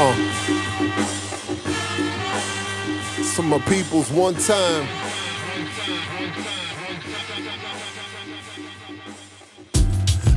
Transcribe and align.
Uh. 0.00 0.14
Some 3.24 3.48
my 3.48 3.58
peoples 3.66 4.12
one 4.12 4.34
time. 4.34 4.86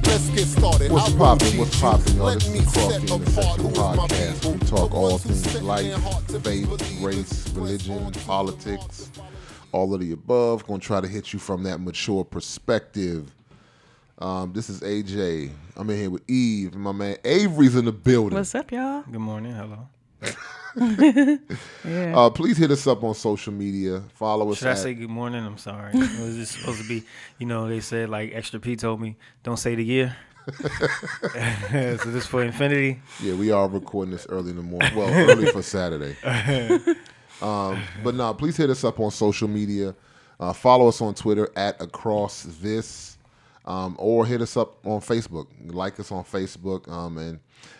Let's 0.03 0.29
get 0.29 0.47
started. 0.47 0.91
What's 0.91 1.13
poppin'? 1.13 1.59
What's 1.59 1.79
poppin', 1.79 2.15
y'all? 2.15 2.25
Let 2.25 2.39
This 2.39 2.49
me 2.49 2.59
is 2.59 2.73
set 2.73 3.07
Coffee 3.07 3.13
and 3.13 3.27
apart 3.27 3.29
Sexual 3.29 3.71
Podcast. 3.71 4.45
We 4.51 4.67
talk 4.67 4.95
all 4.95 5.17
things 5.19 5.61
life, 5.61 5.83
their 5.83 5.99
heart 5.99 6.27
to 6.29 6.39
faith, 6.39 7.01
race, 7.03 7.49
religion, 7.53 7.97
press 7.97 8.05
on 8.07 8.11
to 8.13 8.19
politics, 8.21 9.11
all 9.71 9.93
of 9.93 9.99
the 9.99 10.11
above. 10.11 10.65
Gonna 10.65 10.79
try 10.79 11.01
to 11.01 11.07
hit 11.07 11.33
you 11.33 11.39
from 11.39 11.61
that 11.63 11.79
mature 11.79 12.23
perspective. 12.23 13.31
Um, 14.21 14.53
this 14.53 14.69
is 14.69 14.81
AJ. 14.81 15.49
I'm 15.75 15.89
in 15.89 15.97
here 15.97 16.09
with 16.11 16.21
Eve 16.29 16.73
and 16.73 16.81
my 16.81 16.91
man 16.91 17.17
Avery's 17.25 17.75
in 17.75 17.85
the 17.85 17.91
building. 17.91 18.37
What's 18.37 18.53
up, 18.53 18.71
y'all? 18.71 19.01
Good 19.03 19.19
morning. 19.19 19.53
Hello. 19.53 19.87
Yeah. 21.83 22.17
Uh, 22.17 22.29
please 22.29 22.55
hit 22.57 22.71
us 22.71 22.87
up 22.87 23.03
on 23.03 23.13
social 23.13 23.51
media. 23.51 24.01
Follow 24.13 24.49
us. 24.51 24.59
Should 24.59 24.69
I 24.69 24.71
at- 24.71 24.77
say 24.77 24.93
good 24.93 25.09
morning? 25.09 25.45
I'm 25.45 25.57
sorry. 25.57 25.91
It 25.93 25.99
was 26.25 26.37
just 26.37 26.53
supposed 26.53 26.81
to 26.81 26.87
be, 26.87 27.03
you 27.39 27.45
know, 27.45 27.67
they 27.67 27.81
said 27.81 28.07
like 28.09 28.33
Extra 28.33 28.57
P 28.57 28.77
told 28.77 29.01
me, 29.01 29.17
don't 29.43 29.57
say 29.57 29.75
the 29.75 29.83
year. 29.83 30.15
so 30.61 31.97
this 32.05 32.25
for 32.25 32.41
infinity. 32.41 33.01
Yeah, 33.21 33.33
we 33.33 33.51
are 33.51 33.67
recording 33.67 34.13
this 34.13 34.25
early 34.29 34.51
in 34.51 34.55
the 34.55 34.61
morning. 34.61 34.95
Well, 34.95 35.09
early 35.09 35.47
for 35.51 35.61
Saturday. 35.61 36.15
Um, 37.41 37.81
but 38.03 38.13
no, 38.13 38.35
please 38.35 38.55
hit 38.55 38.69
us 38.69 38.83
up 38.83 38.99
on 38.99 39.09
social 39.09 39.47
media. 39.47 39.95
Uh, 40.39 40.53
follow 40.53 40.87
us 40.87 41.01
on 41.01 41.15
Twitter 41.15 41.49
at 41.55 41.81
across 41.81 42.43
this, 42.61 43.10
um, 43.65 43.95
or 43.99 44.25
hit 44.25 44.41
us 44.41 44.57
up 44.57 44.85
on 44.85 45.01
Facebook. 45.01 45.47
Like 45.65 45.99
us 45.99 46.11
on 46.11 46.23
Facebook, 46.23 46.89
um, 46.91 47.17
and 47.17 47.39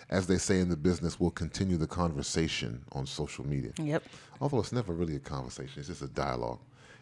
as 0.09 0.27
they 0.27 0.37
say 0.37 0.59
in 0.59 0.69
the 0.69 0.77
business, 0.77 1.19
we'll 1.19 1.31
continue 1.31 1.77
the 1.77 1.87
conversation 1.87 2.83
on 2.91 3.05
social 3.05 3.45
media. 3.45 3.71
Yep. 3.77 4.03
Although 4.39 4.59
it's 4.59 4.71
never 4.71 4.93
really 4.93 5.15
a 5.15 5.19
conversation; 5.19 5.79
it's 5.79 5.87
just 5.87 6.01
a 6.01 6.07
dialogue. 6.07 6.59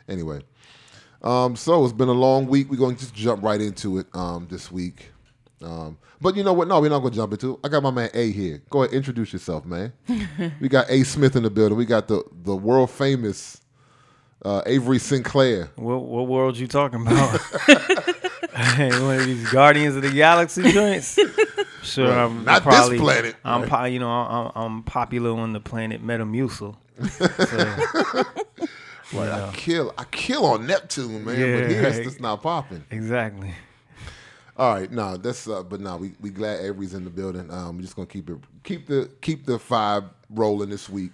Anyway, 0.08 0.42
um, 1.22 1.56
so 1.56 1.84
it's 1.84 1.94
been 1.94 2.10
a 2.10 2.14
long 2.14 2.48
week. 2.48 2.70
We're 2.70 2.78
going 2.78 2.96
to 2.96 3.02
just 3.02 3.14
jump 3.14 3.44
right 3.44 3.62
into 3.62 4.00
it 4.00 4.08
um, 4.14 4.48
this 4.50 4.72
week. 4.72 5.12
Um, 5.62 5.98
but 6.22 6.38
you 6.38 6.44
know 6.44 6.54
what? 6.54 6.68
No, 6.68 6.80
we're 6.80 6.90
not 6.90 7.00
going 7.00 7.12
to 7.12 7.18
jump 7.18 7.34
into 7.34 7.54
it. 7.54 7.60
I 7.64 7.68
got 7.68 7.84
my 7.84 7.92
man 7.92 8.10
A 8.14 8.32
here. 8.32 8.62
Go 8.70 8.84
ahead, 8.84 8.94
introduce 8.94 9.34
yourself, 9.34 9.66
man. 9.66 9.92
we 10.62 10.70
got 10.70 10.90
A 10.90 11.04
Smith 11.04 11.36
in 11.36 11.44
the 11.44 11.50
building. 11.50 11.78
We 11.78 11.86
got 11.86 12.08
the 12.08 12.24
the 12.44 12.56
world 12.56 12.90
famous 12.92 13.62
uh, 14.44 14.62
Avery 14.66 15.00
Sinclair. 15.00 15.70
What 15.76 16.04
what 16.04 16.28
world 16.28 16.58
you 16.58 16.68
talking 16.68 17.02
about? 17.02 17.40
One 18.78 19.20
of 19.20 19.26
these 19.26 19.50
Guardians 19.52 19.96
of 19.96 20.02
the 20.02 20.12
Galaxy 20.12 20.72
joints. 20.72 21.18
Sure, 21.82 22.08
Well, 22.08 22.28
I'm 22.28 22.44
not 22.44 22.56
this 22.64 22.74
probably, 22.76 23.00
planet, 23.00 23.36
I'm, 23.46 23.62
right? 23.62 23.70
po- 23.70 23.84
you 23.86 24.00
know, 24.00 24.10
I'm, 24.10 24.52
I'm 24.54 24.84
popular 24.84 25.32
on 25.40 25.54
the 25.54 25.62
planet 25.62 26.06
Metamucil. 26.06 26.76
So, 29.12 29.24
you 29.24 29.32
I 29.32 29.52
kill, 29.56 29.94
I 29.98 30.04
kill 30.04 30.46
on 30.46 30.68
Neptune, 30.68 31.26
man. 31.26 31.40
Yeah, 31.40 31.60
but 31.62 31.70
here 31.72 31.84
it's 31.84 31.98
right. 31.98 32.04
just 32.04 32.20
not 32.20 32.44
popping. 32.44 32.84
exactly. 32.92 33.54
All 34.56 34.74
right, 34.74 34.92
no, 34.92 35.16
that's 35.18 35.48
uh, 35.48 35.64
but 35.64 35.80
no, 35.80 35.96
we 35.98 36.12
we 36.20 36.30
glad 36.30 36.60
Avery's 36.60 36.94
in 36.94 37.06
the 37.06 37.10
building. 37.10 37.50
Um, 37.50 37.78
we're 37.78 37.84
just 37.84 37.96
gonna 37.96 38.06
keep 38.06 38.30
it 38.30 38.38
keep 38.64 38.86
the 38.88 39.10
keep 39.22 39.46
the 39.46 39.58
five 39.58 40.04
rolling 40.30 40.70
this 40.70 40.90
week. 40.90 41.12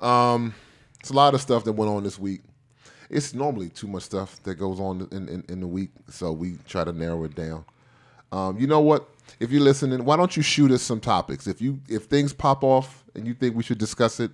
Um, 0.00 0.54
it's 1.08 1.14
a 1.14 1.16
lot 1.16 1.32
of 1.32 1.40
stuff 1.40 1.64
that 1.64 1.72
went 1.72 1.90
on 1.90 2.02
this 2.02 2.18
week. 2.18 2.42
It's 3.08 3.32
normally 3.32 3.70
too 3.70 3.86
much 3.86 4.02
stuff 4.02 4.42
that 4.42 4.56
goes 4.56 4.78
on 4.78 5.08
in, 5.10 5.26
in, 5.26 5.42
in 5.48 5.60
the 5.60 5.66
week, 5.66 5.88
so 6.10 6.32
we 6.32 6.58
try 6.68 6.84
to 6.84 6.92
narrow 6.92 7.24
it 7.24 7.34
down. 7.34 7.64
Um, 8.30 8.58
you 8.58 8.66
know 8.66 8.80
what? 8.80 9.08
If 9.40 9.50
you're 9.50 9.62
listening, 9.62 10.04
why 10.04 10.16
don't 10.18 10.36
you 10.36 10.42
shoot 10.42 10.70
us 10.70 10.82
some 10.82 11.00
topics? 11.00 11.46
If 11.46 11.62
you 11.62 11.80
if 11.88 12.04
things 12.04 12.34
pop 12.34 12.62
off 12.62 13.04
and 13.14 13.26
you 13.26 13.32
think 13.32 13.56
we 13.56 13.62
should 13.62 13.78
discuss 13.78 14.20
it, 14.20 14.32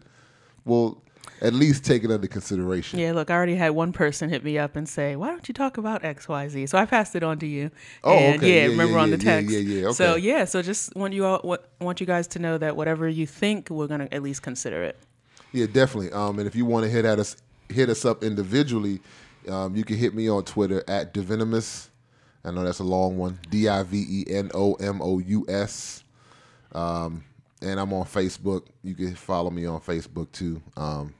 we'll 0.64 1.00
at 1.40 1.54
least 1.54 1.84
take 1.84 2.02
it 2.02 2.10
under 2.10 2.26
consideration. 2.26 2.98
Yeah, 2.98 3.12
look, 3.12 3.30
I 3.30 3.34
already 3.34 3.54
had 3.54 3.70
one 3.70 3.92
person 3.92 4.28
hit 4.28 4.42
me 4.42 4.58
up 4.58 4.74
and 4.74 4.88
say, 4.88 5.14
"Why 5.14 5.28
don't 5.28 5.46
you 5.46 5.54
talk 5.54 5.78
about 5.78 6.04
X, 6.04 6.26
Y, 6.28 6.48
Z?" 6.48 6.66
So 6.66 6.76
I 6.76 6.86
passed 6.86 7.14
it 7.14 7.22
on 7.22 7.38
to 7.38 7.46
you. 7.46 7.70
Oh, 8.02 8.12
and 8.12 8.42
okay. 8.42 8.48
Yeah, 8.52 8.62
Yeah, 8.62 8.68
remember 8.70 8.94
yeah, 8.94 9.00
on 9.02 9.10
the 9.10 9.18
yeah, 9.18 9.22
yeah, 9.38 9.40
text. 9.40 9.52
yeah, 9.52 9.80
yeah, 9.86 9.92
So 9.92 10.16
yeah, 10.16 10.44
so 10.46 10.60
just 10.62 10.96
want 10.96 11.14
you 11.14 11.24
all 11.24 11.38
what, 11.44 11.68
want 11.80 12.00
you 12.00 12.06
guys 12.06 12.26
to 12.28 12.40
know 12.40 12.58
that 12.58 12.76
whatever 12.76 13.08
you 13.08 13.28
think, 13.28 13.70
we're 13.70 13.86
gonna 13.86 14.08
at 14.10 14.24
least 14.24 14.42
consider 14.42 14.82
it. 14.82 14.98
Yeah, 15.54 15.66
definitely. 15.66 16.10
Um, 16.10 16.40
and 16.40 16.48
if 16.48 16.56
you 16.56 16.64
want 16.64 16.84
to 16.84 16.90
hit 16.90 17.04
at 17.04 17.20
us, 17.20 17.36
hit 17.68 17.88
us 17.88 18.04
up 18.04 18.24
individually. 18.24 19.00
Um, 19.48 19.76
you 19.76 19.84
can 19.84 19.96
hit 19.96 20.12
me 20.12 20.28
on 20.28 20.42
Twitter 20.42 20.82
at 20.88 21.14
Divenomous. 21.14 21.90
I 22.44 22.50
know 22.50 22.64
that's 22.64 22.80
a 22.80 22.84
long 22.84 23.16
one. 23.16 23.38
D 23.50 23.68
I 23.68 23.84
V 23.84 24.04
E 24.08 24.24
N 24.28 24.50
O 24.52 24.74
M 24.74 25.00
O 25.00 25.20
U 25.20 25.46
S. 25.48 26.02
Um, 26.72 27.22
and 27.62 27.78
I'm 27.78 27.92
on 27.92 28.04
Facebook. 28.04 28.64
You 28.82 28.96
can 28.96 29.14
follow 29.14 29.48
me 29.48 29.64
on 29.64 29.80
Facebook 29.80 30.32
too. 30.32 30.60
Um, 30.76 31.14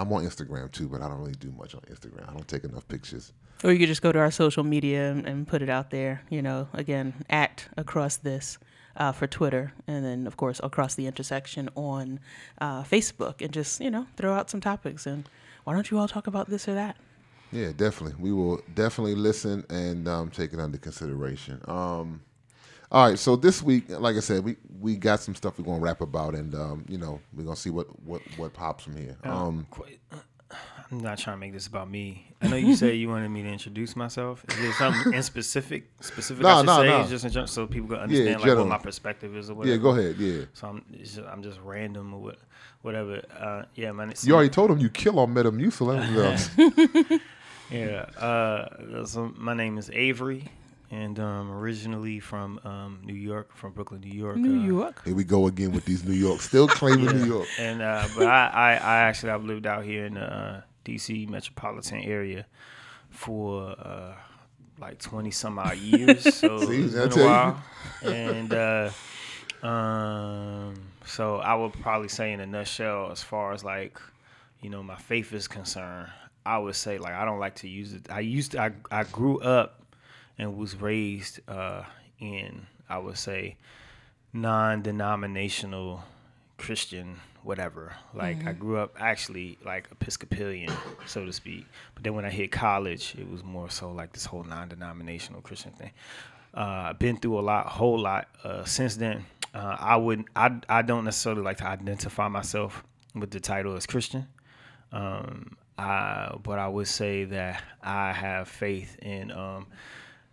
I'm 0.00 0.12
on 0.12 0.24
Instagram 0.24 0.72
too, 0.72 0.88
but 0.88 1.02
I 1.02 1.08
don't 1.08 1.18
really 1.18 1.32
do 1.32 1.52
much 1.52 1.74
on 1.74 1.82
Instagram. 1.82 2.28
I 2.28 2.32
don't 2.32 2.48
take 2.48 2.64
enough 2.64 2.88
pictures. 2.88 3.32
Or 3.62 3.70
you 3.70 3.78
could 3.78 3.88
just 3.88 4.00
go 4.00 4.10
to 4.10 4.18
our 4.18 4.30
social 4.30 4.64
media 4.64 5.10
and, 5.10 5.26
and 5.26 5.46
put 5.46 5.60
it 5.60 5.68
out 5.68 5.90
there. 5.90 6.22
You 6.30 6.40
know, 6.40 6.68
again, 6.72 7.12
at 7.28 7.66
across 7.76 8.16
this 8.16 8.58
uh, 8.96 9.12
for 9.12 9.26
Twitter, 9.26 9.74
and 9.86 10.02
then 10.02 10.26
of 10.26 10.38
course 10.38 10.58
across 10.62 10.94
the 10.94 11.06
intersection 11.06 11.68
on 11.74 12.18
uh, 12.60 12.82
Facebook, 12.82 13.42
and 13.42 13.52
just 13.52 13.80
you 13.80 13.90
know 13.90 14.06
throw 14.16 14.32
out 14.32 14.48
some 14.48 14.60
topics. 14.60 15.06
And 15.06 15.28
why 15.64 15.74
don't 15.74 15.90
you 15.90 15.98
all 15.98 16.08
talk 16.08 16.26
about 16.26 16.48
this 16.48 16.66
or 16.66 16.74
that? 16.74 16.96
Yeah, 17.52 17.72
definitely. 17.76 18.14
We 18.18 18.32
will 18.32 18.62
definitely 18.74 19.16
listen 19.16 19.66
and 19.68 20.08
um, 20.08 20.30
take 20.30 20.54
it 20.54 20.60
under 20.60 20.78
consideration. 20.78 21.60
Um, 21.66 22.22
all 22.90 23.08
right, 23.08 23.18
so 23.18 23.36
this 23.36 23.62
week, 23.62 23.84
like 23.88 24.16
I 24.16 24.20
said, 24.20 24.44
we, 24.44 24.56
we 24.80 24.96
got 24.96 25.20
some 25.20 25.34
stuff 25.34 25.58
we're 25.58 25.64
gonna 25.64 25.80
rap 25.80 26.00
about, 26.00 26.34
and 26.34 26.54
um, 26.54 26.84
you 26.88 26.98
know 26.98 27.20
we're 27.34 27.44
gonna 27.44 27.56
see 27.56 27.70
what, 27.70 27.86
what, 28.04 28.20
what 28.36 28.52
pops 28.52 28.84
from 28.84 28.96
here. 28.96 29.16
Um, 29.24 29.66
I'm 30.92 30.98
not 30.98 31.18
trying 31.18 31.36
to 31.36 31.40
make 31.40 31.52
this 31.52 31.68
about 31.68 31.88
me. 31.88 32.26
I 32.42 32.48
know 32.48 32.56
you 32.56 32.74
said 32.74 32.96
you 32.96 33.08
wanted 33.08 33.28
me 33.28 33.42
to 33.44 33.48
introduce 33.48 33.94
myself. 33.94 34.44
Is 34.48 34.58
there 34.58 34.72
something 34.72 35.12
in 35.14 35.22
specific, 35.22 35.88
specific 36.00 36.42
No, 36.42 36.48
I 36.48 36.56
should 36.58 36.66
no, 36.66 36.76
say, 36.80 36.88
no. 36.88 37.06
just 37.06 37.24
in 37.24 37.30
general, 37.30 37.46
so 37.46 37.66
people 37.68 37.90
can 37.90 37.98
understand 37.98 38.34
like 38.40 38.44
general. 38.44 38.64
what 38.64 38.70
my 38.70 38.78
perspective 38.78 39.36
is 39.36 39.50
or 39.50 39.54
whatever. 39.54 39.76
yeah, 39.76 39.80
go 39.80 39.90
ahead. 39.90 40.16
Yeah, 40.18 40.44
So 40.52 40.66
I'm, 40.66 40.84
it's 40.92 41.14
just, 41.14 41.28
I'm 41.28 41.44
just 41.44 41.60
random 41.60 42.12
or 42.12 42.20
what, 42.20 42.38
whatever. 42.82 43.22
Uh, 43.38 43.62
yeah, 43.76 43.92
man. 43.92 44.12
you 44.24 44.34
already 44.34 44.48
told 44.50 44.72
him 44.72 44.78
you 44.78 44.88
kill 44.90 45.20
on 45.20 45.32
Metamucil. 45.32 47.12
Uh, 47.14 47.18
Yeah. 47.70 48.00
Uh, 48.20 49.04
so 49.06 49.32
my 49.36 49.54
name 49.54 49.78
is 49.78 49.90
Avery, 49.94 50.48
and 50.90 51.18
um, 51.20 51.50
originally 51.52 52.18
from 52.20 52.58
um, 52.64 53.00
New 53.04 53.14
York, 53.14 53.54
from 53.56 53.72
Brooklyn, 53.72 54.00
New 54.00 54.12
York. 54.18 54.36
New 54.36 54.60
uh, 54.60 54.66
York. 54.66 55.04
here 55.04 55.14
we 55.14 55.24
go 55.24 55.46
again 55.46 55.72
with 55.72 55.84
these 55.84 56.04
New 56.04 56.14
York, 56.14 56.40
still 56.40 56.66
claiming 56.68 57.04
Yeah. 57.06 57.12
New 57.12 57.24
York. 57.26 57.48
And 57.58 57.80
uh, 57.82 58.06
but 58.16 58.26
I, 58.26 58.46
I, 58.48 58.70
I 58.74 58.96
actually 59.02 59.30
I've 59.32 59.44
lived 59.44 59.66
out 59.66 59.84
here 59.84 60.06
in 60.06 60.14
the 60.14 60.20
uh, 60.34 60.60
D.C. 60.84 61.26
metropolitan 61.26 62.00
area 62.02 62.46
for 63.10 63.70
uh, 63.78 64.14
like 64.80 64.98
twenty 64.98 65.30
some 65.30 65.58
odd 65.58 65.78
years. 65.78 66.34
So 66.34 66.58
See, 66.66 66.82
it's 66.82 66.96
I 66.96 67.00
been 67.06 67.10
tell 67.10 67.18
a 67.18 67.22
you. 67.22 67.26
while. 67.30 67.62
And 68.02 68.52
uh, 68.54 68.90
um, 69.66 70.74
so 71.04 71.36
I 71.36 71.54
would 71.54 71.72
probably 71.74 72.08
say 72.08 72.32
in 72.32 72.40
a 72.40 72.46
nutshell, 72.46 73.10
as 73.12 73.22
far 73.22 73.52
as 73.52 73.62
like 73.64 73.98
you 74.60 74.70
know 74.70 74.82
my 74.82 74.96
faith 74.96 75.32
is 75.32 75.46
concerned, 75.48 76.08
I 76.44 76.58
would 76.58 76.74
say 76.76 76.98
like 76.98 77.12
I 77.12 77.24
don't 77.24 77.38
like 77.38 77.56
to 77.56 77.68
use 77.68 77.92
it. 77.92 78.10
I 78.10 78.20
used 78.20 78.52
to, 78.52 78.60
I 78.62 78.72
I 78.90 79.04
grew 79.04 79.40
up 79.40 79.79
and 80.40 80.56
was 80.56 80.74
raised 80.74 81.38
uh, 81.46 81.82
in 82.18 82.66
I 82.88 82.98
would 82.98 83.18
say 83.18 83.56
non-denominational 84.32 86.02
Christian 86.56 87.20
whatever. 87.42 87.94
Like 88.14 88.46
I 88.46 88.52
grew 88.52 88.78
up 88.78 88.96
actually 88.98 89.58
like 89.64 89.88
Episcopalian, 89.92 90.72
so 91.06 91.24
to 91.24 91.32
speak. 91.32 91.66
But 91.94 92.04
then 92.04 92.14
when 92.14 92.24
I 92.24 92.30
hit 92.30 92.52
college, 92.52 93.14
it 93.18 93.30
was 93.30 93.44
more 93.44 93.70
so 93.70 93.92
like 93.92 94.12
this 94.12 94.26
whole 94.26 94.44
non-denominational 94.44 95.42
Christian 95.42 95.72
thing. 95.72 95.92
Uh, 96.54 96.90
I've 96.90 96.98
been 96.98 97.16
through 97.16 97.38
a 97.38 97.40
lot, 97.40 97.66
whole 97.66 97.98
lot 97.98 98.28
uh, 98.44 98.64
since 98.64 98.96
then. 98.96 99.24
Uh, 99.54 99.76
I 99.78 99.96
would, 99.96 100.24
I, 100.36 100.60
I 100.68 100.82
don't 100.82 101.04
necessarily 101.04 101.42
like 101.42 101.58
to 101.58 101.66
identify 101.66 102.28
myself 102.28 102.84
with 103.14 103.30
the 103.30 103.40
title 103.40 103.76
as 103.76 103.86
Christian. 103.86 104.26
Um, 104.92 105.56
I, 105.78 106.34
but 106.42 106.58
I 106.58 106.68
would 106.68 106.88
say 106.88 107.24
that 107.24 107.62
I 107.82 108.12
have 108.12 108.48
faith 108.48 108.98
in. 109.00 109.30
Um, 109.30 109.66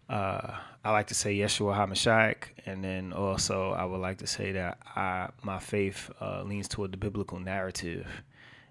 uh, 0.10 0.52
I 0.84 0.92
like 0.92 1.08
to 1.08 1.14
say 1.16 1.36
Yeshua 1.38 1.76
Hamashiach, 1.76 2.44
and 2.66 2.84
then 2.84 3.12
also 3.14 3.72
I 3.72 3.84
would 3.86 4.00
like 4.00 4.18
to 4.20 4.28
say 4.28 4.54
that 4.54 4.78
I 4.96 5.30
my 5.44 5.60
faith 5.60 6.10
uh, 6.22 6.44
leans 6.44 6.68
toward 6.68 6.92
the 6.92 6.98
biblical 6.98 7.40
narrative, 7.40 8.08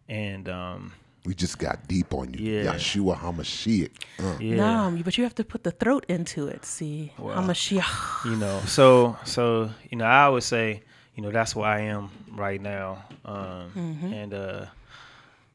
and 0.09 0.49
um, 0.49 0.93
We 1.27 1.35
just 1.35 1.59
got 1.59 1.87
deep 1.89 2.15
on 2.15 2.33
you, 2.33 2.41
Yeah. 2.63 2.75
Yeshua 2.75 3.17
Hamashiach. 3.19 3.91
Uh, 4.19 4.37
yeah, 4.41 4.57
No, 4.57 5.03
but 5.05 5.19
you 5.19 5.25
have 5.25 5.35
to 5.35 5.45
put 5.45 5.63
the 5.65 5.73
throat 5.73 6.07
into 6.09 6.47
it. 6.49 6.65
See, 6.65 7.13
Well, 7.19 7.37
Hamashiach. 7.37 8.25
you 8.31 8.37
know. 8.37 8.61
So 8.67 9.17
so 9.25 9.71
you 9.91 9.99
know, 9.99 10.07
I 10.07 10.29
would 10.29 10.45
say 10.45 10.83
you 11.17 11.23
know 11.23 11.31
that's 11.31 11.55
where 11.57 11.69
I 11.69 11.81
am 11.81 12.09
right 12.33 12.61
now, 12.61 13.05
um, 13.25 13.73
and 14.13 14.33
uh, 14.33 14.67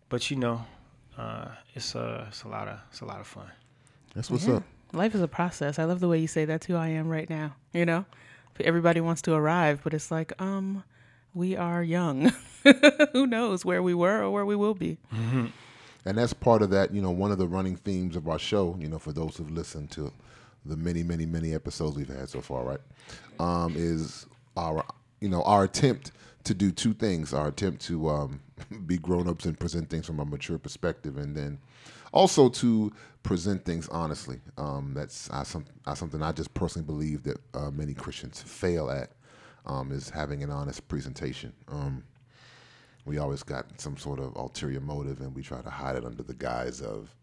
but 0.10 0.30
you 0.30 0.38
know, 0.38 0.66
uh, 1.18 1.48
it's 1.74 1.95
uh, 1.95 2.25
it's 2.30 2.44
a 2.44 2.48
lot 2.50 2.68
of 2.68 2.77
it's 2.92 3.01
a 3.01 3.06
lot 3.06 3.19
of 3.19 3.27
fun. 3.27 3.50
that's 4.13 4.30
what's 4.30 4.45
Yeah. 4.48 4.56
up. 4.57 4.63
Life 4.94 5.16
is 5.16 5.22
a 5.22 5.28
process. 5.28 5.80
I 5.80 5.86
love 5.86 6.00
the 6.00 6.08
way 6.08 6.20
you 6.20 6.28
say 6.28 6.46
that's 6.46 6.66
who 6.66 6.76
I 6.76 6.90
am 6.90 7.08
right 7.08 7.30
now. 7.30 7.56
You 7.74 7.86
know, 7.86 8.06
everybody 8.60 9.02
wants 9.02 9.22
to 9.24 9.34
arrive, 9.34 9.82
but 9.84 9.94
it's 9.94 10.12
like, 10.12 10.34
um, 10.42 10.84
we 11.34 11.56
are 11.56 11.82
young. 11.82 12.32
Who 13.14 13.26
knows 13.26 13.64
where 13.64 13.82
we 13.82 13.94
were 13.94 14.22
or 14.22 14.32
where 14.32 14.46
we 14.46 14.56
will 14.56 14.74
be? 14.74 14.98
And 16.06 16.18
that's 16.18 16.34
part 16.34 16.62
of 16.62 16.72
that, 16.72 16.94
you 16.94 17.02
know, 17.02 17.12
one 17.12 17.32
of 17.32 17.38
the 17.38 17.48
running 17.48 17.76
themes 17.76 18.16
of 18.16 18.28
our 18.28 18.40
show, 18.40 18.76
you 18.80 18.90
know, 18.90 19.00
for 19.00 19.12
those 19.14 19.38
who've 19.38 19.52
listened 19.52 19.92
to 19.92 20.12
the 20.66 20.76
many, 20.76 21.04
many, 21.04 21.26
many 21.26 21.54
episodes 21.54 21.96
we've 21.96 22.10
had 22.10 22.30
so 22.30 22.42
far, 22.42 22.64
right? 22.64 22.80
Um, 23.40 23.74
is 23.76 24.26
our, 24.58 24.84
you 25.20 25.30
know, 25.30 25.42
our 25.44 25.64
attempt 25.64 26.12
to 26.44 26.54
do 26.54 26.72
two 26.72 26.94
things. 26.94 27.34
Our 27.34 27.48
attempt 27.48 27.82
to 27.84 28.10
um, 28.10 28.42
be 28.86 28.98
grown 28.98 29.28
ups 29.28 29.46
and 29.46 29.60
present 29.60 29.90
things 29.90 30.06
from 30.06 30.20
a 30.20 30.26
mature 30.26 30.58
perspective, 30.58 31.18
and 31.18 31.36
then 31.36 31.60
also 32.14 32.50
to 32.50 32.92
present 33.24 33.66
things 33.66 33.88
honestly. 33.90 34.40
Um, 34.58 34.94
that's 34.96 35.30
uh, 35.30 35.44
some, 35.44 35.66
uh, 35.86 35.96
something 35.96 36.22
I 36.22 36.32
just 36.32 36.54
personally 36.54 36.86
believe 36.86 37.24
that 37.24 37.38
uh, 37.54 37.72
many 37.72 37.94
Christians 37.94 38.42
fail 38.42 38.90
at 38.90 39.12
um, 39.66 39.92
is 39.92 40.10
having 40.10 40.44
an 40.44 40.50
honest 40.50 40.88
presentation. 40.88 41.54
Um, 41.68 42.04
we 43.06 43.18
always 43.18 43.44
got 43.44 43.80
some 43.80 43.98
sort 43.98 44.20
of 44.20 44.36
ulterior 44.36 44.80
motive, 44.80 45.22
and 45.22 45.36
we 45.36 45.42
try 45.42 45.62
to 45.62 45.70
hide 45.70 45.96
it 45.96 46.06
under 46.06 46.24
the 46.24 46.34
guise 46.34 46.82
of, 46.82 47.16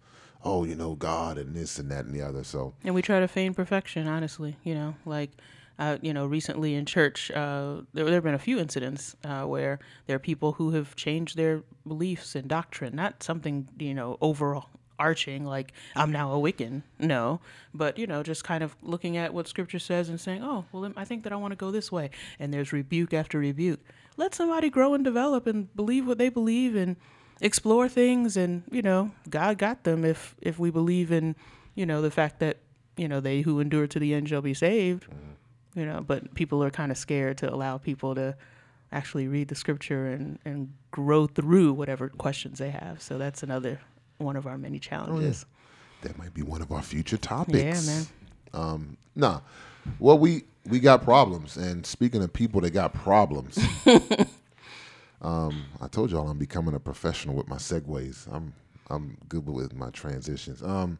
oh, 0.44 0.64
you 0.64 0.74
know, 0.74 0.94
God 0.94 1.38
and 1.38 1.54
this 1.54 1.78
and 1.78 1.90
that 1.90 2.04
and 2.04 2.14
the 2.14 2.22
other. 2.22 2.42
So 2.42 2.74
And 2.84 2.94
we 2.94 3.02
try 3.02 3.20
to 3.20 3.28
feign 3.28 3.54
perfection, 3.54 4.08
honestly. 4.08 4.56
You 4.64 4.74
know, 4.74 4.94
like, 5.04 5.30
uh, 5.78 5.98
you 6.02 6.12
know, 6.12 6.26
recently 6.26 6.74
in 6.74 6.84
church, 6.84 7.30
uh, 7.30 7.82
there, 7.92 8.04
there 8.04 8.14
have 8.14 8.24
been 8.24 8.34
a 8.34 8.38
few 8.38 8.58
incidents 8.58 9.14
uh, 9.24 9.44
where 9.44 9.78
there 10.06 10.16
are 10.16 10.20
people 10.20 10.52
who 10.52 10.72
have 10.72 10.96
changed 10.96 11.36
their 11.36 11.62
beliefs 11.86 12.34
and 12.34 12.48
doctrine, 12.48 12.96
not 12.96 13.22
something, 13.22 13.68
you 13.78 13.94
know, 13.94 14.18
overarching, 14.20 15.44
like, 15.44 15.72
I'm 15.94 16.10
now 16.10 16.32
a 16.32 16.38
Wiccan. 16.38 16.82
No. 16.98 17.40
But, 17.72 17.98
you 17.98 18.06
know, 18.06 18.22
just 18.22 18.42
kind 18.42 18.64
of 18.64 18.74
looking 18.82 19.16
at 19.16 19.32
what 19.32 19.46
scripture 19.46 19.78
says 19.78 20.08
and 20.08 20.20
saying, 20.20 20.42
oh, 20.42 20.64
well, 20.72 20.92
I 20.96 21.04
think 21.04 21.22
that 21.24 21.32
I 21.32 21.36
want 21.36 21.52
to 21.52 21.56
go 21.56 21.70
this 21.70 21.92
way. 21.92 22.10
And 22.40 22.52
there's 22.52 22.72
rebuke 22.72 23.14
after 23.14 23.38
rebuke. 23.38 23.80
Let 24.16 24.34
somebody 24.34 24.70
grow 24.70 24.94
and 24.94 25.04
develop 25.04 25.46
and 25.46 25.74
believe 25.76 26.06
what 26.06 26.18
they 26.18 26.28
believe 26.28 26.74
and 26.74 26.96
explore 27.40 27.88
things 27.88 28.36
and 28.36 28.64
you 28.70 28.82
know 28.82 29.12
god 29.30 29.58
got 29.58 29.84
them 29.84 30.04
if 30.04 30.34
if 30.40 30.58
we 30.58 30.70
believe 30.70 31.12
in 31.12 31.36
you 31.74 31.86
know 31.86 32.02
the 32.02 32.10
fact 32.10 32.40
that 32.40 32.58
you 32.96 33.06
know 33.06 33.20
they 33.20 33.42
who 33.42 33.60
endure 33.60 33.86
to 33.86 33.98
the 33.98 34.12
end 34.12 34.28
shall 34.28 34.42
be 34.42 34.54
saved 34.54 35.06
you 35.78 35.86
know 35.86 36.00
but 36.00 36.34
people 36.34 36.62
are 36.64 36.70
kind 36.70 36.90
of 36.92 36.98
scared 36.98 37.38
to 37.38 37.52
allow 37.52 37.78
people 37.78 38.14
to 38.14 38.36
actually 38.92 39.28
read 39.28 39.48
the 39.48 39.54
scripture 39.54 40.06
and 40.08 40.38
and 40.44 40.72
grow 40.90 41.26
through 41.26 41.72
whatever 41.72 42.08
questions 42.08 42.58
they 42.58 42.70
have 42.70 43.00
so 43.02 43.18
that's 43.18 43.42
another 43.42 43.80
one 44.18 44.36
of 44.36 44.46
our 44.46 44.58
many 44.58 44.78
challenges 44.78 45.46
that 46.02 46.16
might 46.18 46.34
be 46.34 46.42
one 46.42 46.62
of 46.62 46.72
our 46.72 46.82
future 46.82 47.16
topics. 47.18 47.86
yeah 47.86 47.92
man 47.94 48.06
Um, 48.54 48.96
nah. 49.16 49.40
Well, 49.98 50.18
we 50.18 50.44
we 50.66 50.80
got 50.80 51.02
problems, 51.02 51.56
and 51.56 51.84
speaking 51.86 52.22
of 52.22 52.32
people 52.32 52.60
that 52.62 52.70
got 52.70 52.94
problems, 52.94 53.58
um, 55.22 55.64
I 55.80 55.88
told 55.88 56.10
y'all 56.10 56.28
I'm 56.28 56.38
becoming 56.38 56.74
a 56.74 56.80
professional 56.80 57.34
with 57.34 57.48
my 57.48 57.56
segues. 57.56 58.26
I'm 58.32 58.52
I'm 58.90 59.16
good 59.28 59.46
with 59.46 59.74
my 59.74 59.90
transitions. 59.90 60.62
Um, 60.62 60.98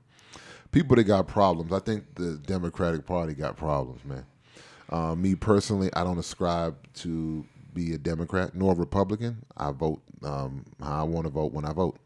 people 0.73 0.97
that 0.97 1.05
got 1.05 1.27
problems. 1.29 1.73
I 1.73 1.81
think 1.81 2.15
the 2.15 2.39
Democratic 2.47 3.07
Party 3.07 3.35
got 3.35 3.57
problems, 3.57 4.05
man. 4.05 4.25
Uh, 4.89 5.15
me 5.15 5.35
personally, 5.35 5.91
I 5.95 6.05
don't 6.05 6.19
ascribe 6.19 6.77
to 6.95 7.45
be 7.75 7.95
a 7.95 7.99
Democrat 7.99 8.55
nor 8.55 8.73
a 8.73 8.77
Republican. 8.77 9.45
I 9.57 9.71
vote 9.73 10.03
um, 10.25 10.65
how 10.81 11.01
I 11.01 11.03
want 11.03 11.27
to 11.27 11.31
vote 11.31 11.53
when 11.53 11.65
I 11.65 11.73
vote. 11.73 11.99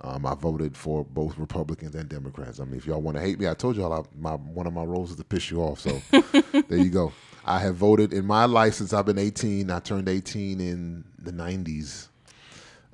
Um, 0.00 0.26
I 0.26 0.34
voted 0.34 0.76
for 0.76 1.04
both 1.04 1.38
Republicans 1.38 1.94
and 1.94 2.08
Democrats. 2.08 2.60
I 2.60 2.64
mean, 2.64 2.76
if 2.76 2.86
y'all 2.86 3.00
want 3.00 3.16
to 3.16 3.22
hate 3.22 3.38
me, 3.38 3.48
I 3.48 3.54
told 3.54 3.76
y'all 3.76 3.92
I, 3.92 4.02
my 4.18 4.32
one 4.32 4.66
of 4.66 4.74
my 4.74 4.84
roles 4.84 5.10
is 5.10 5.16
to 5.16 5.24
piss 5.24 5.50
you 5.50 5.62
off. 5.62 5.80
So 5.80 6.02
there 6.68 6.78
you 6.78 6.90
go. 6.90 7.12
I 7.46 7.58
have 7.60 7.76
voted 7.76 8.12
in 8.12 8.26
my 8.26 8.44
life 8.44 8.74
since 8.74 8.92
I've 8.92 9.06
been 9.06 9.18
18. 9.18 9.70
I 9.70 9.78
turned 9.78 10.08
18 10.08 10.60
in 10.60 11.04
the 11.18 11.32
90s. 11.32 12.08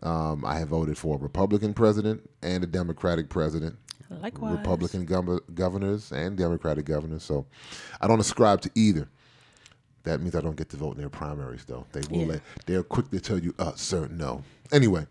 Um, 0.03 0.45
I 0.45 0.59
have 0.59 0.69
voted 0.69 0.97
for 0.97 1.17
a 1.17 1.19
Republican 1.19 1.75
president 1.75 2.29
and 2.43 2.65
a 2.65 2.67
Democratic 2.67 3.29
president. 3.29 3.77
Likewise 4.17 4.59
Republican 4.59 5.07
gov- 5.07 5.55
governors 5.55 6.13
and 6.13 6.37
Democratic 6.37 6.85
governors. 6.85 7.23
So 7.23 7.47
I 8.01 8.09
don't 8.09 8.21
ascribe 8.21 8.61
to 8.63 8.71
either. 8.75 9.09
That 10.05 10.21
means 10.21 10.35
I 10.35 10.41
don't 10.41 10.57
get 10.57 10.71
to 10.71 10.77
vote 10.77 10.93
in 10.93 10.99
their 11.01 11.11
primaries, 11.11 11.65
though. 11.67 11.85
They 11.93 12.01
will 12.11 12.23
Yeah. 12.23 12.27
let. 12.27 12.43
They're 12.67 12.83
quick 12.83 13.11
to 13.11 13.21
tell 13.21 13.39
you, 13.39 13.55
uh, 13.59 13.75
sir, 13.75 14.09
no. 14.11 14.43
Anyway, 14.73 15.07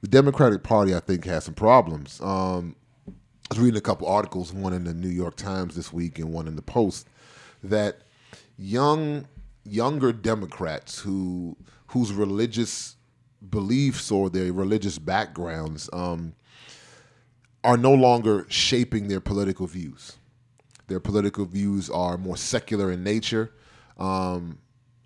the 0.00 0.08
Democratic 0.08 0.62
Party, 0.62 0.94
I 0.94 1.00
think, 1.00 1.24
has 1.24 1.44
some 1.44 1.54
problems. 1.54 2.20
Um, 2.20 2.76
I 3.08 3.54
was 3.54 3.58
reading 3.58 3.76
a 3.76 3.82
couple 3.82 4.06
articles, 4.08 4.52
one 4.52 4.72
in 4.72 4.84
the 4.84 4.94
New 4.94 5.08
York 5.08 5.36
Times 5.36 5.74
this 5.74 5.92
week 5.92 6.18
and 6.18 6.32
one 6.32 6.46
in 6.46 6.56
the 6.56 6.62
Post, 6.62 7.08
that 7.62 8.02
young 8.56 9.26
younger 9.64 10.12
Democrats 10.12 10.98
who 11.00 11.56
whose 11.88 12.12
religious 12.12 12.96
beliefs 13.50 14.10
or 14.10 14.30
their 14.30 14.52
religious 14.52 14.98
backgrounds 14.98 15.88
um, 15.92 16.32
are 17.64 17.76
no 17.76 17.92
longer 17.92 18.46
shaping 18.48 19.08
their 19.08 19.20
political 19.20 19.66
views. 19.66 20.16
Their 20.88 21.00
political 21.00 21.44
views 21.44 21.88
are 21.88 22.18
more 22.18 22.36
secular 22.36 22.90
in 22.90 23.04
nature, 23.04 23.52
um, 23.98 24.58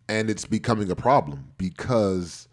and 0.09 0.31
it's 0.31 0.45
becoming 0.45 0.91
a 0.91 0.97
problem 0.97 1.53
because 1.59 2.49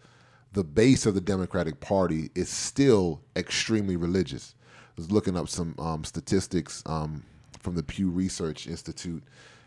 the 0.52 0.64
base 0.64 1.06
of 1.06 1.14
the 1.14 1.20
Democratic 1.20 1.80
Party 1.80 2.30
is 2.34 2.48
still 2.48 3.22
extremely 3.34 3.96
religious. 3.96 4.54
I 4.62 4.92
was 4.96 5.10
looking 5.10 5.36
up 5.36 5.48
some 5.48 5.74
um, 5.78 6.04
statistics 6.04 6.82
um, 6.86 7.24
from 7.58 7.74
the 7.74 7.82
Pew 7.82 8.10
Research 8.10 8.66
Institute, 8.66 9.24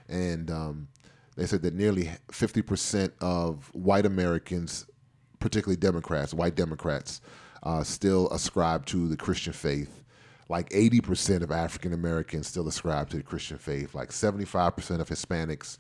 and 0.08 0.50
um, 0.50 0.88
they 1.36 1.46
said 1.46 1.62
that 1.64 1.74
nearly 1.74 2.12
50% 2.32 3.12
of 3.20 3.70
white 3.74 4.06
Americans, 4.06 4.86
particularly 5.40 5.78
Democrats, 5.78 6.34
white 6.34 6.56
Democrats, 6.56 7.22
uh, 7.64 7.84
still 7.84 8.30
ascribe 8.30 8.86
to 8.86 9.08
the 9.08 9.18
Christian 9.18 9.54
faith. 9.54 10.04
Like 10.50 10.70
80% 10.70 11.42
of 11.42 11.52
African 11.52 11.94
Americans 11.94 12.48
still 12.48 12.68
ascribe 12.68 13.10
to 13.10 13.18
the 13.18 13.24
Christian 13.24 13.58
faith. 13.58 13.94
Like 13.94 14.10
75% 14.10 15.00
of 15.02 15.10
Hispanics 15.10 15.78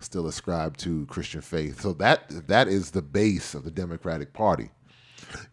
still 0.00 0.26
ascribe 0.26 0.76
to 0.78 1.06
Christian 1.06 1.40
faith. 1.40 1.80
So 1.80 1.92
that 1.94 2.48
that 2.48 2.68
is 2.68 2.90
the 2.90 3.02
base 3.02 3.54
of 3.54 3.64
the 3.64 3.70
Democratic 3.70 4.32
Party. 4.32 4.70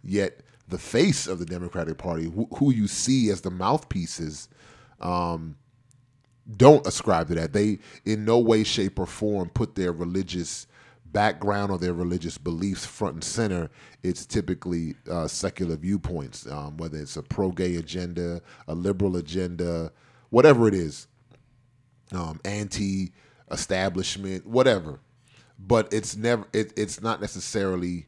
Yet 0.03 0.41
the 0.67 0.77
face 0.77 1.27
of 1.27 1.39
the 1.39 1.45
Democratic 1.45 1.97
Party, 1.97 2.25
who, 2.25 2.47
who 2.55 2.71
you 2.71 2.87
see 2.87 3.29
as 3.29 3.41
the 3.41 3.51
mouthpieces, 3.51 4.49
um, 4.99 5.55
don't 6.57 6.85
ascribe 6.85 7.27
to 7.27 7.35
that. 7.35 7.53
They 7.53 7.79
in 8.05 8.25
no 8.25 8.39
way, 8.39 8.63
shape, 8.63 8.99
or 8.99 9.05
form 9.05 9.49
put 9.49 9.75
their 9.75 9.91
religious 9.91 10.67
background 11.11 11.71
or 11.71 11.77
their 11.77 11.93
religious 11.93 12.37
beliefs 12.37 12.85
front 12.85 13.15
and 13.15 13.23
center. 13.23 13.69
It's 14.03 14.25
typically 14.25 14.95
uh, 15.09 15.27
secular 15.27 15.75
viewpoints, 15.75 16.47
um, 16.47 16.77
whether 16.77 16.97
it's 16.97 17.17
a 17.17 17.23
pro-gay 17.23 17.75
agenda, 17.75 18.41
a 18.67 18.75
liberal 18.75 19.17
agenda, 19.17 19.91
whatever 20.29 20.67
it 20.67 20.73
is, 20.73 21.07
um, 22.13 22.39
anti-establishment, 22.45 24.45
whatever. 24.45 24.99
But 25.57 25.93
it's 25.93 26.15
never. 26.15 26.45
It, 26.53 26.73
it's 26.77 27.01
not 27.01 27.19
necessarily 27.19 28.07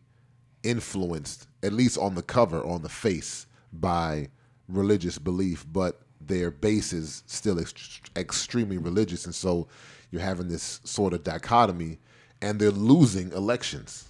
influenced, 0.63 1.48
at 1.63 1.74
least 1.74 1.98
on 1.98 2.15
the 2.15 2.22
cover, 2.22 2.65
on 2.65 2.81
the 2.81 2.89
face, 2.89 3.46
by 3.74 4.29
religious 4.70 5.17
belief, 5.17 5.65
but 5.72 6.01
their 6.22 6.51
base 6.51 6.93
is 6.93 7.24
still 7.25 7.60
ex- 7.60 8.00
extremely 8.15 8.77
religious. 8.77 9.25
And 9.25 9.36
so 9.36 9.67
you're 10.12 10.22
having 10.22 10.48
this 10.48 10.79
sort 10.84 11.13
of 11.13 11.24
dichotomy, 11.24 12.00
and 12.41 12.60
they're 12.60 12.71
losing 12.71 13.31
elections. 13.33 14.05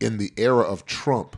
In 0.00 0.16
the 0.18 0.32
era 0.36 0.62
of 0.62 0.86
Trump, 0.86 1.36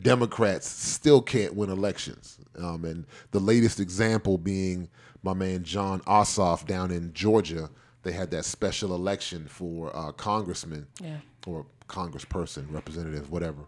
Democrats 0.00 0.68
still 0.68 1.20
can't 1.20 1.54
win 1.54 1.70
elections. 1.70 2.38
Um, 2.58 2.84
and 2.84 3.06
the 3.32 3.40
latest 3.40 3.80
example 3.80 4.38
being 4.38 4.88
my 5.22 5.34
man 5.34 5.64
Jon 5.64 6.00
Ossoff 6.02 6.66
down 6.66 6.90
in 6.90 7.12
Georgia. 7.12 7.68
They 8.02 8.12
had 8.12 8.30
that 8.30 8.44
special 8.44 8.94
election 8.94 9.46
for 9.48 9.94
uh, 9.94 10.12
congressman 10.12 10.86
Yeah. 11.02 11.18
or 11.46 11.66
congressperson, 11.88 12.72
representative, 12.72 13.30
whatever. 13.30 13.62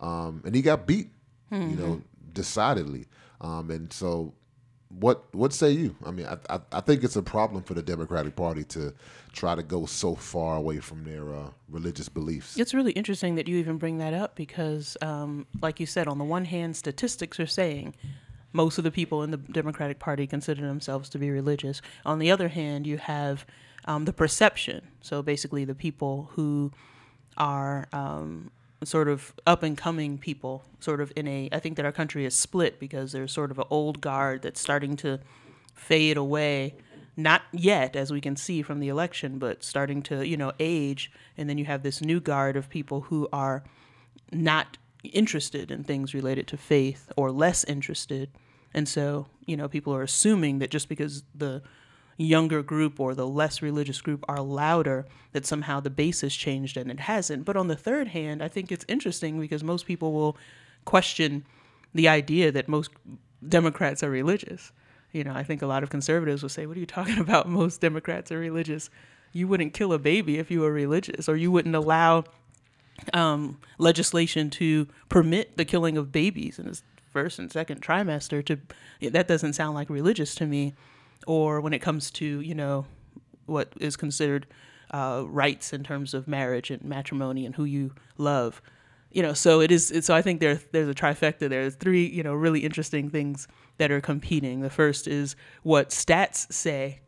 Um, 0.00 0.42
and 0.44 0.54
he 0.54 0.62
got 0.62 0.86
beat, 0.86 1.10
you 1.50 1.58
know, 1.58 2.02
decidedly. 2.32 3.06
Um, 3.40 3.70
and 3.70 3.92
so, 3.92 4.34
what 4.98 5.34
what 5.34 5.52
say 5.52 5.70
you? 5.70 5.96
I 6.04 6.10
mean, 6.10 6.26
I, 6.26 6.36
I 6.54 6.60
I 6.72 6.80
think 6.80 7.02
it's 7.04 7.16
a 7.16 7.22
problem 7.22 7.62
for 7.62 7.74
the 7.74 7.82
Democratic 7.82 8.36
Party 8.36 8.64
to 8.64 8.92
try 9.32 9.54
to 9.54 9.62
go 9.62 9.86
so 9.86 10.14
far 10.14 10.56
away 10.56 10.78
from 10.80 11.04
their 11.04 11.34
uh, 11.34 11.50
religious 11.68 12.08
beliefs. 12.08 12.58
It's 12.58 12.74
really 12.74 12.92
interesting 12.92 13.36
that 13.36 13.48
you 13.48 13.56
even 13.56 13.78
bring 13.78 13.98
that 13.98 14.12
up 14.12 14.36
because, 14.36 14.96
um, 15.00 15.46
like 15.60 15.80
you 15.80 15.86
said, 15.86 16.08
on 16.08 16.18
the 16.18 16.24
one 16.24 16.44
hand, 16.44 16.76
statistics 16.76 17.40
are 17.40 17.46
saying 17.46 17.94
most 18.52 18.76
of 18.78 18.84
the 18.84 18.90
people 18.90 19.22
in 19.22 19.30
the 19.30 19.38
Democratic 19.38 19.98
Party 19.98 20.26
consider 20.26 20.66
themselves 20.66 21.08
to 21.10 21.18
be 21.18 21.30
religious. 21.30 21.80
On 22.04 22.18
the 22.18 22.30
other 22.30 22.48
hand, 22.48 22.86
you 22.86 22.98
have 22.98 23.46
um, 23.86 24.04
the 24.04 24.12
perception. 24.12 24.82
So 25.00 25.22
basically, 25.22 25.64
the 25.64 25.74
people 25.74 26.30
who 26.32 26.70
are 27.38 27.88
um, 27.92 28.50
sort 28.84 29.08
of 29.08 29.34
up 29.46 29.62
and 29.62 29.76
coming 29.76 30.18
people, 30.18 30.64
sort 30.80 31.00
of 31.00 31.12
in 31.16 31.28
a. 31.28 31.48
I 31.52 31.58
think 31.58 31.76
that 31.76 31.84
our 31.84 31.92
country 31.92 32.24
is 32.24 32.34
split 32.34 32.78
because 32.78 33.12
there's 33.12 33.32
sort 33.32 33.50
of 33.50 33.58
an 33.58 33.66
old 33.70 34.00
guard 34.00 34.42
that's 34.42 34.60
starting 34.60 34.96
to 34.96 35.20
fade 35.74 36.16
away 36.16 36.74
not 37.16 37.42
yet, 37.52 37.94
as 37.94 38.10
we 38.10 38.20
can 38.20 38.36
see 38.36 38.62
from 38.62 38.80
the 38.80 38.88
election, 38.88 39.38
but 39.38 39.62
starting 39.62 40.02
to, 40.02 40.26
you 40.26 40.36
know, 40.36 40.52
age. 40.58 41.10
And 41.36 41.48
then 41.48 41.58
you 41.58 41.66
have 41.66 41.82
this 41.82 42.00
new 42.00 42.20
guard 42.20 42.56
of 42.56 42.68
people 42.68 43.02
who 43.02 43.28
are 43.32 43.62
not 44.30 44.78
interested 45.04 45.70
in 45.70 45.84
things 45.84 46.14
related 46.14 46.46
to 46.48 46.56
faith 46.56 47.12
or 47.16 47.30
less 47.30 47.64
interested. 47.64 48.30
And 48.72 48.88
so, 48.88 49.26
you 49.44 49.56
know, 49.56 49.68
people 49.68 49.94
are 49.94 50.02
assuming 50.02 50.58
that 50.60 50.70
just 50.70 50.88
because 50.88 51.22
the 51.34 51.62
younger 52.16 52.62
group 52.62 53.00
or 53.00 53.14
the 53.14 53.26
less 53.26 53.62
religious 53.62 54.00
group 54.00 54.24
are 54.28 54.40
louder, 54.40 55.06
that 55.32 55.46
somehow 55.46 55.80
the 55.80 55.90
base 55.90 56.20
has 56.20 56.34
changed 56.34 56.76
and 56.76 56.90
it 56.90 57.00
hasn't. 57.00 57.44
But 57.44 57.56
on 57.56 57.68
the 57.68 57.76
third 57.76 58.08
hand, 58.08 58.42
I 58.42 58.48
think 58.48 58.70
it's 58.70 58.84
interesting 58.88 59.40
because 59.40 59.64
most 59.64 59.86
people 59.86 60.12
will 60.12 60.36
question 60.84 61.44
the 61.94 62.08
idea 62.08 62.52
that 62.52 62.68
most 62.68 62.90
Democrats 63.46 64.02
are 64.02 64.10
religious. 64.10 64.72
You 65.12 65.24
know, 65.24 65.34
I 65.34 65.42
think 65.42 65.62
a 65.62 65.66
lot 65.66 65.82
of 65.82 65.90
conservatives 65.90 66.42
will 66.42 66.48
say, 66.48 66.66
What 66.66 66.76
are 66.76 66.80
you 66.80 66.86
talking 66.86 67.18
about? 67.26 67.48
Most 67.48 67.80
Democrats 67.80 68.32
are 68.32 68.38
religious. 68.38 68.90
You 69.32 69.48
wouldn't 69.48 69.74
kill 69.74 69.92
a 69.92 69.98
baby 69.98 70.38
if 70.38 70.50
you 70.50 70.60
were 70.60 70.72
religious, 70.72 71.28
or 71.28 71.36
you 71.36 71.50
wouldn't 71.50 71.74
allow 71.74 72.24
um, 73.14 73.58
legislation 73.78 74.50
to 74.50 74.86
permit 75.08 75.56
the 75.56 75.64
killing 75.64 75.96
of 75.96 76.12
babies 76.12 76.58
in 76.58 76.66
the 76.66 76.80
first 77.10 77.38
and 77.38 77.50
second 77.50 77.80
trimester. 77.80 78.44
To 78.44 79.10
that 79.10 79.28
doesn't 79.28 79.54
sound 79.54 79.74
like 79.74 79.90
religious 79.90 80.34
to 80.36 80.46
me. 80.46 80.74
Or 81.26 81.60
when 81.60 81.72
it 81.72 81.80
comes 81.80 82.10
to 82.12 82.40
you 82.40 82.54
know 82.54 82.86
what 83.46 83.72
is 83.80 83.96
considered 83.96 84.46
uh, 84.92 85.24
rights 85.26 85.72
in 85.72 85.82
terms 85.82 86.14
of 86.14 86.28
marriage 86.28 86.70
and 86.70 86.82
matrimony 86.84 87.46
and 87.46 87.54
who 87.54 87.64
you 87.64 87.94
love, 88.18 88.60
you 89.10 89.22
know. 89.22 89.32
So 89.32 89.60
it 89.60 89.70
is. 89.70 89.92
So 90.02 90.14
I 90.14 90.22
think 90.22 90.40
there 90.40 90.60
there's 90.72 90.88
a 90.88 90.94
trifecta. 90.94 91.48
There's 91.48 91.74
three 91.74 92.06
you 92.06 92.22
know 92.22 92.34
really 92.34 92.60
interesting 92.60 93.10
things 93.10 93.48
that 93.78 93.90
are 93.90 94.00
competing. 94.00 94.60
The 94.60 94.70
first 94.70 95.08
is 95.08 95.36
what 95.62 95.90
stats 95.90 96.52
say, 96.52 97.00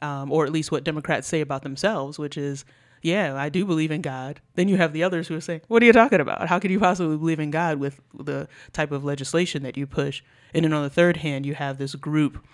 um, 0.00 0.30
or 0.30 0.44
at 0.44 0.52
least 0.52 0.70
what 0.72 0.84
Democrats 0.84 1.26
say 1.26 1.40
about 1.40 1.62
themselves, 1.62 2.18
which 2.18 2.36
is 2.36 2.64
yeah, 3.02 3.34
I 3.34 3.48
do 3.48 3.64
believe 3.64 3.90
in 3.90 4.00
God. 4.00 4.40
Then 4.54 4.68
you 4.68 4.76
have 4.76 4.92
the 4.92 5.02
others 5.02 5.26
who 5.26 5.34
are 5.34 5.40
saying, 5.40 5.62
what 5.66 5.82
are 5.82 5.86
you 5.86 5.92
talking 5.92 6.20
about? 6.20 6.46
How 6.46 6.60
could 6.60 6.70
you 6.70 6.78
possibly 6.78 7.16
believe 7.16 7.40
in 7.40 7.50
God 7.50 7.78
with 7.78 8.00
the 8.14 8.48
type 8.72 8.92
of 8.92 9.04
legislation 9.04 9.64
that 9.64 9.76
you 9.76 9.88
push? 9.88 10.22
And 10.54 10.64
then 10.64 10.72
on 10.72 10.84
the 10.84 10.90
third 10.90 11.18
hand, 11.18 11.44
you 11.44 11.54
have 11.54 11.78
this 11.78 11.96
group 11.96 12.44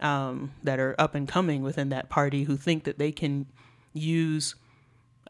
um, 0.00 0.52
that 0.62 0.78
are 0.78 0.94
up 0.98 1.14
and 1.14 1.28
coming 1.28 1.62
within 1.62 1.88
that 1.90 2.08
party 2.08 2.44
who 2.44 2.56
think 2.56 2.84
that 2.84 2.98
they 2.98 3.12
can 3.12 3.46
use 3.92 4.54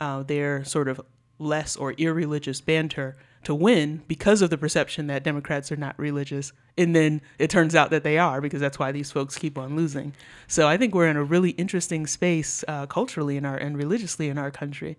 uh, 0.01 0.23
their 0.23 0.65
sort 0.65 0.89
of 0.89 1.01
less 1.39 1.77
or 1.77 1.93
irreligious 1.93 2.61
banter 2.61 3.17
to 3.43 3.55
win 3.55 4.03
because 4.07 4.43
of 4.43 4.51
the 4.51 4.59
perception 4.59 5.07
that 5.07 5.25
Democrats 5.25 5.73
are 5.73 5.77
not 5.77 5.99
religious. 5.99 6.53
And 6.77 6.95
then 6.95 7.23
it 7.39 7.49
turns 7.49 7.75
out 7.75 7.91
that 7.91 8.05
they 8.05 8.19
are 8.19 8.41
because 8.41 8.61
that's 8.61 8.79
why 8.79 8.93
these 8.93 9.11
folks 9.11 9.39
keep 9.39 9.57
on 9.57 9.77
losing. 9.77 10.13
So 10.47 10.69
I 10.69 10.77
think 10.77 10.95
we're 10.95 11.09
in 11.09 11.17
a 11.17 11.25
really 11.25 11.51
interesting 11.51 12.07
space 12.07 12.65
uh, 12.69 12.87
culturally 12.87 13.37
in 13.37 13.47
our 13.47 13.57
and 13.57 13.77
religiously 13.77 14.29
in 14.29 14.37
our 14.37 14.51
country. 14.51 14.99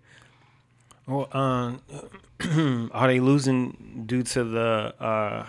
Well, 1.06 1.28
um, 1.32 1.82
are 2.92 3.08
they 3.08 3.20
losing 3.20 4.04
due 4.06 4.22
to 4.24 4.44
the? 4.44 4.94
Uh, 5.00 5.46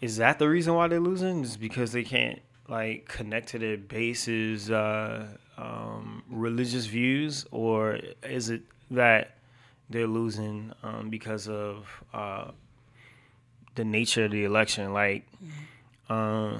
is 0.00 0.16
that 0.18 0.38
the 0.38 0.48
reason 0.48 0.74
why 0.74 0.86
they're 0.88 1.00
losing? 1.00 1.42
Is 1.42 1.56
because 1.56 1.92
they 1.92 2.04
can't 2.04 2.40
like 2.68 3.08
connect 3.08 3.48
to 3.48 3.58
their 3.58 3.76
base's 3.76 4.70
uh, 4.70 5.26
um, 5.56 6.22
religious 6.28 6.86
views, 6.86 7.46
or 7.50 7.98
is 8.22 8.50
it 8.50 8.62
that 8.90 9.38
they're 9.90 10.06
losing 10.06 10.72
um, 10.82 11.08
because 11.10 11.48
of 11.48 12.04
uh, 12.12 12.50
the 13.74 13.84
nature 13.84 14.26
of 14.26 14.32
the 14.32 14.44
election. 14.44 14.92
Like, 14.92 15.26
uh, 16.10 16.58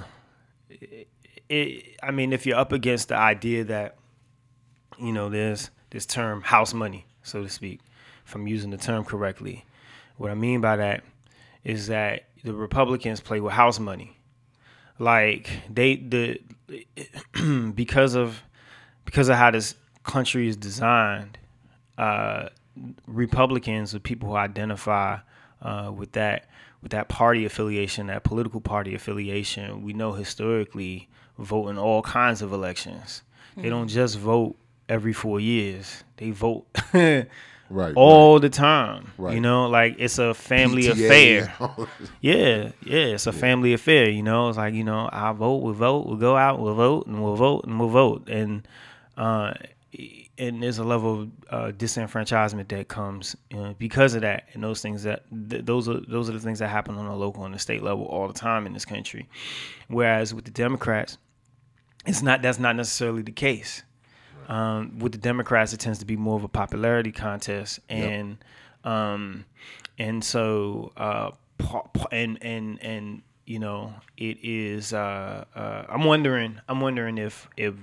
it, 0.70 1.08
it, 1.48 1.96
I 2.02 2.10
mean, 2.10 2.32
if 2.32 2.46
you're 2.46 2.58
up 2.58 2.72
against 2.72 3.08
the 3.08 3.16
idea 3.16 3.64
that 3.64 3.96
you 4.98 5.12
know 5.12 5.28
there's 5.28 5.70
this 5.90 6.06
term 6.06 6.42
house 6.42 6.74
money, 6.74 7.06
so 7.22 7.42
to 7.42 7.48
speak, 7.48 7.80
if 8.26 8.34
I'm 8.34 8.46
using 8.46 8.70
the 8.70 8.76
term 8.76 9.04
correctly, 9.04 9.64
what 10.16 10.30
I 10.30 10.34
mean 10.34 10.60
by 10.60 10.76
that 10.76 11.04
is 11.64 11.88
that 11.88 12.24
the 12.44 12.54
Republicans 12.54 13.20
play 13.20 13.40
with 13.40 13.52
house 13.52 13.78
money. 13.78 14.17
Like 14.98 15.48
they 15.70 15.96
the 15.96 16.40
because 17.74 18.14
of 18.14 18.42
because 19.04 19.28
of 19.28 19.36
how 19.36 19.50
this 19.50 19.74
country 20.02 20.48
is 20.48 20.56
designed, 20.56 21.38
uh, 21.96 22.48
Republicans 23.06 23.94
are 23.94 24.00
people 24.00 24.30
who 24.30 24.36
identify 24.36 25.18
uh, 25.62 25.92
with 25.94 26.12
that 26.12 26.48
with 26.82 26.92
that 26.92 27.08
party 27.08 27.44
affiliation, 27.44 28.06
that 28.08 28.24
political 28.24 28.60
party 28.60 28.94
affiliation. 28.94 29.82
We 29.82 29.92
know 29.92 30.12
historically 30.12 31.08
vote 31.38 31.68
in 31.68 31.78
all 31.78 32.02
kinds 32.02 32.42
of 32.42 32.52
elections. 32.52 33.22
Mm-hmm. 33.52 33.62
They 33.62 33.68
don't 33.68 33.88
just 33.88 34.18
vote 34.18 34.56
every 34.88 35.12
four 35.12 35.40
years. 35.40 36.04
They 36.16 36.30
vote 36.30 36.66
right 37.70 37.94
all 37.96 38.34
right. 38.34 38.42
the 38.42 38.48
time. 38.48 39.12
Right. 39.18 39.34
You 39.34 39.40
know, 39.40 39.68
like 39.68 39.96
it's 39.98 40.18
a 40.18 40.34
family 40.34 40.84
PTA. 40.84 40.92
affair. 40.92 41.88
yeah, 42.20 42.72
yeah, 42.84 43.14
it's 43.14 43.26
a 43.26 43.30
yeah. 43.32 43.38
family 43.38 43.72
affair. 43.72 44.08
You 44.08 44.22
know, 44.22 44.48
it's 44.48 44.58
like 44.58 44.74
you 44.74 44.84
know, 44.84 45.08
I 45.12 45.32
vote, 45.32 45.58
we 45.58 45.72
vote, 45.72 46.06
we'll 46.06 46.16
go 46.16 46.36
out, 46.36 46.60
we'll 46.60 46.74
vote, 46.74 47.06
and 47.06 47.22
we'll 47.22 47.36
vote, 47.36 47.64
and 47.64 47.78
we'll 47.78 47.88
vote, 47.88 48.28
and 48.28 48.66
uh, 49.16 49.54
and 50.38 50.62
there's 50.62 50.78
a 50.78 50.84
level 50.84 51.22
of 51.22 51.30
uh, 51.50 51.72
disenfranchisement 51.72 52.68
that 52.68 52.88
comes 52.88 53.36
uh, 53.56 53.72
because 53.78 54.14
of 54.14 54.22
that, 54.22 54.44
and 54.52 54.62
those 54.62 54.80
things 54.80 55.02
that 55.02 55.24
th- 55.50 55.64
those 55.64 55.88
are 55.88 56.00
those 56.08 56.28
are 56.28 56.32
the 56.32 56.40
things 56.40 56.60
that 56.60 56.68
happen 56.68 56.96
on 56.96 57.06
a 57.06 57.16
local 57.16 57.44
and 57.44 57.54
the 57.54 57.58
state 57.58 57.82
level 57.82 58.04
all 58.04 58.28
the 58.28 58.34
time 58.34 58.66
in 58.66 58.72
this 58.72 58.84
country. 58.84 59.28
Whereas 59.88 60.32
with 60.32 60.44
the 60.44 60.50
Democrats, 60.50 61.18
it's 62.06 62.22
not 62.22 62.42
that's 62.42 62.58
not 62.58 62.76
necessarily 62.76 63.22
the 63.22 63.32
case. 63.32 63.82
Um, 64.48 64.98
with 64.98 65.12
the 65.12 65.18
Democrats, 65.18 65.72
it 65.72 65.80
tends 65.80 65.98
to 65.98 66.06
be 66.06 66.16
more 66.16 66.36
of 66.36 66.42
a 66.42 66.48
popularity 66.48 67.12
contest, 67.12 67.80
and 67.88 68.38
yep. 68.84 68.92
um, 68.92 69.44
and 69.98 70.24
so 70.24 70.92
uh, 70.96 71.30
and 72.10 72.38
and 72.42 72.82
and 72.82 73.22
you 73.44 73.58
know 73.58 73.94
it 74.16 74.38
is. 74.42 74.92
Uh, 74.92 75.44
uh, 75.54 75.84
I'm 75.88 76.04
wondering. 76.04 76.60
I'm 76.68 76.80
wondering 76.80 77.18
if 77.18 77.48
if 77.56 77.74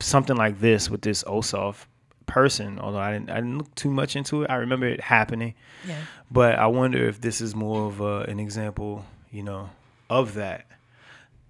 something 0.00 0.36
like 0.36 0.60
this 0.60 0.90
with 0.90 1.02
this 1.02 1.22
Ossoff 1.24 1.86
person, 2.26 2.78
although 2.78 2.98
I 2.98 3.12
didn't, 3.12 3.30
I 3.30 3.36
didn't 3.36 3.58
look 3.58 3.74
too 3.74 3.90
much 3.90 4.16
into 4.16 4.42
it. 4.42 4.50
I 4.50 4.56
remember 4.56 4.86
it 4.86 5.00
happening. 5.00 5.54
Yeah. 5.86 6.00
But 6.30 6.58
I 6.58 6.66
wonder 6.66 7.06
if 7.06 7.20
this 7.20 7.40
is 7.40 7.54
more 7.54 7.86
of 7.86 8.00
a, 8.00 8.20
an 8.22 8.40
example, 8.40 9.04
you 9.30 9.42
know, 9.42 9.70
of 10.08 10.34
that. 10.34 10.66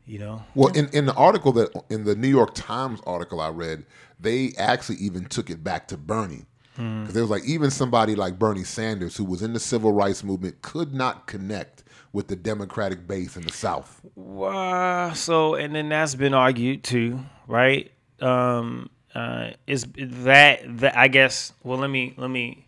You 0.07 0.19
know. 0.19 0.43
Well, 0.55 0.73
in, 0.75 0.89
in 0.93 1.07
the 1.07 1.15
article 1.15 1.53
that 1.53 1.71
in 1.89 2.05
the 2.05 2.15
New 2.15 2.29
York 2.29 2.55
Times 2.55 3.01
article 3.07 3.41
I 3.41 3.49
read, 3.49 3.85
they 4.21 4.53
actually 4.59 4.97
even 4.97 5.25
took 5.27 5.51
it 5.51 5.65
back 5.65 5.89
to 5.89 5.97
Bernie. 5.97 6.45
Because 6.73 6.83
hmm. 6.83 7.05
there 7.13 7.23
was 7.23 7.31
like 7.31 7.45
even 7.45 7.71
somebody 7.71 8.15
like 8.15 8.39
Bernie 8.39 8.65
Sanders, 8.65 9.17
who 9.17 9.25
was 9.25 9.43
in 9.43 9.53
the 9.53 9.61
civil 9.61 9.93
rights 9.93 10.25
movement, 10.25 10.61
could 10.61 10.93
not 10.93 11.27
connect 11.27 11.85
with 12.13 12.29
the 12.29 12.37
Democratic 12.37 13.07
base 13.07 13.37
in 13.37 13.45
the 13.45 13.53
South. 13.53 14.01
Wow. 14.15 15.13
So, 15.13 15.55
and 15.55 15.75
then 15.75 15.89
that's 15.89 16.15
been 16.17 16.35
argued 16.35 16.83
too, 16.83 17.21
right? 17.47 17.91
um, 18.21 18.91
uh, 19.15 19.51
is 19.67 19.87
that 19.97 20.61
that 20.79 20.97
I 20.97 21.09
guess. 21.09 21.53
Well, 21.63 21.79
let 21.79 21.91
me 21.91 22.15
let 22.17 22.31
me. 22.31 22.67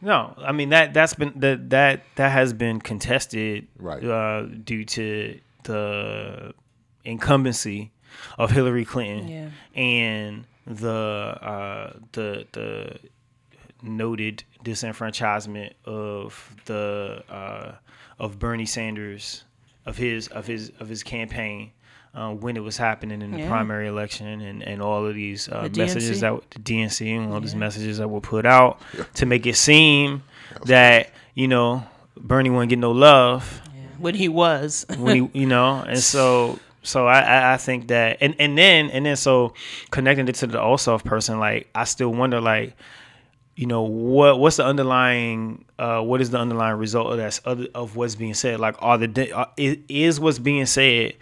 No, 0.00 0.34
I 0.38 0.52
mean 0.52 0.70
that 0.70 0.94
that's 0.94 1.14
been 1.14 1.32
that 1.36 1.70
that 1.70 2.04
that 2.16 2.30
has 2.30 2.52
been 2.52 2.80
contested 2.80 3.68
right. 3.78 4.02
uh, 4.02 4.42
due 4.42 4.84
to 4.84 5.40
the 5.64 6.54
incumbency 7.04 7.92
of 8.38 8.50
Hillary 8.50 8.84
Clinton 8.84 9.28
yeah. 9.28 9.48
and 9.80 10.44
the 10.66 10.90
uh, 10.90 11.92
the 12.12 12.46
the 12.52 12.98
noted 13.82 14.44
disenfranchisement 14.64 15.72
of 15.84 16.54
the 16.66 17.22
uh, 17.28 17.72
of 18.18 18.38
Bernie 18.38 18.66
Sanders 18.66 19.44
of 19.84 19.96
his 19.96 20.28
of 20.28 20.46
his 20.46 20.72
of 20.78 20.88
his 20.88 21.02
campaign 21.02 21.72
uh, 22.14 22.30
when 22.30 22.56
it 22.56 22.60
was 22.60 22.76
happening 22.76 23.22
in 23.22 23.32
the 23.32 23.38
yeah. 23.40 23.48
primary 23.48 23.88
election 23.88 24.26
and, 24.40 24.62
and 24.62 24.82
all 24.82 25.06
of 25.06 25.14
these 25.14 25.48
uh, 25.48 25.68
the 25.68 25.78
messages 25.78 26.20
that 26.20 26.50
the 26.50 26.60
DNC 26.60 27.16
and 27.16 27.26
all 27.28 27.34
yeah. 27.34 27.40
these 27.40 27.54
messages 27.54 27.98
that 27.98 28.08
were 28.08 28.20
put 28.20 28.46
out 28.46 28.80
yeah. 28.96 29.04
to 29.14 29.26
make 29.26 29.46
it 29.46 29.56
seem 29.56 30.22
that 30.66 31.10
you 31.34 31.48
know 31.48 31.84
Bernie 32.16 32.50
wouldn't 32.50 32.70
get 32.70 32.78
no 32.78 32.92
love 32.92 33.60
when 33.98 34.14
he 34.14 34.28
was 34.28 34.84
when 34.98 35.16
he 35.16 35.40
you 35.40 35.46
know 35.46 35.76
and 35.80 35.98
so 36.02 36.58
so 36.82 37.06
I, 37.06 37.54
I 37.54 37.56
think 37.56 37.88
that 37.88 38.18
and, 38.20 38.34
and 38.38 38.58
then 38.58 38.90
and 38.90 39.06
then 39.06 39.16
so 39.16 39.54
connecting 39.90 40.28
it 40.28 40.34
to 40.36 40.46
the 40.46 40.58
Ossoff 40.58 41.04
person 41.04 41.38
like 41.38 41.68
I 41.74 41.84
still 41.84 42.12
wonder 42.12 42.40
like 42.40 42.76
you 43.54 43.66
know 43.66 43.82
what 43.82 44.40
what's 44.40 44.56
the 44.56 44.64
underlying 44.64 45.64
uh, 45.78 46.00
what 46.00 46.20
is 46.20 46.30
the 46.30 46.38
underlying 46.38 46.78
result 46.78 47.12
of 47.12 47.18
that 47.18 47.38
other 47.44 47.66
of 47.74 47.96
what's 47.96 48.16
being 48.16 48.34
said 48.34 48.60
like 48.60 48.76
are 48.80 48.98
the 48.98 49.32
are, 49.32 49.50
is 49.56 50.18
what's 50.18 50.38
being 50.38 50.66
said 50.66 51.14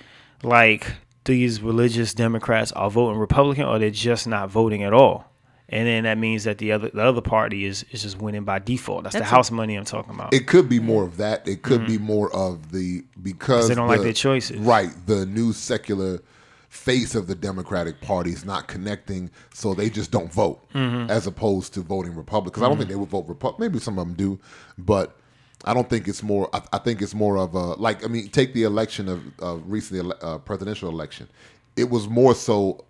like 0.42 0.86
these 1.24 1.60
religious 1.60 2.14
Democrats 2.14 2.72
are 2.72 2.90
voting 2.90 3.18
Republican 3.18 3.64
or 3.64 3.78
they're 3.78 3.90
just 3.90 4.26
not 4.26 4.50
voting 4.50 4.82
at 4.82 4.92
all. 4.92 5.29
And 5.72 5.86
then 5.86 6.02
that 6.02 6.18
means 6.18 6.44
that 6.44 6.58
the 6.58 6.72
other 6.72 6.90
the 6.90 7.02
other 7.02 7.20
party 7.20 7.64
is 7.64 7.84
is 7.92 8.02
just 8.02 8.18
winning 8.18 8.42
by 8.42 8.58
default. 8.58 9.04
That's, 9.04 9.14
That's 9.14 9.24
the 9.24 9.34
house 9.34 9.50
a, 9.50 9.54
money 9.54 9.76
I'm 9.76 9.84
talking 9.84 10.14
about. 10.14 10.34
It 10.34 10.46
could 10.48 10.68
be 10.68 10.80
more 10.80 11.04
of 11.04 11.16
that. 11.18 11.46
It 11.46 11.62
could 11.62 11.82
mm-hmm. 11.82 11.92
be 11.92 11.98
more 11.98 12.34
of 12.34 12.72
the 12.72 13.04
because 13.22 13.68
they 13.68 13.76
don't 13.76 13.86
the, 13.86 13.94
like 13.94 14.02
their 14.02 14.12
choices. 14.12 14.58
Right. 14.58 14.90
The 15.06 15.26
new 15.26 15.52
secular 15.52 16.20
face 16.68 17.14
of 17.14 17.28
the 17.28 17.34
Democratic 17.34 18.00
Party 18.00 18.30
is 18.30 18.44
not 18.44 18.68
connecting, 18.68 19.30
so 19.52 19.74
they 19.74 19.90
just 19.90 20.10
don't 20.10 20.32
vote, 20.32 20.60
as 20.74 21.26
opposed 21.26 21.74
to 21.74 21.82
voting 21.82 22.14
Republican. 22.14 22.50
Because 22.50 22.62
I 22.64 22.68
don't 22.68 22.76
think 22.76 22.88
they 22.88 22.96
would 22.96 23.08
vote 23.08 23.26
Republican. 23.28 23.64
Maybe 23.64 23.78
some 23.80 23.98
of 23.98 24.06
them 24.06 24.14
do, 24.14 24.40
but 24.76 25.16
I 25.64 25.74
don't 25.74 25.88
think 25.88 26.08
it's 26.08 26.22
more. 26.22 26.48
I, 26.52 26.62
I 26.72 26.78
think 26.78 27.02
it's 27.02 27.14
more 27.14 27.38
of 27.38 27.54
a 27.54 27.74
like. 27.74 28.04
I 28.04 28.08
mean, 28.08 28.28
take 28.28 28.54
the 28.54 28.64
election 28.64 29.08
of 29.08 29.22
uh, 29.42 29.56
recently 29.66 30.12
uh, 30.22 30.38
presidential 30.38 30.88
election. 30.88 31.28
It 31.76 31.90
was 31.90 32.08
more 32.08 32.34
so 32.34 32.84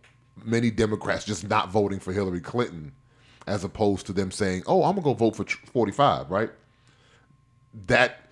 many 0.45 0.71
Democrats 0.71 1.25
just 1.25 1.49
not 1.49 1.71
voting 1.71 1.99
for 2.01 2.13
Hillary 2.13 2.41
Clinton, 2.41 2.93
as 3.47 3.65
opposed 3.65 4.07
to 4.07 4.13
them 4.13 4.31
saying, 4.31 4.63
"Oh, 4.67 4.83
I'm 4.85 4.93
gonna 4.95 5.03
go 5.05 5.15
vote 5.15 5.37
for 5.37 5.45
45." 5.45 6.31
Right? 6.31 6.51
That 7.87 8.27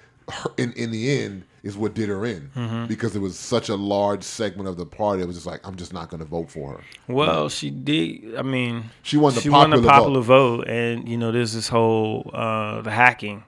in 0.57 0.73
in 0.73 0.91
the 0.91 1.11
end 1.23 1.45
is 1.63 1.77
what 1.77 1.93
did 1.95 2.09
her 2.09 2.25
in 2.25 2.51
Mm-hmm. 2.55 2.87
because 2.87 3.17
it 3.17 3.19
was 3.19 3.37
such 3.39 3.69
a 3.69 3.75
large 3.75 4.23
segment 4.23 4.69
of 4.69 4.77
the 4.77 4.87
party. 4.87 5.23
It 5.23 5.27
was 5.27 5.37
just 5.37 5.47
like, 5.47 5.61
I'm 5.67 5.75
just 5.77 5.93
not 5.93 6.09
gonna 6.11 6.25
vote 6.25 6.51
for 6.51 6.73
her. 6.73 6.81
Well, 7.13 7.49
she 7.49 7.71
did. 7.71 8.37
I 8.37 8.43
mean, 8.43 8.91
She 9.03 9.17
won 9.17 9.35
the 9.35 9.41
she 9.41 9.49
won 9.51 9.71
the 9.71 9.77
popular 9.77 9.91
popular 9.93 10.21
vote. 10.21 10.69
and 10.69 11.09
you 11.09 11.17
know, 11.17 11.33
there's 11.33 11.53
this 11.55 11.69
whole 11.69 12.31
uh, 12.35 12.83
the 12.83 12.91
hacking. 12.91 13.45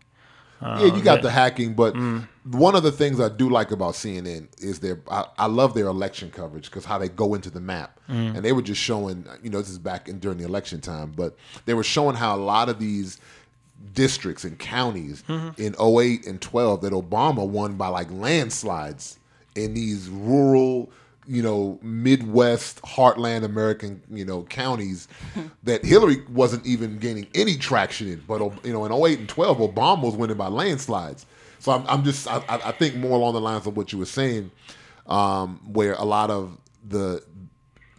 Yeah, 0.62 0.84
you 0.84 1.02
got 1.02 1.16
that- 1.16 1.22
the 1.22 1.30
hacking, 1.30 1.74
but 1.74 1.94
Mm. 1.94 2.26
one 2.50 2.74
of 2.74 2.82
the 2.82 2.92
things 2.92 3.18
I 3.20 3.28
do 3.28 3.48
like 3.48 3.70
about 3.70 3.94
CNN 3.94 4.48
is 4.60 4.80
their 4.80 5.00
I, 5.10 5.24
I 5.38 5.46
love 5.46 5.74
their 5.74 5.86
election 5.86 6.30
coverage 6.30 6.64
because 6.66 6.84
how 6.84 6.98
they 6.98 7.08
go 7.08 7.34
into 7.34 7.50
the 7.50 7.60
map, 7.60 7.98
Mm. 8.08 8.36
and 8.36 8.44
they 8.44 8.52
were 8.52 8.62
just 8.62 8.80
showing. 8.80 9.26
You 9.42 9.50
know, 9.50 9.58
this 9.60 9.70
is 9.70 9.78
back 9.78 10.08
in 10.08 10.18
during 10.18 10.38
the 10.38 10.44
election 10.44 10.80
time, 10.80 11.12
but 11.16 11.36
they 11.66 11.74
were 11.74 11.84
showing 11.84 12.16
how 12.16 12.36
a 12.36 12.38
lot 12.40 12.68
of 12.68 12.78
these 12.78 13.18
districts 13.94 14.44
and 14.44 14.58
counties 14.58 15.22
Mm-hmm. 15.28 15.60
in 15.62 15.74
08 15.78 16.26
and 16.26 16.40
12 16.40 16.82
that 16.82 16.92
Obama 16.92 17.46
won 17.46 17.76
by 17.76 17.88
like 17.88 18.10
landslides 18.10 19.18
in 19.54 19.74
these 19.74 20.08
rural, 20.08 20.90
you 21.30 21.42
know, 21.42 21.78
Midwest 21.80 22.82
heartland 22.82 23.44
American, 23.44 24.02
you 24.10 24.24
know, 24.24 24.42
counties 24.42 25.06
that 25.62 25.84
Hillary 25.84 26.24
wasn't 26.28 26.66
even 26.66 26.98
gaining 26.98 27.28
any 27.36 27.56
traction 27.56 28.08
in. 28.08 28.20
But 28.26 28.40
you 28.64 28.72
know, 28.72 28.84
in 28.84 28.92
08 28.92 29.20
and 29.20 29.28
12, 29.28 29.58
Obama 29.58 30.02
was 30.02 30.16
winning 30.16 30.36
by 30.36 30.48
landslides. 30.48 31.26
So 31.60 31.70
I'm, 31.70 31.86
I'm 31.86 32.02
just, 32.02 32.26
I, 32.26 32.42
I 32.48 32.72
think 32.72 32.96
more 32.96 33.16
along 33.16 33.34
the 33.34 33.40
lines 33.40 33.66
of 33.68 33.76
what 33.76 33.92
you 33.92 33.98
were 33.98 34.06
saying, 34.06 34.50
um, 35.06 35.60
where 35.72 35.92
a 35.92 36.04
lot 36.04 36.30
of 36.30 36.58
the 36.88 37.22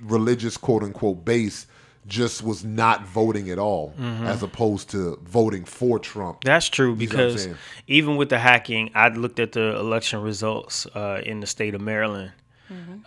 religious 0.01 0.57
quote 0.57 0.83
unquote 0.83 1.23
base 1.23 1.67
just 2.07 2.43
was 2.43 2.65
not 2.65 3.05
voting 3.05 3.49
at 3.49 3.59
all, 3.59 3.93
as 4.23 4.41
opposed 4.43 4.89
to 4.89 5.17
voting 5.23 5.63
for 5.63 5.99
Trump. 5.99 6.43
That's 6.43 6.67
true 6.67 6.95
You 6.95 7.07
see 7.07 7.15
what 7.15 7.21
I'm 7.23 7.33
because 7.33 7.47
even 7.87 8.15
with 8.17 8.29
the 8.29 8.39
hacking, 8.39 8.89
I 8.95 9.09
looked 9.09 9.39
at 9.39 9.51
the 9.51 9.77
election 9.77 10.21
results 10.21 10.87
uh, 10.87 11.21
in 11.23 11.39
the 11.39 11.47
state 11.47 11.75
of 11.75 11.81
Maryland, 11.81 12.31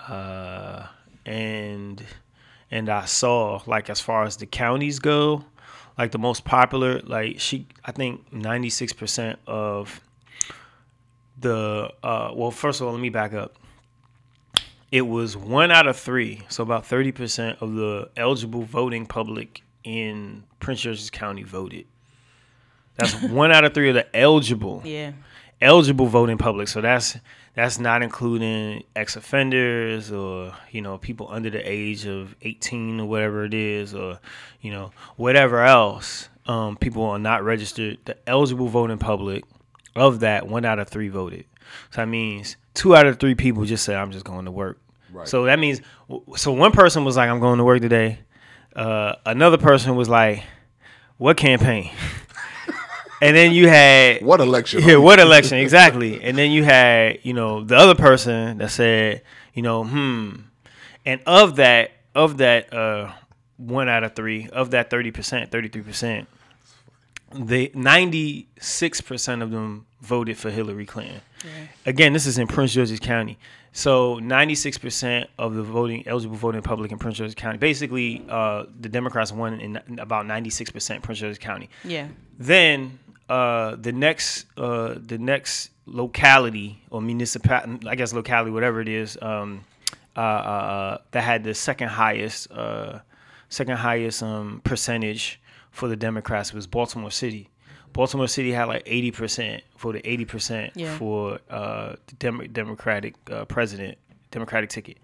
uh, 0.09 0.87
and 1.27 2.05
and 2.71 2.89
I 2.89 3.05
saw 3.05 3.61
like 3.67 3.89
as 3.91 4.01
far 4.01 4.25
as 4.25 4.37
the 4.37 4.47
counties 4.47 4.99
go, 4.99 5.45
like 5.99 6.11
the 6.13 6.19
most 6.19 6.45
popular, 6.45 7.01
like 7.01 7.41
she, 7.41 7.67
I 7.85 7.93
think 7.93 8.33
ninety 8.33 8.71
six 8.71 8.93
percent 8.93 9.39
of 9.47 10.01
the 11.41 11.91
uh, 12.03 12.33
well, 12.35 12.51
first 12.51 12.81
of 12.81 12.87
all, 12.87 12.93
let 12.93 13.01
me 13.03 13.09
back 13.11 13.33
up. 13.35 13.57
It 14.93 15.03
was 15.03 15.37
one 15.37 15.71
out 15.73 15.87
of 15.89 15.97
three, 15.97 16.43
so 16.49 16.63
about 16.63 16.87
thirty 16.87 17.11
percent 17.13 17.59
of 17.61 17.75
the 17.75 18.09
eligible 18.17 18.63
voting 18.63 19.07
public 19.07 19.63
in 19.83 20.45
Prince 20.61 20.83
George's 20.83 21.11
County 21.11 21.43
voted. 21.43 21.87
That's 22.97 23.21
one 23.23 23.51
out 23.53 23.65
of 23.65 23.75
three 23.75 23.89
of 23.89 23.95
the 23.95 24.15
eligible 24.17 24.83
Yeah. 24.85 25.13
eligible 25.61 26.07
voting 26.07 26.39
public. 26.39 26.69
So 26.69 26.81
that's 26.81 27.17
that's 27.55 27.79
not 27.79 28.03
including 28.03 28.85
ex 28.97 29.17
offenders 29.17 30.11
or 30.11 30.53
you 30.71 30.83
know 30.83 30.99
people 30.99 31.29
under 31.31 31.51
the 31.51 31.61
age 31.61 32.07
of 32.07 32.35
18 32.43 33.01
or 33.01 33.07
whatever 33.07 33.45
it 33.45 33.55
is 33.55 33.95
or 33.95 34.19
you 34.61 34.71
know 34.71 34.93
whatever 35.17 35.63
else. 35.63 36.29
Um, 36.47 36.77
people 36.77 37.05
are 37.05 37.19
not 37.19 37.43
registered. 37.43 37.99
The 38.05 38.17
eligible 38.29 38.69
voting 38.69 38.99
public 38.99 39.45
of 39.97 40.21
that 40.21 40.47
one 40.47 40.65
out 40.65 40.79
of 40.79 40.89
three 40.89 41.09
voted. 41.09 41.47
So 41.91 42.03
that 42.03 42.09
means 42.09 42.57
two 42.75 42.95
out 42.95 43.07
of 43.07 43.19
three 43.19 43.35
people 43.35 43.65
just 43.65 43.85
said 43.85 43.97
I'm 43.97 44.11
just 44.11 44.25
going 44.25 44.45
to 44.45 44.51
work. 44.51 44.79
Right. 45.13 45.29
So 45.29 45.45
that 45.45 45.59
means 45.59 45.81
so 46.37 46.53
one 46.53 46.73
person 46.73 47.05
was 47.05 47.17
like 47.17 47.31
I'm 47.31 47.41
going 47.41 47.59
to 47.59 47.65
work 47.65 47.81
today. 47.81 48.19
Uh, 48.75 49.15
another 49.25 49.57
person 49.59 49.95
was 49.95 50.09
like, 50.09 50.43
"What 51.17 51.37
campaign?" 51.37 51.93
and 53.25 53.37
then 53.37 53.53
you 53.53 53.69
had 53.69 54.23
What 54.23 54.41
election? 54.41 54.83
yeah, 54.83 54.97
what 54.97 55.19
election 55.19 55.59
exactly? 55.59 56.21
And 56.25 56.37
then 56.37 56.51
you 56.51 56.65
had, 56.65 57.19
you 57.23 57.33
know, 57.33 57.65
the 57.65 57.77
other 57.77 57.95
person 57.95 58.59
that 58.59 58.71
said, 58.71 59.23
you 59.55 59.63
know, 59.63 59.85
hmm. 59.85 60.37
And 61.07 61.21
of 61.27 61.57
that, 61.57 61.91
of 62.15 62.39
that, 62.39 62.73
uh, 62.73 63.13
one 63.57 63.89
out 63.89 64.05
of 64.05 64.15
three, 64.15 64.49
of 64.49 64.71
that 64.71 64.91
thirty 64.91 65.11
percent, 65.11 65.51
thirty-three 65.51 65.83
percent, 65.83 66.29
the 67.33 67.71
ninety-six 67.75 69.01
percent 69.01 69.43
of 69.43 69.51
them 69.51 69.87
voted 70.01 70.37
for 70.39 70.51
Hillary 70.51 70.87
Clinton. 70.87 71.21
Again, 71.85 72.13
this 72.13 72.27
is 72.27 72.39
in 72.39 72.47
Prince 72.47 72.73
George's 72.73 73.01
County. 73.01 73.39
So 73.77 74.21
96% 74.21 75.27
of 75.37 75.55
the 75.55 75.63
voting 75.65 76.07
eligible 76.07 76.37
voting 76.37 76.63
public 76.63 76.93
in 76.93 76.99
Prince 76.99 77.19
George's 77.19 77.35
County. 77.35 77.59
Basically, 77.59 78.25
uh, 78.29 78.65
the 78.81 78.89
Democrats 78.89 79.33
won 79.33 79.59
in 79.61 79.99
about 79.99 80.27
96% 80.27 81.03
Prince 81.03 81.19
George's 81.19 81.39
County. 81.39 81.69
Yeah. 81.83 82.07
Then 82.39 82.99
uh, 83.29 83.77
the 83.77 83.93
next 83.93 84.47
uh, 84.57 84.95
the 84.97 85.19
next 85.19 85.71
locality 85.87 86.83
or 86.91 87.01
municipality, 87.03 87.87
I 87.89 87.95
guess 87.95 88.13
locality, 88.13 88.51
whatever 88.51 88.81
it 88.81 88.89
is, 88.89 89.19
um, 89.21 89.65
uh, 90.17 90.21
uh, 90.21 90.99
that 91.11 91.23
had 91.23 91.45
the 91.45 91.55
second 91.55 91.89
highest 91.89 92.51
uh, 92.51 93.01
second 93.49 93.77
highest 93.77 94.23
um, 94.23 94.61
percentage 94.65 95.41
for 95.71 95.89
the 95.89 95.97
Democrats 95.97 96.53
was 96.53 96.67
Baltimore 96.67 97.11
City. 97.11 97.49
Baltimore 97.93 98.29
City 98.29 98.53
had 98.53 98.65
like 98.65 98.83
eighty 98.87 99.11
percent 99.11 99.63
voted 99.79 100.03
eighty 100.05 100.25
percent 100.25 100.73
for 100.97 101.39
uh, 101.51 101.95
the 102.07 102.15
Dem- 102.17 102.53
Democratic 102.53 103.15
uh, 103.31 103.45
president, 103.45 103.99
Democratic 104.31 104.71
ticket. 104.71 104.99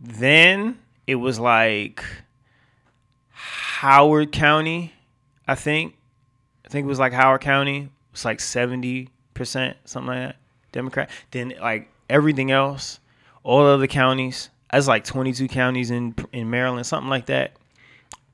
Then 0.00 0.78
it 1.06 1.16
was 1.16 1.38
like 1.38 2.02
Howard 3.30 4.32
County, 4.32 4.92
I 5.46 5.54
think. 5.54 5.94
I 6.72 6.74
think 6.74 6.86
it 6.86 6.88
was 6.88 6.98
like 6.98 7.12
Howard 7.12 7.42
County. 7.42 7.90
It's 8.14 8.24
like 8.24 8.40
seventy 8.40 9.10
percent, 9.34 9.76
something 9.84 10.06
like 10.06 10.28
that. 10.28 10.36
Democrat. 10.72 11.10
Then 11.30 11.52
like 11.60 11.90
everything 12.08 12.50
else, 12.50 12.98
all 13.42 13.66
other 13.66 13.86
counties. 13.86 14.48
That's 14.70 14.88
like 14.88 15.04
twenty 15.04 15.34
two 15.34 15.48
counties 15.48 15.90
in 15.90 16.14
in 16.32 16.48
Maryland, 16.48 16.86
something 16.86 17.10
like 17.10 17.26
that. 17.26 17.52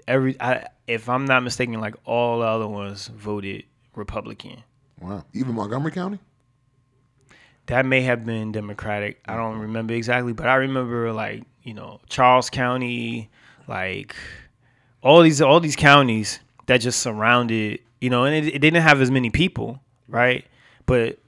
Every, 0.07 0.41
I, 0.41 0.69
if 0.87 1.09
I'm 1.09 1.25
not 1.25 1.43
mistaken, 1.43 1.81
like 1.81 1.97
all 2.05 2.39
the 2.39 2.47
other 2.47 2.69
ones 2.69 3.09
voted 3.09 3.65
Republican. 3.97 4.63
Wow. 5.01 5.25
Even 5.35 5.57
Montgomery 5.57 5.91
County? 5.91 6.21
That 7.67 7.87
may 7.87 8.03
have 8.03 8.25
been 8.25 8.53
Democratic. 8.53 9.21
I 9.27 9.35
don't 9.35 9.59
remember 9.59 9.95
exactly, 9.95 10.33
but 10.33 10.47
I 10.47 10.55
remember 10.55 11.13
like 11.13 11.43
you 11.65 11.75
know 11.75 11.99
Charles 12.09 12.51
County, 12.51 13.31
like 13.67 14.15
all 15.03 15.23
these 15.23 15.43
all 15.43 15.59
these 15.59 15.75
counties 15.75 16.39
that 16.67 16.79
just 16.79 17.01
surrounded 17.01 17.81
you 18.01 18.11
know, 18.11 18.25
and 18.25 18.35
it, 18.35 18.55
it 18.55 18.59
didn't 18.61 18.83
have 18.83 19.01
as 19.01 19.11
many 19.11 19.31
people, 19.31 19.81
right? 20.09 20.45
But 20.87 21.19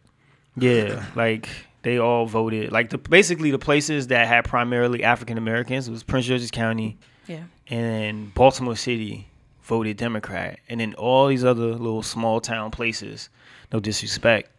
yeah, 0.57 1.05
like 1.15 1.49
they 1.83 1.99
all 1.99 2.27
voted. 2.27 2.73
Like 2.73 2.91
the 2.91 2.99
basically 2.99 3.51
the 3.51 3.59
places 3.59 4.09
that 4.09 4.27
had 4.29 4.45
primarily 4.45 5.03
African 5.05 5.39
Americans 5.39 5.89
was 5.91 6.03
Prince 6.03 6.27
George's 6.27 6.51
County 6.51 6.99
Yeah. 7.27 7.45
and 7.69 8.33
Baltimore 8.35 8.77
City 8.77 9.27
voted 9.63 9.97
Democrat, 9.97 10.59
and 10.69 10.81
then 10.81 10.95
all 10.95 11.29
these 11.29 11.45
other 11.45 11.73
little 11.75 12.03
small 12.03 12.41
town 12.41 12.71
places, 12.71 13.29
no 13.73 13.79
disrespect, 13.81 14.51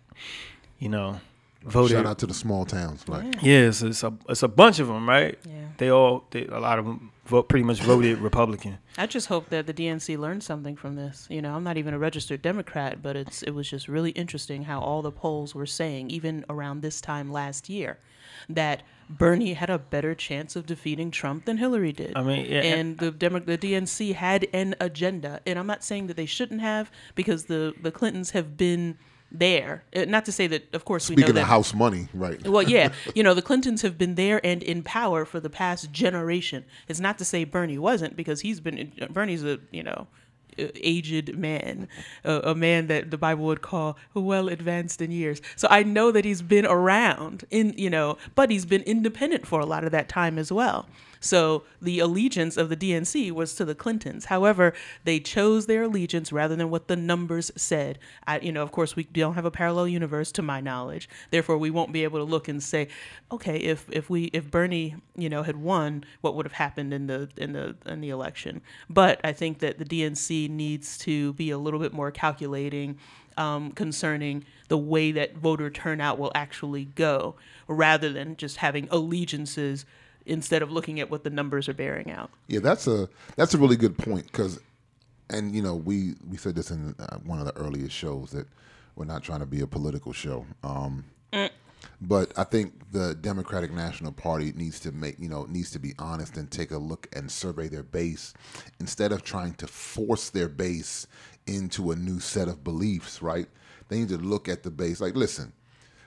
you 0.79 0.87
know, 0.89 1.19
voted. 1.63 1.97
Shout 1.97 2.05
out 2.05 2.17
to 2.19 2.27
the 2.27 2.33
small 2.33 2.65
towns. 2.65 3.07
Like, 3.09 3.35
Yeah, 3.43 3.67
it's, 3.67 3.81
it's 3.81 4.03
a 4.03 4.13
it's 4.29 4.41
a 4.43 4.47
bunch 4.47 4.79
of 4.79 4.87
them, 4.87 5.07
right? 5.09 5.37
Yeah. 5.47 5.53
They 5.77 5.89
all 5.89 6.23
they, 6.31 6.45
a 6.47 6.59
lot 6.59 6.79
of 6.79 6.85
them 6.85 7.11
vote 7.25 7.47
pretty 7.49 7.63
much 7.63 7.81
voted 7.81 8.19
Republican. 8.19 8.77
I 8.97 9.05
just 9.07 9.27
hope 9.27 9.49
that 9.49 9.67
the 9.67 9.73
DNC 9.73 10.17
learned 10.17 10.43
something 10.43 10.75
from 10.75 10.95
this. 10.95 11.27
You 11.29 11.41
know, 11.41 11.55
I'm 11.55 11.63
not 11.63 11.77
even 11.77 11.93
a 11.93 11.99
registered 11.99 12.41
Democrat, 12.41 13.01
but 13.01 13.15
it's 13.15 13.41
it 13.43 13.51
was 13.51 13.69
just 13.69 13.87
really 13.87 14.11
interesting 14.11 14.63
how 14.63 14.79
all 14.81 15.01
the 15.01 15.11
polls 15.11 15.53
were 15.55 15.65
saying, 15.65 16.09
even 16.09 16.45
around 16.49 16.81
this 16.81 16.99
time 17.01 17.31
last 17.31 17.69
year, 17.69 17.99
that 18.49 18.83
Bernie 19.09 19.53
had 19.53 19.69
a 19.69 19.77
better 19.77 20.15
chance 20.15 20.55
of 20.55 20.65
defeating 20.65 21.11
Trump 21.11 21.45
than 21.45 21.57
Hillary 21.57 21.91
did. 21.91 22.13
I 22.15 22.23
mean, 22.23 22.45
yeah, 22.49 22.61
and 22.61 22.97
the 22.97 23.11
Demo- 23.11 23.39
the 23.39 23.57
DNC 23.57 24.13
had 24.15 24.47
an 24.53 24.75
agenda, 24.79 25.41
and 25.45 25.59
I'm 25.59 25.67
not 25.67 25.83
saying 25.83 26.07
that 26.07 26.17
they 26.17 26.25
shouldn't 26.25 26.61
have, 26.61 26.91
because 27.15 27.45
the 27.45 27.73
the 27.81 27.91
Clintons 27.91 28.31
have 28.31 28.57
been 28.57 28.97
there. 29.31 29.83
Uh, 29.95 30.05
Not 30.05 30.25
to 30.25 30.31
say 30.31 30.47
that, 30.47 30.73
of 30.73 30.85
course, 30.85 31.09
we 31.09 31.15
know 31.15 31.21
speaking 31.21 31.35
that 31.35 31.41
of 31.41 31.47
house 31.47 31.73
money, 31.73 32.07
right? 32.13 32.41
well, 32.47 32.63
yeah, 32.63 32.91
you 33.15 33.23
know, 33.23 33.33
the 33.33 33.41
Clintons 33.41 33.81
have 33.81 33.97
been 33.97 34.15
there 34.15 34.45
and 34.45 34.61
in 34.61 34.83
power 34.83 35.25
for 35.25 35.39
the 35.39 35.49
past 35.49 35.91
generation. 35.91 36.65
It's 36.87 36.99
not 36.99 37.17
to 37.19 37.25
say 37.25 37.43
Bernie 37.43 37.77
wasn't, 37.77 38.15
because 38.15 38.41
he's 38.41 38.59
been 38.59 38.91
Bernie's 39.11 39.43
a 39.43 39.59
you 39.71 39.83
know 39.83 40.07
aged 40.57 41.37
man, 41.37 41.87
a 42.23 42.53
man 42.55 42.87
that 42.87 43.11
the 43.11 43.17
Bible 43.17 43.45
would 43.45 43.61
call 43.61 43.97
well 44.13 44.49
advanced 44.49 45.01
in 45.01 45.11
years. 45.11 45.41
So 45.55 45.67
I 45.71 45.83
know 45.83 46.11
that 46.11 46.25
he's 46.25 46.41
been 46.41 46.65
around 46.65 47.45
in, 47.49 47.73
you 47.77 47.89
know, 47.89 48.17
but 48.35 48.49
he's 48.49 48.65
been 48.65 48.81
independent 48.83 49.47
for 49.47 49.59
a 49.59 49.65
lot 49.65 49.83
of 49.83 49.91
that 49.91 50.09
time 50.09 50.37
as 50.37 50.51
well. 50.51 50.87
So 51.21 51.63
the 51.79 51.99
allegiance 51.99 52.57
of 52.57 52.67
the 52.69 52.75
DNC 52.75 53.31
was 53.31 53.53
to 53.55 53.63
the 53.63 53.75
Clintons. 53.75 54.25
However, 54.25 54.73
they 55.05 55.19
chose 55.19 55.67
their 55.67 55.83
allegiance 55.83 56.33
rather 56.33 56.55
than 56.55 56.71
what 56.71 56.87
the 56.87 56.95
numbers 56.95 57.51
said. 57.55 57.99
I, 58.25 58.39
you 58.39 58.51
know, 58.51 58.63
of 58.63 58.71
course, 58.71 58.95
we 58.95 59.03
don't 59.03 59.35
have 59.35 59.45
a 59.45 59.51
parallel 59.51 59.87
universe 59.87 60.31
to 60.33 60.41
my 60.41 60.59
knowledge. 60.59 61.07
Therefore, 61.29 61.59
we 61.59 61.69
won't 61.69 61.93
be 61.93 62.03
able 62.03 62.17
to 62.17 62.25
look 62.25 62.47
and 62.47 62.61
say, 62.61 62.87
okay, 63.31 63.57
if 63.57 63.85
if 63.91 64.09
we 64.09 64.25
if 64.25 64.49
Bernie, 64.49 64.95
you 65.15 65.29
know, 65.29 65.43
had 65.43 65.57
won, 65.57 66.03
what 66.21 66.35
would 66.35 66.45
have 66.45 66.53
happened 66.53 66.91
in 66.91 67.05
the 67.05 67.29
in 67.37 67.53
the 67.53 67.75
in 67.85 68.01
the 68.01 68.09
election? 68.09 68.61
But 68.89 69.21
I 69.23 69.31
think 69.31 69.59
that 69.59 69.77
the 69.77 69.85
DNC 69.85 70.49
needs 70.49 70.97
to 70.99 71.33
be 71.33 71.51
a 71.51 71.57
little 71.57 71.79
bit 71.79 71.93
more 71.93 72.11
calculating. 72.11 72.97
Um, 73.37 73.71
concerning 73.71 74.43
the 74.67 74.77
way 74.77 75.13
that 75.13 75.37
voter 75.37 75.69
turnout 75.69 76.19
will 76.19 76.33
actually 76.35 76.83
go, 76.83 77.35
rather 77.65 78.11
than 78.11 78.35
just 78.35 78.57
having 78.57 78.89
allegiances 78.91 79.85
instead 80.25 80.61
of 80.61 80.71
looking 80.71 80.99
at 80.99 81.09
what 81.09 81.23
the 81.23 81.29
numbers 81.29 81.67
are 81.69 81.73
bearing 81.73 82.11
out. 82.11 82.29
Yeah, 82.47 82.59
that's 82.59 82.87
a 82.87 83.09
that's 83.35 83.53
a 83.53 83.57
really 83.57 83.77
good 83.77 83.97
point 83.97 84.25
because, 84.25 84.59
and 85.29 85.55
you 85.55 85.61
know, 85.61 85.75
we 85.75 86.15
we 86.29 86.37
said 86.37 86.55
this 86.55 86.71
in 86.71 86.95
uh, 86.99 87.17
one 87.17 87.39
of 87.39 87.45
the 87.45 87.55
earliest 87.57 87.95
shows 87.95 88.31
that 88.31 88.47
we're 88.95 89.05
not 89.05 89.23
trying 89.23 89.39
to 89.39 89.45
be 89.45 89.61
a 89.61 89.67
political 89.67 90.13
show. 90.13 90.45
Um, 90.63 91.05
But 91.99 92.31
I 92.37 92.43
think 92.43 92.91
the 92.91 93.15
Democratic 93.15 93.71
National 93.71 94.11
Party 94.11 94.51
needs 94.55 94.79
to 94.81 94.91
make 94.91 95.19
you 95.19 95.29
know 95.29 95.45
needs 95.45 95.71
to 95.71 95.79
be 95.79 95.93
honest 95.99 96.37
and 96.37 96.49
take 96.49 96.71
a 96.71 96.77
look 96.77 97.07
and 97.15 97.31
survey 97.31 97.67
their 97.67 97.83
base 97.83 98.33
instead 98.79 99.11
of 99.11 99.23
trying 99.23 99.53
to 99.55 99.67
force 99.67 100.29
their 100.29 100.49
base 100.49 101.07
into 101.47 101.91
a 101.91 101.95
new 101.95 102.19
set 102.19 102.47
of 102.47 102.63
beliefs. 102.63 103.21
Right? 103.21 103.47
They 103.87 103.99
need 103.99 104.09
to 104.09 104.17
look 104.17 104.47
at 104.47 104.63
the 104.63 104.71
base. 104.71 105.01
Like, 105.01 105.15
listen, 105.15 105.53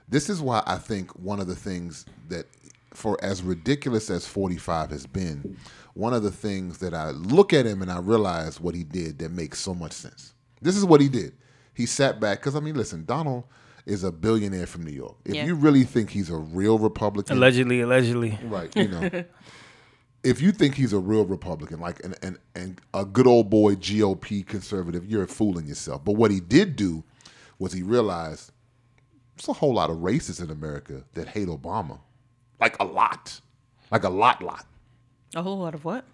this 0.08 0.30
is 0.30 0.40
why 0.40 0.62
I 0.66 0.78
think 0.78 1.14
one 1.18 1.40
of 1.40 1.46
the 1.46 1.54
things 1.54 2.06
that, 2.28 2.46
for 2.94 3.22
as 3.22 3.42
ridiculous 3.42 4.08
as 4.10 4.26
45 4.26 4.90
has 4.90 5.06
been, 5.06 5.56
one 5.94 6.14
of 6.14 6.22
the 6.22 6.30
things 6.30 6.78
that 6.78 6.94
I 6.94 7.10
look 7.10 7.52
at 7.52 7.66
him 7.66 7.82
and 7.82 7.90
I 7.90 7.98
realize 7.98 8.60
what 8.60 8.74
he 8.74 8.84
did 8.84 9.18
that 9.18 9.30
makes 9.30 9.60
so 9.60 9.74
much 9.74 9.92
sense. 9.92 10.32
This 10.62 10.76
is 10.76 10.84
what 10.84 11.00
he 11.00 11.08
did. 11.08 11.34
He 11.74 11.86
sat 11.86 12.20
back 12.20 12.38
because 12.40 12.56
I 12.56 12.60
mean, 12.60 12.74
listen, 12.76 13.04
Donald 13.04 13.44
is 13.86 14.02
a 14.04 14.10
billionaire 14.12 14.66
from 14.66 14.84
New 14.84 14.92
York. 14.92 15.16
If 15.24 15.34
Yeah. 15.34 15.44
you 15.46 15.54
really 15.54 15.84
think 15.84 16.08
he's 16.10 16.30
a 16.30 16.36
real 16.36 16.78
Republican, 16.78 17.36
Allegedly, 17.36 17.80
allegedly. 17.82 18.38
right? 18.44 18.74
You 18.74 18.88
know, 18.88 19.10
if 20.22 20.40
you 20.40 20.52
think 20.52 20.74
he's 20.74 20.92
a 20.92 20.98
real 20.98 21.24
Republican, 21.26 21.80
like 21.80 22.02
and 22.04 22.16
and 22.22 22.38
and 22.54 22.80
a 22.94 23.04
good 23.04 23.26
old 23.26 23.50
boy 23.50 23.74
GOP 23.74 24.46
conservative, 24.46 25.04
you're 25.04 25.26
fooling 25.26 25.66
yourself. 25.66 26.04
But 26.04 26.12
what 26.12 26.30
he 26.30 26.40
did 26.40 26.76
do 26.76 27.04
was 27.58 27.72
he 27.72 27.82
realized 27.82 28.52
there's 29.36 29.48
a 29.48 29.52
whole 29.52 29.74
lot 29.74 29.90
of 29.90 29.98
racists 29.98 30.42
in 30.42 30.50
America 30.50 31.04
that 31.14 31.28
hate 31.28 31.48
Obama, 31.48 31.98
like 32.60 32.76
a 32.80 32.84
lot, 32.84 33.40
like 33.90 34.04
a 34.04 34.08
lot, 34.08 34.42
lot 34.42 34.66
A 35.34 35.42
whole 35.42 35.58
lot 35.58 35.74
of 35.74 35.84
what? 35.84 36.04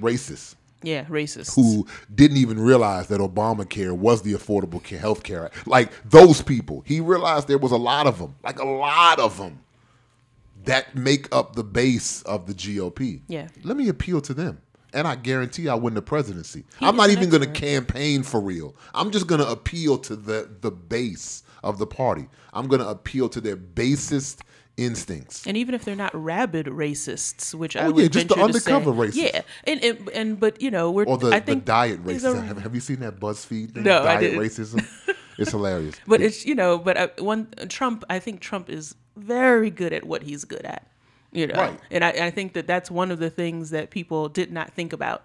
racists 0.00 0.54
Yeah, 0.82 1.04
racists. 1.06 1.54
who 1.56 1.86
didn't 2.14 2.36
even 2.36 2.60
realize 2.60 3.08
that 3.08 3.20
Obamacare 3.20 3.96
was 3.96 4.22
the 4.22 4.34
Affordable 4.34 4.82
Care 4.82 5.00
Health 5.00 5.22
Care 5.22 5.46
Act. 5.46 5.66
Like 5.66 5.90
those 6.08 6.42
people, 6.42 6.82
he 6.86 7.00
realized 7.00 7.48
there 7.48 7.58
was 7.58 7.72
a 7.72 7.76
lot 7.76 8.06
of 8.06 8.18
them, 8.18 8.36
like 8.44 8.58
a 8.58 8.64
lot 8.64 9.18
of 9.18 9.36
them, 9.36 9.60
that 10.64 10.94
make 10.94 11.34
up 11.34 11.56
the 11.56 11.64
base 11.64 12.22
of 12.22 12.46
the 12.46 12.54
GOP. 12.54 13.22
Yeah. 13.28 13.48
Let 13.62 13.76
me 13.76 13.88
appeal 13.88 14.20
to 14.22 14.34
them. 14.34 14.60
And 14.92 15.06
I 15.06 15.14
guarantee 15.14 15.68
I 15.68 15.74
win 15.74 15.94
the 15.94 16.02
presidency. 16.02 16.64
I'm 16.80 16.96
not 16.96 17.10
even 17.10 17.30
going 17.30 17.42
to 17.44 17.60
campaign 17.60 18.24
for 18.24 18.40
real. 18.40 18.74
I'm 18.92 19.12
just 19.12 19.28
going 19.28 19.40
to 19.40 19.48
appeal 19.48 19.98
to 19.98 20.16
the 20.16 20.50
the 20.60 20.70
base 20.72 21.44
of 21.62 21.78
the 21.78 21.86
party. 21.86 22.28
I'm 22.52 22.66
going 22.66 22.80
to 22.80 22.88
appeal 22.88 23.28
to 23.28 23.40
their 23.40 23.54
basest 23.56 24.42
instincts. 24.76 25.46
And 25.46 25.56
even 25.56 25.74
if 25.74 25.84
they're 25.84 25.96
not 25.96 26.14
rabid 26.14 26.66
racists, 26.66 27.54
which 27.54 27.76
I 27.76 27.86
Oh, 27.86 27.90
would 27.92 28.02
yeah, 28.02 28.08
just 28.08 28.28
the 28.28 28.34
venture 28.36 28.52
to 28.54 28.60
say- 28.60 28.72
undercover 28.72 29.06
racists. 29.06 29.16
yeah, 29.16 29.42
and, 29.64 29.82
and 29.84 30.08
and 30.10 30.40
but 30.40 30.60
you 30.62 30.70
know 30.70 30.90
we're 30.90 31.04
Or 31.04 31.18
the, 31.18 31.28
I 31.34 31.40
the 31.40 31.56
diet 31.56 32.04
racism. 32.04 32.38
are- 32.38 32.42
Have, 32.42 32.58
have 32.62 32.74
you 32.74 32.80
seen 32.80 33.00
that 33.00 33.20
BuzzFeed 33.20 33.72
thing? 33.74 33.82
No, 33.84 34.00
I 34.02 34.04
diet 34.16 34.20
didn't. 34.20 34.40
racism. 34.40 34.86
It's 35.38 35.50
hilarious. 35.58 35.96
but 36.06 36.20
it's 36.20 36.44
you 36.46 36.54
know 36.54 36.78
but 36.78 36.96
uh, 36.96 37.08
one 37.18 37.48
Trump 37.68 38.04
I 38.10 38.18
think 38.18 38.40
Trump 38.40 38.70
is 38.70 38.94
very 39.16 39.70
good 39.70 39.92
at 39.92 40.04
what 40.04 40.22
he's 40.22 40.44
good 40.44 40.64
at, 40.64 40.86
you 41.32 41.46
know, 41.46 41.54
Right. 41.60 41.80
and 41.90 42.04
I, 42.04 42.10
I 42.10 42.30
think 42.30 42.54
that 42.54 42.66
that's 42.66 42.90
one 42.90 43.10
of 43.10 43.18
the 43.18 43.28
things 43.28 43.70
that 43.70 43.90
people 43.90 44.28
did 44.28 44.50
not 44.50 44.72
think 44.72 44.92
about. 44.92 45.24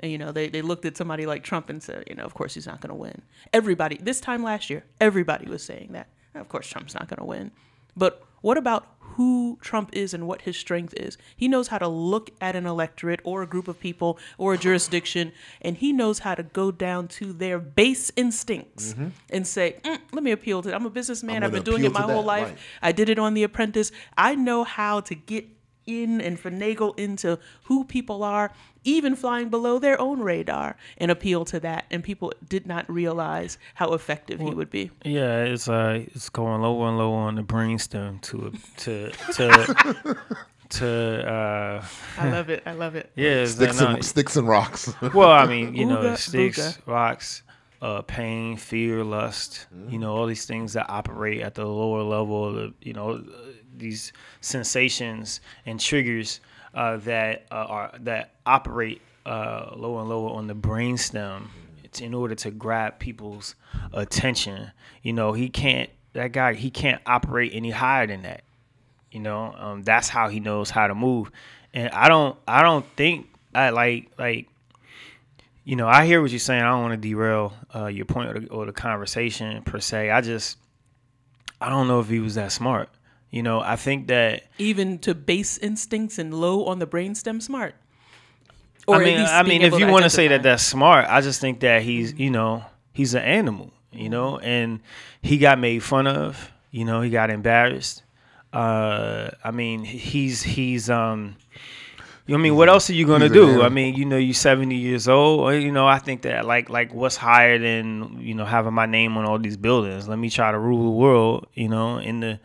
And, 0.00 0.10
you 0.12 0.18
know, 0.18 0.30
they, 0.32 0.48
they 0.48 0.60
looked 0.62 0.84
at 0.84 0.96
somebody 0.96 1.24
like 1.26 1.42
Trump 1.44 1.70
and 1.70 1.82
said, 1.82 2.04
you 2.08 2.14
know, 2.16 2.24
of 2.24 2.34
course 2.34 2.54
he's 2.54 2.66
not 2.66 2.80
going 2.80 2.88
to 2.90 2.94
win. 2.96 3.22
Everybody, 3.52 3.96
this 4.02 4.20
time 4.20 4.42
last 4.42 4.68
year, 4.68 4.84
everybody 5.00 5.48
was 5.48 5.62
saying 5.62 5.90
that. 5.92 6.08
Of 6.34 6.48
course, 6.50 6.66
Trump's 6.66 6.92
not 6.94 7.08
going 7.08 7.18
to 7.18 7.24
win. 7.24 7.50
But 7.96 8.22
what 8.46 8.56
about 8.56 8.86
who 9.16 9.58
Trump 9.60 9.90
is 9.92 10.14
and 10.14 10.28
what 10.28 10.42
his 10.42 10.56
strength 10.56 10.94
is? 10.94 11.18
He 11.36 11.48
knows 11.48 11.66
how 11.66 11.78
to 11.78 11.88
look 11.88 12.30
at 12.40 12.54
an 12.54 12.64
electorate 12.64 13.18
or 13.24 13.42
a 13.42 13.46
group 13.46 13.66
of 13.66 13.80
people 13.80 14.20
or 14.38 14.54
a 14.54 14.58
jurisdiction, 14.58 15.32
and 15.60 15.76
he 15.76 15.92
knows 15.92 16.20
how 16.20 16.36
to 16.36 16.44
go 16.44 16.70
down 16.70 17.08
to 17.18 17.32
their 17.32 17.58
base 17.58 18.12
instincts 18.14 18.94
and 19.30 19.44
say, 19.44 19.80
"Mm, 19.82 19.98
let 20.12 20.22
me 20.22 20.30
appeal 20.30 20.62
to 20.62 20.68
It. 20.68 20.74
I'm 20.76 20.86
a 20.86 20.90
businessman. 20.90 21.38
I'm 21.38 21.44
I've 21.44 21.52
been 21.58 21.64
doing 21.64 21.82
it 21.82 21.92
my 21.92 22.02
whole 22.02 22.22
that, 22.22 22.34
life. 22.34 22.48
right. 22.50 22.58
I 22.82 22.92
did 22.92 23.08
it 23.08 23.18
on 23.18 23.34
The 23.34 23.42
Apprentice. 23.42 23.90
I 24.16 24.36
know 24.36 24.62
how 24.62 25.00
to 25.00 25.14
get 25.16 25.44
in 25.86 26.20
and 26.20 26.38
finagle 26.38 26.96
into 26.98 27.38
who 27.64 27.84
people 27.84 28.22
are, 28.22 28.52
even 28.86 29.14
flying 29.16 29.48
below 29.50 29.78
their 29.78 30.00
own 30.00 30.20
radar, 30.20 30.76
and 30.96 31.10
appeal 31.10 31.44
to 31.46 31.60
that. 31.60 31.84
And 31.90 32.02
people 32.02 32.32
did 32.48 32.66
not 32.66 32.90
realize 32.90 33.58
how 33.74 33.92
effective 33.92 34.40
he 34.40 34.50
would 34.54 34.70
be. 34.70 34.90
Yeah, 35.04 35.42
it's 35.44 35.68
uh, 35.68 36.04
it's 36.14 36.30
going 36.30 36.62
lower 36.62 36.88
and 36.88 36.96
lower 36.96 37.18
on 37.18 37.34
the 37.34 37.42
brainstem 37.42 38.22
to 38.22 38.52
to 38.78 39.10
to 39.34 40.16
to 40.70 41.28
uh, 41.28 41.84
I 42.18 42.30
love 42.30 42.48
it. 42.50 42.62
I 42.66 42.72
love 42.72 42.94
it. 42.96 43.10
yeah. 43.14 43.44
Sticks 43.44 43.80
and, 43.80 44.04
sticks 44.04 44.36
and 44.36 44.48
rocks. 44.48 44.92
Well, 45.14 45.30
I 45.30 45.46
mean, 45.46 45.74
you 45.74 45.86
know, 45.86 45.98
Ooga 45.98 46.16
sticks, 46.18 46.58
booga. 46.58 46.86
rocks, 46.86 47.42
uh, 47.82 48.02
pain, 48.02 48.56
fear, 48.56 49.04
lust. 49.04 49.66
You 49.88 49.98
know, 49.98 50.14
all 50.14 50.26
these 50.26 50.46
things 50.46 50.72
that 50.74 50.86
operate 50.88 51.40
at 51.42 51.54
the 51.54 51.64
lower 51.64 52.02
level. 52.02 52.48
Of 52.48 52.54
the, 52.54 52.74
you 52.82 52.92
know, 52.92 53.22
these 53.78 54.12
sensations 54.40 55.40
and 55.64 55.78
triggers 55.78 56.40
uh, 56.74 56.96
that 56.98 57.46
uh, 57.50 57.54
are 57.54 57.92
that 58.00 58.34
operate 58.44 59.00
uh, 59.24 59.72
lower 59.76 60.00
and 60.00 60.08
lower 60.08 60.30
on 60.30 60.46
the 60.46 60.54
brainstem. 60.54 61.48
It's 61.84 62.00
in 62.00 62.14
order 62.14 62.34
to 62.34 62.50
grab 62.50 62.98
people's 62.98 63.54
attention. 63.92 64.72
You 65.02 65.12
know, 65.12 65.32
he 65.32 65.48
can't. 65.48 65.90
That 66.12 66.32
guy, 66.32 66.54
he 66.54 66.70
can't 66.70 67.02
operate 67.06 67.52
any 67.54 67.70
higher 67.70 68.06
than 68.06 68.22
that. 68.22 68.42
You 69.12 69.20
know, 69.20 69.54
um, 69.56 69.82
that's 69.82 70.08
how 70.08 70.28
he 70.28 70.40
knows 70.40 70.70
how 70.70 70.86
to 70.86 70.94
move. 70.94 71.30
And 71.74 71.90
I 71.90 72.08
don't, 72.08 72.38
I 72.48 72.62
don't 72.62 72.86
think 72.96 73.28
I 73.54 73.70
like, 73.70 74.10
like, 74.18 74.48
you 75.64 75.76
know, 75.76 75.88
I 75.88 76.06
hear 76.06 76.22
what 76.22 76.30
you're 76.30 76.38
saying. 76.38 76.62
I 76.62 76.70
don't 76.70 76.82
want 76.82 77.00
to 77.02 77.08
derail 77.08 77.52
uh, 77.74 77.86
your 77.86 78.04
point 78.06 78.30
or 78.30 78.40
the, 78.40 78.48
or 78.48 78.66
the 78.66 78.72
conversation 78.72 79.62
per 79.62 79.80
se. 79.80 80.10
I 80.10 80.20
just, 80.20 80.58
I 81.60 81.68
don't 81.68 81.88
know 81.88 82.00
if 82.00 82.08
he 82.08 82.20
was 82.20 82.34
that 82.36 82.52
smart. 82.52 82.88
You 83.30 83.42
know, 83.42 83.60
I 83.60 83.76
think 83.76 84.06
that. 84.08 84.44
Even 84.58 84.98
to 85.00 85.14
base 85.14 85.58
instincts 85.58 86.18
and 86.18 86.32
low 86.32 86.66
on 86.66 86.78
the 86.78 86.86
brainstem, 86.86 87.42
smart. 87.42 87.74
Or 88.86 88.96
I 88.96 89.04
mean, 89.04 89.18
I 89.18 89.42
mean, 89.42 89.62
if 89.62 89.78
you 89.78 89.88
want 89.88 90.04
to 90.04 90.10
say 90.10 90.28
that 90.28 90.42
that's 90.44 90.62
smart, 90.62 91.06
I 91.08 91.20
just 91.20 91.40
think 91.40 91.60
that 91.60 91.82
he's, 91.82 92.14
you 92.14 92.30
know, 92.30 92.64
he's 92.92 93.14
an 93.14 93.22
animal, 93.22 93.72
you 93.90 94.08
know, 94.08 94.38
and 94.38 94.80
he 95.22 95.38
got 95.38 95.58
made 95.58 95.82
fun 95.82 96.06
of, 96.06 96.52
you 96.70 96.84
know, 96.84 97.00
he 97.00 97.10
got 97.10 97.30
embarrassed. 97.30 98.04
Uh, 98.52 99.30
I 99.42 99.50
mean, 99.50 99.82
he's 99.82 100.42
he's 100.42 100.88
um, 100.88 101.36
I 102.28 102.36
mean, 102.36 102.56
what 102.56 102.68
else 102.68 102.90
are 102.90 102.94
you 102.94 103.06
gonna 103.06 103.26
he's 103.26 103.32
do? 103.32 103.62
I 103.62 103.68
mean, 103.68 103.94
you 103.94 104.04
know, 104.04 104.16
you're 104.16 104.34
seventy 104.34 104.76
years 104.76 105.08
old. 105.08 105.40
or, 105.40 105.54
You 105.54 105.70
know, 105.70 105.86
I 105.86 105.98
think 105.98 106.22
that 106.22 106.44
like 106.44 106.68
like 106.68 106.94
what's 106.94 107.16
higher 107.16 107.58
than 107.58 108.20
you 108.20 108.34
know 108.34 108.44
having 108.44 108.72
my 108.72 108.86
name 108.86 109.16
on 109.16 109.24
all 109.24 109.38
these 109.38 109.56
buildings? 109.56 110.08
Let 110.08 110.18
me 110.18 110.30
try 110.30 110.50
to 110.50 110.58
rule 110.58 110.84
the 110.84 110.96
world. 110.96 111.46
You 111.54 111.68
know, 111.68 111.98
in 111.98 112.20
the 112.20 112.40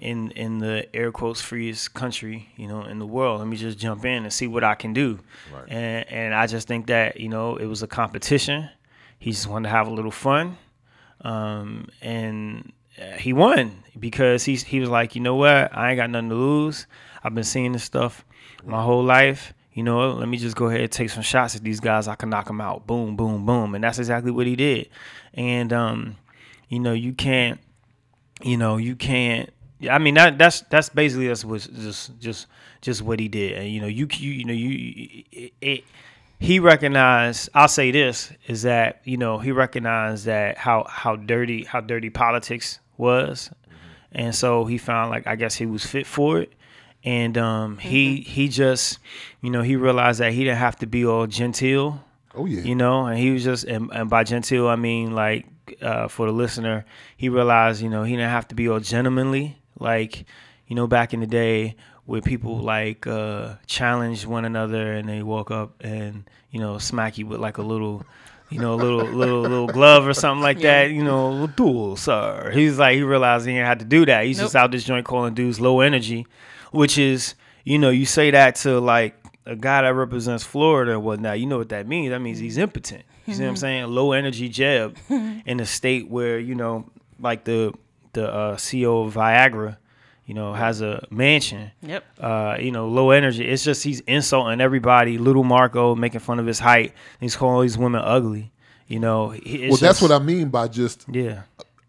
in 0.00 0.30
in 0.32 0.58
the 0.58 0.88
air 0.96 1.12
quotes 1.12 1.40
freest 1.40 1.92
country, 1.94 2.48
you 2.56 2.66
know, 2.66 2.82
in 2.84 2.98
the 2.98 3.06
world. 3.06 3.38
Let 3.38 3.48
me 3.48 3.56
just 3.56 3.78
jump 3.78 4.04
in 4.04 4.24
and 4.24 4.32
see 4.32 4.46
what 4.46 4.64
I 4.64 4.74
can 4.74 4.92
do. 4.92 5.20
Right. 5.52 5.68
And 5.68 6.10
and 6.10 6.34
I 6.34 6.46
just 6.46 6.66
think 6.66 6.86
that 6.86 7.20
you 7.20 7.28
know 7.28 7.56
it 7.56 7.66
was 7.66 7.82
a 7.82 7.86
competition. 7.86 8.68
He 9.18 9.30
just 9.30 9.46
wanted 9.46 9.68
to 9.68 9.74
have 9.74 9.86
a 9.86 9.90
little 9.92 10.10
fun, 10.10 10.56
um, 11.20 11.88
and 12.00 12.72
uh, 12.98 13.18
he 13.18 13.34
won 13.34 13.84
because 13.98 14.44
he's 14.44 14.62
he 14.62 14.80
was 14.80 14.88
like, 14.88 15.14
you 15.14 15.20
know 15.20 15.36
what, 15.36 15.76
I 15.76 15.90
ain't 15.90 15.98
got 15.98 16.08
nothing 16.08 16.30
to 16.30 16.34
lose. 16.34 16.86
I've 17.22 17.34
been 17.34 17.44
seeing 17.44 17.72
this 17.72 17.84
stuff 17.84 18.24
my 18.64 18.82
whole 18.82 19.04
life. 19.04 19.52
You 19.74 19.82
know, 19.82 20.12
let 20.12 20.28
me 20.28 20.36
just 20.38 20.56
go 20.56 20.66
ahead 20.66 20.80
and 20.80 20.90
take 20.90 21.10
some 21.10 21.22
shots 21.22 21.54
at 21.54 21.62
these 21.62 21.78
guys. 21.78 22.08
I 22.08 22.16
can 22.16 22.30
knock 22.30 22.46
them 22.46 22.60
out. 22.60 22.86
Boom, 22.86 23.16
boom, 23.16 23.46
boom, 23.46 23.74
and 23.74 23.84
that's 23.84 23.98
exactly 23.98 24.30
what 24.30 24.46
he 24.46 24.56
did. 24.56 24.88
And 25.34 25.72
um, 25.74 26.16
you 26.70 26.80
know, 26.80 26.92
you 26.94 27.12
can't 27.12 27.60
you 28.42 28.56
know 28.56 28.78
you 28.78 28.96
can't 28.96 29.50
i 29.88 29.98
mean 29.98 30.14
that 30.14 30.36
that's 30.36 30.62
that's 30.62 30.88
basically 30.88 31.28
that's 31.28 31.44
what 31.44 31.60
just 31.72 32.18
just 32.18 32.46
just 32.80 33.02
what 33.02 33.20
he 33.20 33.28
did. 33.28 33.52
And 33.52 33.68
you 33.68 33.80
know 33.80 33.86
you 33.86 34.08
you, 34.12 34.32
you 34.32 34.44
know 34.44 34.52
you 34.52 35.24
it, 35.32 35.52
it 35.60 35.84
he 36.38 36.58
recognized 36.58 37.50
I'll 37.54 37.68
say 37.68 37.90
this 37.90 38.32
is 38.46 38.62
that 38.62 39.00
you 39.04 39.16
know 39.16 39.38
he 39.38 39.52
recognized 39.52 40.26
that 40.26 40.58
how 40.58 40.84
how 40.88 41.16
dirty 41.16 41.64
how 41.64 41.80
dirty 41.80 42.10
politics 42.10 42.80
was. 42.96 43.50
And 44.12 44.34
so 44.34 44.64
he 44.64 44.78
found 44.78 45.10
like 45.10 45.26
I 45.26 45.36
guess 45.36 45.56
he 45.56 45.66
was 45.66 45.84
fit 45.84 46.06
for 46.06 46.40
it. 46.40 46.52
And 47.04 47.36
um 47.38 47.78
he 47.78 48.20
he 48.20 48.48
just 48.48 48.98
you 49.40 49.50
know 49.50 49.62
he 49.62 49.76
realized 49.76 50.20
that 50.20 50.32
he 50.32 50.44
didn't 50.44 50.58
have 50.58 50.76
to 50.76 50.86
be 50.86 51.04
all 51.04 51.26
genteel. 51.26 52.04
Oh 52.34 52.46
yeah. 52.46 52.60
you 52.62 52.76
know 52.76 53.06
and 53.06 53.18
he 53.18 53.32
was 53.32 53.42
just 53.42 53.64
and, 53.64 53.90
and 53.92 54.08
by 54.08 54.22
genteel 54.22 54.68
i 54.68 54.76
mean 54.76 55.16
like 55.16 55.46
uh, 55.82 56.06
for 56.06 56.26
the 56.26 56.32
listener 56.32 56.84
he 57.16 57.28
realized 57.28 57.82
you 57.82 57.88
know 57.90 58.04
he 58.04 58.12
didn't 58.12 58.30
have 58.30 58.46
to 58.46 58.54
be 58.54 58.68
all 58.68 58.78
gentlemanly 58.78 59.59
like 59.80 60.24
you 60.68 60.76
know 60.76 60.86
back 60.86 61.12
in 61.12 61.20
the 61.20 61.26
day 61.26 61.74
where 62.06 62.20
people 62.20 62.58
like 62.58 63.06
uh 63.06 63.54
challenge 63.66 64.26
one 64.26 64.44
another 64.44 64.92
and 64.92 65.08
they 65.08 65.22
walk 65.22 65.50
up 65.50 65.74
and 65.80 66.24
you 66.50 66.60
know 66.60 66.78
smack 66.78 67.18
you 67.18 67.26
with 67.26 67.40
like 67.40 67.58
a 67.58 67.62
little 67.62 68.04
you 68.52 68.58
know, 68.58 68.74
a 68.74 68.80
little 68.82 69.04
little 69.22 69.42
little 69.42 69.68
glove 69.68 70.08
or 70.08 70.12
something 70.12 70.42
like 70.42 70.58
Yeah. 70.58 70.86
that. 70.88 70.90
You 70.92 71.04
know, 71.04 71.46
duel, 71.46 71.94
sir. 71.94 72.50
He's 72.52 72.80
like 72.80 72.96
he 72.96 73.02
realized 73.04 73.46
he 73.46 73.52
didn't 73.52 73.66
have 73.68 73.78
to 73.78 73.84
do 73.84 74.04
that. 74.06 74.24
He's 74.24 74.38
just 74.40 74.56
out 74.56 74.72
this 74.72 74.82
joint 74.82 75.06
calling 75.06 75.34
dudes 75.34 75.60
low 75.60 75.78
energy, 75.80 76.26
which 76.72 76.98
is 76.98 77.34
you 77.64 77.78
know 77.78 77.90
you 77.90 78.04
say 78.06 78.32
that 78.32 78.56
to 78.56 78.80
like 78.80 79.14
a 79.46 79.54
guy 79.54 79.82
that 79.82 79.90
represents 79.94 80.42
Florida 80.42 80.92
and 80.94 81.04
whatnot. 81.04 81.38
You 81.38 81.46
know 81.46 81.58
what 81.58 81.68
that 81.68 81.86
means? 81.86 82.10
That 82.10 82.18
means 82.20 82.40
he's 82.40 82.58
impotent. 82.58 83.04
You 83.26 83.34
see 83.34 83.44
what 83.44 83.50
I'm 83.50 83.56
saying? 83.56 83.86
Low 83.86 84.10
energy 84.10 84.48
jeb 84.48 84.96
in 85.08 85.60
a 85.60 85.66
state 85.66 86.08
where 86.10 86.40
you 86.40 86.56
know 86.56 86.90
like 87.20 87.44
the 87.44 87.72
the 88.12 88.32
uh, 88.32 88.56
CEO 88.56 89.06
of 89.06 89.14
Viagra, 89.14 89.76
you 90.26 90.34
know, 90.34 90.52
has 90.54 90.80
a 90.80 91.06
mansion 91.10 91.70
Yep. 91.82 92.04
uh, 92.20 92.56
you 92.60 92.70
know, 92.70 92.88
low 92.88 93.10
energy. 93.10 93.46
It's 93.48 93.64
just 93.64 93.82
he's 93.84 94.00
insulting 94.00 94.60
everybody. 94.60 95.18
Little 95.18 95.44
Marco 95.44 95.94
making 95.94 96.20
fun 96.20 96.38
of 96.38 96.46
his 96.46 96.58
height. 96.60 96.92
He's 97.20 97.36
calling 97.36 97.54
all 97.56 97.62
these 97.62 97.78
women 97.78 98.00
ugly. 98.04 98.52
You 98.86 98.98
know, 99.00 99.30
he- 99.30 99.64
it's 99.64 99.70
well, 99.70 99.88
that's 99.88 100.02
what 100.02 100.10
I 100.12 100.18
mean 100.18 100.48
by 100.48 100.68
just 100.68 101.04
Yeah, 101.10 101.42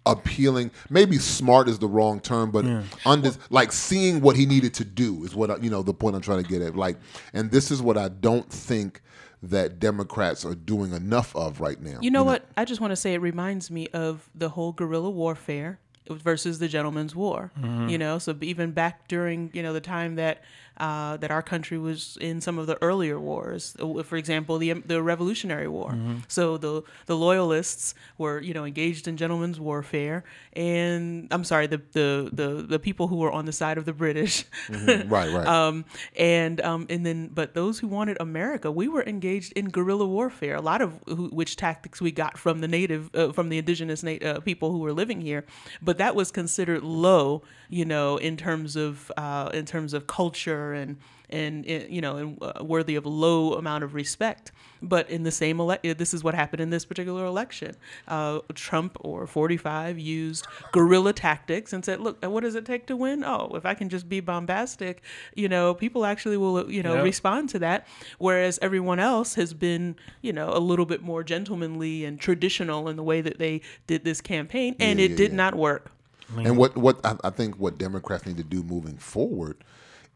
appealing. 0.05 0.71
Maybe 0.89 1.17
smart 1.17 1.67
is 1.67 1.79
the 1.79 1.87
wrong 1.87 2.19
term, 2.19 2.51
but 2.51 2.65
under 3.05 3.31
like 3.49 3.71
seeing 3.71 4.21
what 4.21 4.35
he 4.35 4.45
needed 4.45 4.73
to 4.75 4.85
do 4.85 5.23
is 5.23 5.35
what 5.35 5.51
I, 5.51 5.57
you 5.57 5.69
know 5.69 5.81
the 5.83 5.93
point 5.93 6.15
I'm 6.15 6.21
trying 6.21 6.43
to 6.43 6.49
get 6.49 6.61
at. 6.61 6.75
Like, 6.75 6.97
and 7.33 7.51
this 7.51 7.71
is 7.71 7.81
what 7.81 7.97
I 7.97 8.09
don't 8.09 8.49
think 8.49 9.01
that 9.43 9.79
Democrats 9.79 10.45
are 10.45 10.53
doing 10.53 10.93
enough 10.93 11.35
of 11.35 11.59
right 11.61 11.81
now. 11.81 11.97
You 12.01 12.11
know 12.11 12.23
what? 12.23 12.45
I 12.55 12.63
just 12.65 12.79
want 12.81 12.91
to 12.91 12.95
say 12.95 13.15
it 13.15 13.21
reminds 13.21 13.71
me 13.71 13.87
of 13.87 14.29
the 14.35 14.49
whole 14.49 14.71
guerrilla 14.71 15.09
warfare 15.09 15.79
versus 16.09 16.59
the 16.59 16.67
gentleman's 16.67 17.15
war. 17.15 17.51
You 17.55 17.63
mm-hmm. 17.63 17.95
know, 17.97 18.19
so 18.19 18.35
even 18.41 18.71
back 18.71 19.07
during 19.07 19.51
you 19.53 19.63
know 19.63 19.73
the 19.73 19.81
time 19.81 20.15
that 20.15 20.43
uh, 20.81 21.15
that 21.17 21.29
our 21.29 21.43
country 21.43 21.77
was 21.77 22.17
in 22.19 22.41
some 22.41 22.57
of 22.57 22.65
the 22.65 22.75
earlier 22.81 23.19
wars, 23.19 23.75
uh, 23.79 24.01
for 24.01 24.17
example, 24.17 24.57
the 24.57 24.73
the 24.73 25.01
Revolutionary 25.03 25.67
War. 25.67 25.95
So 26.27 26.57
the 26.57 26.81
the 27.05 27.15
loyalists 27.15 27.93
were 28.17 28.41
you 28.41 28.55
know 28.55 28.65
engaged 28.65 29.07
in 29.07 29.15
gentleman's 29.15 29.59
warfare, 29.59 30.23
and 30.53 31.27
I'm 31.29 31.43
sorry, 31.43 31.67
the 31.67 31.81
the 31.91 32.29
the, 32.33 32.65
the 32.67 32.79
people 32.79 33.07
who 33.07 33.17
were 33.17 33.31
on 33.31 33.45
the 33.45 33.51
side 33.51 33.77
of 33.77 33.85
the 33.85 33.93
British. 33.93 34.45
right, 34.69 35.07
right. 35.07 35.45
um, 35.55 35.85
and 36.17 36.59
um, 36.61 36.87
and 36.89 37.05
then 37.05 37.27
but 37.27 37.53
those 37.53 37.77
who 37.77 37.87
wanted 37.87 38.17
America, 38.19 38.71
we 38.71 38.87
were 38.87 39.03
engaged 39.03 39.53
in 39.53 39.69
guerrilla 39.69 40.07
warfare. 40.07 40.55
A 40.55 40.61
lot 40.61 40.81
of 40.81 40.99
who, 41.05 41.27
which 41.27 41.57
tactics 41.57 42.01
we 42.01 42.11
got 42.11 42.39
from 42.39 42.59
the 42.61 42.67
native, 42.67 43.13
uh, 43.13 43.31
from 43.33 43.49
the 43.49 43.59
indigenous 43.59 44.01
na- 44.01 44.13
uh, 44.13 44.39
people 44.39 44.71
who 44.71 44.79
were 44.79 44.93
living 44.93 45.21
here, 45.21 45.45
but 45.79 45.99
that 45.99 46.15
was 46.15 46.31
considered 46.31 46.81
low, 46.81 47.43
you 47.69 47.85
know, 47.85 48.17
in 48.17 48.35
terms 48.35 48.75
of 48.75 49.11
uh, 49.15 49.51
in 49.53 49.65
terms 49.67 49.93
of 49.93 50.07
culture 50.07 50.70
and 50.73 50.97
and 51.29 51.65
uh, 51.69 51.85
you 51.89 52.01
know 52.01 52.17
and 52.17 52.37
uh, 52.41 52.63
worthy 52.63 52.95
of 52.95 53.05
a 53.05 53.09
low 53.09 53.53
amount 53.53 53.83
of 53.83 53.93
respect. 53.93 54.51
But 54.81 55.09
in 55.09 55.23
the 55.23 55.31
same 55.31 55.59
election, 55.59 55.95
this 55.97 56.13
is 56.13 56.23
what 56.23 56.33
happened 56.33 56.59
in 56.61 56.71
this 56.71 56.85
particular 56.85 57.25
election. 57.25 57.75
Uh, 58.07 58.39
Trump 58.55 58.97
or 59.01 59.27
45 59.27 59.99
used 59.99 60.47
guerrilla 60.71 61.13
tactics 61.13 61.71
and 61.71 61.85
said, 61.85 61.99
"Look, 62.01 62.23
what 62.25 62.41
does 62.41 62.55
it 62.55 62.65
take 62.65 62.87
to 62.87 62.95
win? 62.95 63.23
Oh, 63.23 63.51
if 63.55 63.65
I 63.65 63.73
can 63.75 63.89
just 63.89 64.09
be 64.09 64.19
bombastic, 64.19 65.01
you 65.35 65.47
know, 65.47 65.73
people 65.73 66.05
actually 66.05 66.37
will, 66.37 66.69
you 66.71 66.81
know, 66.83 66.95
Yep. 66.95 67.03
respond 67.03 67.49
to 67.49 67.59
that. 67.59 67.87
Whereas 68.17 68.57
everyone 68.61 68.99
else 68.99 69.35
has 69.35 69.53
been, 69.53 69.95
you 70.21 70.33
know, 70.33 70.49
a 70.49 70.59
little 70.59 70.85
bit 70.85 71.01
more 71.03 71.23
gentlemanly 71.23 72.03
and 72.05 72.19
traditional 72.19 72.89
in 72.89 72.95
the 72.95 73.03
way 73.03 73.21
that 73.21 73.37
they 73.37 73.61
did 73.87 74.03
this 74.03 74.19
campaign, 74.21 74.75
and 74.79 74.99
Yeah, 74.99 75.05
it 75.05 75.11
yeah, 75.11 75.17
did 75.17 75.31
yeah. 75.31 75.37
not 75.37 75.55
work. 75.55 75.91
And 76.37 76.57
what 76.57 76.75
what 76.77 76.99
I, 77.05 77.17
I 77.25 77.29
think 77.29 77.57
what 77.57 77.77
Democrats 77.77 78.25
need 78.25 78.37
to 78.37 78.43
do 78.43 78.63
moving 78.63 78.97
forward 78.97 79.57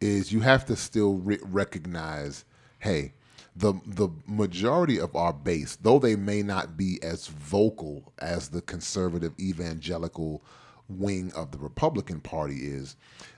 is 0.01 0.31
you 0.31 0.41
have 0.41 0.65
to 0.65 0.75
still 0.75 1.15
re- 1.15 1.39
recognize, 1.43 2.45
hey, 2.79 3.13
the 3.55 3.73
the 3.85 4.09
majority 4.27 4.99
of 4.99 5.15
our 5.15 5.33
base, 5.33 5.77
though 5.77 5.99
they 5.99 6.15
may 6.15 6.43
not 6.43 6.77
be 6.77 6.99
as 7.03 7.27
vocal 7.27 8.13
as 8.19 8.49
the 8.49 8.61
conservative 8.61 9.33
evangelical 9.39 10.43
wing 10.89 11.31
of 11.35 11.51
the 11.51 11.57
Republican 11.57 12.19
Party 12.21 12.67
is, 12.67 12.95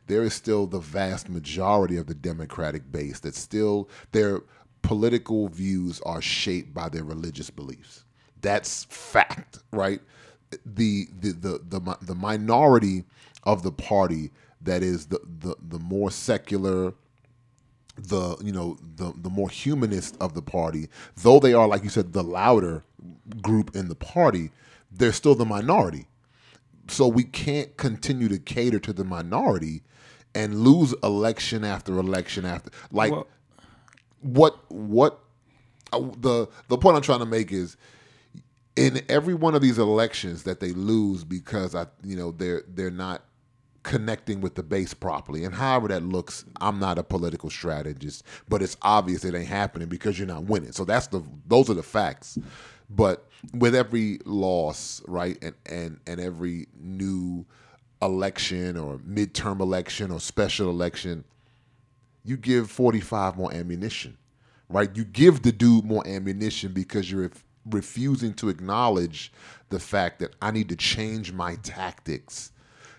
there 0.08 0.24
is 0.24 0.34
still 0.34 0.68
the 0.68 0.80
vast 0.80 1.30
majority 1.30 1.98
of 1.98 2.08
the 2.08 2.16
Democratic 2.16 2.92
base 2.92 3.20
that 3.22 3.36
still 3.36 3.90
their 4.12 4.42
political 4.82 5.50
views 5.50 6.02
are 6.02 6.22
shaped 6.22 6.74
by 6.74 6.90
their 6.90 7.04
religious 7.04 7.50
beliefs. 7.50 8.06
That's 8.42 8.86
fact, 8.86 9.60
right? 9.72 10.02
The 10.66 11.08
the 11.20 11.32
the 11.32 11.62
the, 11.80 11.98
the 12.02 12.16
minority 12.16 13.06
of 13.44 13.64
the 13.64 13.72
party 13.72 14.32
that 14.62 14.84
is 14.84 15.08
the, 15.08 15.20
the 15.40 15.56
the 15.62 15.80
more 15.80 16.12
secular 16.12 16.94
the 17.98 18.38
you 18.44 18.52
know 18.52 18.78
the 18.96 19.12
the 19.18 19.30
more 19.30 19.50
humanist 19.50 20.16
of 20.20 20.34
the 20.36 20.42
party 20.42 20.88
though 21.16 21.40
they 21.40 21.54
are 21.54 21.68
like 21.68 21.84
you 21.84 21.90
said 21.90 22.14
the 22.14 22.24
louder 22.24 22.84
group 23.42 23.76
in 23.76 23.88
the 23.88 23.96
party 23.96 24.52
they're 24.92 25.12
still 25.12 25.36
the 25.36 25.46
minority. 25.46 26.08
So 26.90 27.08
we 27.08 27.24
can't 27.26 27.76
continue 27.76 28.30
to 28.30 28.40
cater 28.40 28.80
to 28.80 28.94
the 28.94 29.04
minority 29.04 29.84
and 30.34 30.62
lose 30.62 30.94
election 31.04 31.64
after 31.66 31.98
election 32.00 32.46
after 32.46 32.72
like 32.92 33.12
Well- 33.12 33.28
what 34.22 34.58
what 34.72 35.20
uh, 35.94 36.00
the 36.18 36.48
the 36.70 36.78
point 36.78 36.96
I'm 36.96 37.02
trying 37.04 37.20
to 37.20 37.26
make 37.26 37.52
is 37.52 37.78
in 38.76 39.02
every 39.10 39.34
one 39.34 39.56
of 39.56 39.62
these 39.62 39.78
elections 39.78 40.44
that 40.44 40.60
they 40.60 40.72
lose 40.72 41.24
because 41.24 41.76
I 41.76 41.88
you 42.04 42.16
know 42.16 42.32
they're 42.32 42.64
they're 42.68 42.92
not 42.92 43.24
connecting 43.88 44.42
with 44.42 44.56
the 44.56 44.64
base 44.64 44.94
properly 44.94 45.46
and 45.46 45.56
however 45.56 45.88
that 45.88 46.04
looks 46.04 46.46
I'm 46.62 46.80
not 46.80 47.00
a 47.00 47.04
political 47.04 47.50
strategist 47.50 48.24
but 48.50 48.62
it's 48.62 48.78
obvious 48.84 49.26
it 49.26 49.36
ain't 49.36 49.48
happening 49.48 49.90
because 49.90 50.20
you're 50.20 50.28
not 50.28 50.44
winning 50.44 50.74
so 50.74 50.86
that's 50.86 51.08
the 51.08 51.24
those 51.48 51.70
are 51.70 51.76
the 51.76 51.84
facts 51.84 52.38
but 52.90 53.28
with 53.54 53.76
every 53.76 54.20
loss 54.26 55.02
right 55.08 55.38
and 55.42 55.56
and 55.66 56.00
and 56.08 56.20
every 56.20 56.68
new 56.80 57.46
election 58.02 58.78
or 58.78 58.98
midterm 59.00 59.62
election 59.62 60.12
or 60.12 60.20
special 60.20 60.70
election 60.70 61.24
you 62.28 62.36
give 62.38 62.70
45 62.70 63.38
more 63.38 63.54
ammunition, 63.54 64.18
right? 64.70 64.94
You 64.96 65.06
give 65.06 65.44
the 65.44 65.52
dude 65.54 65.86
more 65.86 66.06
ammunition 66.06 66.74
because 66.74 67.10
you're 67.10 67.32
refusing 67.66 68.34
to 68.36 68.50
acknowledge 68.50 69.32
the 69.70 69.80
fact 69.80 70.20
that 70.20 70.36
I 70.42 70.52
need 70.52 70.70
to 70.70 70.76
change 70.76 71.32
my 71.32 71.56
tactics. 71.64 72.52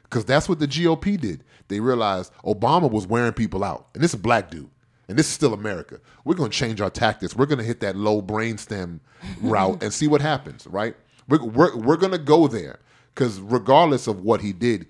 Because 0.08 0.24
that's 0.24 0.48
what 0.48 0.58
the 0.58 0.68
GOP 0.68 1.20
did. 1.20 1.44
They 1.68 1.80
realized 1.80 2.32
Obama 2.44 2.90
was 2.90 3.06
wearing 3.06 3.32
people 3.32 3.62
out, 3.62 3.88
and 3.94 4.02
this 4.02 4.12
is 4.12 4.14
a 4.14 4.22
black 4.22 4.50
dude, 4.50 4.70
and 5.08 5.18
this 5.18 5.26
is 5.26 5.32
still 5.32 5.52
America. 5.52 6.00
We're 6.24 6.34
going 6.34 6.50
to 6.50 6.56
change 6.56 6.80
our 6.80 6.90
tactics. 6.90 7.36
We're 7.36 7.46
going 7.46 7.58
to 7.58 7.64
hit 7.64 7.80
that 7.80 7.94
low 7.94 8.22
brainstem 8.22 9.00
route 9.42 9.82
and 9.82 9.92
see 9.92 10.06
what 10.06 10.20
happens, 10.22 10.66
right? 10.66 10.96
We're, 11.28 11.44
we're, 11.44 11.76
we're 11.76 11.96
going 11.96 12.12
to 12.12 12.18
go 12.18 12.48
there 12.48 12.78
because 13.14 13.38
regardless 13.40 14.06
of 14.06 14.22
what 14.22 14.40
he 14.40 14.52
did, 14.52 14.86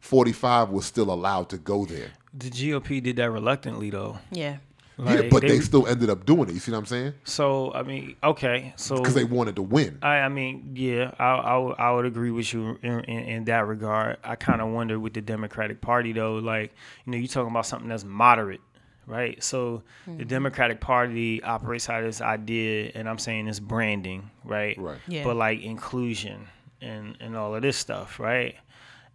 45 0.00 0.70
was 0.70 0.86
still 0.86 1.12
allowed 1.12 1.48
to 1.50 1.58
go 1.58 1.84
there. 1.84 2.10
the 2.32 2.48
GOP 2.50 3.02
did 3.02 3.16
that 3.16 3.30
reluctantly 3.30 3.90
though. 3.90 4.18
Yeah. 4.30 4.56
Yeah, 4.98 5.22
but 5.30 5.42
they, 5.42 5.48
they- 5.48 5.60
still 5.60 5.86
ended 5.86 6.10
up 6.10 6.26
doing 6.26 6.48
it. 6.48 6.52
You 6.52 6.60
see 6.60 6.72
what 6.72 6.78
I'm 6.78 6.86
saying? 6.86 7.14
So 7.24 7.72
I 7.72 7.82
mean, 7.82 8.16
okay, 8.22 8.72
so 8.76 8.96
Because 8.96 9.14
they 9.14 9.24
wanted 9.24 9.56
to 9.56 9.62
win. 9.62 9.98
I, 10.02 10.18
I 10.18 10.28
mean, 10.28 10.72
yeah, 10.74 11.12
I, 11.18 11.34
I, 11.34 11.58
would- 11.58 11.76
I 11.78 11.92
would 11.92 12.06
agree 12.06 12.30
with 12.30 12.52
you 12.52 12.78
in, 12.82 13.00
in, 13.00 13.18
in 13.24 13.44
that 13.44 13.66
regard. 13.66 14.18
I 14.22 14.36
kind 14.36 14.60
of 14.60 14.68
wonder 14.68 14.98
with 14.98 15.14
the 15.14 15.20
Democratic 15.20 15.80
Party 15.80 16.12
though, 16.12 16.34
like 16.34 16.72
you 17.04 17.12
know, 17.12 17.18
you're 17.18 17.28
talking 17.28 17.50
about 17.50 17.66
something 17.66 17.88
that's 17.88 18.04
moderate, 18.04 18.60
right? 19.06 19.42
So 19.42 19.82
the 20.06 20.12
mm-hmm. 20.12 20.28
Democratic 20.28 20.80
Party 20.80 21.42
operates 21.42 21.88
out 21.88 22.00
of 22.00 22.06
this 22.06 22.20
idea, 22.20 22.92
and 22.94 23.08
I'm 23.08 23.18
saying 23.18 23.48
it's 23.48 23.60
branding, 23.60 24.30
right? 24.44 24.76
Right. 24.78 24.98
Yeah. 25.08 25.24
But 25.24 25.36
like 25.36 25.62
inclusion 25.62 26.46
and 26.80 27.16
and 27.20 27.36
all 27.36 27.54
of 27.54 27.62
this 27.62 27.76
stuff, 27.76 28.18
right? 28.20 28.56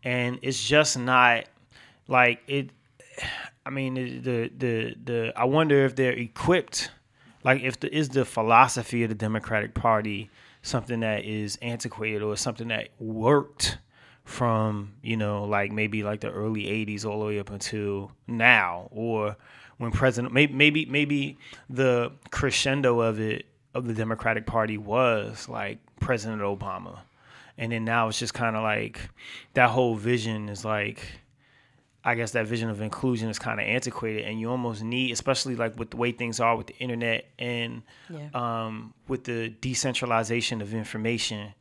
And 0.03 0.39
it's 0.41 0.65
just 0.65 0.97
not 0.97 1.45
like 2.07 2.41
it. 2.47 2.69
I 3.67 3.69
mean, 3.69 3.95
the 4.23 4.49
the 4.57 4.95
the, 5.03 5.33
I 5.35 5.45
wonder 5.45 5.85
if 5.85 5.95
they're 5.95 6.13
equipped 6.13 6.91
like 7.43 7.61
if 7.61 7.79
the 7.79 7.93
is 7.93 8.09
the 8.09 8.25
philosophy 8.25 9.03
of 9.03 9.09
the 9.09 9.15
Democratic 9.15 9.73
Party 9.73 10.29
something 10.61 10.99
that 11.01 11.23
is 11.23 11.57
antiquated 11.61 12.21
or 12.21 12.35
something 12.35 12.67
that 12.69 12.89
worked 12.99 13.77
from 14.25 14.93
you 15.01 15.15
know 15.15 15.45
like 15.45 15.71
maybe 15.71 16.03
like 16.03 16.19
the 16.19 16.29
early 16.29 16.63
80s 16.63 17.05
all 17.05 17.19
the 17.19 17.25
way 17.25 17.39
up 17.39 17.49
until 17.49 18.11
now 18.27 18.89
or 18.91 19.37
when 19.77 19.91
President 19.91 20.33
maybe 20.33 20.53
maybe 20.53 20.85
maybe 20.85 21.37
the 21.69 22.11
crescendo 22.31 22.99
of 22.99 23.19
it 23.19 23.45
of 23.73 23.87
the 23.87 23.93
Democratic 23.93 24.45
Party 24.45 24.77
was 24.77 25.47
like 25.47 25.77
President 25.99 26.41
Obama, 26.41 26.99
and 27.57 27.71
then 27.71 27.85
now 27.85 28.07
it's 28.07 28.17
just 28.17 28.33
kind 28.33 28.55
of 28.55 28.63
like 28.63 29.09
that 29.53 29.69
whole 29.69 29.95
vision 29.95 30.49
is 30.49 30.65
like. 30.65 31.01
I 32.07 32.15
guess 32.15 32.31
that 32.31 32.47
vision 32.47 32.69
of 32.69 32.79
inclusion 32.81 33.27
is 33.29 33.37
kind 33.37 33.59
of 33.59 33.65
antiquated, 33.67 34.23
and 34.25 34.39
you 34.39 34.49
almost 34.49 34.81
need, 34.81 35.11
especially 35.11 35.55
like 35.55 35.77
with 35.77 35.89
the 35.91 35.97
way 35.97 36.11
things 36.13 36.39
are 36.39 36.55
with 36.55 36.67
the 36.67 36.77
internet 36.77 37.25
and 37.37 37.81
Yeah. 38.09 38.29
um, 38.33 38.93
with 39.09 39.25
the 39.25 39.49
decentralization 39.49 40.61
of 40.61 40.73
information 40.73 41.53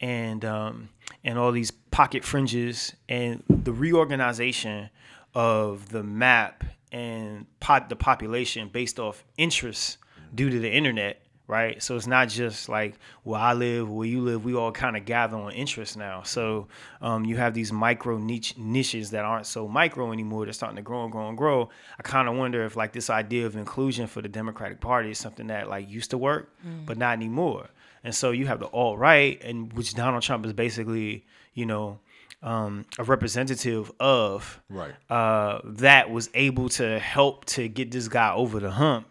and 0.00 0.44
um, 0.44 0.88
and 1.24 1.36
all 1.38 1.50
these 1.52 1.72
pocket 1.90 2.22
fringes 2.24 2.94
and 3.08 3.42
the 3.48 3.72
reorganization 3.72 4.90
of 5.34 5.88
the 5.90 6.02
map 6.02 6.64
and 6.92 7.46
pot 7.60 7.88
the 7.88 7.96
population 7.96 8.68
based 8.68 8.98
off 9.00 9.24
interests 9.36 9.98
due 10.34 10.48
to 10.50 10.58
the 10.60 10.70
internet 10.70 11.22
right 11.48 11.82
so 11.82 11.96
it's 11.96 12.06
not 12.06 12.28
just 12.28 12.68
like 12.68 12.94
where 13.24 13.40
i 13.40 13.52
live 13.52 13.90
where 13.90 14.06
you 14.06 14.20
live 14.20 14.44
we 14.44 14.54
all 14.54 14.70
kind 14.70 14.96
of 14.96 15.04
gather 15.04 15.36
on 15.36 15.52
interests 15.52 15.96
now 15.96 16.22
so 16.22 16.68
um, 17.02 17.24
you 17.24 17.36
have 17.36 17.54
these 17.54 17.72
micro 17.72 18.16
niche 18.18 18.56
niches 18.56 19.10
that 19.10 19.24
aren't 19.24 19.46
so 19.46 19.66
micro 19.66 20.12
anymore 20.12 20.44
they're 20.44 20.52
starting 20.52 20.76
to 20.76 20.82
grow 20.82 21.02
and 21.02 21.10
grow 21.10 21.28
and 21.28 21.36
grow 21.36 21.68
i 21.98 22.02
kind 22.02 22.28
of 22.28 22.36
wonder 22.36 22.64
if 22.64 22.76
like 22.76 22.92
this 22.92 23.10
idea 23.10 23.44
of 23.44 23.56
inclusion 23.56 24.06
for 24.06 24.22
the 24.22 24.28
democratic 24.28 24.80
party 24.80 25.10
is 25.10 25.18
something 25.18 25.48
that 25.48 25.68
like 25.68 25.90
used 25.90 26.10
to 26.10 26.18
work 26.18 26.54
but 26.86 26.96
not 26.96 27.14
anymore 27.14 27.68
and 28.04 28.14
so 28.14 28.30
you 28.30 28.46
have 28.46 28.60
the 28.60 28.68
alt 28.68 28.98
right, 28.98 29.40
and 29.42 29.72
which 29.72 29.94
Donald 29.94 30.22
Trump 30.22 30.46
is 30.46 30.52
basically, 30.52 31.24
you 31.54 31.66
know, 31.66 31.98
um, 32.42 32.86
a 32.98 33.04
representative 33.04 33.90
of. 33.98 34.60
Right. 34.68 34.94
Uh, 35.10 35.60
that 35.64 36.10
was 36.10 36.30
able 36.34 36.68
to 36.70 36.98
help 36.98 37.44
to 37.46 37.68
get 37.68 37.90
this 37.90 38.08
guy 38.08 38.32
over 38.32 38.60
the 38.60 38.70
hump. 38.70 39.06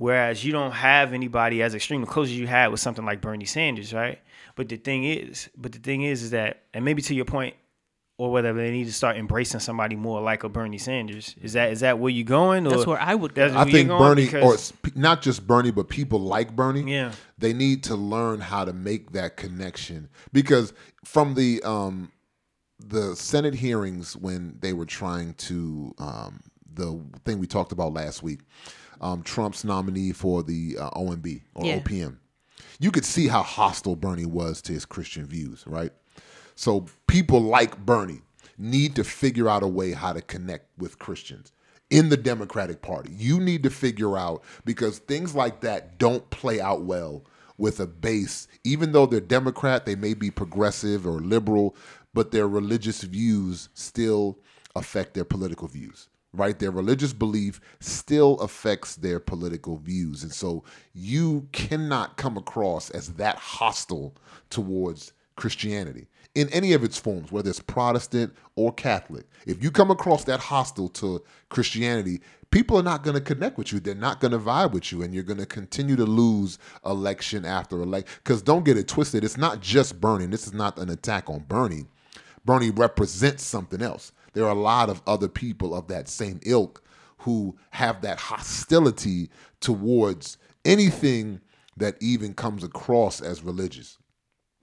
Whereas 0.00 0.42
you 0.42 0.50
don't 0.52 0.72
have 0.72 1.12
anybody 1.12 1.62
as 1.62 1.74
extreme. 1.74 2.00
The 2.00 2.06
closest 2.06 2.34
you 2.34 2.46
had 2.46 2.68
was 2.68 2.80
something 2.80 3.04
like 3.04 3.20
Bernie 3.20 3.44
Sanders, 3.44 3.92
right? 3.92 4.18
But 4.56 4.70
the 4.70 4.76
thing 4.76 5.04
is, 5.04 5.50
but 5.58 5.72
the 5.72 5.78
thing 5.78 6.04
is, 6.04 6.22
is 6.22 6.30
that, 6.30 6.62
and 6.72 6.86
maybe 6.86 7.02
to 7.02 7.14
your 7.14 7.26
point, 7.26 7.54
or 8.16 8.32
whether 8.32 8.54
they 8.54 8.70
need 8.70 8.86
to 8.86 8.94
start 8.94 9.18
embracing 9.18 9.60
somebody 9.60 9.96
more 9.96 10.22
like 10.22 10.42
a 10.42 10.48
Bernie 10.48 10.78
Sanders. 10.78 11.34
Is 11.42 11.52
that 11.52 11.70
is 11.70 11.80
that 11.80 11.98
where 11.98 12.10
you 12.10 12.24
going? 12.24 12.66
Or 12.66 12.70
That's 12.70 12.86
where 12.86 12.98
I 12.98 13.14
would 13.14 13.34
go. 13.34 13.52
I 13.54 13.70
think? 13.70 13.90
Bernie, 13.90 14.24
Because- 14.24 14.72
or 14.72 14.90
not 14.94 15.20
just 15.20 15.46
Bernie, 15.46 15.70
but 15.70 15.90
people 15.90 16.18
like 16.18 16.56
Bernie, 16.56 16.90
Yeah. 16.90 17.12
they 17.36 17.52
need 17.52 17.82
to 17.84 17.94
learn 17.94 18.40
how 18.40 18.64
to 18.64 18.72
make 18.72 19.12
that 19.12 19.36
connection 19.36 20.08
because 20.32 20.72
from 21.04 21.34
the 21.34 21.62
um, 21.62 22.10
the 22.78 23.14
Senate 23.16 23.54
hearings 23.54 24.16
when 24.16 24.56
they 24.60 24.72
were 24.72 24.86
trying 24.86 25.34
to 25.34 25.94
um, 25.98 26.40
the 26.72 26.98
thing 27.26 27.38
we 27.38 27.46
talked 27.46 27.72
about 27.72 27.92
last 27.92 28.22
week, 28.22 28.40
um, 29.00 29.22
Trump's 29.22 29.64
nominee 29.64 30.12
for 30.12 30.42
the 30.42 30.76
uh, 30.78 30.90
OMB 30.90 31.42
or 31.54 31.66
Yeah. 31.66 31.78
OPM, 31.80 32.18
you 32.78 32.90
could 32.90 33.04
see 33.04 33.28
how 33.28 33.42
hostile 33.42 33.96
Bernie 33.96 34.26
was 34.26 34.60
to 34.62 34.72
his 34.72 34.84
Christian 34.84 35.26
views, 35.26 35.64
right? 35.66 35.92
So 36.54 36.86
people 37.06 37.40
like 37.40 37.78
Bernie 37.84 38.22
need 38.58 38.94
to 38.96 39.04
figure 39.04 39.48
out 39.48 39.62
a 39.62 39.68
way 39.68 39.92
how 39.92 40.12
to 40.12 40.20
connect 40.20 40.66
with 40.78 40.98
Christians 40.98 41.52
in 41.88 42.08
the 42.10 42.16
Democratic 42.16 42.82
Party. 42.82 43.10
You 43.16 43.40
need 43.40 43.62
to 43.62 43.70
figure 43.70 44.16
out 44.18 44.42
because 44.64 44.98
things 44.98 45.34
like 45.34 45.60
that 45.62 45.98
don't 45.98 46.28
play 46.30 46.60
out 46.60 46.82
well 46.82 47.24
with 47.56 47.80
a 47.80 47.86
base. 47.86 48.46
Even 48.64 48.92
though 48.92 49.06
they're 49.06 49.20
Democrat, 49.20 49.86
they 49.86 49.96
may 49.96 50.14
be 50.14 50.30
progressive 50.30 51.06
or 51.06 51.20
liberal, 51.20 51.74
but 52.12 52.30
their 52.30 52.46
religious 52.48 53.02
views 53.02 53.70
still 53.74 54.38
affect 54.76 55.14
their 55.14 55.24
political 55.24 55.66
views. 55.68 56.08
Right? 56.32 56.58
Their 56.58 56.70
religious 56.70 57.12
belief 57.12 57.60
still 57.80 58.38
affects 58.40 58.96
their 58.96 59.18
political 59.18 59.76
views. 59.76 60.22
And 60.22 60.32
so 60.32 60.62
you 60.94 61.48
cannot 61.52 62.16
come 62.16 62.36
across 62.36 62.90
as 62.90 63.14
that 63.14 63.36
hostile 63.36 64.14
towards 64.48 65.12
Christianity 65.34 66.06
in 66.34 66.48
any 66.50 66.72
of 66.72 66.84
its 66.84 66.98
forms, 66.98 67.32
whether 67.32 67.50
it's 67.50 67.60
Protestant 67.60 68.32
or 68.54 68.72
Catholic. 68.72 69.24
If 69.46 69.62
you 69.62 69.70
come 69.70 69.90
across 69.90 70.24
that 70.24 70.38
hostile 70.38 70.88
to 70.90 71.22
Christianity, 71.48 72.20
people 72.50 72.76
are 72.76 72.82
not 72.84 73.02
going 73.02 73.14
to 73.14 73.20
connect 73.20 73.58
with 73.58 73.72
you. 73.72 73.80
They're 73.80 73.94
not 73.94 74.20
going 74.20 74.32
to 74.32 74.38
vibe 74.38 74.72
with 74.72 74.92
you, 74.92 75.02
and 75.02 75.12
you're 75.12 75.24
going 75.24 75.38
to 75.38 75.46
continue 75.46 75.96
to 75.96 76.04
lose 76.04 76.58
election 76.84 77.44
after 77.44 77.82
election. 77.82 78.12
Because 78.22 78.42
don't 78.42 78.64
get 78.64 78.76
it 78.76 78.86
twisted, 78.86 79.24
it's 79.24 79.36
not 79.36 79.60
just 79.60 80.00
Bernie. 80.00 80.26
This 80.26 80.46
is 80.46 80.52
not 80.52 80.78
an 80.78 80.90
attack 80.90 81.28
on 81.28 81.40
Bernie. 81.48 81.86
Bernie 82.44 82.70
represents 82.70 83.44
something 83.44 83.82
else. 83.82 84.12
There 84.32 84.44
are 84.44 84.50
a 84.50 84.54
lot 84.54 84.88
of 84.88 85.02
other 85.06 85.28
people 85.28 85.74
of 85.74 85.88
that 85.88 86.08
same 86.08 86.40
ilk 86.44 86.82
who 87.18 87.56
have 87.70 88.00
that 88.02 88.18
hostility 88.18 89.30
towards 89.60 90.38
anything 90.64 91.40
that 91.76 91.96
even 92.00 92.34
comes 92.34 92.64
across 92.64 93.20
as 93.20 93.42
religious. 93.42 93.98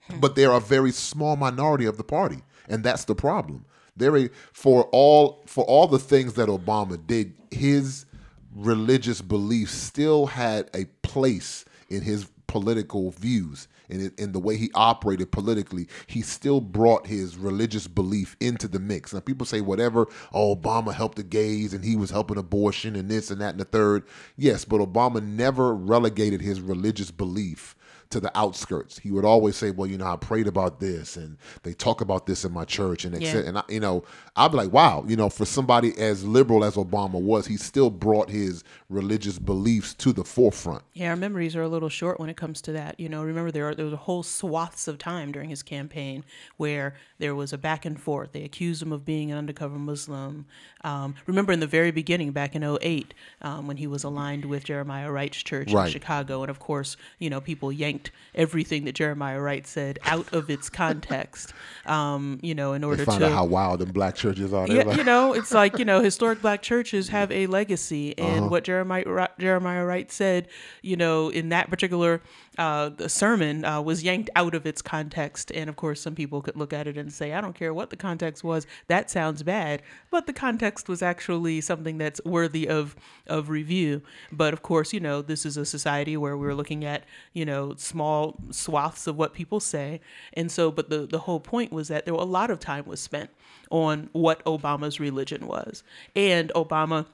Hmm. 0.02 0.20
But 0.20 0.34
they're 0.34 0.52
a 0.52 0.60
very 0.60 0.92
small 0.92 1.36
minority 1.36 1.84
of 1.84 1.96
the 1.96 2.04
party, 2.04 2.42
and 2.68 2.82
that's 2.82 3.04
the 3.04 3.14
problem. 3.14 3.64
They're 3.96 4.16
a, 4.16 4.30
for 4.52 4.84
all 4.92 5.42
for 5.46 5.64
all 5.64 5.86
the 5.88 5.98
things 5.98 6.34
that 6.34 6.48
Obama 6.48 7.04
did, 7.04 7.34
his 7.50 8.06
religious 8.54 9.20
beliefs 9.20 9.72
still 9.72 10.26
had 10.26 10.70
a 10.74 10.84
place 11.02 11.64
in 11.88 12.02
his 12.02 12.28
political 12.46 13.10
views 13.10 13.68
and 13.88 14.12
in, 14.18 14.32
the 14.32 14.38
way 14.38 14.56
he 14.56 14.70
operated 14.74 15.32
politically. 15.32 15.88
He 16.06 16.22
still 16.22 16.60
brought 16.60 17.06
his 17.06 17.36
religious 17.36 17.86
belief 17.86 18.36
into 18.40 18.68
the 18.68 18.78
mix. 18.78 19.12
Now 19.12 19.20
people 19.20 19.46
say 19.46 19.60
whatever, 19.60 20.06
oh, 20.32 20.56
Obama 20.56 20.92
helped 20.92 21.16
the 21.16 21.22
gays 21.22 21.72
and 21.72 21.84
he 21.84 21.96
was 21.96 22.10
helping 22.10 22.38
abortion 22.38 22.96
and 22.96 23.08
this 23.08 23.30
and 23.30 23.40
that 23.40 23.50
and 23.50 23.60
the 23.60 23.64
third. 23.64 24.04
Yes, 24.36 24.64
but 24.64 24.80
Obama 24.80 25.22
never 25.22 25.74
relegated 25.74 26.42
his 26.42 26.60
religious 26.60 27.10
belief 27.10 27.74
to 28.10 28.20
the 28.20 28.36
outskirts. 28.38 28.98
He 28.98 29.10
would 29.10 29.24
always 29.24 29.56
say, 29.56 29.70
"Well, 29.70 29.86
you 29.86 29.98
know, 29.98 30.06
I 30.06 30.16
prayed 30.16 30.46
about 30.46 30.80
this, 30.80 31.16
and 31.16 31.36
they 31.62 31.74
talk 31.74 32.00
about 32.00 32.26
this 32.26 32.44
in 32.44 32.52
my 32.52 32.64
church." 32.64 33.04
And 33.04 33.20
Yeah. 33.20 33.38
and 33.38 33.58
I, 33.58 33.62
you 33.68 33.80
know, 33.80 34.04
I'd 34.36 34.50
be 34.50 34.56
like, 34.56 34.72
"Wow, 34.72 35.04
you 35.06 35.16
know, 35.16 35.28
for 35.28 35.44
somebody 35.44 35.96
as 35.98 36.24
liberal 36.24 36.64
as 36.64 36.74
Obama 36.74 37.20
was, 37.20 37.46
he 37.46 37.56
still 37.56 37.90
brought 37.90 38.30
his 38.30 38.64
religious 38.88 39.38
beliefs 39.38 39.94
to 39.94 40.12
the 40.12 40.24
forefront." 40.24 40.82
Yeah, 40.94 41.10
our 41.10 41.16
memories 41.16 41.54
are 41.54 41.62
a 41.62 41.68
little 41.68 41.88
short 41.88 42.18
when 42.18 42.30
it 42.30 42.36
comes 42.36 42.60
to 42.62 42.72
that. 42.72 42.98
You 42.98 43.08
know, 43.08 43.22
remember 43.22 43.50
there 43.50 43.68
are, 43.68 43.74
there 43.74 43.84
was 43.84 43.94
a 43.94 43.98
whole 43.98 44.22
swaths 44.22 44.88
of 44.88 44.98
time 44.98 45.32
during 45.32 45.50
his 45.50 45.62
campaign 45.62 46.24
where 46.56 46.94
there 47.18 47.34
was 47.34 47.52
a 47.52 47.58
back 47.58 47.84
and 47.84 48.00
forth. 48.00 48.32
They 48.32 48.44
accused 48.44 48.82
him 48.82 48.92
of 48.92 49.04
being 49.04 49.30
an 49.30 49.38
undercover 49.38 49.78
Muslim. 49.78 50.46
Um, 50.84 51.14
remember 51.26 51.52
in 51.52 51.60
the 51.60 51.66
very 51.66 51.90
beginning, 51.90 52.30
back 52.32 52.54
in 52.54 52.62
08, 52.62 53.12
um, 53.42 53.66
when 53.66 53.76
he 53.76 53.86
was 53.86 54.04
aligned 54.04 54.44
with 54.44 54.64
Jeremiah 54.64 55.10
Wright's 55.10 55.42
church 55.42 55.72
in 55.72 55.90
Chicago, 55.90 56.42
and 56.42 56.50
of 56.50 56.58
course, 56.58 56.96
you 57.18 57.28
know, 57.28 57.40
people 57.40 57.72
yanked 57.72 57.97
everything 58.34 58.84
that 58.84 58.94
Jeremiah 58.94 59.40
Wright 59.40 59.66
said 59.66 59.98
out 60.04 60.32
of 60.32 60.50
its 60.50 60.68
context. 60.70 61.52
Um, 61.88 62.38
you 62.42 62.54
know, 62.54 62.74
in 62.74 62.84
order 62.84 63.02
find 63.06 63.20
to 63.20 63.26
out 63.28 63.32
how 63.32 63.44
wild 63.46 63.78
them 63.78 63.92
black 63.92 64.14
churches 64.14 64.52
are. 64.52 64.66
Yeah, 64.68 64.82
like, 64.82 64.98
you 64.98 65.04
know, 65.04 65.32
it's 65.32 65.52
like 65.52 65.78
you 65.78 65.86
know, 65.86 66.02
historic 66.10 66.42
black 66.42 66.60
churches 66.60 67.08
have 67.08 67.32
a 67.32 67.46
legacy, 67.46 68.16
and 68.18 68.40
Uh-huh. 68.40 68.48
what 68.50 68.64
Jeremiah 68.64 69.28
Jeremiah 69.38 69.86
Wright 69.86 70.12
said, 70.12 70.48
you 70.82 70.96
know, 70.96 71.30
in 71.30 71.48
that 71.48 71.70
particular 71.70 72.20
uh, 72.58 72.90
sermon 73.06 73.64
uh, 73.64 73.80
was 73.80 74.02
yanked 74.02 74.28
out 74.36 74.54
of 74.54 74.66
its 74.66 74.82
context, 74.82 75.50
and 75.54 75.70
of 75.70 75.76
course, 75.76 75.98
some 76.02 76.14
people 76.14 76.42
could 76.42 76.56
look 76.56 76.74
at 76.74 76.86
it 76.86 76.98
and 76.98 77.10
say, 77.10 77.32
I 77.32 77.40
don't 77.40 77.54
care 77.54 77.72
what 77.72 77.88
the 77.88 77.96
context 77.96 78.44
was, 78.44 78.66
that 78.88 79.10
sounds 79.10 79.42
bad, 79.42 79.80
but 80.10 80.26
the 80.26 80.34
context 80.34 80.90
was 80.90 81.00
actually 81.00 81.62
something 81.62 81.96
that's 81.96 82.20
worthy 82.26 82.68
of 82.68 82.96
of 83.26 83.48
review. 83.48 84.02
But 84.30 84.52
of 84.52 84.60
course, 84.62 84.92
you 84.92 85.00
know, 85.00 85.22
this 85.22 85.46
is 85.46 85.56
a 85.56 85.64
society 85.64 86.18
where 86.18 86.36
we're 86.36 86.54
looking 86.54 86.84
at 86.84 87.04
you 87.32 87.46
know 87.46 87.74
small 87.88 88.36
swaths 88.50 89.06
of 89.06 89.16
what 89.16 89.34
people 89.34 89.60
say, 89.60 90.00
and 90.34 90.50
so, 90.50 90.70
but 90.70 90.90
the 90.90 91.06
the 91.06 91.20
whole 91.20 91.40
point 91.40 91.72
was 91.72 91.88
that 91.88 92.04
there 92.04 92.14
were 92.14 92.20
a 92.20 92.24
lot 92.24 92.50
of 92.50 92.60
time 92.60 92.84
was 92.86 93.00
spent 93.00 93.30
on 93.70 94.08
what 94.12 94.44
Obama's 94.44 95.00
religion 95.00 95.46
was. 95.46 95.82
And 96.14 96.50
Obama 96.54 97.06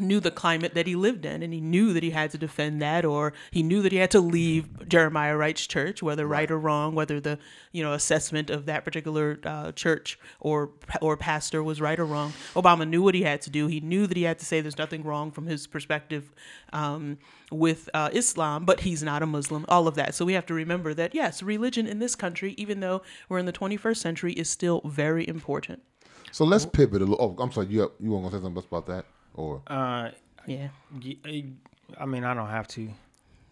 knew 0.00 0.20
the 0.20 0.30
climate 0.30 0.74
that 0.74 0.86
he 0.86 0.94
lived 0.94 1.24
in 1.24 1.42
and 1.42 1.52
he 1.52 1.60
knew 1.60 1.92
that 1.92 2.02
he 2.02 2.10
had 2.10 2.30
to 2.30 2.38
defend 2.38 2.80
that 2.80 3.04
or 3.04 3.32
he 3.50 3.62
knew 3.62 3.82
that 3.82 3.92
he 3.92 3.98
had 3.98 4.10
to 4.10 4.20
leave 4.20 4.88
Jeremiah 4.88 5.36
Wright's 5.36 5.66
church 5.66 6.02
whether 6.02 6.26
right, 6.26 6.50
or 6.50 6.58
wrong 6.58 6.94
whether 6.94 7.20
the 7.20 7.38
you 7.72 7.82
know 7.82 7.92
assessment 7.92 8.50
of 8.50 8.66
that 8.66 8.84
particular 8.84 9.40
uh, 9.44 9.72
church 9.72 10.18
or 10.40 10.70
or 11.00 11.16
pastor 11.16 11.62
was 11.62 11.80
right 11.80 11.98
or 11.98 12.04
wrong 12.04 12.32
Obama 12.54 12.88
knew 12.88 13.02
what 13.02 13.14
he 13.14 13.22
had 13.22 13.42
to 13.42 13.50
do 13.50 13.66
he 13.66 13.80
knew 13.80 14.06
that 14.06 14.16
he 14.16 14.22
had 14.22 14.38
to 14.38 14.44
say 14.44 14.60
there's 14.60 14.78
nothing 14.78 15.02
wrong 15.02 15.30
from 15.30 15.46
his 15.46 15.66
perspective 15.66 16.30
um, 16.72 17.18
with 17.50 17.88
uh, 17.94 18.10
Islam 18.12 18.64
but 18.64 18.80
he's 18.80 19.02
not 19.02 19.22
a 19.22 19.26
Muslim 19.26 19.64
all 19.68 19.88
of 19.88 19.94
that 19.96 20.14
so 20.14 20.24
we 20.24 20.32
have 20.32 20.46
to 20.46 20.54
remember 20.54 20.94
that 20.94 21.14
yes 21.14 21.42
religion 21.42 21.86
in 21.86 21.98
this 21.98 22.14
country 22.14 22.54
even 22.56 22.80
though 22.80 23.02
we're 23.28 23.38
in 23.38 23.46
the 23.46 23.52
21st 23.52 23.96
century 23.96 24.32
is 24.34 24.48
still 24.48 24.80
very 24.84 25.26
important 25.26 25.82
so 26.30 26.44
let's 26.44 26.66
pivot 26.66 27.00
a 27.00 27.06
little. 27.06 27.36
Oh, 27.38 27.42
I'm 27.42 27.50
sorry. 27.50 27.68
You 27.68 27.90
you 27.98 28.10
want 28.10 28.26
to 28.26 28.32
say 28.32 28.42
something 28.42 28.56
else 28.56 28.66
about 28.66 28.86
that 28.86 29.06
or? 29.38 29.62
Uh, 29.66 30.10
yeah 30.46 30.68
y- 31.02 31.44
I 31.98 32.04
mean, 32.06 32.24
I 32.24 32.34
don't 32.34 32.48
have 32.50 32.68
to. 32.68 32.88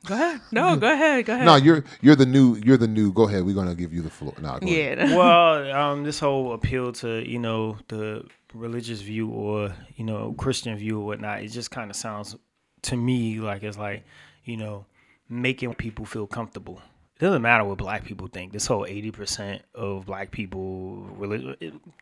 go 0.06 0.14
ahead 0.14 0.40
no 0.52 0.76
go 0.84 0.92
ahead 0.92 1.24
go 1.26 1.32
ahead 1.34 1.46
No, 1.46 1.56
you're 1.56 1.82
you're 2.00 2.16
the 2.16 2.26
new 2.26 2.56
you're 2.66 2.76
the 2.76 2.86
new. 2.98 3.12
Go 3.12 3.24
ahead. 3.28 3.44
We're 3.46 3.54
gonna 3.60 3.74
give 3.74 3.92
you 3.92 4.02
the 4.02 4.10
floor. 4.18 4.34
No, 4.40 4.58
go 4.58 4.66
ahead. 4.66 4.98
yeah 4.98 5.16
well, 5.20 5.72
um, 5.80 6.04
this 6.04 6.18
whole 6.20 6.52
appeal 6.52 6.92
to 7.02 7.08
you 7.28 7.38
know 7.38 7.78
the 7.88 8.24
religious 8.54 9.00
view 9.00 9.28
or 9.30 9.74
you 9.96 10.04
know 10.04 10.34
Christian 10.38 10.76
view 10.76 11.00
or 11.00 11.04
whatnot, 11.06 11.42
it 11.42 11.48
just 11.48 11.70
kind 11.70 11.90
of 11.90 11.96
sounds 11.96 12.36
to 12.82 12.96
me 12.96 13.40
like 13.40 13.62
it's 13.62 13.78
like 13.78 14.04
you 14.44 14.56
know 14.56 14.84
making 15.28 15.74
people 15.74 16.04
feel 16.04 16.26
comfortable. 16.26 16.80
It 17.18 17.20
doesn't 17.24 17.42
matter 17.42 17.64
what 17.64 17.78
black 17.78 18.04
people 18.04 18.28
think. 18.28 18.52
This 18.52 18.66
whole 18.66 18.84
eighty 18.86 19.10
percent 19.10 19.62
of 19.74 20.04
black 20.06 20.30
people, 20.30 21.08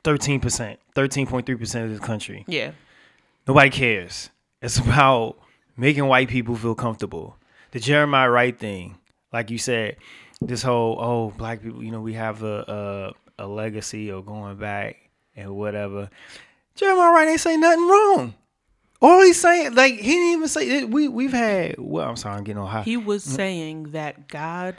thirteen 0.02 0.40
percent, 0.40 0.78
thirteen 0.94 1.26
point 1.26 1.46
three 1.46 1.54
percent 1.56 1.90
of 1.90 1.98
the 1.98 2.04
country, 2.04 2.44
Yeah. 2.48 2.72
Nobody 3.46 3.70
cares. 3.70 4.30
It's 4.60 4.78
about 4.84 5.38
making 5.76 6.06
white 6.06 6.28
people 6.28 6.56
feel 6.56 6.74
comfortable. 6.74 7.36
The 7.72 7.80
Jeremiah 7.80 8.30
Wright 8.30 8.58
thing, 8.58 8.98
like 9.32 9.50
you 9.50 9.58
said, 9.58 9.96
this 10.40 10.62
whole 10.62 10.96
oh 11.00 11.32
black 11.36 11.62
people, 11.62 11.82
you 11.82 11.90
know, 11.90 12.00
we 12.00 12.14
have 12.14 12.42
a 12.42 13.14
a, 13.38 13.44
a 13.44 13.46
legacy 13.46 14.10
of 14.10 14.26
going 14.26 14.56
back 14.56 14.96
and 15.36 15.56
whatever. 15.56 16.10
Jeremiah 16.74 17.12
Wright 17.12 17.28
ain't 17.28 17.40
saying 17.40 17.60
nothing 17.60 17.88
wrong. 17.88 18.34
All 19.00 19.22
he's 19.22 19.40
saying, 19.40 19.74
like 19.74 19.94
he 19.94 20.12
didn't 20.12 20.32
even 20.32 20.48
say. 20.48 20.84
We 20.84 21.08
we've 21.08 21.32
had. 21.32 21.76
Well, 21.78 22.08
I'm 22.08 22.16
sorry, 22.16 22.36
I'm 22.36 22.44
getting 22.44 22.62
on 22.62 22.68
high. 22.68 22.82
He 22.82 22.96
was 22.96 23.26
mm. 23.26 23.36
saying 23.36 23.82
that 23.90 24.28
God, 24.28 24.76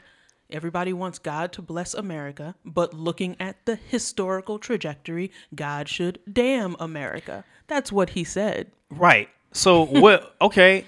everybody 0.50 0.94
wants 0.94 1.20
God 1.20 1.52
to 1.54 1.62
bless 1.62 1.94
America, 1.94 2.56
but 2.64 2.94
looking 2.94 3.36
at 3.40 3.66
the 3.66 3.76
historical 3.76 4.60
trajectory, 4.60 5.32
God 5.54 5.90
should 5.90 6.20
damn 6.32 6.76
America. 6.80 7.44
That's 7.68 7.92
what 7.92 8.12
he 8.12 8.24
said. 8.24 8.72
Right. 8.90 9.30
So 9.52 9.86
what? 9.86 10.36
Okay. 10.42 10.86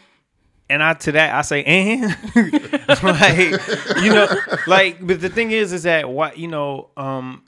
And 0.69 0.83
I 0.83 0.93
to 0.95 1.13
that 1.13 1.33
I 1.33 1.43
say 1.43 1.63
and 1.63 2.03
like 3.03 4.03
you 4.03 4.13
know 4.13 4.27
like 4.67 4.97
but 4.99 5.21
the 5.21 5.29
thing 5.29 5.51
is 5.51 5.71
is 5.71 5.83
that 5.83 6.09
what 6.09 6.37
you 6.37 6.49
know 6.49 6.89
um 6.97 7.45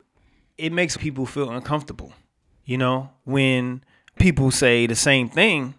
it 0.57 0.71
makes 0.71 0.95
people 0.95 1.25
feel 1.25 1.49
uncomfortable 1.49 2.13
you 2.63 2.77
know 2.77 3.09
when 3.25 3.83
people 4.19 4.51
say 4.51 4.87
the 4.87 4.95
same 4.95 5.27
thing 5.27 5.73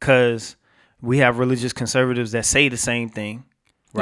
because 0.00 0.56
we 1.02 1.18
have 1.18 1.38
religious 1.38 1.74
conservatives 1.74 2.32
that 2.32 2.46
say 2.46 2.70
the 2.70 2.78
same 2.78 3.10
thing 3.10 3.44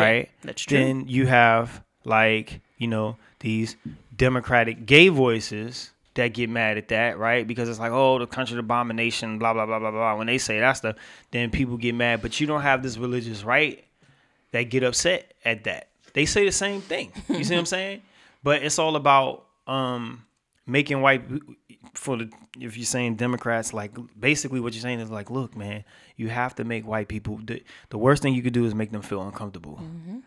right? 0.01 0.31
that's 0.43 0.63
true. 0.63 0.79
then 0.79 1.09
you 1.09 1.27
have 1.27 1.83
like 2.05 2.61
you 2.79 2.89
know 2.89 3.17
these 3.41 3.77
democratic 4.17 4.87
gay 4.87 5.09
voices 5.09 5.91
that 6.15 6.29
get 6.29 6.49
mad 6.49 6.79
at 6.79 6.89
that 6.89 7.19
right? 7.19 7.47
Because 7.47 7.69
it's 7.69 7.79
like 7.79 7.93
oh 7.93 8.19
the 8.19 8.27
country 8.27 8.59
abomination 8.59 9.39
blah 9.39 9.53
blah 9.53 9.67
blah 9.67 9.79
blah 9.79 9.91
blah 9.91 10.17
when 10.17 10.27
they 10.27 10.39
say 10.39 10.61
that 10.61 10.73
stuff 10.75 10.97
then 11.31 11.51
people 11.51 11.77
get 11.77 11.95
mad. 11.95 12.23
But 12.23 12.41
you 12.41 12.47
don't 12.47 12.63
have 12.63 12.83
this 12.83 12.97
religious 12.97 13.43
right 13.45 13.85
that 14.53 14.65
get 14.65 14.83
upset 14.85 15.35
at 15.45 15.65
that. 15.65 15.89
They 16.13 16.27
say 16.27 16.45
the 16.45 16.53
same 16.53 16.81
thing. 16.81 17.13
You 17.29 17.43
see 17.43 17.55
what 17.55 17.61
i'm 17.61 17.67
saying? 17.67 18.03
But 18.43 18.63
it's 18.63 18.79
all 18.79 18.97
about 18.97 19.47
um 19.67 20.25
making 20.67 21.01
white 21.01 21.23
for 21.95 22.17
the 22.17 22.31
if 22.59 22.77
you're 22.77 22.87
saying 22.87 23.17
democrats 23.17 23.73
like 23.73 23.93
basically 24.19 24.61
what 24.61 24.73
you're 24.73 24.83
saying 24.83 25.01
is 25.01 25.11
like 25.11 25.31
look 25.31 25.57
man 25.57 25.85
you 26.17 26.29
have 26.29 26.55
to 26.55 26.65
make 26.65 26.87
white 26.87 27.09
people 27.09 27.39
the, 27.45 27.63
the 27.91 27.99
worst 27.99 28.23
thing 28.23 28.35
you 28.35 28.43
could 28.43 28.53
do 28.53 28.65
is 28.65 28.75
make 28.75 28.93
them 28.93 29.03
feel 29.03 29.23
uncomfortable. 29.23 29.79
Mm-hmm. 29.83 30.19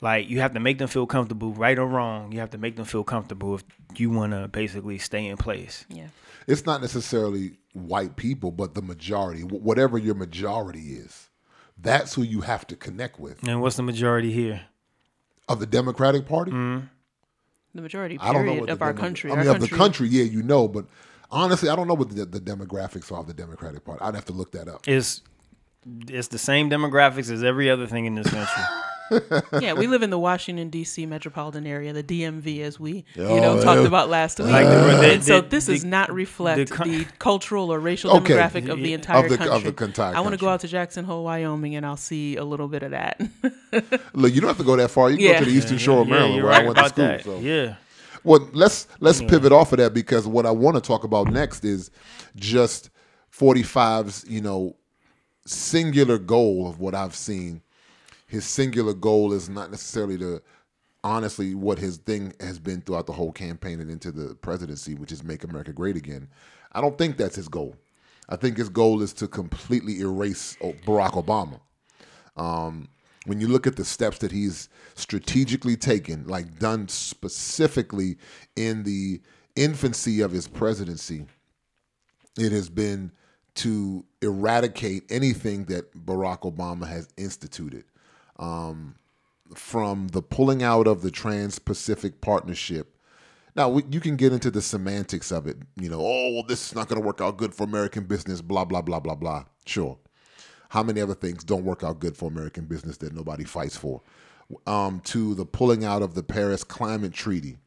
Like 0.00 0.28
you 0.28 0.40
have 0.40 0.54
to 0.54 0.60
make 0.60 0.78
them 0.78 0.88
feel 0.88 1.06
comfortable 1.06 1.52
right 1.52 1.78
or 1.78 1.86
wrong 1.86 2.32
you 2.32 2.40
have 2.40 2.50
to 2.50 2.58
make 2.58 2.76
them 2.76 2.84
feel 2.84 3.04
comfortable 3.04 3.56
if 3.56 3.64
you 3.96 4.10
want 4.10 4.32
to 4.32 4.48
basically 4.48 4.98
stay 4.98 5.26
in 5.26 5.36
place. 5.36 5.84
Yeah. 5.88 6.08
It's 6.46 6.64
not 6.64 6.80
necessarily 6.80 7.58
white 7.74 8.16
people, 8.16 8.50
but 8.50 8.74
the 8.74 8.82
majority, 8.82 9.42
whatever 9.42 9.98
your 9.98 10.14
majority 10.14 10.94
is, 10.94 11.28
that's 11.76 12.14
who 12.14 12.22
you 12.22 12.40
have 12.40 12.66
to 12.68 12.76
connect 12.76 13.20
with. 13.20 13.46
and 13.46 13.60
what's 13.60 13.76
the 13.76 13.82
majority 13.82 14.32
here? 14.32 14.62
Of 15.48 15.60
the 15.60 15.66
Democratic 15.66 16.26
Party, 16.26 16.52
mm-hmm. 16.52 16.86
The 17.74 17.82
majority 17.82 18.18
I 18.20 18.32
don't 18.32 18.46
know 18.46 18.52
period 18.52 18.60
what 18.62 18.70
of 18.70 18.78
the 18.78 18.84
our 18.84 18.92
demo- 18.92 19.02
country. 19.06 19.30
I 19.30 19.34
our 19.34 19.44
mean, 19.44 19.54
of 19.54 19.60
the 19.60 19.68
country, 19.68 20.08
yeah, 20.08 20.24
you 20.24 20.42
know, 20.42 20.66
but 20.68 20.86
honestly, 21.30 21.68
I 21.68 21.76
don't 21.76 21.86
know 21.86 21.94
what 21.94 22.10
the, 22.10 22.24
the 22.24 22.40
demographics 22.40 23.12
are 23.12 23.20
of 23.20 23.26
the 23.26 23.34
Democratic 23.34 23.84
Party. 23.84 24.00
I'd 24.02 24.14
have 24.14 24.24
to 24.26 24.32
look 24.32 24.52
that 24.52 24.68
up. 24.68 24.86
it's 24.88 25.22
it's 26.08 26.28
the 26.28 26.38
same 26.38 26.68
demographics 26.68 27.30
as 27.30 27.42
every 27.44 27.70
other 27.70 27.86
thing 27.86 28.04
in 28.06 28.14
this 28.14 28.28
country 28.28 28.62
yeah, 29.60 29.72
we 29.72 29.86
live 29.86 30.02
in 30.02 30.10
the 30.10 30.18
Washington 30.18 30.68
D.C. 30.70 31.06
metropolitan 31.06 31.66
area, 31.66 31.92
the 31.92 32.02
DMV, 32.02 32.60
as 32.60 32.78
we 32.80 33.04
you 33.14 33.22
Oh, 33.24 33.38
know 33.40 33.62
talked 33.62 33.86
about 33.86 34.08
last 34.08 34.38
week. 34.38 34.48
Like 34.48 34.66
the- 34.66 34.72
the- 35.00 35.12
and 35.14 35.24
so 35.24 35.40
this 35.40 35.66
the- 35.66 35.72
does 35.74 35.84
not 35.84 36.12
reflect 36.12 36.68
the 36.70 36.84
the, 36.84 37.06
cultural 37.18 37.72
or 37.72 37.78
racial 37.78 38.16
Okay. 38.18 38.34
demographic 38.34 38.68
of 38.68 38.78
the 38.78 38.92
entire 38.92 39.24
Of 39.24 39.30
the- 39.30 39.36
country. 39.38 39.54
of 39.68 39.76
the 39.76 39.84
entire 39.84 40.14
I 40.16 40.20
want 40.20 40.32
to 40.32 40.38
go 40.38 40.48
out 40.48 40.60
to 40.60 40.68
Jackson 40.68 41.04
Hole, 41.04 41.24
Wyoming, 41.24 41.74
and 41.76 41.84
I'll 41.86 41.96
see 41.96 42.36
a 42.36 42.44
little 42.44 42.68
bit 42.68 42.82
of 42.82 42.90
that. 42.92 43.20
Look, 44.14 44.34
you 44.34 44.40
don't 44.40 44.48
have 44.48 44.58
to 44.58 44.64
go 44.64 44.76
that 44.76 44.90
far. 44.90 45.10
You 45.10 45.16
can 45.16 45.26
Yeah. 45.26 45.32
go 45.40 45.44
to 45.44 45.50
the 45.50 45.56
Eastern 45.56 45.78
Shore 45.78 46.02
of 46.02 46.08
Maryland, 46.08 46.34
you're 46.34 46.44
where 46.44 46.52
right 46.52 46.62
I 46.62 46.66
went 46.66 46.78
to 46.78 46.88
school. 46.88 47.04
that. 47.06 47.24
So. 47.24 47.38
yeah 47.40 47.74
Well, 48.24 48.48
let's 48.52 48.86
let's 49.00 49.20
pivot 49.22 49.52
off 49.52 49.72
of 49.72 49.78
that 49.78 49.94
because 49.94 50.26
what 50.26 50.44
I 50.46 50.50
want 50.50 50.74
to 50.76 50.80
talk 50.80 51.04
about 51.04 51.30
next 51.32 51.64
is 51.64 51.90
just 52.36 52.90
45's, 53.32 54.24
you 54.28 54.40
know, 54.40 54.74
singular 55.46 56.18
goal 56.18 56.68
of 56.68 56.78
what 56.80 56.94
I've 56.94 57.14
seen. 57.14 57.62
His 58.28 58.44
singular 58.44 58.94
goal 58.94 59.32
is 59.32 59.48
not 59.48 59.70
necessarily 59.70 60.18
to 60.18 60.42
honestly 61.02 61.54
what 61.54 61.78
his 61.78 61.96
thing 61.96 62.32
has 62.40 62.58
been 62.58 62.82
throughout 62.82 63.06
the 63.06 63.12
whole 63.12 63.32
campaign 63.32 63.80
and 63.80 63.90
into 63.90 64.12
the 64.12 64.36
presidency, 64.36 64.94
which 64.94 65.12
is 65.12 65.24
make 65.24 65.44
America 65.44 65.72
great 65.72 65.96
again. 65.96 66.28
I 66.72 66.80
don't 66.80 66.96
think 66.96 67.16
that's 67.16 67.36
his 67.36 67.48
goal. 67.48 67.76
I 68.28 68.36
think 68.36 68.58
his 68.58 68.68
goal 68.68 69.02
is 69.02 69.12
to 69.14 69.26
completely 69.26 70.00
erase 70.00 70.56
Barack 70.60 71.12
Obama 71.12 71.60
um, 72.38 72.88
when 73.26 73.40
you 73.40 73.48
look 73.48 73.66
at 73.66 73.76
the 73.76 73.84
steps 73.84 74.18
that 74.18 74.32
he's 74.32 74.68
strategically 74.94 75.76
taken, 75.76 76.26
like 76.26 76.58
done 76.58 76.88
specifically 76.88 78.16
in 78.56 78.84
the 78.84 79.20
infancy 79.56 80.20
of 80.20 80.30
his 80.30 80.48
presidency, 80.48 81.26
it 82.38 82.52
has 82.52 82.70
been 82.70 83.12
to 83.56 84.04
eradicate 84.22 85.02
anything 85.10 85.64
that 85.64 85.92
Barack 86.06 86.40
Obama 86.42 86.86
has 86.88 87.08
instituted. 87.16 87.84
Um, 88.38 88.96
from 89.54 90.08
the 90.08 90.20
pulling 90.22 90.62
out 90.62 90.86
of 90.86 91.00
the 91.00 91.10
Trans 91.10 91.58
Pacific 91.58 92.20
Partnership. 92.20 92.94
Now, 93.56 93.70
we, 93.70 93.82
you 93.90 93.98
can 93.98 94.16
get 94.16 94.32
into 94.32 94.50
the 94.50 94.60
semantics 94.60 95.32
of 95.32 95.46
it. 95.46 95.56
You 95.76 95.88
know, 95.88 96.00
oh, 96.00 96.32
well, 96.34 96.42
this 96.42 96.68
is 96.68 96.74
not 96.74 96.86
going 96.86 97.00
to 97.00 97.06
work 97.06 97.20
out 97.20 97.38
good 97.38 97.54
for 97.54 97.64
American 97.64 98.04
business, 98.04 98.42
blah, 98.42 98.66
blah, 98.66 98.82
blah, 98.82 99.00
blah, 99.00 99.14
blah. 99.14 99.44
Sure 99.64 99.98
how 100.68 100.82
many 100.82 101.00
other 101.00 101.14
things 101.14 101.44
don't 101.44 101.64
work 101.64 101.82
out 101.82 101.98
good 101.98 102.16
for 102.16 102.28
American 102.28 102.66
business 102.66 102.98
that 102.98 103.14
nobody 103.14 103.44
fights 103.44 103.76
for, 103.76 104.02
um, 104.66 105.00
to 105.00 105.34
the 105.34 105.46
pulling 105.46 105.84
out 105.84 106.02
of 106.02 106.14
the 106.14 106.22
Paris 106.22 106.62
Climate 106.62 107.12
Treaty, 107.12 107.58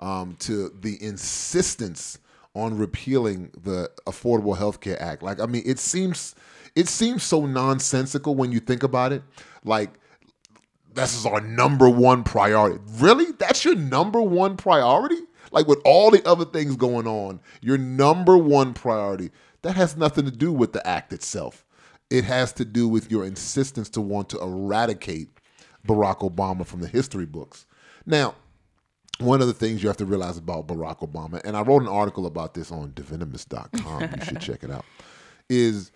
um, 0.00 0.36
to 0.40 0.70
the 0.80 1.02
insistence 1.02 2.18
on 2.54 2.76
repealing 2.76 3.50
the 3.62 3.90
Affordable 4.06 4.56
Health 4.56 4.80
Care 4.80 5.00
Act. 5.00 5.22
Like, 5.22 5.40
I 5.40 5.46
mean, 5.46 5.62
it 5.64 5.78
seems 5.78 6.34
it 6.74 6.88
seems 6.88 7.22
so 7.22 7.46
nonsensical 7.46 8.34
when 8.34 8.52
you 8.52 8.60
think 8.60 8.82
about 8.82 9.12
it. 9.12 9.22
Like, 9.64 9.90
this 10.94 11.16
is 11.16 11.26
our 11.26 11.40
number 11.40 11.88
one 11.88 12.22
priority. 12.24 12.80
Really? 12.98 13.32
That's 13.32 13.64
your 13.64 13.74
number 13.74 14.20
one 14.22 14.56
priority? 14.56 15.20
Like 15.50 15.66
with 15.68 15.80
all 15.84 16.10
the 16.10 16.26
other 16.26 16.44
things 16.44 16.76
going 16.76 17.06
on, 17.06 17.40
your 17.60 17.78
number 17.78 18.36
one 18.36 18.74
priority, 18.74 19.30
that 19.62 19.76
has 19.76 19.96
nothing 19.96 20.24
to 20.24 20.30
do 20.30 20.52
with 20.52 20.72
the 20.72 20.86
act 20.86 21.12
itself. 21.12 21.64
It 22.10 22.24
has 22.24 22.52
to 22.54 22.64
do 22.64 22.88
with 22.88 23.10
your 23.10 23.24
insistence 23.24 23.88
to 23.90 24.00
want 24.00 24.28
to 24.30 24.40
eradicate 24.40 25.28
Barack 25.86 26.18
Obama 26.18 26.66
from 26.66 26.80
the 26.80 26.88
history 26.88 27.26
books. 27.26 27.66
Now, 28.04 28.34
one 29.18 29.40
of 29.40 29.46
the 29.46 29.54
things 29.54 29.82
you 29.82 29.88
have 29.88 29.96
to 29.98 30.04
realize 30.04 30.36
about 30.36 30.66
Barack 30.66 30.98
Obama, 31.08 31.40
and 31.44 31.56
I 31.56 31.62
wrote 31.62 31.82
an 31.82 31.88
article 31.88 32.26
about 32.26 32.54
this 32.54 32.72
on 32.72 32.92
divenomous.com, 32.94 34.02
you 34.02 34.24
should 34.24 34.40
check 34.40 34.64
it 34.64 34.70
out, 34.70 34.84
is 35.48 35.92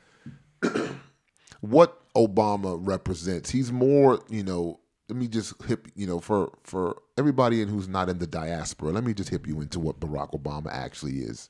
what 1.61 2.01
Obama 2.15 2.79
represents. 2.81 3.51
He's 3.51 3.73
more, 3.73 4.21
you 4.29 4.43
know, 4.43 4.81
let 5.09 5.17
me 5.17 5.29
just 5.29 5.61
hip, 5.65 5.89
you 5.95 6.07
know, 6.07 6.21
for 6.21 6.53
for 6.63 7.01
everybody 7.17 7.63
in 7.63 7.69
who's 7.69 7.89
not 7.89 8.09
in 8.09 8.19
the 8.19 8.27
diaspora, 8.27 8.93
let 8.93 9.05
me 9.05 9.15
just 9.15 9.31
hip 9.31 9.47
you 9.47 9.61
into 9.61 9.81
what 9.81 10.01
Barack 10.01 10.33
Obama 10.33 10.69
actually 10.71 11.19
is. 11.21 11.49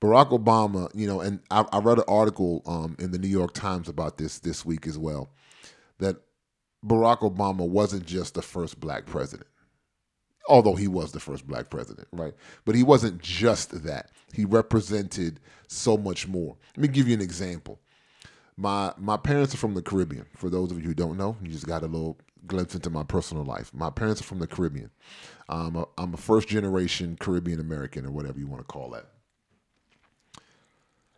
Barack 0.00 0.30
Obama, 0.30 0.90
you 0.94 1.06
know, 1.06 1.20
and 1.20 1.40
I, 1.50 1.64
I 1.72 1.80
read 1.80 1.98
an 1.98 2.04
article 2.08 2.62
um, 2.66 2.96
in 2.98 3.10
the 3.10 3.18
New 3.18 3.28
York 3.28 3.52
Times 3.52 3.88
about 3.88 4.16
this 4.16 4.38
this 4.38 4.64
week 4.64 4.86
as 4.86 4.96
well, 4.96 5.30
that 5.98 6.16
Barack 6.86 7.18
Obama 7.20 7.68
wasn't 7.68 8.06
just 8.06 8.34
the 8.34 8.42
first 8.42 8.78
black 8.80 9.06
president, 9.06 9.48
although 10.48 10.76
he 10.76 10.88
was 10.88 11.12
the 11.12 11.20
first 11.20 11.46
black 11.46 11.68
president, 11.68 12.08
right? 12.12 12.34
But 12.64 12.76
he 12.76 12.84
wasn't 12.84 13.20
just 13.20 13.82
that. 13.84 14.12
He 14.32 14.44
represented 14.44 15.40
so 15.66 15.96
much 15.98 16.28
more. 16.28 16.56
Let 16.76 16.82
me 16.82 16.88
give 16.88 17.08
you 17.08 17.14
an 17.14 17.20
example. 17.20 17.80
My 18.60 18.92
my 18.98 19.16
parents 19.16 19.54
are 19.54 19.58
from 19.58 19.74
the 19.74 19.82
Caribbean. 19.82 20.26
For 20.34 20.50
those 20.50 20.72
of 20.72 20.78
you 20.78 20.88
who 20.88 20.94
don't 20.94 21.16
know, 21.16 21.36
you 21.40 21.48
just 21.48 21.66
got 21.66 21.84
a 21.84 21.86
little 21.86 22.18
glimpse 22.48 22.74
into 22.74 22.90
my 22.90 23.04
personal 23.04 23.44
life. 23.44 23.72
My 23.72 23.88
parents 23.88 24.20
are 24.20 24.24
from 24.24 24.40
the 24.40 24.48
Caribbean. 24.48 24.90
I'm 25.48 25.76
a, 25.76 25.86
I'm 25.96 26.12
a 26.12 26.16
first 26.16 26.48
generation 26.48 27.16
Caribbean 27.20 27.60
American, 27.60 28.04
or 28.04 28.10
whatever 28.10 28.40
you 28.40 28.48
want 28.48 28.66
to 28.66 28.72
call 28.72 28.90
that. 28.90 29.06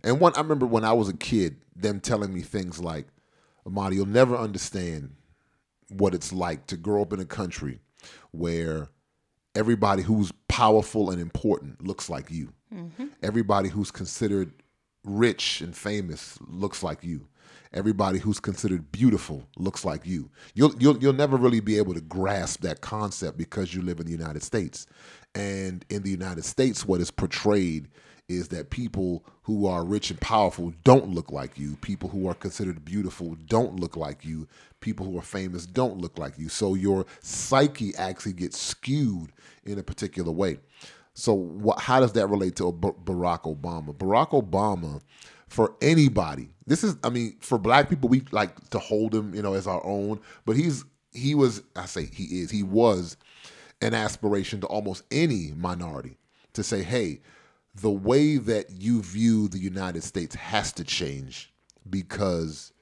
And 0.05 0.21
one, 0.21 0.35
I 0.35 0.41
remember 0.41 0.67
when 0.67 0.85
I 0.85 0.93
was 0.93 1.09
a 1.09 1.17
kid, 1.17 1.57
them 1.75 1.99
telling 2.01 2.35
me 2.35 2.43
things 2.43 2.79
like, 2.79 3.07
"Amadi, 3.67 3.97
you'll 3.97 4.07
never 4.07 4.37
understand 4.37 5.15
what 5.89 6.15
it's 6.15 6.35
like 6.35 6.67
to 6.67 6.77
grow 6.77 7.01
up 7.01 7.15
in 7.15 7.21
a 7.21 7.25
country 7.25 7.81
where 8.33 8.89
everybody 9.55 10.03
who's 10.03 10.31
powerful 10.47 11.11
and 11.11 11.23
important 11.23 11.87
looks 11.87 12.11
like 12.11 12.31
you." 12.31 12.53
Mm-hmm. 12.75 13.07
Everybody 13.23 13.71
who's 13.71 13.91
considered 13.91 14.53
rich 15.05 15.63
and 15.63 15.75
famous 15.75 16.39
looks 16.47 16.83
like 16.83 17.03
you. 17.03 17.27
Everybody 17.75 18.19
who's 18.19 18.41
considered 18.41 18.93
beautiful 18.93 19.47
looks 19.59 19.85
like 19.85 20.07
you. 20.07 20.31
You'll 20.55 20.75
you'll 20.81 20.99
you'll 20.99 21.13
never 21.15 21.37
really 21.37 21.61
be 21.61 21.79
able 21.79 21.95
to 21.95 22.01
grasp 22.03 22.63
that 22.63 22.81
concept 22.83 23.39
because 23.39 23.75
you 23.75 23.83
live 23.83 24.01
in 24.01 24.07
the 24.07 24.13
United 24.13 24.43
States. 24.43 24.87
And 25.35 25.85
in 25.91 26.03
the 26.03 26.11
United 26.11 26.45
States 26.45 26.87
what 26.87 27.01
is 27.01 27.11
portrayed 27.13 27.89
is 28.29 28.49
that 28.49 28.71
people 28.71 29.25
who 29.43 29.67
are 29.67 29.85
rich 29.85 30.11
and 30.11 30.21
powerful 30.21 30.73
don't 30.85 31.11
look 31.11 31.33
like 31.33 31.59
you. 31.59 31.77
People 31.77 32.09
who 32.11 32.29
are 32.29 32.35
considered 32.35 32.85
beautiful 32.85 33.37
don't 33.49 33.81
look 33.81 33.97
like 33.97 34.25
you. 34.25 34.49
People 34.81 35.07
who 35.07 35.19
are 35.19 35.23
famous 35.23 35.67
don't 35.67 35.99
look 35.99 36.19
like 36.19 36.39
you. 36.39 36.49
So 36.49 36.75
your 36.75 37.07
psyche 37.21 37.95
actually 37.97 38.35
gets 38.35 38.59
skewed 38.59 39.33
in 39.65 39.79
a 39.79 39.83
particular 39.85 40.33
way. 40.33 40.59
So 41.15 41.35
what, 41.35 41.81
how 41.81 42.01
does 42.01 42.13
that 42.15 42.29
relate 42.29 42.57
to 42.57 42.73
Barack 42.73 43.43
Obama? 43.43 43.95
Barack 43.95 44.31
Obama, 44.31 45.03
for 45.51 45.75
anybody, 45.83 46.49
this 46.65 46.85
is, 46.85 46.97
I 47.03 47.11
mean, 47.11 47.37
for 47.41 47.59
black 47.59 47.91
people, 47.91 48.09
we 48.09 48.23
like 48.31 48.71
to 48.71 48.79
hold 48.79 49.13
him, 49.13 49.35
you 49.35 49.43
know, 49.43 49.55
as 49.55 49.67
our 49.67 49.85
own, 49.85 50.21
but 50.47 50.57
he's, 50.57 50.85
he 51.13 51.35
was, 51.35 51.61
I 51.75 51.87
say 51.87 52.07
he 52.07 52.41
is, 52.41 52.53
he 52.53 52.63
was 52.63 53.17
an 53.83 53.93
aspiration 53.93 54.61
to 54.61 54.69
almost 54.69 55.03
any 55.11 55.53
minority 55.57 56.17
to 56.53 56.63
say, 56.63 56.85
hey, 56.85 57.21
the 57.75 57.91
way 57.91 58.37
that 58.37 58.71
you 58.71 59.03
view 59.03 59.49
the 59.49 59.59
United 59.59 60.05
States 60.05 60.37
has 60.37 60.73
to 60.75 60.85
change 60.85 61.53
because 61.89 62.73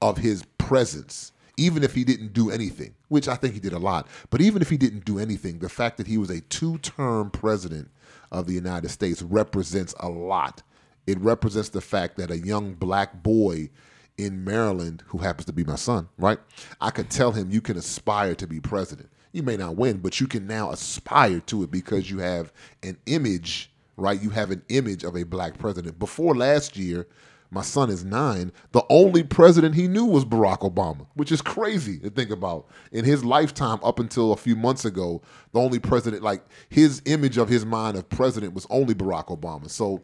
of 0.00 0.16
his 0.16 0.44
presence, 0.56 1.32
even 1.58 1.82
if 1.82 1.94
he 1.94 2.02
didn't 2.02 2.32
do 2.32 2.50
anything, 2.50 2.94
which 3.08 3.28
I 3.28 3.34
think 3.34 3.52
he 3.52 3.60
did 3.60 3.74
a 3.74 3.78
lot. 3.78 4.06
But 4.30 4.40
even 4.40 4.62
if 4.62 4.70
he 4.70 4.78
didn't 4.78 5.04
do 5.04 5.18
anything, 5.18 5.58
the 5.58 5.68
fact 5.68 5.98
that 5.98 6.06
he 6.06 6.16
was 6.16 6.30
a 6.30 6.40
two 6.40 6.78
term 6.78 7.30
president 7.30 7.90
of 8.32 8.46
the 8.46 8.54
United 8.54 8.88
States 8.88 9.20
represents 9.20 9.94
a 10.00 10.08
lot. 10.08 10.62
It 11.10 11.18
represents 11.20 11.70
the 11.70 11.80
fact 11.80 12.16
that 12.18 12.30
a 12.30 12.38
young 12.38 12.74
black 12.74 13.22
boy 13.22 13.70
in 14.16 14.44
Maryland, 14.44 15.02
who 15.06 15.18
happens 15.18 15.46
to 15.46 15.52
be 15.52 15.64
my 15.64 15.74
son, 15.74 16.08
right? 16.18 16.38
I 16.80 16.90
could 16.90 17.10
tell 17.10 17.32
him 17.32 17.50
you 17.50 17.60
can 17.60 17.76
aspire 17.76 18.36
to 18.36 18.46
be 18.46 18.60
president. 18.60 19.10
You 19.32 19.42
may 19.42 19.56
not 19.56 19.76
win, 19.76 19.98
but 19.98 20.20
you 20.20 20.28
can 20.28 20.46
now 20.46 20.70
aspire 20.70 21.40
to 21.40 21.64
it 21.64 21.70
because 21.72 22.08
you 22.10 22.18
have 22.18 22.52
an 22.84 22.96
image, 23.06 23.72
right? 23.96 24.20
You 24.22 24.30
have 24.30 24.52
an 24.52 24.62
image 24.68 25.02
of 25.02 25.16
a 25.16 25.24
black 25.24 25.58
president. 25.58 25.98
Before 25.98 26.34
last 26.34 26.76
year, 26.76 27.08
my 27.50 27.62
son 27.62 27.90
is 27.90 28.04
nine. 28.04 28.52
The 28.70 28.84
only 28.88 29.24
president 29.24 29.74
he 29.74 29.88
knew 29.88 30.04
was 30.04 30.24
Barack 30.24 30.60
Obama, 30.60 31.06
which 31.14 31.32
is 31.32 31.42
crazy 31.42 31.98
to 31.98 32.10
think 32.10 32.30
about. 32.30 32.68
In 32.92 33.04
his 33.04 33.24
lifetime, 33.24 33.80
up 33.82 33.98
until 33.98 34.32
a 34.32 34.36
few 34.36 34.54
months 34.54 34.84
ago, 34.84 35.22
the 35.52 35.60
only 35.60 35.80
president, 35.80 36.22
like 36.22 36.44
his 36.68 37.02
image 37.06 37.36
of 37.38 37.48
his 37.48 37.66
mind 37.66 37.96
of 37.96 38.08
president 38.08 38.54
was 38.54 38.66
only 38.70 38.94
Barack 38.94 39.26
Obama. 39.26 39.68
So 39.68 40.00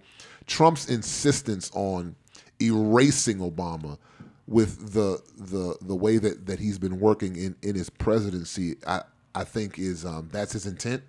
Trump's 0.47 0.89
insistence 0.89 1.71
on 1.75 2.17
erasing 2.61 3.39
Obama 3.39 3.99
with 4.47 4.93
the 4.93 5.21
the 5.37 5.77
the 5.81 5.95
way 5.95 6.19
that, 6.19 6.47
that 6.47 6.61
he's 6.61 6.79
been 6.79 7.01
working 7.01 7.37
in, 7.37 7.57
in 7.63 7.75
his 7.75 7.91
presidency, 7.91 8.77
I, 8.87 9.03
I 9.35 9.45
think 9.45 9.79
is 9.79 10.05
um, 10.05 10.29
that's 10.33 10.53
his 10.53 10.67
intent. 10.67 11.03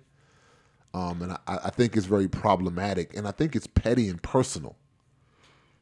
Um, 0.94 1.22
and 1.22 1.32
I, 1.32 1.38
I 1.46 1.70
think 1.70 1.96
it's 1.96 2.06
very 2.06 2.28
problematic 2.28 3.14
and 3.14 3.28
I 3.28 3.30
think 3.30 3.54
it's 3.54 3.66
petty 3.66 4.08
and 4.08 4.20
personal. 4.22 4.74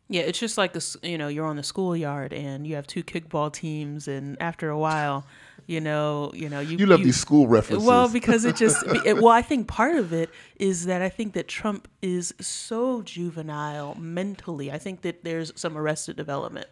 Yeah, 0.09 0.23
it's 0.23 0.39
just 0.39 0.57
like 0.57 0.73
this. 0.73 0.97
You 1.03 1.19
know, 1.19 1.29
you're 1.29 1.47
on 1.47 1.57
the 1.57 1.63
schoolyard 1.63 2.33
and 2.33 2.67
you 2.67 2.77
have 2.77 2.87
two 2.87 3.03
kickball 3.03 3.53
teams, 3.53 4.07
and 4.07 4.41
after 4.41 4.71
a 4.71 4.79
while, 4.79 5.27
you 5.67 5.81
know, 5.81 6.31
you 6.35 6.49
know, 6.49 6.61
you 6.61 6.79
You 6.79 6.87
love 6.87 7.03
these 7.03 7.19
school 7.19 7.49
references. 7.49 7.87
Well, 7.87 8.09
because 8.09 8.45
it 8.45 8.57
just 8.57 8.85
it, 9.05 9.17
well, 9.17 9.29
I 9.29 9.43
think 9.43 9.67
part 9.67 9.97
of 9.97 10.13
it 10.13 10.31
is 10.57 10.87
that 10.87 11.03
I 11.03 11.09
think 11.09 11.35
that 11.35 11.49
Trump 11.49 11.89
is 12.01 12.35
so 12.41 13.03
juvenile 13.03 13.95
mentally. 13.97 14.71
I 14.71 14.79
think 14.79 15.03
that 15.03 15.25
there's 15.25 15.53
some 15.57 15.77
arrested 15.77 16.17
development 16.17 16.69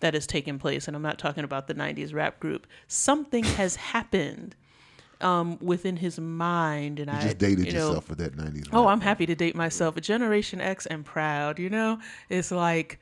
that 0.00 0.14
has 0.14 0.26
taken 0.26 0.58
place, 0.58 0.86
and 0.86 0.96
I'm 0.96 1.02
not 1.02 1.18
talking 1.18 1.44
about 1.44 1.66
the 1.66 1.74
'90s 1.74 2.14
rap 2.14 2.38
group. 2.38 2.66
Something 2.86 3.44
has 3.44 3.76
happened 3.76 4.54
um, 5.20 5.58
within 5.60 5.96
his 5.96 6.18
mind, 6.18 7.00
and 7.00 7.10
you 7.10 7.16
I 7.16 7.20
just 7.22 7.38
dated 7.38 7.66
you 7.66 7.72
know, 7.72 7.86
yourself 7.88 8.04
for 8.04 8.14
that 8.16 8.36
90s. 8.36 8.68
Oh. 8.72 8.86
I'm 8.86 9.00
happy 9.00 9.26
to 9.26 9.34
date 9.34 9.56
myself. 9.56 9.96
A 9.96 10.00
Generation 10.00 10.60
X 10.60 10.86
and 10.86 11.04
proud, 11.04 11.58
you 11.58 11.70
know? 11.70 11.98
It's 12.28 12.50
like 12.50 13.00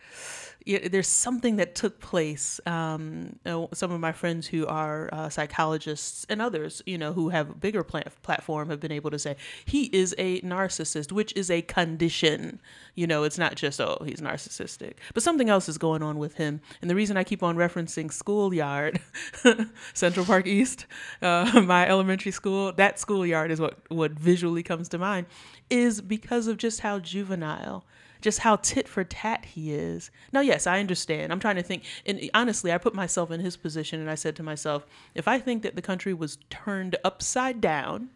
there's 0.66 1.08
something 1.08 1.56
that 1.56 1.74
took 1.74 2.00
place. 2.00 2.58
Um, 2.66 3.38
know, 3.44 3.68
some 3.74 3.92
of 3.92 4.00
my 4.00 4.12
friends 4.12 4.46
who 4.46 4.66
are 4.66 5.10
uh, 5.12 5.28
psychologists 5.28 6.24
and 6.28 6.40
others, 6.40 6.82
you 6.86 6.96
know, 6.96 7.12
who 7.12 7.28
have 7.28 7.50
a 7.50 7.54
bigger 7.54 7.84
pla- 7.84 8.02
platform 8.22 8.70
have 8.70 8.80
been 8.80 8.92
able 8.92 9.10
to 9.10 9.18
say 9.18 9.36
he 9.66 9.84
is 9.92 10.14
a 10.16 10.40
narcissist, 10.40 11.12
which 11.12 11.34
is 11.36 11.50
a 11.50 11.60
condition. 11.62 12.60
You 12.94 13.06
know, 13.06 13.24
it's 13.24 13.38
not 13.38 13.56
just, 13.56 13.80
oh, 13.80 14.02
he's 14.06 14.20
narcissistic. 14.20 14.94
But 15.12 15.22
something 15.22 15.50
else 15.50 15.68
is 15.68 15.76
going 15.76 16.02
on 16.02 16.18
with 16.18 16.34
him. 16.34 16.60
And 16.80 16.90
the 16.90 16.94
reason 16.94 17.16
I 17.16 17.24
keep 17.24 17.42
on 17.42 17.56
referencing 17.56 18.10
schoolyard, 18.10 19.00
Central 19.94 20.24
Park 20.24 20.46
East, 20.46 20.86
uh, 21.20 21.60
my 21.64 21.86
elementary 21.86 22.32
school, 22.32 22.72
that 22.72 22.98
schoolyard 22.98 23.50
is 23.50 23.60
what, 23.60 23.78
what 23.90 24.12
visually 24.12 24.62
comes 24.62 24.88
to 24.90 24.98
mind, 24.98 25.26
is 25.68 26.00
because 26.00 26.46
of 26.46 26.56
just 26.56 26.80
how 26.80 26.98
juvenile 26.98 27.84
just 28.24 28.38
how 28.38 28.56
tit 28.56 28.88
for 28.88 29.04
tat 29.04 29.44
he 29.44 29.74
is. 29.74 30.10
Now, 30.32 30.40
yes, 30.40 30.66
I 30.66 30.80
understand. 30.80 31.30
I'm 31.30 31.38
trying 31.38 31.56
to 31.56 31.62
think. 31.62 31.84
And 32.06 32.30
honestly, 32.32 32.72
I 32.72 32.78
put 32.78 32.94
myself 32.94 33.30
in 33.30 33.38
his 33.38 33.54
position 33.54 34.00
and 34.00 34.10
I 34.10 34.14
said 34.14 34.34
to 34.36 34.42
myself, 34.42 34.86
if 35.14 35.28
I 35.28 35.38
think 35.38 35.62
that 35.62 35.76
the 35.76 35.82
country 35.82 36.14
was 36.14 36.38
turned 36.48 36.96
upside 37.04 37.60
down 37.60 38.08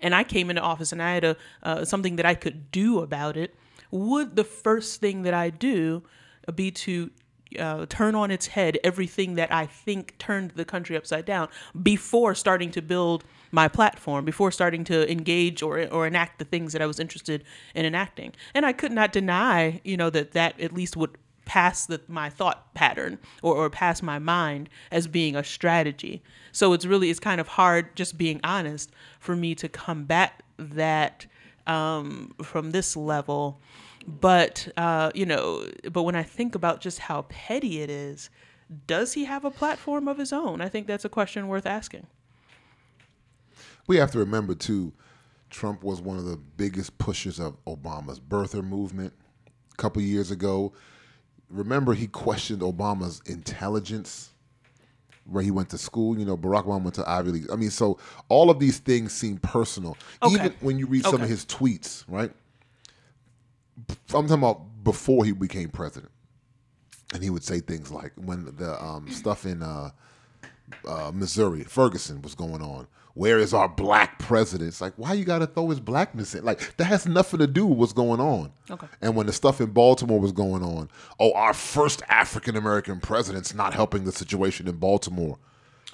and 0.00 0.14
I 0.14 0.22
came 0.22 0.48
into 0.48 0.62
office 0.62 0.92
and 0.92 1.02
I 1.02 1.14
had 1.14 1.24
a, 1.24 1.36
uh, 1.64 1.84
something 1.84 2.14
that 2.16 2.24
I 2.24 2.36
could 2.36 2.70
do 2.70 3.00
about 3.00 3.36
it, 3.36 3.56
would 3.90 4.36
the 4.36 4.44
first 4.44 5.00
thing 5.00 5.22
that 5.22 5.34
I 5.34 5.50
do 5.50 6.04
be 6.54 6.70
to 6.70 7.10
uh, 7.58 7.86
turn 7.88 8.14
on 8.14 8.30
its 8.30 8.48
head 8.48 8.78
everything 8.84 9.34
that 9.34 9.52
I 9.52 9.66
think 9.66 10.16
turned 10.18 10.52
the 10.52 10.64
country 10.64 10.96
upside 10.96 11.24
down 11.24 11.48
before 11.82 12.34
starting 12.34 12.70
to 12.72 12.82
build 12.82 13.24
my 13.50 13.68
platform, 13.68 14.24
before 14.24 14.52
starting 14.52 14.84
to 14.84 15.10
engage 15.10 15.62
or 15.62 15.86
or 15.88 16.06
enact 16.06 16.38
the 16.38 16.44
things 16.44 16.72
that 16.72 16.82
I 16.82 16.86
was 16.86 17.00
interested 17.00 17.44
in 17.74 17.84
enacting. 17.84 18.32
And 18.54 18.64
I 18.64 18.72
could 18.72 18.92
not 18.92 19.12
deny, 19.12 19.80
you 19.84 19.96
know, 19.96 20.10
that 20.10 20.32
that 20.32 20.60
at 20.60 20.72
least 20.72 20.96
would 20.96 21.16
pass 21.44 21.86
the, 21.86 22.00
my 22.06 22.30
thought 22.30 22.72
pattern 22.74 23.18
or, 23.42 23.56
or 23.56 23.68
pass 23.68 24.02
my 24.02 24.20
mind 24.20 24.68
as 24.92 25.08
being 25.08 25.34
a 25.34 25.42
strategy. 25.42 26.22
So 26.52 26.72
it's 26.72 26.86
really 26.86 27.10
it's 27.10 27.18
kind 27.18 27.40
of 27.40 27.48
hard, 27.48 27.96
just 27.96 28.16
being 28.16 28.40
honest, 28.44 28.92
for 29.18 29.34
me 29.34 29.56
to 29.56 29.68
combat 29.68 30.44
that 30.58 31.26
um, 31.66 32.34
from 32.42 32.70
this 32.70 32.96
level 32.96 33.60
but 34.06 34.68
uh, 34.76 35.10
you 35.14 35.26
know, 35.26 35.66
but 35.92 36.02
when 36.02 36.14
I 36.14 36.22
think 36.22 36.54
about 36.54 36.80
just 36.80 37.00
how 37.00 37.22
petty 37.22 37.80
it 37.80 37.90
is, 37.90 38.30
does 38.86 39.14
he 39.14 39.24
have 39.24 39.44
a 39.44 39.50
platform 39.50 40.08
of 40.08 40.18
his 40.18 40.32
own? 40.32 40.60
I 40.60 40.68
think 40.68 40.86
that's 40.86 41.04
a 41.04 41.08
question 41.08 41.48
worth 41.48 41.66
asking. 41.66 42.06
We 43.86 43.96
have 43.96 44.12
to 44.12 44.18
remember 44.18 44.54
too, 44.54 44.92
Trump 45.50 45.82
was 45.82 46.00
one 46.00 46.16
of 46.16 46.24
the 46.24 46.36
biggest 46.36 46.96
pushers 46.98 47.40
of 47.40 47.62
Obama's 47.64 48.20
birther 48.20 48.62
movement 48.62 49.12
a 49.72 49.76
couple 49.76 50.00
years 50.02 50.30
ago. 50.30 50.72
Remember, 51.48 51.94
he 51.94 52.06
questioned 52.06 52.62
Obama's 52.62 53.20
intelligence, 53.26 54.30
where 55.24 55.42
he 55.42 55.50
went 55.50 55.70
to 55.70 55.78
school. 55.78 56.16
You 56.16 56.24
know, 56.24 56.36
Barack 56.36 56.66
Obama 56.66 56.84
went 56.84 56.94
to 56.94 57.10
Ivy 57.10 57.30
League. 57.32 57.50
I 57.50 57.56
mean, 57.56 57.70
so 57.70 57.98
all 58.28 58.50
of 58.50 58.60
these 58.60 58.78
things 58.78 59.12
seem 59.12 59.38
personal. 59.38 59.96
Okay. 60.22 60.34
Even 60.34 60.54
when 60.60 60.78
you 60.78 60.86
read 60.86 61.04
some 61.04 61.20
of 61.20 61.28
his 61.28 61.44
tweets, 61.44 62.04
right? 62.06 62.32
I'm 63.88 64.26
talking 64.26 64.32
about 64.32 64.84
before 64.84 65.24
he 65.24 65.32
became 65.32 65.68
president, 65.68 66.12
and 67.12 67.22
he 67.22 67.30
would 67.30 67.44
say 67.44 67.60
things 67.60 67.90
like 67.90 68.12
when 68.16 68.44
the 68.56 68.82
um, 68.82 69.08
stuff 69.10 69.46
in 69.46 69.62
uh, 69.62 69.90
uh, 70.86 71.10
Missouri, 71.14 71.64
Ferguson 71.64 72.22
was 72.22 72.34
going 72.34 72.62
on. 72.62 72.86
Where 73.14 73.38
is 73.38 73.52
our 73.52 73.68
black 73.68 74.20
president? 74.20 74.68
It's 74.68 74.80
like, 74.80 74.94
why 74.96 75.14
you 75.14 75.24
got 75.24 75.40
to 75.40 75.46
throw 75.46 75.68
his 75.68 75.80
blackness 75.80 76.34
in? 76.34 76.44
Like, 76.44 76.76
that 76.76 76.84
has 76.84 77.06
nothing 77.06 77.40
to 77.40 77.46
do 77.48 77.66
with 77.66 77.76
what's 77.76 77.92
going 77.92 78.20
on. 78.20 78.52
Okay. 78.70 78.86
And 79.02 79.16
when 79.16 79.26
the 79.26 79.32
stuff 79.32 79.60
in 79.60 79.72
Baltimore 79.72 80.20
was 80.20 80.30
going 80.30 80.62
on, 80.62 80.88
oh, 81.18 81.32
our 81.32 81.52
first 81.52 82.02
African 82.08 82.56
American 82.56 83.00
president's 83.00 83.52
not 83.52 83.74
helping 83.74 84.04
the 84.04 84.12
situation 84.12 84.68
in 84.68 84.76
Baltimore. 84.76 85.38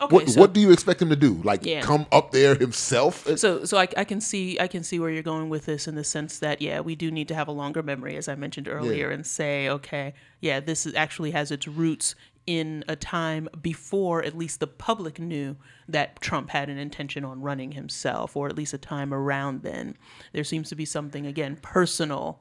Okay, 0.01 0.15
what, 0.15 0.29
so- 0.29 0.41
what 0.41 0.53
do 0.53 0.61
you 0.61 0.71
expect 0.73 1.01
him 1.01 1.09
to 1.11 1.17
do? 1.17 1.41
Like, 1.43 1.65
Yeah. 1.65 1.81
come 1.81 2.07
up 2.13 2.31
there 2.31 2.55
himself? 2.55 3.27
So, 3.39 3.65
so 3.65 3.79
I, 3.79 3.89
I 3.97 4.05
can 4.05 4.21
see 4.21 4.59
I 4.61 4.67
can 4.67 4.83
see 4.83 4.99
where 4.99 5.11
you're 5.11 5.23
going 5.23 5.49
with 5.49 5.67
this 5.67 5.89
in 5.89 5.95
the 5.95 6.05
sense 6.05 6.39
that 6.41 6.61
yeah, 6.61 6.81
we 6.81 6.95
do 6.95 7.11
need 7.11 7.29
to 7.29 7.35
have 7.35 7.49
a 7.49 7.53
longer 7.53 7.83
memory, 7.83 8.17
as 8.17 8.29
I 8.29 8.35
mentioned 8.35 8.69
earlier, 8.69 9.09
Yeah. 9.09 9.15
and 9.15 9.27
say 9.27 9.69
okay, 9.69 10.15
yeah, 10.41 10.61
this 10.61 10.85
is, 10.87 10.95
actually 10.95 11.31
has 11.31 11.51
its 11.51 11.67
roots 11.67 12.15
in 12.47 12.85
a 12.87 12.95
time 12.95 13.49
before 13.61 14.23
at 14.23 14.37
least 14.39 14.61
the 14.61 14.67
public 14.69 15.19
knew 15.19 15.57
that 15.89 16.21
Trump 16.21 16.51
had 16.51 16.69
an 16.69 16.79
intention 16.79 17.25
on 17.25 17.41
running 17.43 17.73
himself, 17.73 18.37
or 18.37 18.47
at 18.47 18.55
least 18.57 18.73
a 18.73 18.79
time 18.79 19.13
around 19.13 19.63
then. 19.63 19.97
There 20.33 20.45
seems 20.45 20.69
to 20.69 20.77
be 20.77 20.85
something 20.85 21.27
again 21.27 21.57
personal. 21.61 22.41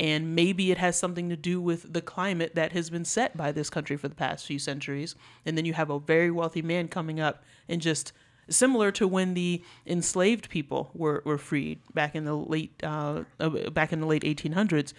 And 0.00 0.34
maybe 0.34 0.70
it 0.70 0.78
has 0.78 0.98
something 0.98 1.28
to 1.28 1.36
do 1.36 1.60
with 1.60 1.92
the 1.92 2.00
climate 2.00 2.54
that 2.54 2.72
has 2.72 2.88
been 2.88 3.04
set 3.04 3.36
by 3.36 3.52
this 3.52 3.68
country 3.68 3.98
for 3.98 4.08
the 4.08 4.14
past 4.14 4.46
few 4.46 4.58
centuries. 4.58 5.14
And 5.44 5.58
then 5.58 5.66
you 5.66 5.74
have 5.74 5.90
a 5.90 5.98
very 5.98 6.30
wealthy 6.30 6.62
man 6.62 6.88
coming 6.88 7.20
up 7.20 7.44
and 7.68 7.82
just 7.82 8.14
similar 8.48 8.90
to 8.92 9.06
when 9.06 9.34
the 9.34 9.62
enslaved 9.86 10.48
people 10.48 10.90
were, 10.94 11.22
were 11.26 11.36
freed 11.36 11.80
back 11.92 12.14
in 12.14 12.24
the 12.24 12.34
late 12.34 12.72
uh, 12.82 13.24
uh, 13.38 13.70
back 13.70 13.92
in 13.92 14.00
the 14.00 14.06
late 14.06 14.22
1800s. 14.22 14.94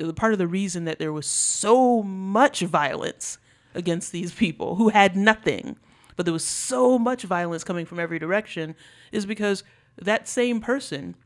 Uh, 0.00 0.12
Part 0.12 0.32
of 0.32 0.38
the 0.38 0.46
reason 0.46 0.84
that 0.84 1.00
there 1.00 1.12
was 1.12 1.26
so 1.26 2.04
much 2.04 2.60
violence 2.60 3.38
against 3.74 4.12
these 4.12 4.32
people 4.32 4.76
who 4.76 4.90
had 4.90 5.16
nothing, 5.16 5.76
but 6.14 6.26
there 6.26 6.32
was 6.32 6.44
so 6.44 6.96
much 6.96 7.24
violence 7.24 7.64
coming 7.64 7.86
from 7.86 7.98
every 7.98 8.20
direction, 8.20 8.76
is 9.10 9.26
because 9.26 9.64
that 10.00 10.28
same 10.28 10.60
person 10.60 11.16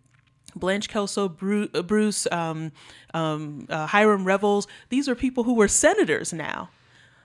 Blanche 0.55 0.89
Kelso, 0.89 1.29
Bruce, 1.29 1.69
Bruce 1.87 2.27
um, 2.31 2.73
um, 3.15 3.67
uh, 3.69 3.87
Hiram 3.87 4.25
Revels. 4.25 4.67
These 4.89 5.09
are 5.09 5.15
people 5.15 5.45
who 5.45 5.55
were 5.55 5.69
senators 5.69 6.33
now, 6.33 6.71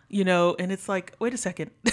you 0.09 0.24
know, 0.24 0.55
and 0.59 0.71
it's 0.71 0.89
like, 0.89 1.15
wait 1.19 1.34
a 1.34 1.38
second. 1.38 1.71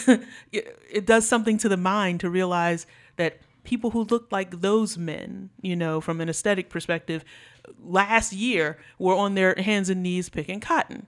it, 0.53 0.79
it 0.91 1.07
does 1.07 1.27
something 1.27 1.59
to 1.59 1.69
the 1.69 1.77
mind 1.77 2.21
to 2.21 2.31
realize 2.31 2.87
that 3.17 3.41
people 3.65 3.91
who 3.91 4.05
looked 4.05 4.33
like 4.33 4.61
those 4.61 4.99
men, 4.99 5.51
you 5.61 5.77
know, 5.77 6.01
from 6.01 6.21
an 6.21 6.29
aesthetic 6.29 6.69
perspective, 6.71 7.25
last 7.83 8.33
year 8.33 8.79
were 8.99 9.15
on 9.15 9.35
their 9.35 9.55
hands 9.57 9.89
and 9.89 10.03
knees 10.03 10.29
picking 10.29 10.61
cotton. 10.61 11.07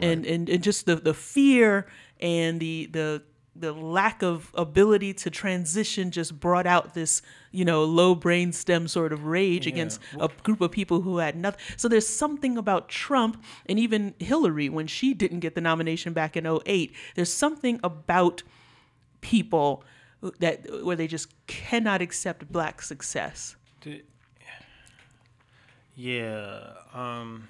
And, 0.00 0.24
and 0.26 0.48
and 0.48 0.62
just 0.62 0.86
the, 0.86 0.94
the 0.94 1.12
fear 1.12 1.88
and 2.20 2.60
the 2.60 2.86
the 2.92 3.22
the 3.60 3.72
lack 3.72 4.22
of 4.22 4.50
ability 4.54 5.14
to 5.14 5.30
transition 5.30 6.10
just 6.10 6.38
brought 6.38 6.66
out 6.66 6.94
this, 6.94 7.22
you 7.50 7.64
know, 7.64 7.84
low 7.84 8.14
brain 8.14 8.52
stem 8.52 8.88
sort 8.88 9.12
of 9.12 9.24
rage 9.26 9.66
against 9.66 10.00
a 10.18 10.28
group 10.42 10.60
of 10.60 10.70
people 10.70 11.02
who 11.02 11.18
had 11.18 11.36
nothing. 11.36 11.60
So 11.76 11.88
there's 11.88 12.06
something 12.08 12.56
about 12.56 12.88
Trump 12.88 13.42
and 13.66 13.78
even 13.78 14.14
Hillary 14.18 14.68
when 14.68 14.86
she 14.86 15.14
didn't 15.14 15.40
get 15.40 15.54
the 15.54 15.60
nomination 15.60 16.12
back 16.12 16.36
in 16.36 16.46
08. 16.46 16.94
There's 17.14 17.32
something 17.32 17.80
about 17.82 18.42
people 19.20 19.84
that 20.40 20.84
where 20.84 20.96
they 20.96 21.06
just 21.06 21.28
cannot 21.46 22.02
accept 22.02 22.50
black 22.50 22.82
success. 22.82 23.56
Yeah. 25.94 26.74
Um. 26.94 27.48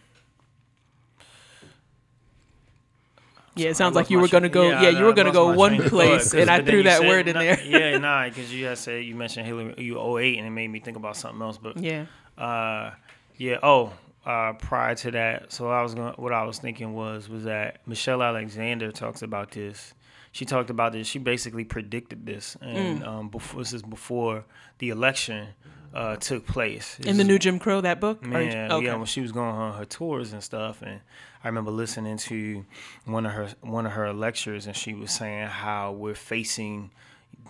Yeah, 3.59 3.71
it 3.71 3.77
sounds 3.77 3.95
like 3.97 4.11
you 4.11 4.19
were 4.21 4.29
gonna 4.29 4.49
go. 4.49 4.69
Yeah, 4.69 4.89
you 4.91 5.05
were 5.05 5.13
gonna 5.13 5.33
go 5.33 5.53
one 5.53 5.79
place, 5.89 6.33
and 6.35 6.49
I 6.51 6.63
threw 6.63 6.83
that 6.85 7.03
word 7.03 7.29
in 7.29 7.37
there. 7.37 7.61
Yeah, 7.65 7.99
nah, 7.99 8.29
because 8.29 8.53
you 8.55 8.67
had 8.67 8.79
said 8.79 9.05
you 9.05 9.15
mentioned 9.15 9.47
Hillary, 9.47 9.75
you 9.79 9.99
08, 10.19 10.39
and 10.39 10.47
it 10.47 10.51
made 10.51 10.69
me 10.69 10.81
think 10.81 10.97
about 10.97 11.17
something 11.17 11.43
else. 11.43 11.59
But 11.59 11.77
Yeah. 11.79 12.07
uh, 12.37 12.93
yeah. 13.37 13.59
Oh, 13.63 13.93
uh, 14.27 14.53
prior 14.55 14.95
to 14.95 15.11
that, 15.13 15.53
so 15.53 15.69
I 15.71 15.83
was 15.83 15.95
going. 15.95 16.13
What 16.15 16.33
I 16.33 16.45
was 16.45 16.59
thinking 16.59 16.95
was 16.95 17.29
was 17.29 17.45
that 17.45 17.81
Michelle 17.87 18.23
Alexander 18.23 18.93
talks 18.93 19.23
about 19.23 19.51
this. 19.53 19.95
She 20.33 20.45
talked 20.45 20.71
about 20.71 20.93
this. 20.93 21.07
She 21.07 21.19
basically 21.19 21.65
predicted 21.65 22.27
this, 22.27 22.57
and 22.61 23.01
Mm. 23.03 23.07
um, 23.07 23.29
before 23.29 23.61
this 23.63 23.73
is 23.73 23.83
before 23.83 24.45
the 24.79 24.91
election 24.91 25.49
uh, 25.95 26.17
took 26.17 26.47
place. 26.47 26.97
This 26.97 27.07
In 27.07 27.17
the 27.17 27.25
new 27.25 27.39
Jim 27.39 27.59
Crow, 27.59 27.81
that 27.81 28.01
book. 28.01 28.23
Man, 28.25 28.71
okay. 28.73 28.85
yeah, 28.85 28.97
when 28.97 29.07
she 29.07 29.21
was 29.21 29.33
going 29.33 29.55
on 29.55 29.79
her 29.79 29.85
tours 29.85 30.33
and 30.33 30.43
stuff, 30.43 30.83
and 30.83 31.01
I 31.43 31.49
remember 31.49 31.71
listening 31.71 32.17
to 32.19 32.65
one 33.05 33.27
of 33.27 33.33
her 33.33 33.49
one 33.61 33.87
of 33.87 33.93
her 33.93 34.13
lectures, 34.13 34.67
and 34.67 34.77
she 34.77 34.95
was 34.95 35.11
saying 35.11 35.47
how 35.49 35.93
we're 35.93 36.15
facing 36.15 36.91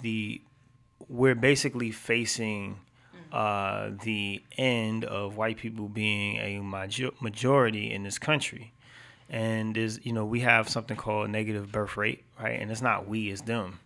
the 0.03 0.41
we're 1.09 1.35
basically 1.35 1.91
facing 1.91 2.79
uh, 3.33 3.91
the 4.03 4.43
end 4.57 5.05
of 5.05 5.37
white 5.37 5.57
people 5.59 5.89
being 5.89 6.37
a 6.37 6.61
major- 6.61 7.13
majority 7.21 7.93
in 7.93 8.03
this 8.03 8.19
country, 8.19 8.73
and 9.29 9.77
is 9.77 10.01
you 10.05 10.13
know 10.13 10.25
we 10.25 10.41
have 10.41 10.69
something 10.69 10.97
called 10.97 11.31
negative 11.31 11.73
birth 11.73 11.97
rate, 11.97 12.25
right? 12.41 12.61
And 12.61 12.71
it's 12.71 12.83
not 12.83 13.09
we, 13.09 13.31
it's 13.31 13.43
them. 13.43 13.81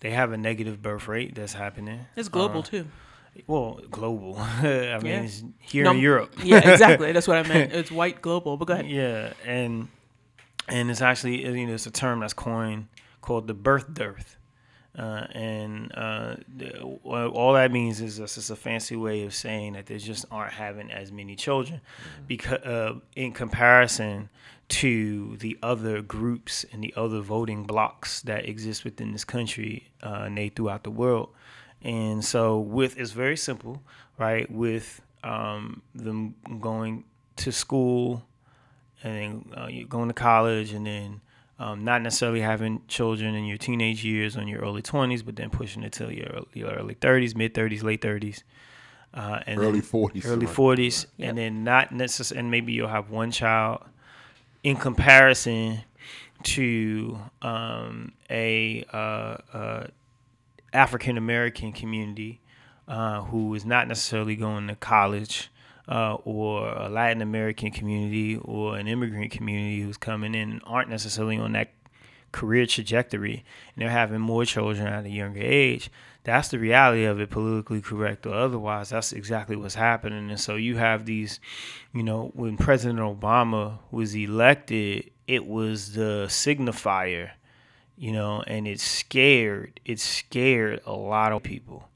They 0.00 0.10
have 0.10 0.30
a 0.32 0.36
negative 0.36 0.82
birth 0.82 1.08
rate 1.08 1.34
that's 1.34 1.54
happening. 1.54 2.06
It's 2.16 2.28
global 2.28 2.60
Uh, 2.60 2.64
too. 2.64 2.86
Well, 3.46 3.80
global. 3.90 4.36
I 4.38 4.98
mean, 5.02 5.06
Yeah. 5.06 5.22
it's 5.22 5.42
here 5.60 5.84
No, 5.84 5.90
in 5.92 5.98
Europe. 5.98 6.34
yeah, 6.42 6.68
exactly. 6.70 7.12
That's 7.14 7.28
what 7.28 7.38
I 7.38 7.48
meant. 7.48 7.72
It's 7.72 7.90
white 7.90 8.22
global. 8.22 8.56
But 8.56 8.66
go 8.68 8.74
ahead. 8.74 8.88
Yeah, 8.88 9.32
and 9.44 9.88
and 10.68 10.90
it's 10.90 11.00
actually 11.02 11.44
you 11.44 11.66
know 11.66 11.74
it's 11.74 11.86
a 11.86 11.90
term 11.90 12.20
that's 12.20 12.32
coined 12.34 12.88
called 13.20 13.46
the 13.46 13.54
birth 13.54 13.92
dearth, 13.92 14.36
uh, 14.98 15.26
and 15.32 15.92
uh, 15.96 16.36
all 17.04 17.52
that 17.54 17.70
means 17.72 18.00
is 18.00 18.18
it's 18.18 18.34
just 18.36 18.50
a 18.50 18.56
fancy 18.56 18.96
way 18.96 19.22
of 19.24 19.34
saying 19.34 19.74
that 19.74 19.86
they 19.86 19.98
just 19.98 20.24
aren't 20.30 20.52
having 20.52 20.90
as 20.90 21.10
many 21.12 21.34
children, 21.36 21.80
because 22.26 22.60
uh, 22.64 22.94
in 23.14 23.32
comparison 23.32 24.28
to 24.68 25.36
the 25.36 25.56
other 25.62 26.02
groups 26.02 26.64
and 26.72 26.82
the 26.82 26.92
other 26.96 27.20
voting 27.20 27.62
blocks 27.62 28.20
that 28.22 28.48
exist 28.48 28.82
within 28.84 29.12
this 29.12 29.24
country 29.24 29.88
uh, 30.02 30.22
and 30.26 30.36
they 30.36 30.48
throughout 30.48 30.82
the 30.82 30.90
world. 30.90 31.28
And 31.86 32.24
so 32.24 32.58
with 32.58 32.98
it's 32.98 33.12
very 33.12 33.36
simple, 33.36 33.80
right? 34.18 34.50
With 34.50 35.00
um, 35.22 35.82
them 35.94 36.34
going 36.60 37.04
to 37.36 37.52
school 37.52 38.24
and 39.04 39.14
then 39.14 39.52
uh, 39.56 39.68
you're 39.68 39.86
going 39.86 40.08
to 40.08 40.14
college 40.14 40.72
and 40.72 40.84
then 40.84 41.20
um, 41.60 41.84
not 41.84 42.02
necessarily 42.02 42.40
having 42.40 42.82
children 42.88 43.36
in 43.36 43.44
your 43.44 43.56
teenage 43.56 44.04
years 44.04 44.36
or 44.36 44.40
in 44.40 44.48
your 44.48 44.62
early 44.62 44.82
20s, 44.82 45.24
but 45.24 45.36
then 45.36 45.48
pushing 45.48 45.84
it 45.84 45.92
to 45.92 46.12
your, 46.12 46.44
your 46.54 46.70
early 46.72 46.96
30s, 46.96 47.36
mid 47.36 47.54
30s, 47.54 47.84
late 47.84 48.02
30s. 48.02 48.42
Uh, 49.14 49.40
and 49.46 49.60
Early 49.60 49.80
then 49.80 49.88
40s, 49.88 50.26
early 50.26 50.46
right. 50.46 50.54
40s, 50.54 51.06
and 51.20 51.38
then 51.38 51.64
not 51.64 51.92
necessarily, 51.92 52.40
and 52.40 52.50
maybe 52.50 52.72
you'll 52.72 52.88
have 52.88 53.10
one 53.10 53.30
child 53.30 53.82
in 54.64 54.76
comparison 54.76 55.80
to 56.42 57.18
um, 57.40 58.12
a 58.28 58.84
uh, 58.92 59.36
uh, 59.54 59.86
African 60.76 61.16
American 61.16 61.72
community 61.72 62.40
uh, 62.86 63.22
who 63.22 63.54
is 63.54 63.64
not 63.64 63.88
necessarily 63.88 64.36
going 64.36 64.68
to 64.68 64.76
college, 64.76 65.50
uh, 65.88 66.14
or 66.24 66.68
a 66.68 66.88
Latin 66.88 67.22
American 67.22 67.70
community 67.70 68.36
or 68.36 68.76
an 68.76 68.88
immigrant 68.88 69.30
community 69.30 69.80
who's 69.80 69.96
coming 69.96 70.34
in 70.34 70.60
aren't 70.64 70.90
necessarily 70.90 71.38
on 71.38 71.52
that 71.52 71.70
career 72.32 72.66
trajectory 72.66 73.44
and 73.74 73.82
they're 73.82 73.90
having 73.90 74.20
more 74.20 74.44
children 74.44 74.86
at 74.86 75.04
a 75.04 75.08
younger 75.08 75.40
age. 75.42 75.90
That's 76.24 76.48
the 76.48 76.58
reality 76.58 77.04
of 77.04 77.20
it, 77.20 77.30
politically 77.30 77.80
correct 77.80 78.26
or 78.26 78.34
otherwise. 78.34 78.88
That's 78.88 79.12
exactly 79.12 79.54
what's 79.54 79.76
happening. 79.76 80.28
And 80.28 80.40
so 80.40 80.56
you 80.56 80.76
have 80.76 81.06
these, 81.06 81.38
you 81.94 82.02
know, 82.02 82.32
when 82.34 82.56
President 82.56 82.98
Obama 82.98 83.78
was 83.92 84.14
elected, 84.16 85.10
it 85.28 85.46
was 85.46 85.94
the 85.94 86.26
signifier, 86.28 87.30
you 87.96 88.12
know, 88.12 88.42
and 88.46 88.66
it 88.66 88.80
scared, 88.80 89.80
it 89.84 90.00
scared 90.00 90.80
a 90.86 90.92
lot 90.92 91.32
of 91.32 91.42
people. 91.42 91.88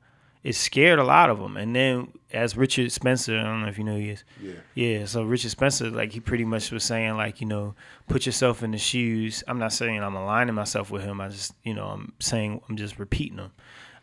It 0.43 0.55
scared 0.55 0.99
a 0.99 1.05
lot 1.05 1.29
of 1.29 1.39
them. 1.39 1.59
And 1.59 1.77
then 1.77 2.13
as 2.33 2.57
Richard 2.57 2.91
Spencer, 2.93 3.39
I 3.39 3.43
don't 3.43 3.61
know 3.63 3.69
if 3.69 3.77
you 3.77 3.85
know 3.85 3.97
who 3.97 4.01
he 4.01 4.11
is. 4.11 4.25
Yeah. 4.43 4.53
Yeah, 4.75 5.05
so 5.05 5.23
Richard 5.23 5.51
Spencer, 5.51 5.91
like 5.91 6.13
he 6.13 6.21
pretty 6.21 6.47
much 6.47 6.71
was 6.71 6.83
saying, 6.83 7.17
like, 7.19 7.43
you 7.43 7.47
know, 7.47 7.75
put 8.09 8.25
yourself 8.25 8.63
in 8.63 8.71
the 8.71 8.79
shoes. 8.79 9.45
I'm 9.47 9.59
not 9.59 9.75
saying 9.75 10.03
I'm 10.03 10.17
aligning 10.17 10.55
myself 10.55 10.91
with 10.91 11.03
him. 11.03 11.21
I 11.21 11.29
just, 11.29 11.53
you 11.63 11.75
know, 11.75 11.89
I'm 11.89 12.15
saying 12.21 12.63
I'm 12.69 12.77
just 12.77 12.99
repeating 12.99 13.39
him. 13.39 13.53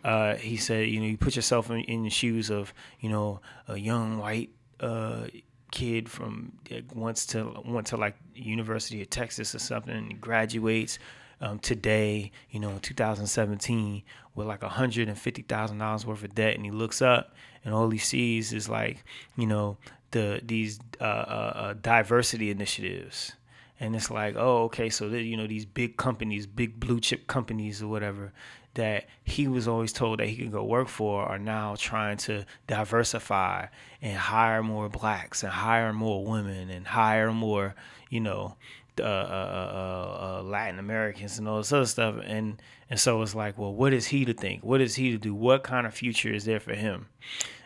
Uh, 0.03 0.35
he 0.35 0.57
said, 0.57 0.87
you 0.87 0.99
know, 0.99 1.07
you 1.07 1.17
put 1.17 1.35
yourself 1.35 1.71
in, 1.71 1.79
in 1.81 2.03
the 2.03 2.09
shoes 2.11 2.51
of, 2.51 2.71
you 2.99 3.09
know, 3.09 3.41
a 3.67 3.77
young 3.77 4.19
white 4.19 4.51
uh, 4.79 5.25
kid 5.71 6.07
from 6.07 6.51
that 6.69 6.95
wants 6.95 7.25
to 7.25 7.61
went 7.65 7.87
to 7.87 7.97
like 7.97 8.15
University 8.35 9.01
of 9.01 9.09
Texas 9.09 9.55
or 9.55 9.59
something, 9.59 9.95
and 9.95 10.21
graduates 10.21 10.99
um, 11.41 11.59
today, 11.59 12.31
you 12.49 12.59
know, 12.59 12.71
in 12.71 12.79
2017, 12.79 14.03
with 14.35 14.47
like 14.47 14.61
$150,000 14.61 16.05
worth 16.05 16.23
of 16.23 16.35
debt, 16.35 16.55
and 16.55 16.65
he 16.65 16.71
looks 16.71 17.01
up 17.01 17.33
and 17.63 17.73
all 17.73 17.89
he 17.89 17.97
sees 17.97 18.53
is 18.53 18.69
like, 18.69 19.03
you 19.35 19.45
know, 19.45 19.77
the 20.11 20.39
these 20.43 20.79
uh, 21.01 21.03
uh, 21.03 21.51
uh, 21.55 21.73
diversity 21.81 22.49
initiatives. 22.49 23.33
And 23.79 23.95
it's 23.95 24.09
like, 24.09 24.35
oh, 24.38 24.63
okay, 24.63 24.89
so 24.89 25.09
that 25.09 25.21
you 25.23 25.38
know 25.38 25.47
these 25.47 25.65
big 25.65 25.97
companies, 25.97 26.47
big 26.47 26.79
blue 26.79 26.99
chip 26.99 27.27
companies 27.27 27.83
or 27.83 27.88
whatever, 27.88 28.31
that 28.75 29.07
he 29.23 29.47
was 29.47 29.67
always 29.67 29.91
told 29.91 30.19
that 30.19 30.27
he 30.27 30.38
could 30.38 30.51
go 30.51 30.63
work 30.63 30.88
for, 30.88 31.23
are 31.23 31.38
now 31.38 31.75
trying 31.77 32.17
to 32.17 32.45
diversify 32.67 33.65
and 34.01 34.17
hire 34.17 34.63
more 34.63 34.88
blacks 34.88 35.43
and 35.43 35.51
hire 35.51 35.91
more 35.91 36.23
women 36.23 36.69
and 36.69 36.88
hire 36.88 37.33
more, 37.33 37.75
you 38.10 38.20
know, 38.20 38.55
uh, 38.99 39.03
uh, 39.03 39.08
uh, 39.08 40.39
uh, 40.39 40.43
Latin 40.43 40.80
Americans 40.80 41.38
and 41.38 41.47
all 41.47 41.58
this 41.58 41.72
other 41.72 41.86
stuff. 41.86 42.16
And 42.26 42.62
and 42.89 42.99
so 42.99 43.22
it's 43.22 43.36
like, 43.36 43.58
well, 43.58 43.74
what 43.74 43.93
is 43.93 44.08
he 44.08 44.26
to 44.26 44.34
think? 44.34 44.64
What 44.64 44.82
is 44.82 44.95
he 44.95 45.12
to 45.12 45.18
do? 45.18 45.34
What 45.36 45.64
kind 45.64 45.86
of 45.86 45.93
future 45.93 46.34
is 46.34 46.45
there 46.45 46.60
for 46.60 46.74
him? 46.74 47.08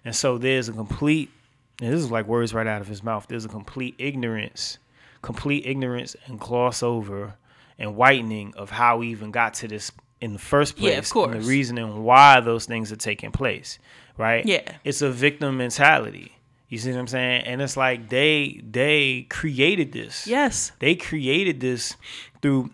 And 0.04 0.16
so 0.16 0.38
there's 0.38 0.68
a 0.68 0.74
complete, 0.74 1.30
and 1.80 1.94
this 1.94 2.00
is 2.00 2.10
like 2.12 2.26
words 2.28 2.54
right 2.54 2.66
out 2.68 2.82
of 2.82 2.88
his 2.88 3.04
mouth. 3.04 3.28
There's 3.28 3.46
a 3.46 3.50
complete 3.50 3.96
ignorance, 4.00 4.80
complete 5.22 5.66
ignorance 5.66 6.16
and 6.26 6.39
gloss 6.39 6.82
over 6.82 7.36
and 7.78 7.96
whitening 7.96 8.54
of 8.58 8.72
how 8.72 8.98
we 8.98 9.10
even 9.10 9.32
got 9.32 9.54
to 9.56 9.68
this 9.68 9.92
in 10.20 10.34
the 10.34 10.39
first 10.39 10.76
place. 10.76 10.92
Yeah, 10.92 10.98
of 11.00 11.06
And 11.06 11.12
course. 11.12 11.32
the 11.46 11.50
reasoning 11.50 12.04
why 12.04 12.39
those 12.42 12.66
things 12.66 12.92
are 12.92 12.96
taking 12.96 13.32
place, 13.32 13.80
right? 14.18 14.46
Yeah. 14.46 14.78
It's 14.84 15.02
a 15.02 15.12
victim 15.12 15.58
mentality. 15.58 16.36
You 16.72 16.78
see 16.78 16.91
what 16.91 16.99
I'm 16.99 17.07
saying? 17.07 17.43
And 17.43 17.61
it's 17.61 17.76
like 17.76 18.07
they 18.07 18.61
they 18.63 19.28
created 19.30 19.91
this. 19.91 20.26
Yes. 20.26 20.72
They 20.80 20.95
created 20.95 21.59
this 21.59 21.97
through 22.41 22.72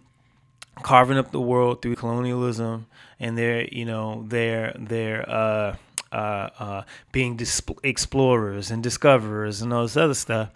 carving 0.83 1.17
up 1.17 1.31
the 1.31 1.41
world 1.41 1.81
through 1.81 1.95
colonialism 1.95 2.85
and 3.19 3.35
they're 3.35 3.67
you 3.71 3.85
know 3.85 4.23
they're 4.27 4.75
they're 4.77 5.27
uh, 5.27 5.75
uh, 6.11 6.49
uh, 6.59 6.81
being 7.11 7.35
dis- 7.37 7.61
explorers 7.83 8.71
and 8.71 8.83
discoverers 8.83 9.61
and 9.61 9.73
all 9.73 9.83
this 9.83 9.97
other 9.97 10.13
stuff. 10.13 10.51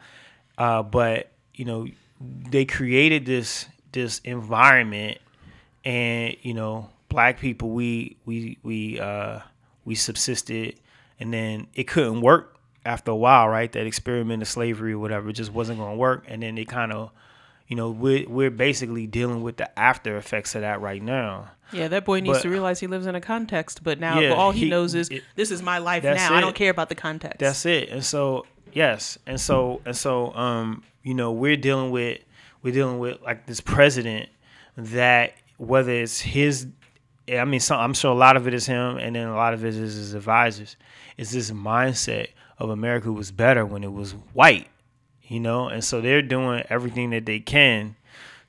Uh, 0.57 0.83
but 0.83 1.31
you 1.55 1.65
know 1.65 1.87
they 2.19 2.65
created 2.65 3.25
this 3.25 3.65
this 3.91 4.19
environment, 4.19 5.17
and 5.83 6.35
you 6.41 6.53
know 6.53 6.89
black 7.09 7.39
people 7.39 7.71
we 7.71 8.17
we 8.25 8.57
we 8.63 8.99
uh, 8.99 9.39
we 9.83 9.95
subsisted, 9.95 10.79
and 11.19 11.33
then 11.33 11.67
it 11.73 11.85
couldn't 11.85 12.21
work 12.21 12.57
after 12.85 13.11
a 13.11 13.15
while, 13.15 13.47
right? 13.47 13.71
That 13.71 13.85
experiment 13.85 14.41
of 14.41 14.47
slavery 14.47 14.93
or 14.93 14.99
whatever 14.99 15.31
just 15.31 15.51
wasn't 15.53 15.79
going 15.79 15.91
to 15.91 15.97
work, 15.97 16.23
and 16.27 16.41
then 16.43 16.55
they 16.55 16.65
kind 16.65 16.91
of 16.91 17.11
you 17.67 17.77
know, 17.77 17.89
we're 17.89 18.27
we're 18.27 18.51
basically 18.51 19.07
dealing 19.07 19.43
with 19.43 19.55
the 19.55 19.79
after 19.79 20.17
effects 20.17 20.55
of 20.55 20.61
that 20.61 20.81
right 20.81 21.01
now. 21.01 21.51
Yeah, 21.71 21.87
that 21.87 22.03
boy 22.03 22.19
needs 22.19 22.39
But- 22.39 22.41
to 22.41 22.49
realize 22.49 22.81
he 22.81 22.87
lives 22.87 23.05
in 23.05 23.15
a 23.15 23.21
context, 23.21 23.81
but 23.81 23.97
now 23.97 24.19
Yeah, 24.19 24.31
all 24.33 24.51
he, 24.51 24.65
he- 24.65 24.69
knows 24.69 24.93
is 24.93 25.07
it- 25.07 25.23
this 25.35 25.51
is 25.51 25.61
my 25.61 25.77
life 25.77 26.03
now. 26.03 26.35
I 26.35 26.41
don't 26.41 26.53
care 26.53 26.69
about 26.69 26.89
the 26.89 26.95
context. 26.95 27.39
That's 27.39 27.65
it. 27.65 27.87
And 27.87 28.03
so 28.03 28.45
yes, 28.73 29.17
and 29.25 29.39
so 29.39 29.79
and 29.85 29.95
so 29.95 30.33
um, 30.35 30.83
you 31.01 31.13
know, 31.13 31.31
we're 31.31 31.55
dealing 31.55 31.91
with 31.91 32.19
we're 32.61 32.73
dealing 32.73 32.99
with 32.99 33.21
like 33.21 33.45
this 33.45 33.61
president 33.61 34.27
that 34.75 35.35
whether 35.55 35.91
it's 35.93 36.19
his 36.19 36.67
I 37.31 37.45
mean, 37.45 37.61
some, 37.61 37.79
I'm 37.79 37.93
sure 37.93 38.11
a 38.11 38.15
lot 38.15 38.35
of 38.35 38.47
it 38.49 38.53
is 38.53 38.65
him, 38.65 38.97
and 38.97 39.15
then 39.15 39.27
a 39.29 39.35
lot 39.35 39.53
of 39.53 39.63
it 39.63 39.69
is 39.69 39.95
his 39.95 40.13
advisors. 40.13 40.75
Is 41.17 41.31
this 41.31 41.51
mindset 41.51 42.27
of 42.61 42.69
America 42.69 43.11
was 43.11 43.31
better 43.31 43.65
when 43.65 43.83
it 43.83 43.91
was 43.91 44.11
white, 44.33 44.67
you 45.23 45.39
know? 45.39 45.67
And 45.67 45.83
so 45.83 45.99
they're 45.99 46.21
doing 46.21 46.63
everything 46.69 47.09
that 47.09 47.25
they 47.25 47.39
can 47.39 47.95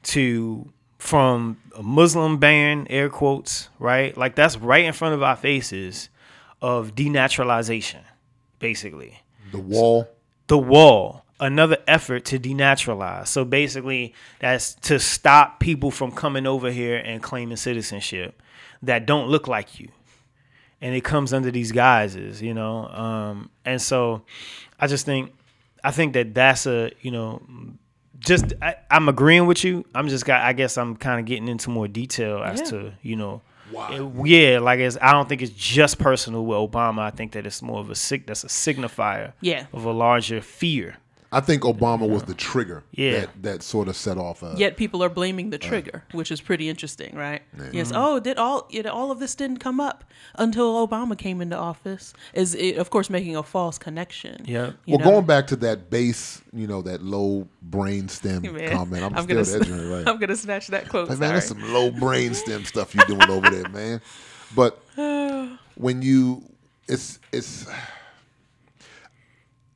to, 0.05 0.71
from 0.99 1.59
a 1.77 1.83
Muslim 1.83 2.39
ban, 2.39 2.87
air 2.91 3.09
quotes, 3.09 3.69
right? 3.79 4.17
Like 4.17 4.35
that's 4.35 4.57
right 4.57 4.85
in 4.85 4.93
front 4.93 5.15
of 5.15 5.23
our 5.23 5.37
faces 5.37 6.09
of 6.61 6.95
denaturalization, 6.95 8.03
basically 8.61 9.21
The 9.51 9.59
wall. 9.59 10.09
the 10.47 10.59
wall 10.59 11.25
another 11.41 11.79
effort 11.89 12.25
to 12.27 12.39
denaturalize 12.39 13.27
so 13.27 13.45
basically 13.45 14.15
that's 14.39 14.75
to 14.75 15.01
stop 15.01 15.59
people 15.59 15.91
from 15.91 16.13
coming 16.13 16.47
over 16.47 16.71
here 16.71 16.99
and 16.99 17.21
claiming 17.21 17.57
citizenship 17.57 18.41
that 18.81 19.07
don't 19.07 19.27
look 19.29 19.49
like 19.49 19.81
you 19.81 19.89
and 20.83 20.95
it 20.95 21.03
comes 21.05 21.33
under 21.33 21.51
these 21.51 21.73
guises 21.73 22.43
you 22.43 22.53
know 22.53 22.87
um, 22.89 23.49
and 23.65 23.81
so 23.81 24.21
i 24.79 24.87
just 24.87 25.07
think 25.07 25.33
i 25.85 25.91
think 25.91 26.13
that 26.13 26.35
that's 26.35 26.67
a 26.67 26.91
you 27.01 27.11
know 27.11 27.41
just 28.19 28.53
I, 28.61 28.75
i'm 28.91 29.09
agreeing 29.09 29.47
with 29.47 29.65
you 29.65 29.85
i'm 29.95 30.09
just 30.09 30.25
got 30.27 30.43
i 30.43 30.53
guess 30.53 30.77
i'm 30.77 30.97
kind 30.97 31.19
of 31.21 31.27
getting 31.27 31.49
into 31.49 31.71
more 31.71 31.89
detail 31.89 32.43
as 32.43 32.61
Yeah. 32.61 32.67
to 32.67 32.93
you 33.03 33.17
know 33.17 33.41
it- 33.91 34.27
yeah, 34.27 34.59
like 34.59 34.81
it's, 34.81 34.99
I 35.01 35.13
don't 35.13 35.27
think 35.27 35.41
it's 35.41 35.53
just 35.53 35.99
personal 35.99 36.45
with 36.45 36.59
Obama. 36.59 36.99
I 36.99 37.11
think 37.11 37.33
that 37.33 37.47
it's 37.47 37.63
more 37.63 37.81
of 37.81 37.89
a 37.89 37.95
sig- 37.95 38.27
that's 38.27 38.45
a 38.45 38.49
signifier 38.49 39.33
Yeah. 39.41 39.65
of 39.73 39.87
a 39.87 39.91
larger 39.93 40.43
fear. 40.43 40.99
I 41.35 41.41
think 41.41 41.63
Obama 41.63 42.07
was 42.07 42.25
the 42.25 42.35
trigger 42.35 42.85
Yeah. 42.93 43.21
that, 43.21 43.43
that 43.43 43.63
sort 43.63 43.89
of 43.89 43.97
set 43.97 44.19
off. 44.19 44.43
Uh, 44.43 44.55
Yet 44.59 44.77
people 44.77 45.03
are 45.03 45.09
blaming 45.09 45.49
the 45.49 45.57
trigger, 45.57 46.05
which 46.13 46.31
is 46.31 46.43
pretty 46.43 46.69
interesting, 46.69 47.17
right? 47.17 47.41
Yes. 47.73 47.89
Mm-hmm. 47.89 47.97
Oh, 47.97 48.21
did 48.21 48.37
all 48.37 48.67
you 48.69 48.83
know, 48.83 48.91
all 48.93 49.11
of 49.11 49.19
this 49.19 49.35
didn't 49.35 49.57
come 49.57 49.81
up 49.81 50.05
until 50.35 50.87
Obama 50.87 51.17
came 51.17 51.41
into 51.41 51.57
office? 51.57 52.13
Is 52.35 52.55
it, 52.55 52.77
of 52.77 52.91
course 52.91 53.09
making 53.09 53.35
a 53.35 53.43
false 53.43 53.79
connection? 53.79 54.45
Yeah. 54.45 54.73
well, 54.87 54.99
know? 54.99 55.05
going 55.05 55.25
back 55.25 55.47
to 55.47 55.57
that 55.57 55.89
base, 55.89 56.43
you 56.53 56.67
know, 56.67 56.83
that 56.83 57.03
low 57.03 57.49
brain 57.63 58.09
stem 58.09 58.43
Man, 58.53 58.71
comment. 58.71 59.03
I'm, 59.03 59.15
I'm 59.17 59.25
still 59.25 59.43
gonna 59.43 59.59
that 59.59 59.69
s- 59.69 59.81
right? 59.91 60.07
I'm 60.13 60.19
gonna 60.21 60.37
snatch 60.37 60.67
that 60.67 60.91
quote. 60.91 61.09
Like, 61.09 61.19
man, 61.19 61.29
sorry. 61.29 61.41
that's 61.41 61.49
some 61.49 61.73
low 61.73 61.91
brain 61.91 62.35
stem 62.35 62.65
stuff 62.67 62.95
you 62.95 63.01
doing 63.07 63.31
over 63.31 63.49
there, 63.49 63.69
man. 63.71 64.03
But 64.55 64.79
when 65.77 66.03
you, 66.03 66.43
it's 66.89 67.19
it's 67.33 67.67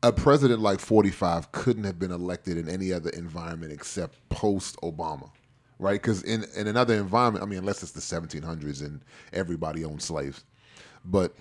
a 0.03 0.13
president 0.13 0.61
like 0.61 0.81
45 0.81 1.53
couldn't 1.53 1.85
have 1.85 1.99
been 1.99 2.13
elected 2.13 2.57
in 2.57 2.69
any 2.69 2.93
other 2.93 3.11
environment 3.11 3.73
except 3.73 4.17
post 4.29 4.77
Obama, 4.83 5.31
right? 5.79 6.01
Because 6.01 6.23
in 6.23 6.45
in 6.57 6.67
another 6.67 6.95
environment, 6.95 7.43
I 7.45 7.47
mean, 7.47 7.59
unless 7.59 7.83
it's 7.83 7.93
the 7.93 8.01
1700s 8.01 8.85
and 8.85 9.01
everybody 9.33 9.85
owned 9.85 10.03
slaves, 10.03 10.45
but 11.05 11.35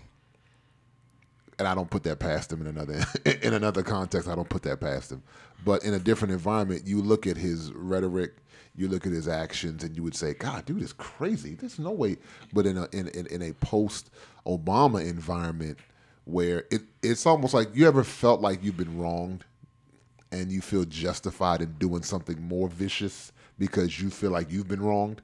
and 1.60 1.68
I 1.68 1.76
don't 1.76 1.89
put 1.89 2.03
that 2.03 2.20
past 2.20 2.51
him 2.51 2.62
in 2.62 2.68
another 2.68 3.06
in 3.41 3.53
another 3.53 3.84
context. 3.84 4.28
I 4.28 4.36
don't 4.36 4.49
put 4.49 4.64
that 4.64 4.80
past 4.80 5.12
him. 5.12 5.24
But 5.64 5.84
in 5.84 5.93
a 5.93 5.99
different 5.99 6.34
environment, 6.34 6.84
you 6.86 7.01
look 7.01 7.28
at 7.28 7.38
his 7.38 7.72
rhetoric, 7.74 8.36
you 8.76 8.88
look 8.88 9.06
at 9.06 9.14
his 9.14 9.28
actions, 9.28 9.84
and 9.84 9.95
you 9.95 10.03
would 10.03 10.16
say, 10.16 10.34
"God, 10.34 10.66
dude 10.66 10.82
is 10.82 10.93
crazy. 10.93 11.56
There's 11.56 11.80
no 11.80 11.91
way." 11.91 12.18
But 12.53 12.66
in 12.66 12.78
a 12.78 12.88
in 12.91 13.08
in, 13.10 13.28
in 13.28 13.41
a 13.41 13.53
post 13.53 14.12
Obama 14.45 15.08
environment, 15.08 15.80
where 16.26 16.65
it 16.71 16.82
it's 17.01 17.26
almost 17.26 17.53
like 17.53 17.69
you 17.73 17.88
ever 17.88 18.03
felt 18.03 18.41
like 18.41 18.63
you've 18.63 18.78
been 18.78 18.99
wronged, 18.99 19.45
and 20.32 20.51
you 20.51 20.61
feel 20.61 20.84
justified 20.86 21.61
in 21.61 21.73
doing 21.73 22.03
something 22.03 22.41
more 22.41 22.67
vicious 22.67 23.32
because 23.57 24.01
you 24.01 24.09
feel 24.09 24.32
like 24.32 24.51
you've 24.51 24.67
been 24.67 24.82
wronged. 24.82 25.21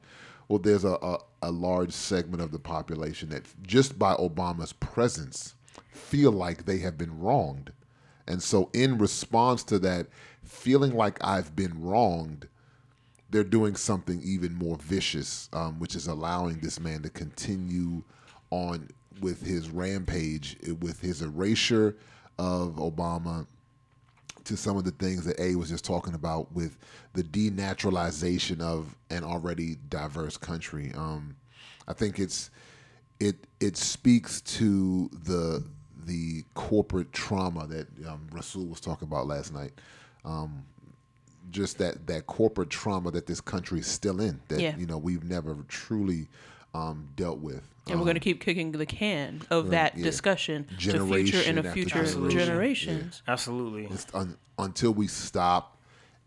Well, 0.47 0.59
there's 0.59 0.83
a, 0.85 0.93
a, 1.01 1.17
a 1.41 1.51
large 1.51 1.91
segment 1.91 2.41
of 2.41 2.51
the 2.51 2.59
population 2.59 3.29
that 3.29 3.43
just 3.63 3.97
by 3.97 4.15
Obama's 4.15 4.73
presence 4.73 5.55
feel 5.91 6.31
like 6.31 6.65
they 6.65 6.79
have 6.79 6.97
been 6.97 7.19
wronged. 7.19 7.71
And 8.27 8.41
so, 8.41 8.69
in 8.73 8.97
response 8.97 9.63
to 9.65 9.79
that, 9.79 10.07
feeling 10.43 10.93
like 10.93 11.23
I've 11.23 11.55
been 11.55 11.81
wronged, 11.81 12.47
they're 13.29 13.43
doing 13.43 13.75
something 13.75 14.21
even 14.23 14.53
more 14.53 14.77
vicious, 14.77 15.49
um, 15.53 15.79
which 15.79 15.95
is 15.95 16.07
allowing 16.07 16.59
this 16.59 16.79
man 16.79 17.01
to 17.01 17.09
continue 17.09 18.03
on 18.49 18.89
with 19.21 19.41
his 19.45 19.69
rampage, 19.69 20.57
with 20.81 20.99
his 20.99 21.21
erasure 21.21 21.95
of 22.37 22.75
Obama, 22.75 23.45
to 24.43 24.57
some 24.57 24.75
of 24.75 24.83
the 24.83 24.91
things 24.91 25.23
that 25.25 25.39
A 25.39 25.55
was 25.55 25.69
just 25.69 25.85
talking 25.85 26.15
about 26.15 26.51
with 26.51 26.77
the 27.13 27.23
denaturalization 27.23 28.59
of 28.59 28.95
an 29.09 29.23
already 29.23 29.77
diverse 29.89 30.35
country. 30.37 30.91
Um, 30.95 31.35
I 31.87 31.93
think 31.93 32.19
it's 32.19 32.49
it 33.19 33.35
it 33.59 33.77
speaks 33.77 34.41
to 34.41 35.09
the 35.25 35.63
the 36.05 36.43
corporate 36.55 37.13
trauma 37.13 37.67
that 37.67 37.87
um, 38.07 38.27
Rasul 38.31 38.65
was 38.65 38.79
talking 38.81 39.07
about 39.07 39.27
last 39.27 39.53
night. 39.53 39.71
Um, 40.25 40.63
just 41.51 41.77
that 41.77 42.07
that 42.07 42.25
corporate 42.27 42.69
trauma 42.69 43.11
that 43.11 43.27
this 43.27 43.41
country 43.41 43.79
is 43.79 43.87
still 43.87 44.21
in 44.21 44.39
that 44.47 44.59
Yeah. 44.61 44.75
you 44.77 44.85
know 44.85 44.97
we've 44.97 45.23
never 45.23 45.57
truly 45.67 46.27
um, 46.73 47.09
dealt 47.15 47.39
with. 47.39 47.63
And 47.87 47.99
we're 47.99 48.05
going 48.05 48.15
to 48.15 48.21
keep 48.21 48.41
kicking 48.41 48.71
the 48.71 48.85
can 48.85 49.41
of 49.49 49.71
that 49.71 49.97
yeah. 49.97 50.03
discussion 50.03 50.67
to 50.79 51.05
future 51.05 51.41
and 51.45 51.59
a 51.59 51.73
future 51.73 52.05
generation. 52.05 52.29
generations. 52.29 53.23
Absolutely. 53.27 53.89
Un, 54.13 54.37
until 54.59 54.93
we 54.93 55.07
stop 55.07 55.77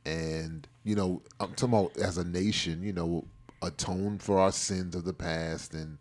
and 0.04 0.66
you 0.82 0.94
know 0.94 1.22
I'm 1.40 1.54
talking 1.54 1.74
about 1.74 1.96
as 1.96 2.18
a 2.18 2.24
nation, 2.24 2.82
you 2.82 2.92
know, 2.92 3.24
atone 3.62 4.18
for 4.18 4.38
our 4.38 4.52
sins 4.52 4.94
of 4.94 5.04
the 5.04 5.14
past 5.14 5.74
and 5.74 5.98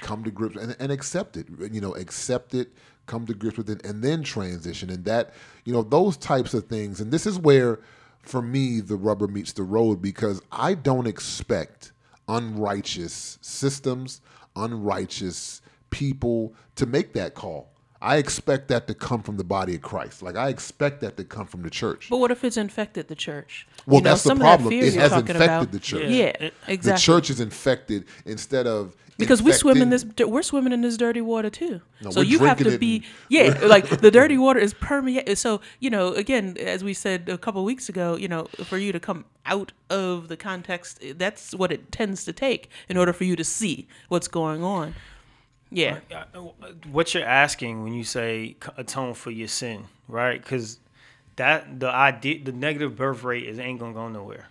come 0.00 0.24
to 0.24 0.30
grips 0.30 0.56
and, 0.56 0.76
and 0.78 0.92
accept 0.92 1.36
it. 1.36 1.46
You 1.70 1.80
know, 1.80 1.94
accept 1.94 2.54
it, 2.54 2.72
come 3.06 3.26
to 3.26 3.34
grips 3.34 3.58
with 3.58 3.70
it, 3.70 3.84
and 3.84 4.02
then 4.02 4.22
transition. 4.22 4.90
And 4.90 5.04
that, 5.04 5.32
you 5.64 5.72
know, 5.72 5.82
those 5.82 6.16
types 6.16 6.54
of 6.54 6.66
things. 6.66 7.00
And 7.00 7.12
this 7.12 7.26
is 7.26 7.38
where, 7.38 7.80
for 8.22 8.42
me, 8.42 8.80
the 8.80 8.96
rubber 8.96 9.26
meets 9.26 9.52
the 9.52 9.62
road 9.62 10.00
because 10.00 10.40
I 10.52 10.74
don't 10.74 11.06
expect 11.06 11.92
unrighteous 12.28 13.38
systems, 13.40 14.20
unrighteous 14.56 15.62
people 15.90 16.54
to 16.76 16.86
make 16.86 17.12
that 17.14 17.34
call. 17.34 17.73
I 18.04 18.16
expect 18.18 18.68
that 18.68 18.86
to 18.88 18.94
come 18.94 19.22
from 19.22 19.38
the 19.38 19.44
body 19.44 19.74
of 19.76 19.82
Christ. 19.82 20.22
Like 20.22 20.36
I 20.36 20.48
expect 20.48 21.00
that 21.00 21.16
to 21.16 21.24
come 21.24 21.46
from 21.46 21.62
the 21.62 21.70
church. 21.70 22.08
But 22.10 22.18
what 22.18 22.30
if 22.30 22.44
it's 22.44 22.58
infected 22.58 23.08
the 23.08 23.14
church? 23.14 23.66
Well, 23.86 23.96
You 23.98 24.04
know, 24.04 24.10
that's 24.10 24.22
the 24.22 24.28
some 24.28 24.36
of 24.38 24.42
that 24.42 24.58
problem. 24.60 24.72
It 24.74 24.92
you're 24.92 25.02
has 25.02 25.10
talking 25.12 25.28
infected 25.34 25.48
about- 25.48 25.72
the 25.72 25.78
church. 25.80 26.10
Yeah, 26.10 26.24
It- 26.26 26.54
exactly. 26.68 26.92
The 26.92 26.98
church 26.98 27.30
is 27.30 27.40
infected 27.40 28.04
instead 28.26 28.66
of 28.66 28.94
because 29.16 29.42
we 29.42 29.52
swim 29.52 29.80
in 29.80 29.90
this 29.90 30.04
we're 30.26 30.42
swimming 30.42 30.72
in 30.72 30.80
this 30.80 30.96
dirty 30.96 31.20
water 31.20 31.48
too 31.48 31.80
No, 32.02 32.10
so 32.10 32.20
you 32.20 32.40
have 32.40 32.58
to 32.58 32.76
be 32.78 33.04
yeah 33.28 33.56
like 33.62 33.88
the 33.88 34.10
dirty 34.10 34.36
water 34.46 34.58
is 34.58 34.74
permeate 34.74 35.38
so 35.38 35.60
you 35.78 35.88
know 35.88 36.08
again 36.14 36.56
as 36.58 36.82
we 36.82 36.94
said 36.94 37.28
a 37.28 37.38
couple 37.38 37.64
weeks 37.64 37.88
ago 37.88 38.16
you 38.16 38.26
know 38.26 38.46
for 38.64 38.76
you 38.76 38.90
to 38.90 38.98
come 38.98 39.24
out 39.46 39.70
of 39.88 40.26
the 40.26 40.36
context 40.36 41.00
that's 41.16 41.54
what 41.54 41.70
it 41.70 41.92
tends 41.92 42.24
to 42.24 42.32
take 42.32 42.68
in 42.88 42.96
order 42.96 43.12
for 43.12 43.22
you 43.22 43.36
to 43.36 43.44
see 43.44 43.86
what's 44.08 44.26
going 44.26 44.64
on 44.64 44.94
yeah 45.74 45.98
Uh, 46.34 46.40
what 46.90 47.12
you're 47.14 47.24
asking 47.24 47.82
when 47.82 47.92
you 47.92 48.04
say 48.04 48.56
atone 48.76 49.14
for 49.14 49.30
your 49.30 49.48
sin, 49.48 49.84
right? 50.08 50.40
Because 50.40 50.78
that 51.36 51.80
the 51.80 51.88
idea, 51.88 52.42
the 52.42 52.52
negative 52.52 52.96
birth 52.96 53.22
rate 53.24 53.44
is 53.46 53.58
ain't 53.58 53.80
gonna 53.80 53.92
go 53.92 54.08
nowhere. 54.08 54.48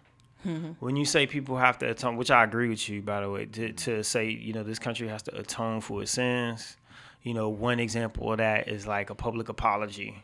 When 0.81 0.97
you 0.97 1.05
say 1.05 1.25
people 1.25 1.55
have 1.57 1.77
to 1.79 1.89
atone, 1.89 2.17
which 2.17 2.29
I 2.29 2.43
agree 2.43 2.67
with 2.67 2.89
you, 2.89 3.01
by 3.01 3.21
the 3.21 3.29
way, 3.29 3.45
to, 3.45 3.71
to 3.71 4.03
say 4.03 4.29
you 4.29 4.51
know 4.51 4.63
this 4.63 4.79
country 4.79 5.07
has 5.07 5.21
to 5.23 5.37
atone 5.37 5.79
for 5.79 6.01
its 6.01 6.11
sins. 6.11 6.75
You 7.21 7.33
know, 7.33 7.47
one 7.47 7.79
example 7.79 8.29
of 8.29 8.39
that 8.39 8.67
is 8.67 8.85
like 8.85 9.09
a 9.09 9.15
public 9.15 9.47
apology. 9.47 10.21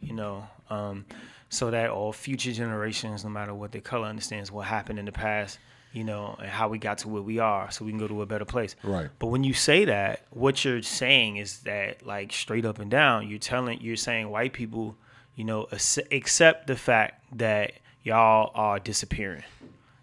You 0.00 0.14
know, 0.14 0.48
um, 0.70 1.04
so 1.50 1.70
that 1.70 1.90
all 1.90 2.12
future 2.12 2.52
generations, 2.52 3.22
no 3.22 3.30
matter 3.30 3.54
what 3.54 3.70
their 3.70 3.80
color, 3.80 4.08
understands 4.08 4.50
what 4.50 4.66
happened 4.66 4.98
in 4.98 5.04
the 5.04 5.12
past. 5.12 5.60
You 5.92 6.04
know, 6.04 6.36
and 6.38 6.48
how 6.48 6.68
we 6.68 6.78
got 6.78 6.98
to 6.98 7.08
where 7.08 7.22
we 7.22 7.38
are, 7.38 7.70
so 7.70 7.84
we 7.84 7.90
can 7.90 7.98
go 7.98 8.08
to 8.08 8.22
a 8.22 8.26
better 8.26 8.44
place. 8.44 8.76
Right. 8.82 9.08
But 9.18 9.28
when 9.28 9.44
you 9.44 9.54
say 9.54 9.84
that, 9.86 10.26
what 10.30 10.64
you're 10.64 10.82
saying 10.82 11.36
is 11.36 11.60
that, 11.60 12.06
like, 12.06 12.32
straight 12.32 12.64
up 12.64 12.78
and 12.78 12.90
down, 12.90 13.28
you're 13.28 13.38
telling, 13.38 13.80
you're 13.80 13.96
saying 13.96 14.30
white 14.30 14.52
people, 14.52 14.96
you 15.34 15.44
know, 15.44 15.68
accept 16.10 16.66
the 16.66 16.76
fact 16.76 17.24
that 17.38 17.72
y'all 18.02 18.50
are 18.54 18.78
disappearing. 18.78 19.44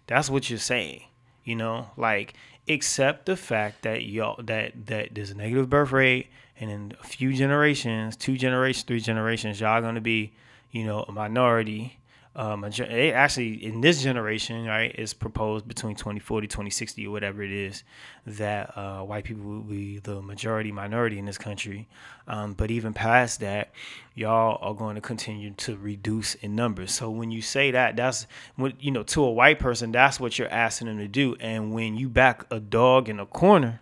That's 0.06 0.30
what 0.30 0.48
you're 0.48 0.58
saying. 0.58 1.02
You 1.44 1.56
know, 1.56 1.90
like 1.96 2.34
accept 2.68 3.24
the 3.26 3.36
fact 3.36 3.82
that 3.82 4.04
y'all 4.04 4.42
that 4.42 4.86
that 4.86 5.14
there's 5.14 5.30
a 5.30 5.34
negative 5.34 5.70
birth 5.70 5.92
rate, 5.92 6.28
and 6.60 6.70
in 6.70 6.92
a 7.00 7.04
few 7.06 7.32
generations, 7.32 8.16
two 8.16 8.36
generations, 8.36 8.84
three 8.84 9.00
generations, 9.00 9.60
y'all 9.60 9.80
gonna 9.80 10.00
be, 10.00 10.34
you 10.70 10.84
know, 10.84 11.04
a 11.08 11.12
minority. 11.12 11.97
Um, 12.38 12.62
it 12.62 12.80
actually 13.14 13.64
in 13.64 13.80
this 13.80 14.00
generation, 14.00 14.64
right, 14.64 14.94
is 14.96 15.12
proposed 15.12 15.66
between 15.66 15.96
2040, 15.96 16.46
2060, 16.46 17.04
or 17.08 17.10
whatever 17.10 17.42
it 17.42 17.50
is, 17.50 17.82
that 18.26 18.78
uh, 18.78 19.00
white 19.00 19.24
people 19.24 19.42
will 19.42 19.62
be 19.62 19.98
the 19.98 20.22
majority 20.22 20.70
minority 20.70 21.18
in 21.18 21.24
this 21.24 21.36
country. 21.36 21.88
Um, 22.28 22.52
but 22.52 22.70
even 22.70 22.92
past 22.94 23.40
that, 23.40 23.72
y'all 24.14 24.56
are 24.62 24.72
going 24.72 24.94
to 24.94 25.00
continue 25.00 25.50
to 25.54 25.76
reduce 25.78 26.36
in 26.36 26.54
numbers. 26.54 26.92
So 26.94 27.10
when 27.10 27.32
you 27.32 27.42
say 27.42 27.72
that, 27.72 27.96
that's 27.96 28.28
what 28.54 28.80
you 28.80 28.92
know 28.92 29.02
to 29.02 29.24
a 29.24 29.32
white 29.32 29.58
person, 29.58 29.90
that's 29.90 30.20
what 30.20 30.38
you're 30.38 30.48
asking 30.48 30.86
them 30.86 30.98
to 30.98 31.08
do. 31.08 31.34
And 31.40 31.72
when 31.72 31.96
you 31.96 32.08
back 32.08 32.46
a 32.52 32.60
dog 32.60 33.08
in 33.08 33.18
a 33.18 33.26
corner, 33.26 33.80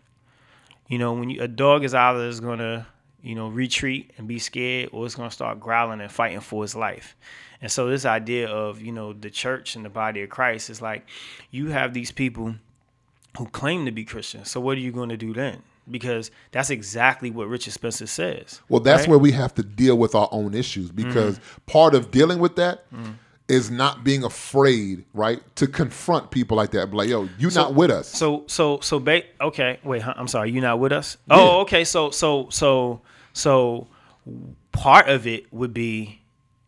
you 0.88 0.98
know, 0.98 1.12
when 1.12 1.28
you, 1.28 1.42
a 1.42 1.48
dog 1.48 1.84
is 1.84 1.92
either 1.92 2.26
is 2.26 2.40
gonna, 2.40 2.86
you 3.22 3.34
know, 3.34 3.48
retreat 3.48 4.12
and 4.16 4.26
be 4.26 4.38
scared, 4.38 4.88
or 4.94 5.04
it's 5.04 5.14
gonna 5.14 5.30
start 5.30 5.60
growling 5.60 6.00
and 6.00 6.10
fighting 6.10 6.40
for 6.40 6.64
its 6.64 6.74
life. 6.74 7.14
And 7.66 7.72
so 7.72 7.88
this 7.88 8.04
idea 8.04 8.48
of 8.48 8.80
you 8.80 8.92
know 8.92 9.12
the 9.12 9.28
church 9.28 9.74
and 9.74 9.84
the 9.84 9.88
body 9.88 10.22
of 10.22 10.30
Christ 10.30 10.70
is 10.70 10.80
like, 10.80 11.04
you 11.50 11.70
have 11.70 11.94
these 11.94 12.12
people 12.12 12.54
who 13.36 13.46
claim 13.46 13.86
to 13.86 13.90
be 13.90 14.04
Christians. 14.04 14.52
So 14.52 14.60
what 14.60 14.76
are 14.78 14.80
you 14.80 14.92
going 14.92 15.08
to 15.08 15.16
do 15.16 15.34
then? 15.34 15.64
Because 15.90 16.30
that's 16.52 16.70
exactly 16.70 17.32
what 17.32 17.48
Richard 17.48 17.72
Spencer 17.72 18.06
says. 18.06 18.60
Well, 18.68 18.78
that's 18.78 19.00
right? 19.00 19.08
where 19.08 19.18
we 19.18 19.32
have 19.32 19.52
to 19.56 19.64
deal 19.64 19.98
with 19.98 20.14
our 20.14 20.28
own 20.30 20.54
issues 20.54 20.92
mm-hmm. 20.92 21.08
because 21.08 21.40
part 21.66 21.96
of 21.96 22.12
dealing 22.12 22.38
with 22.38 22.54
that 22.54 22.88
mm-hmm. 22.92 23.14
is 23.48 23.68
not 23.68 24.04
being 24.04 24.22
afraid, 24.22 25.04
right, 25.12 25.42
to 25.56 25.66
confront 25.66 26.30
people 26.30 26.56
like 26.56 26.70
that. 26.70 26.94
Like, 26.94 27.08
yo, 27.08 27.28
you 27.36 27.50
not 27.50 27.74
with 27.74 27.90
us. 27.90 28.06
So 28.06 28.44
so 28.46 28.78
so 28.78 29.00
ba- 29.00 29.24
okay, 29.40 29.80
wait, 29.82 30.02
huh, 30.02 30.14
I'm 30.16 30.28
sorry, 30.28 30.52
you 30.52 30.60
not 30.60 30.78
with 30.78 30.92
us? 30.92 31.16
Oh, 31.28 31.62
okay. 31.62 31.82
So 31.82 32.12
so 32.12 32.48
so 32.48 33.00
so 33.32 33.88
part 34.70 35.08
of 35.08 35.26
it 35.26 35.52
would 35.52 35.74
be 35.74 36.20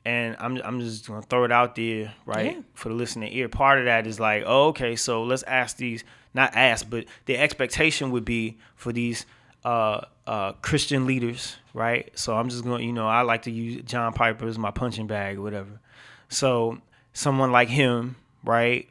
and 0.09 0.37
I'm 0.39 0.57
I'm 0.65 0.81
just 0.81 1.07
gonna 1.07 1.23
throw 1.23 1.45
it 1.45 1.53
out 1.53 1.75
there, 1.77 2.15
right, 2.25 2.57
Yeah. 2.57 2.63
for 2.75 2.89
the 2.89 2.95
listening 2.95 3.31
ear. 3.33 3.49
Part 3.49 3.79
of 3.79 3.85
that 3.85 4.07
is 4.07 4.19
like, 4.19 4.43
oh, 4.47 4.69
okay, 4.69 4.97
so 4.97 5.23
let's 5.23 5.43
ask 5.43 5.77
these, 5.77 6.03
not 6.33 6.55
ask, 6.55 6.89
but 6.89 7.05
the 7.27 7.37
expectation 7.37 8.11
would 8.13 8.25
be 8.25 8.57
for 8.75 8.91
these 8.93 9.27
uh, 9.65 10.01
uh, 10.27 10.53
Christian 10.63 11.05
leaders, 11.07 11.57
right? 11.75 12.11
So 12.15 12.35
I'm 12.37 12.49
just 12.49 12.65
going, 12.65 12.79
to 12.81 12.87
you 12.87 12.93
know, 12.93 13.07
I 13.07 13.21
like 13.23 13.43
to 13.43 13.51
use 13.51 13.83
John 13.85 14.13
Piper 14.15 14.47
as 14.47 14.59
my 14.59 14.71
punching 14.71 15.09
bag 15.09 15.37
or 15.39 15.43
whatever. 15.43 15.81
So 16.31 16.79
someone 17.13 17.53
like 17.53 17.69
him, 17.69 18.17
right, 18.45 18.89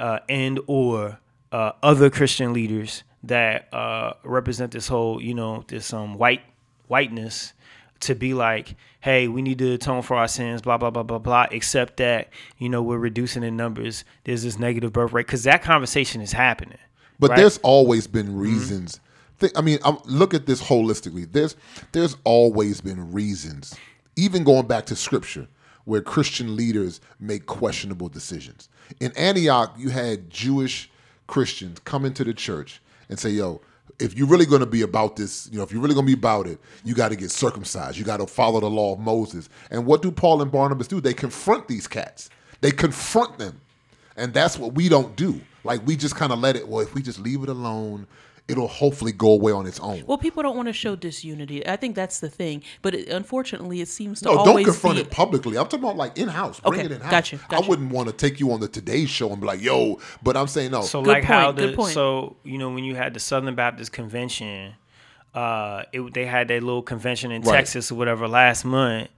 uh, 0.00 0.18
and 0.28 0.58
or 0.66 1.18
uh, 1.52 1.72
other 1.82 2.10
Christian 2.10 2.52
leaders 2.52 3.04
that 3.22 3.72
uh, 3.72 4.14
represent 4.24 4.72
this 4.72 4.88
whole, 4.88 5.22
you 5.22 5.34
know, 5.34 5.64
this 5.68 5.92
um 5.92 6.14
white 6.14 6.42
whiteness 6.88 7.52
to 8.00 8.14
be 8.14 8.34
like, 8.34 8.74
hey, 9.00 9.28
we 9.28 9.42
need 9.42 9.58
to 9.58 9.72
atone 9.72 10.02
for 10.02 10.16
our 10.16 10.28
sins, 10.28 10.62
blah 10.62 10.76
blah 10.76 10.90
blah 10.90 11.02
blah 11.02 11.18
blah. 11.18 11.46
Except 11.50 11.96
that 11.98 12.28
you 12.58 12.68
know 12.68 12.82
we're 12.82 12.98
reducing 12.98 13.42
in 13.42 13.56
numbers. 13.56 14.04
There's 14.24 14.42
this 14.42 14.58
negative 14.58 14.92
birth 14.92 15.12
rate 15.12 15.26
because 15.26 15.44
that 15.44 15.62
conversation 15.62 16.20
is 16.20 16.32
happening. 16.32 16.78
But 17.18 17.30
right? 17.30 17.36
there's 17.36 17.58
always 17.58 18.06
been 18.06 18.26
mm-hmm. 18.26 18.38
reasons. 18.38 19.00
Thi- 19.38 19.50
I 19.56 19.60
mean, 19.60 19.78
I'm, 19.84 19.98
look 20.04 20.34
at 20.34 20.46
this 20.46 20.62
holistically. 20.62 21.30
There's 21.30 21.56
there's 21.92 22.16
always 22.24 22.80
been 22.80 23.12
reasons, 23.12 23.74
even 24.16 24.44
going 24.44 24.66
back 24.66 24.86
to 24.86 24.96
scripture, 24.96 25.46
where 25.84 26.00
Christian 26.00 26.56
leaders 26.56 27.00
make 27.20 27.46
questionable 27.46 28.08
decisions. 28.08 28.68
In 29.00 29.12
Antioch, 29.16 29.74
you 29.78 29.90
had 29.90 30.30
Jewish 30.30 30.90
Christians 31.26 31.80
come 31.80 32.04
into 32.04 32.24
the 32.24 32.34
church 32.34 32.80
and 33.08 33.18
say, 33.18 33.30
"Yo, 33.30 33.60
if 33.98 34.16
you're 34.16 34.26
really 34.26 34.46
going 34.46 34.60
to 34.60 34.66
be 34.66 34.82
about 34.82 35.16
this, 35.16 35.48
you 35.50 35.58
know, 35.58 35.64
if 35.64 35.72
you're 35.72 35.80
really 35.80 35.94
going 35.94 36.06
to 36.06 36.14
be 36.14 36.18
about 36.18 36.46
it, 36.46 36.58
you 36.84 36.94
got 36.94 37.08
to 37.08 37.16
get 37.16 37.30
circumcised. 37.30 37.96
You 37.96 38.04
got 38.04 38.18
to 38.18 38.26
follow 38.26 38.60
the 38.60 38.70
law 38.70 38.92
of 38.92 39.00
Moses." 39.00 39.48
And 39.70 39.86
what 39.86 40.02
do 40.02 40.10
Paul 40.10 40.42
and 40.42 40.50
Barnabas 40.50 40.88
do? 40.88 41.00
They 41.00 41.14
confront 41.14 41.68
these 41.68 41.86
cats. 41.86 42.30
They 42.60 42.70
confront 42.70 43.38
them. 43.38 43.60
And 44.16 44.32
that's 44.32 44.58
what 44.58 44.74
we 44.74 44.88
don't 44.88 45.14
do. 45.16 45.40
Like 45.64 45.86
we 45.86 45.96
just 45.96 46.16
kind 46.16 46.32
of 46.32 46.38
let 46.38 46.56
it. 46.56 46.68
Well, 46.68 46.80
if 46.80 46.94
we 46.94 47.02
just 47.02 47.18
leave 47.18 47.42
it 47.42 47.48
alone, 47.48 48.06
it'll 48.48 48.68
hopefully 48.68 49.10
go 49.12 49.32
away 49.32 49.50
on 49.52 49.66
its 49.66 49.80
own. 49.80 50.04
Well, 50.06 50.18
people 50.18 50.42
don't 50.42 50.54
want 50.56 50.68
to 50.68 50.72
show 50.72 50.94
disunity. 50.94 51.66
I 51.66 51.76
think 51.76 51.96
that's 51.96 52.20
the 52.20 52.28
thing. 52.30 52.62
But 52.82 52.94
it, 52.94 53.08
unfortunately, 53.08 53.80
it 53.80 53.88
seems 53.88 54.20
to 54.20 54.26
no, 54.26 54.44
don't 54.44 54.62
confront 54.64 54.96
be. 54.96 55.02
it 55.02 55.10
publicly. 55.10 55.58
I'm 55.58 55.64
talking 55.64 55.80
about 55.80 55.96
like 55.96 56.16
in 56.16 56.28
house. 56.28 56.60
Bring 56.60 56.74
Okay, 56.80 56.86
it 56.86 56.92
in 56.92 57.00
house. 57.00 57.10
got 57.10 57.32
you, 57.32 57.40
I 57.50 57.60
wouldn't 57.60 57.90
want 57.90 58.08
to 58.08 58.14
take 58.14 58.38
you 58.38 58.52
on 58.52 58.60
the 58.60 58.68
Today 58.68 59.04
Show 59.06 59.30
and 59.32 59.40
be 59.40 59.46
like, 59.46 59.60
"Yo," 59.62 59.98
but 60.22 60.36
I'm 60.36 60.46
saying 60.46 60.70
no. 60.70 60.82
So 60.82 61.02
Good 61.02 61.08
like 61.10 61.24
how 61.24 61.46
point, 61.46 61.56
good 61.58 61.72
the 61.72 61.76
point. 61.76 61.92
so 61.94 62.36
you 62.44 62.58
know 62.58 62.70
when 62.70 62.84
you 62.84 62.94
had 62.94 63.14
the 63.14 63.20
Southern 63.20 63.54
Baptist 63.56 63.92
Convention, 63.92 64.74
uh, 65.34 65.82
it, 65.92 66.14
they 66.14 66.26
had 66.26 66.48
that 66.48 66.62
little 66.62 66.82
convention 66.82 67.30
in 67.32 67.42
Right. 67.42 67.56
Texas 67.56 67.90
or 67.90 67.96
whatever 67.96 68.28
last 68.28 68.64
month, 68.64 69.08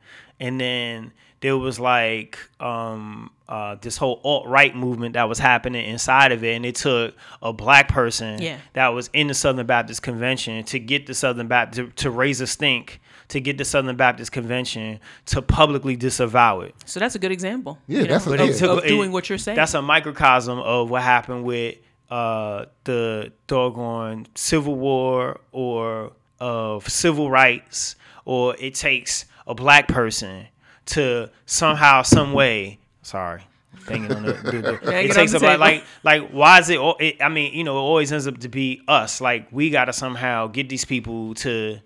and 0.41 0.61
then 0.61 1.13
there 1.41 1.57
was 1.57 1.79
like 1.79 2.39
um, 2.61 3.31
uh, 3.49 3.77
this 3.81 3.97
whole 3.97 4.21
alt 4.25 4.47
right 4.47 4.77
movement 4.77 5.15
that 5.15 5.29
was 5.29 5.39
happening 5.39 5.87
inside 5.89 6.33
of 6.33 6.45
it, 6.45 6.55
and 6.55 6.67
it 6.67 6.75
took 6.75 7.15
a 7.43 7.53
black 7.53 7.89
person 7.89 8.41
Yeah. 8.43 8.59
that 8.75 8.89
was 8.89 9.09
in 9.13 9.27
the 9.29 9.35
Southern 9.35 9.67
Baptist 9.67 10.03
Convention 10.03 10.65
to 10.65 10.79
get 10.79 11.07
the 11.07 11.15
Southern 11.15 11.49
Baptist 11.49 11.97
to, 11.97 12.03
to 12.05 12.11
raise 12.11 12.41
a 12.41 12.47
stink. 12.47 13.01
To 13.33 13.41
get 13.43 13.59
the 13.59 13.65
Southern 13.67 13.95
Baptist 13.97 14.33
Convention 14.33 15.01
to 15.27 15.43
publicly 15.43 15.97
disavow 15.97 16.61
it, 16.63 16.75
So 16.87 16.99
that's 16.99 17.15
a 17.15 17.19
good 17.19 17.31
example. 17.31 17.79
Yeah, 17.87 17.99
you 17.99 18.05
know, 18.05 18.13
that's 18.15 18.27
a- 18.27 18.33
of, 18.33 18.41
yeah. 18.49 18.57
took- 18.57 18.83
of 18.85 18.89
doing 18.89 19.13
what 19.13 19.29
you're 19.29 19.37
saying. 19.37 19.57
That's 19.57 19.75
a 19.75 19.83
microcosm 19.83 20.59
of 20.59 20.89
what 20.89 21.03
happened 21.03 21.45
with 21.45 21.77
uh, 22.11 22.65
the 22.85 23.31
doggone 23.47 24.29
Civil 24.35 24.77
War 24.77 25.41
or 25.53 26.13
of 26.41 26.89
civil 26.89 27.31
rights, 27.31 27.97
or 28.25 28.57
it 28.59 28.75
takes 28.75 29.27
a 29.47 29.55
black 29.55 29.89
person 29.89 30.47
to 30.87 31.29
somehow, 31.45 32.01
some 32.01 32.33
way. 32.33 32.79
Sorry. 33.09 33.43
Banging 33.87 34.13
on 34.13 34.23
the, 34.25 34.33
the- 34.33 34.51
the- 34.83 35.01
it 35.05 35.13
takes 35.13 35.35
on 35.35 35.41
the 35.41 35.47
a 35.47 35.51
table. 35.51 35.61
like 35.61 35.85
like 36.03 36.31
why 36.31 36.59
is 36.59 36.69
it, 36.71 36.79
it 37.01 37.23
I 37.23 37.29
mean 37.29 37.53
you 37.55 37.65
know 37.65 37.77
it 37.77 37.81
always 37.81 38.13
ends 38.13 38.27
up 38.27 38.39
to 38.39 38.49
be 38.49 38.83
us 38.89 39.21
like 39.21 39.49
we 39.53 39.71
got 39.71 39.87
to 39.87 39.93
somehow 39.93 40.47
get 40.49 40.69
these 40.69 40.85
people 40.85 41.35
to 41.37 41.79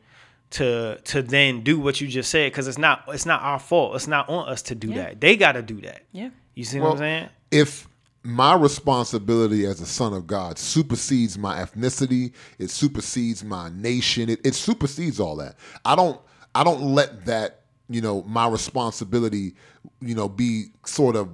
to 0.51 0.99
to 1.05 1.23
then 1.23 1.63
do 1.63 1.79
what 1.81 2.01
you 2.01 2.09
just 2.09 2.31
said 2.31 2.51
because 2.53 2.67
it's 2.69 2.79
not 2.79 3.05
it's 3.09 3.27
not 3.27 3.43
our 3.43 3.59
fault 3.59 3.95
it's 3.97 4.07
not 4.07 4.29
on 4.29 4.49
us 4.49 4.63
to 4.63 4.75
do 4.75 4.89
Yeah. 4.89 4.95
that 5.05 5.21
they 5.21 5.37
got 5.37 5.53
to 5.53 5.63
do 5.63 5.81
that 5.83 6.03
yeah. 6.13 6.31
you 6.55 6.65
see 6.65 6.79
what 6.81 6.93
I'm 6.93 6.99
saying? 6.99 7.29
if 7.51 7.89
my 8.25 8.55
responsibility 8.55 9.67
as 9.67 9.81
a 9.81 9.87
son 9.87 10.13
of 10.13 10.29
God 10.29 10.57
supersedes 10.57 11.37
my 11.37 11.57
ethnicity, 11.61 12.33
it 12.59 12.71
supersedes 12.71 13.43
my 13.43 13.69
nation, 13.75 14.29
it, 14.31 14.41
it 14.47 14.55
supersedes 14.55 15.19
all 15.19 15.35
that. 15.37 15.57
I 15.85 15.97
don't 15.97 16.21
I 16.55 16.63
don't 16.63 16.83
let 16.95 17.27
that, 17.27 17.62
you 17.95 18.01
know, 18.01 18.23
my 18.23 18.49
responsibility, 18.49 19.55
you 20.01 20.15
know, 20.15 20.29
be 20.29 20.67
sort 20.85 21.17
of 21.17 21.29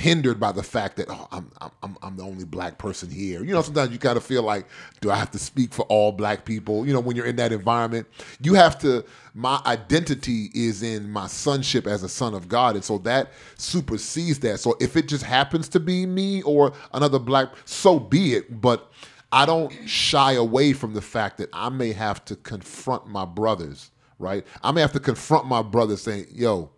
hindered 0.00 0.40
by 0.40 0.50
the 0.50 0.62
fact 0.62 0.96
that 0.96 1.06
oh, 1.10 1.28
I'm, 1.30 1.50
I'm 1.82 1.96
I'm 2.02 2.16
the 2.16 2.22
only 2.22 2.44
black 2.44 2.78
person 2.78 3.10
here. 3.10 3.44
You 3.44 3.52
know, 3.52 3.60
sometimes 3.60 3.92
you 3.92 3.98
kind 3.98 4.16
of 4.16 4.24
feel 4.24 4.42
like, 4.42 4.66
do 5.00 5.10
I 5.10 5.16
have 5.16 5.30
to 5.32 5.38
speak 5.38 5.74
for 5.74 5.82
all 5.82 6.10
black 6.10 6.46
people? 6.46 6.86
You 6.86 6.94
know, 6.94 7.00
when 7.00 7.16
you're 7.16 7.26
in 7.26 7.36
that 7.36 7.52
environment, 7.52 8.06
you 8.40 8.54
have 8.54 8.78
to. 8.80 9.04
My 9.34 9.60
identity 9.66 10.50
is 10.54 10.82
in 10.82 11.10
my 11.10 11.26
sonship 11.28 11.86
as 11.86 12.02
a 12.02 12.08
son 12.08 12.34
of 12.34 12.48
God, 12.48 12.74
and 12.74 12.84
so 12.84 12.98
that 12.98 13.30
supersedes 13.56 14.40
that. 14.40 14.58
So 14.58 14.76
if 14.80 14.96
it 14.96 15.06
just 15.06 15.22
happens 15.22 15.68
to 15.70 15.80
be 15.80 16.06
me 16.06 16.42
or 16.42 16.72
another 16.94 17.18
black, 17.18 17.50
so 17.64 18.00
be 18.00 18.34
it. 18.34 18.60
But 18.60 18.90
I 19.30 19.46
don't 19.46 19.72
shy 19.86 20.32
away 20.32 20.72
from 20.72 20.94
the 20.94 21.02
fact 21.02 21.38
that 21.38 21.50
I 21.52 21.68
may 21.68 21.92
have 21.92 22.24
to 22.24 22.36
confront 22.36 23.06
my 23.06 23.24
brothers. 23.24 23.90
Right? 24.20 24.46
I 24.62 24.70
may 24.70 24.80
have 24.80 24.92
to 24.92 25.00
confront 25.00 25.46
my 25.46 25.62
brother 25.62 25.96
saying, 25.96 26.26
"Yo." 26.30 26.70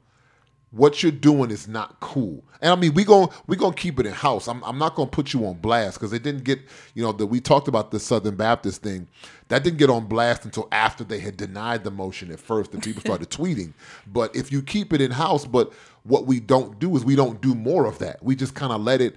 what 0.73 1.03
you're 1.03 1.13
doing 1.13 1.51
is 1.51 1.69
not 1.69 2.01
cool. 2.01 2.43
And 2.61 2.73
I 2.73 2.77
mean, 2.77 2.95
we 2.95 3.05
going 3.05 3.29
we 3.47 3.57
gonna 3.57 3.75
keep 3.75 4.01
it 4.01 4.07
in 4.07 4.13
house. 4.13 4.49
I'm, 4.49 4.65
I'm 4.65 4.79
not 4.79 4.95
gonna 4.95 5.11
put 5.11 5.33
you 5.33 5.47
on 5.47 5.59
blast 5.59 5.99
because 5.99 6.13
it 6.13 6.23
didn't 6.23 6.45
get 6.45 6.61
you 6.95 7.03
know 7.03 7.13
that 7.13 7.27
we 7.27 7.41
talked 7.41 7.69
about 7.69 7.91
the 7.91 8.01
Southern 8.01 8.37
Baptist 8.37 8.83
thing. 8.83 9.07
That 9.49 9.63
didn't 9.63 9.79
get 9.79 9.91
on 9.91 10.07
blast 10.07 10.45
until 10.45 10.69
after 10.73 11.05
they 11.05 11.21
had 11.21 11.37
denied 11.37 11.85
the 11.85 11.91
motion 11.91 12.33
at 12.33 12.41
first, 12.41 12.73
and 12.73 12.83
people 12.83 13.03
started 13.03 13.31
tweeting. 13.31 13.75
But 14.07 14.35
if 14.35 14.51
you 14.51 14.63
keep 14.63 14.93
it 14.93 15.01
in 15.03 15.11
house, 15.11 15.45
but 15.45 15.73
what 16.05 16.27
we 16.27 16.41
don't 16.41 16.79
do 16.79 16.97
is 16.97 17.05
we 17.05 17.17
don't 17.17 17.41
do 17.41 17.55
more 17.55 17.85
of 17.85 17.99
that. 17.99 18.23
We 18.23 18.35
just 18.35 18.55
kind 18.55 18.73
of 18.73 18.81
let 18.81 19.01
it. 19.01 19.17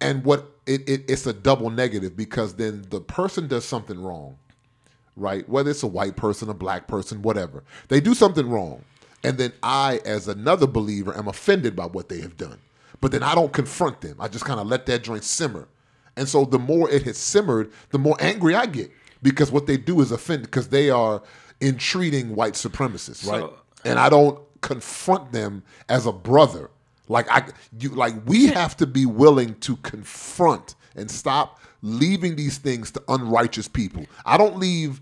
And 0.00 0.24
what 0.24 0.50
it, 0.66 0.86
it 0.88 1.04
it's 1.08 1.26
a 1.26 1.32
double 1.32 1.70
negative 1.70 2.16
because 2.16 2.54
then 2.54 2.84
the 2.90 3.00
person 3.00 3.46
does 3.46 3.64
something 3.64 4.02
wrong 4.02 4.36
right? 5.16 5.48
Whether 5.48 5.70
it's 5.70 5.82
a 5.82 5.86
white 5.88 6.16
person, 6.16 6.48
a 6.48 6.54
black 6.54 6.86
person, 6.86 7.22
whatever. 7.22 7.64
They 7.88 8.00
do 8.00 8.14
something 8.14 8.48
wrong. 8.48 8.84
And 9.24 9.38
then 9.38 9.52
I, 9.62 10.00
as 10.04 10.28
another 10.28 10.66
believer, 10.66 11.16
am 11.16 11.26
offended 11.28 11.74
by 11.74 11.86
what 11.86 12.08
they 12.08 12.20
have 12.20 12.36
done. 12.36 12.58
but 13.00 13.12
then 13.12 13.22
I 13.22 13.34
don't 13.34 13.52
confront 13.52 14.00
them. 14.00 14.16
I 14.20 14.28
just 14.28 14.44
kind 14.44 14.60
of 14.60 14.66
let 14.66 14.86
that 14.86 15.02
joint 15.02 15.24
simmer. 15.24 15.68
And 16.16 16.28
so 16.28 16.44
the 16.44 16.58
more 16.58 16.88
it 16.90 17.02
has 17.02 17.18
simmered, 17.18 17.70
the 17.90 17.98
more 17.98 18.16
angry 18.20 18.54
I 18.54 18.66
get 18.66 18.90
because 19.22 19.50
what 19.50 19.66
they 19.66 19.76
do 19.76 20.00
is 20.00 20.12
offend 20.12 20.42
because 20.42 20.68
they 20.68 20.88
are 20.90 21.22
entreating 21.60 22.34
white 22.34 22.54
supremacists, 22.54 23.26
right? 23.28 23.40
So- 23.40 23.54
and 23.84 23.98
I 23.98 24.08
don't 24.08 24.38
confront 24.62 25.32
them 25.32 25.62
as 25.88 26.06
a 26.06 26.12
brother. 26.12 26.70
Like 27.08 27.30
I, 27.30 27.48
you, 27.78 27.90
like 27.90 28.14
we 28.26 28.46
have 28.48 28.76
to 28.78 28.86
be 28.86 29.06
willing 29.06 29.54
to 29.60 29.76
confront 29.76 30.74
and 30.96 31.10
stop 31.10 31.60
leaving 31.82 32.36
these 32.36 32.58
things 32.58 32.90
to 32.92 33.02
unrighteous 33.08 33.68
people. 33.68 34.06
I 34.24 34.36
don't 34.36 34.58
leave 34.58 35.00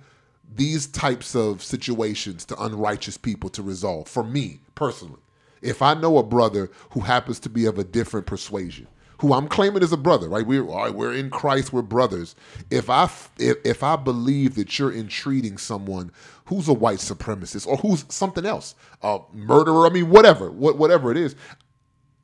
these 0.55 0.86
types 0.86 1.34
of 1.34 1.62
situations 1.62 2.45
to 2.47 2.62
unrighteous 2.62 3.16
people 3.16 3.51
to 3.51 3.62
resolve. 3.62 4.09
For 4.09 4.22
me 4.22 4.61
personally, 4.74 5.20
if 5.62 5.80
I 5.82 5.95
know 5.95 6.18
a 6.18 6.22
brother 6.22 6.70
who 6.90 7.01
happens 7.01 7.40
to 7.40 7.49
be 7.49 7.64
of 7.66 7.78
a 7.78 7.84
different 7.84 8.26
persuasion, 8.26 8.86
who 9.20 9.32
I'm 9.32 9.49
claiming 9.49 9.82
as 9.82 9.92
a 9.92 9.97
brother, 9.97 10.28
right? 10.28 10.47
We're 10.47 10.64
we're 10.64 11.14
in 11.14 11.30
Christ, 11.30 11.72
we're 11.72 11.82
brothers. 11.82 12.34
If 12.70 12.90
I 12.90 13.05
if, 13.38 13.57
if 13.64 13.82
I 13.82 13.97
believe 13.97 14.57
that 14.57 14.78
you're 14.78 14.92
entreating 14.92 15.57
someone 15.57 16.11
who's 16.47 16.68
a 16.68 16.74
white 16.74 16.99
supremacist 16.99 17.66
or 17.66 17.76
who's 17.78 18.05
something 18.09 18.45
else, 18.45 18.74
a 19.03 19.20
murderer, 19.32 19.86
I 19.86 19.90
mean, 19.90 20.11
whatever, 20.11 20.51
what, 20.51 20.76
whatever 20.76 21.11
it 21.11 21.16
is, 21.16 21.36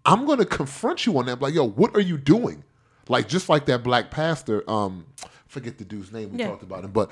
I'm 0.04 0.26
going 0.26 0.38
to 0.38 0.44
confront 0.44 1.06
you 1.06 1.16
on 1.18 1.26
that. 1.26 1.40
Like, 1.40 1.54
yo, 1.54 1.68
what 1.68 1.94
are 1.96 2.00
you 2.00 2.18
doing? 2.18 2.64
Like, 3.11 3.28
just 3.28 3.48
like 3.48 3.66
that 3.66 3.82
black 3.82 4.11
pastor, 4.11 4.62
um, 4.70 5.04
forget 5.48 5.76
the 5.78 5.84
dude's 5.84 6.12
name. 6.12 6.32
We 6.32 6.38
Yeah. 6.38 6.48
talked 6.48 6.62
about 6.62 6.84
him, 6.84 6.92
but 6.92 7.11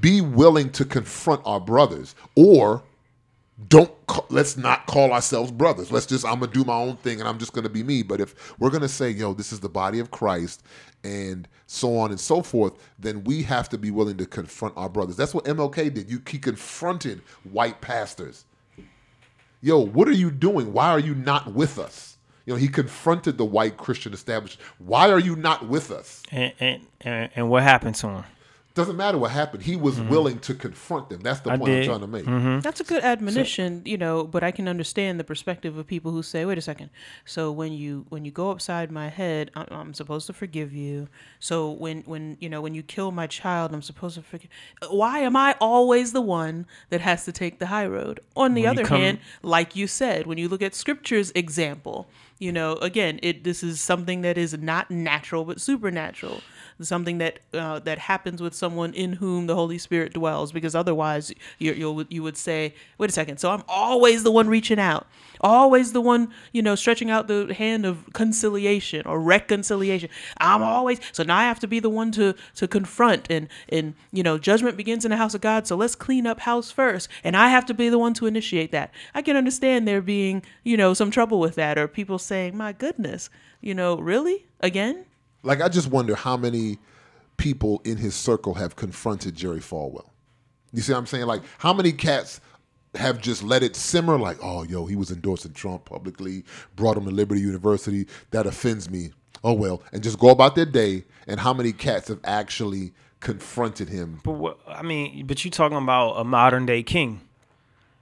be 0.00 0.20
willing 0.20 0.70
to 0.70 0.84
confront 0.84 1.42
our 1.44 1.60
brothers, 1.60 2.14
or 2.34 2.82
don't. 3.68 3.90
ca- 4.06 4.24
Let's 4.30 4.56
not 4.56 4.86
call 4.86 5.12
ourselves 5.12 5.50
brothers. 5.52 5.92
Let's 5.92 6.06
just. 6.06 6.24
I'm 6.24 6.40
gonna 6.40 6.50
do 6.52 6.64
my 6.64 6.74
own 6.74 6.96
thing, 6.96 7.20
and 7.20 7.28
I'm 7.28 7.38
just 7.38 7.52
gonna 7.52 7.68
be 7.68 7.82
me. 7.82 8.02
But 8.02 8.20
if 8.20 8.34
we're 8.58 8.70
gonna 8.70 8.88
say, 8.88 9.10
yo, 9.10 9.34
this 9.34 9.52
is 9.52 9.60
the 9.60 9.68
body 9.68 9.98
of 9.98 10.10
Christ, 10.10 10.62
and 11.04 11.46
so 11.66 11.98
on 11.98 12.10
and 12.10 12.18
so 12.18 12.40
forth, 12.42 12.72
then 12.98 13.22
we 13.24 13.42
have 13.42 13.68
to 13.68 13.78
be 13.78 13.90
willing 13.90 14.16
to 14.16 14.24
confront 14.26 14.74
our 14.78 14.88
brothers. 14.88 15.16
That's 15.16 15.34
what 15.34 15.44
MLK 15.44 15.90
did. 15.92 16.10
You 16.10 16.22
he 16.26 16.38
confronted 16.38 17.20
white 17.44 17.80
pastors 17.82 18.44
yo, 19.62 19.78
what 19.78 20.08
are 20.08 20.12
you 20.12 20.30
doing? 20.30 20.72
Why 20.72 20.88
are 20.88 20.98
you 20.98 21.14
not 21.14 21.52
with 21.52 21.78
us? 21.78 22.09
You 22.50 22.56
know, 22.56 22.60
he 22.60 22.66
confronted 22.66 23.38
the 23.38 23.44
white 23.44 23.76
Christian 23.76 24.12
establishment. 24.12 24.60
Why 24.78 25.08
are 25.12 25.20
you 25.20 25.36
not 25.36 25.68
with 25.68 25.92
us? 25.92 26.20
And 26.32 26.52
and 26.58 26.86
and, 27.00 27.30
and 27.36 27.48
what 27.48 27.62
happened 27.62 27.94
to 27.94 28.08
him? 28.08 28.24
Doesn't 28.80 28.96
matter 28.96 29.18
what 29.18 29.30
happened. 29.30 29.62
He 29.62 29.76
was 29.76 29.96
mm-hmm. 29.96 30.08
willing 30.08 30.38
to 30.40 30.54
confront 30.54 31.08
them. 31.08 31.20
That's 31.20 31.40
the 31.40 31.50
I 31.50 31.58
point 31.58 31.70
I'm 31.70 31.84
trying 31.84 32.00
to 32.00 32.06
make. 32.06 32.24
Mm-hmm. 32.24 32.60
That's 32.60 32.80
a 32.80 32.84
good 32.84 33.04
admonition, 33.04 33.82
you 33.84 33.96
know, 33.96 34.24
but 34.24 34.42
I 34.42 34.50
can 34.50 34.68
understand 34.68 35.20
the 35.20 35.24
perspective 35.24 35.76
of 35.76 35.86
people 35.86 36.12
who 36.12 36.22
say, 36.22 36.44
"Wait 36.44 36.58
a 36.58 36.62
second. 36.62 36.90
So 37.24 37.52
when 37.52 37.72
you 37.72 38.06
when 38.08 38.24
you 38.24 38.30
go 38.30 38.50
upside 38.50 38.90
my 38.90 39.08
head, 39.08 39.50
I'm, 39.54 39.66
I'm 39.70 39.94
supposed 39.94 40.26
to 40.28 40.32
forgive 40.32 40.72
you. 40.72 41.08
So 41.38 41.70
when 41.70 42.02
when 42.02 42.36
you 42.40 42.48
know 42.48 42.60
when 42.60 42.74
you 42.74 42.82
kill 42.82 43.12
my 43.12 43.26
child, 43.26 43.72
I'm 43.72 43.82
supposed 43.82 44.16
to 44.16 44.22
forgive. 44.22 44.50
Why 44.88 45.20
am 45.20 45.36
I 45.36 45.56
always 45.60 46.12
the 46.12 46.20
one 46.20 46.66
that 46.88 47.00
has 47.00 47.24
to 47.26 47.32
take 47.32 47.58
the 47.58 47.66
high 47.66 47.86
road? 47.86 48.20
On 48.36 48.54
the 48.54 48.62
When 48.62 48.70
other 48.70 48.84
come- 48.84 49.00
hand, 49.00 49.18
like 49.42 49.76
you 49.76 49.86
said, 49.86 50.26
when 50.26 50.38
you 50.38 50.48
look 50.48 50.62
at 50.62 50.74
Scripture's 50.74 51.30
example, 51.32 52.08
you 52.38 52.52
know, 52.52 52.74
again, 52.76 53.20
it 53.22 53.44
this 53.44 53.62
is 53.62 53.80
something 53.80 54.22
that 54.22 54.38
is 54.38 54.56
not 54.56 54.90
natural 54.90 55.44
but 55.44 55.60
supernatural. 55.60 56.40
Something 56.82 57.18
that 57.18 57.40
uh, 57.52 57.78
that 57.80 57.98
happens 57.98 58.40
with 58.40 58.54
someone 58.54 58.94
in 58.94 59.14
whom 59.14 59.46
the 59.46 59.54
Holy 59.54 59.76
Spirit 59.76 60.14
dwells, 60.14 60.50
because 60.50 60.74
otherwise 60.74 61.32
you 61.58 61.72
you 61.72 62.06
you 62.08 62.22
would 62.22 62.36
say, 62.36 62.74
wait 62.96 63.10
a 63.10 63.12
second. 63.12 63.38
So 63.38 63.50
I'm 63.50 63.62
always 63.68 64.22
the 64.22 64.30
one 64.30 64.48
reaching 64.48 64.78
out, 64.78 65.06
always 65.40 65.92
the 65.92 66.00
one 66.00 66.32
you 66.52 66.62
know 66.62 66.74
stretching 66.74 67.10
out 67.10 67.28
the 67.28 67.52
hand 67.52 67.84
of 67.84 68.10
conciliation 68.14 69.06
or 69.06 69.20
reconciliation. 69.20 70.08
I'm 70.38 70.62
always 70.62 71.00
so 71.12 71.22
now 71.22 71.36
I 71.36 71.44
have 71.44 71.60
to 71.60 71.68
be 71.68 71.80
the 71.80 71.90
one 71.90 72.12
to 72.12 72.34
to 72.56 72.66
confront 72.66 73.30
and 73.30 73.48
and 73.68 73.94
you 74.12 74.22
know 74.22 74.38
judgment 74.38 74.76
begins 74.76 75.04
in 75.04 75.10
the 75.10 75.16
house 75.18 75.34
of 75.34 75.40
God. 75.40 75.66
So 75.66 75.76
let's 75.76 75.94
clean 75.94 76.26
up 76.26 76.40
house 76.40 76.70
first, 76.70 77.08
and 77.22 77.36
I 77.36 77.48
have 77.48 77.66
to 77.66 77.74
be 77.74 77.88
the 77.88 77.98
one 77.98 78.14
to 78.14 78.26
initiate 78.26 78.72
that. 78.72 78.90
I 79.14 79.22
can 79.22 79.36
understand 79.36 79.86
there 79.86 80.00
being 80.00 80.42
you 80.64 80.76
know 80.76 80.94
some 80.94 81.10
trouble 81.10 81.40
with 81.40 81.56
that, 81.56 81.76
or 81.76 81.88
people 81.88 82.18
saying, 82.18 82.56
my 82.56 82.72
goodness, 82.72 83.28
you 83.60 83.74
know, 83.74 83.98
really 83.98 84.46
again. 84.60 85.04
Like, 85.42 85.60
I 85.60 85.68
just 85.68 85.88
wonder 85.88 86.14
how 86.14 86.36
many 86.36 86.78
people 87.36 87.80
in 87.84 87.96
his 87.96 88.14
circle 88.14 88.54
have 88.54 88.76
confronted 88.76 89.34
Jerry 89.34 89.60
Falwell. 89.60 90.08
You 90.72 90.82
see 90.82 90.92
what 90.92 90.98
I'm 90.98 91.06
saying? 91.06 91.26
Like, 91.26 91.42
how 91.58 91.72
many 91.72 91.92
cats 91.92 92.40
have 92.94 93.20
just 93.20 93.42
let 93.42 93.62
it 93.62 93.74
simmer? 93.74 94.18
Like, 94.18 94.38
oh, 94.42 94.64
yo, 94.64 94.86
he 94.86 94.96
was 94.96 95.10
endorsing 95.10 95.52
Trump 95.52 95.86
publicly, 95.86 96.44
brought 96.76 96.96
him 96.96 97.04
to 97.04 97.10
Liberty 97.10 97.40
University. 97.40 98.06
That 98.30 98.46
offends 98.46 98.90
me. 98.90 99.12
Oh, 99.42 99.54
well. 99.54 99.82
And 99.92 100.02
just 100.02 100.18
go 100.18 100.28
about 100.28 100.54
their 100.54 100.66
day. 100.66 101.04
And 101.26 101.40
how 101.40 101.54
many 101.54 101.72
cats 101.72 102.08
have 102.08 102.20
actually 102.24 102.92
confronted 103.20 103.88
him? 103.88 104.20
But 104.24 104.32
what 104.32 104.58
I 104.66 104.82
mean, 104.82 105.26
but 105.26 105.44
you're 105.44 105.50
talking 105.50 105.78
about 105.78 106.14
a 106.14 106.24
modern 106.24 106.66
day 106.66 106.82
king. 106.82 107.20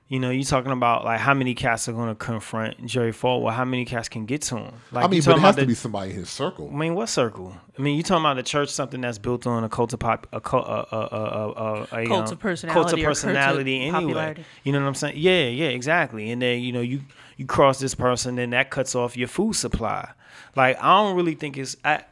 You 0.08 0.18
know, 0.18 0.30
you're 0.30 0.44
talking 0.44 0.72
about 0.72 1.04
like 1.04 1.20
how 1.20 1.34
many 1.34 1.54
cats 1.54 1.86
are 1.86 1.92
going 1.92 2.08
to 2.08 2.14
confront 2.14 2.86
Jerry 2.86 3.12
Falwell? 3.12 3.52
How 3.52 3.66
many 3.66 3.84
cats 3.84 4.08
can 4.08 4.24
get 4.24 4.40
to 4.42 4.56
him? 4.56 4.74
Like, 4.90 5.04
I 5.04 5.08
mean, 5.08 5.18
you 5.18 5.22
but 5.22 5.36
it 5.36 5.40
has 5.40 5.54
about 5.54 5.60
to 5.60 5.66
be 5.66 5.74
somebody 5.74 6.10
in 6.12 6.16
his 6.16 6.30
circle. 6.30 6.70
I 6.72 6.74
mean, 6.74 6.94
what 6.94 7.10
circle? 7.10 7.54
I 7.78 7.82
mean, 7.82 7.94
you're 7.94 8.02
talking 8.02 8.24
about 8.24 8.36
the 8.36 8.42
church, 8.42 8.70
something 8.70 9.02
that's 9.02 9.18
built 9.18 9.46
on 9.46 9.64
a 9.64 9.68
cult 9.68 9.92
of 9.92 9.98
pop, 9.98 10.26
a 10.32 10.40
cult, 10.40 10.66
a, 10.66 10.70
a, 10.70 10.98
a, 10.98 11.50
a, 11.50 11.82
a, 11.82 12.06
Cult 12.06 12.26
um, 12.28 12.32
of 12.32 12.38
personality 12.38 12.74
cult 12.74 12.86
or 12.86 12.88
of 12.88 12.90
cult 12.90 12.92
of 12.94 13.04
personality. 13.04 13.80
Anyway, 13.82 14.00
popularity. 14.00 14.44
you 14.64 14.72
know 14.72 14.80
what 14.80 14.88
I'm 14.88 14.94
saying? 14.94 15.14
Yeah, 15.18 15.46
yeah, 15.48 15.68
exactly. 15.68 16.30
And 16.30 16.40
then 16.40 16.62
you 16.62 16.72
know 16.72 16.80
you 16.80 17.02
you 17.36 17.44
cross 17.44 17.78
this 17.78 17.94
person, 17.94 18.36
then 18.36 18.50
that 18.50 18.70
cuts 18.70 18.94
off 18.94 19.14
your 19.14 19.28
food 19.28 19.56
supply. 19.56 20.10
Like 20.56 20.82
I 20.82 21.02
don't 21.02 21.16
really 21.16 21.34
think 21.34 21.58
it's 21.58 21.76
I, 21.84 22.02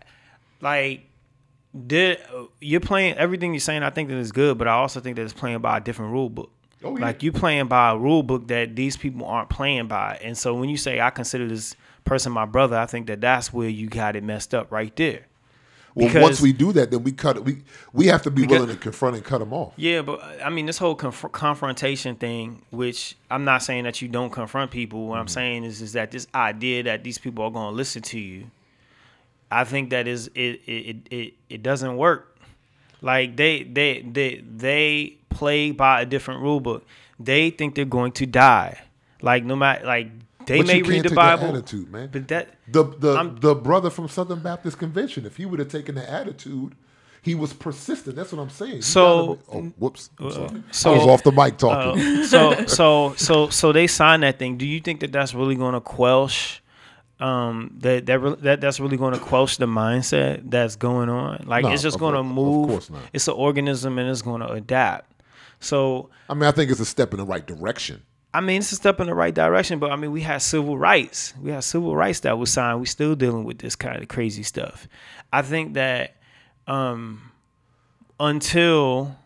like 0.60 1.06
did 1.86 2.18
you're 2.60 2.80
playing 2.80 3.14
everything 3.14 3.52
you're 3.54 3.60
saying. 3.60 3.82
I 3.82 3.90
think 3.90 4.08
that 4.10 4.16
is 4.16 4.32
good, 4.32 4.58
but 4.58 4.68
I 4.68 4.72
also 4.72 5.00
think 5.00 5.16
that 5.16 5.22
it's 5.22 5.32
playing 5.32 5.58
by 5.60 5.78
a 5.78 5.80
different 5.80 6.12
rule 6.12 6.28
book. 6.28 6.50
Oh, 6.84 6.96
yeah. 6.96 7.06
Like 7.06 7.22
you 7.22 7.32
playing 7.32 7.68
by 7.68 7.90
a 7.90 7.96
rule 7.96 8.22
book 8.22 8.48
that 8.48 8.76
these 8.76 8.96
people 8.96 9.26
aren't 9.26 9.48
playing 9.48 9.88
by, 9.88 10.18
and 10.22 10.36
so 10.36 10.54
when 10.54 10.68
you 10.68 10.76
say 10.76 11.00
I 11.00 11.10
consider 11.10 11.48
this 11.48 11.74
person 12.04 12.32
my 12.32 12.44
brother, 12.44 12.76
I 12.76 12.86
think 12.86 13.06
that 13.06 13.20
that's 13.20 13.52
where 13.52 13.68
you 13.68 13.88
got 13.88 14.14
it 14.14 14.22
messed 14.22 14.54
up 14.54 14.70
right 14.70 14.94
there. 14.96 15.26
Well, 15.94 16.08
Because- 16.08 16.22
once 16.22 16.40
we 16.42 16.52
do 16.52 16.72
that, 16.72 16.90
then 16.90 17.02
we 17.02 17.12
cut 17.12 17.38
it. 17.38 17.44
We 17.44 17.62
we 17.94 18.06
have 18.08 18.20
to 18.22 18.30
be 18.30 18.42
Because- 18.42 18.60
willing 18.60 18.76
to 18.76 18.80
confront 18.80 19.16
and 19.16 19.24
cut 19.24 19.38
them 19.38 19.54
off. 19.54 19.72
Yeah, 19.76 20.02
but 20.02 20.20
I 20.44 20.50
mean, 20.50 20.66
this 20.66 20.76
whole 20.76 20.94
conf- 20.94 21.32
confrontation 21.32 22.16
thing, 22.16 22.60
which 22.70 23.16
I'm 23.30 23.44
not 23.44 23.62
saying 23.62 23.84
that 23.84 24.02
you 24.02 24.08
don't 24.08 24.30
confront 24.30 24.70
people. 24.70 25.06
What 25.06 25.18
I'm 25.18 25.24
mm-hmm. 25.24 25.32
saying 25.32 25.64
is, 25.64 25.80
is 25.80 25.94
that 25.94 26.10
this 26.10 26.26
idea 26.34 26.82
that 26.82 27.02
these 27.02 27.16
people 27.16 27.44
are 27.44 27.50
going 27.50 27.72
to 27.72 27.76
listen 27.76 28.02
to 28.02 28.20
you, 28.20 28.50
I 29.50 29.64
think 29.64 29.88
that 29.90 30.06
is 30.06 30.28
it. 30.34 30.60
It 30.66 30.70
it 30.70 30.96
it, 31.10 31.34
it 31.48 31.62
doesn't 31.62 31.96
work. 31.96 32.36
Like 33.00 33.36
they 33.36 33.62
they 33.62 34.02
they 34.02 34.42
they 34.44 35.16
play 35.38 35.70
by 35.72 36.00
a 36.02 36.06
different 36.06 36.40
rule 36.42 36.60
book. 36.60 36.84
They 37.18 37.50
think 37.50 37.74
they're 37.74 37.84
going 37.98 38.12
to 38.12 38.26
die. 38.26 38.78
Like 39.22 39.44
no 39.44 39.56
matter 39.56 39.84
like 39.86 40.08
they 40.46 40.58
But 40.58 40.66
may 40.68 40.82
read 40.82 41.02
the 41.04 41.14
Bible, 41.14 41.48
attitude, 41.48 41.90
man. 41.90 42.08
but 42.12 42.28
that 42.28 42.44
The 42.68 42.84
the 42.84 43.12
I'm- 43.14 43.36
the 43.40 43.54
brother 43.54 43.90
from 43.90 44.08
Southern 44.08 44.40
Baptist 44.40 44.78
Convention, 44.78 45.26
if 45.26 45.36
he 45.36 45.44
would 45.46 45.58
have 45.58 45.68
taken 45.68 45.94
the 45.96 46.08
attitude, 46.10 46.74
he 47.22 47.34
was 47.34 47.52
persistent. 47.52 48.14
That's 48.14 48.30
what 48.32 48.40
I'm 48.42 48.50
saying. 48.50 48.82
So- 48.82 49.40
gotta- 49.50 49.58
oh, 49.58 49.72
whoops. 49.78 50.10
Sorry. 50.20 50.62
so- 50.70 50.92
I 50.92 50.96
was 50.98 51.06
off 51.06 51.22
the 51.24 51.32
mic 51.32 51.56
talking. 51.58 52.00
Uh, 52.00 52.24
so 52.34 52.64
so 52.78 53.14
so 53.16 53.48
so 53.48 53.72
they 53.72 53.86
signed 53.88 54.22
that 54.22 54.38
thing. 54.38 54.56
Do 54.58 54.66
you 54.66 54.80
think 54.80 55.00
that 55.00 55.10
that's 55.12 55.34
really 55.34 55.56
going 55.56 55.74
to 55.74 55.80
quelch 55.80 56.62
um 57.18 57.74
that 57.80 58.04
that 58.06 58.42
that 58.42 58.60
that's 58.60 58.78
really 58.78 58.98
going 58.98 59.14
to 59.14 59.18
quelch 59.20 59.56
the 59.56 59.66
mindset 59.66 60.42
that's 60.50 60.76
going 60.76 61.08
on? 61.08 61.44
Like 61.46 61.64
No, 61.64 61.70
it's 61.72 61.82
just 61.82 61.98
going 61.98 62.14
to 62.14 62.22
move. 62.22 62.68
course 62.68 62.90
not. 62.90 63.00
It's 63.12 63.26
an 63.26 63.34
organism 63.34 63.98
and 63.98 64.08
it's 64.10 64.22
going 64.22 64.42
to 64.42 64.50
adapt. 64.50 65.10
So 65.60 66.10
I 66.28 66.34
mean, 66.34 66.44
I 66.44 66.50
think 66.50 66.70
it's 66.70 66.80
a 66.80 66.86
step 66.86 67.12
in 67.12 67.18
the 67.18 67.24
right 67.24 67.46
direction. 67.46 68.02
I 68.34 68.40
mean, 68.40 68.58
it's 68.58 68.70
a 68.70 68.76
step 68.76 69.00
in 69.00 69.06
the 69.06 69.14
right 69.14 69.34
direction, 69.34 69.78
but 69.78 69.90
I 69.90 69.96
mean, 69.96 70.12
we 70.12 70.20
had 70.20 70.42
civil 70.42 70.76
rights. 70.76 71.32
We 71.40 71.52
had 71.52 71.64
civil 71.64 71.96
rights 71.96 72.20
that 72.20 72.38
was 72.38 72.52
signed. 72.52 72.80
We 72.80 72.86
still 72.86 73.14
dealing 73.14 73.44
with 73.44 73.58
this 73.58 73.74
kind 73.76 74.02
of 74.02 74.08
crazy 74.08 74.42
stuff. 74.42 74.86
I 75.32 75.40
think 75.40 75.72
that 75.74 76.16
um, 76.66 77.32
until 78.20 79.16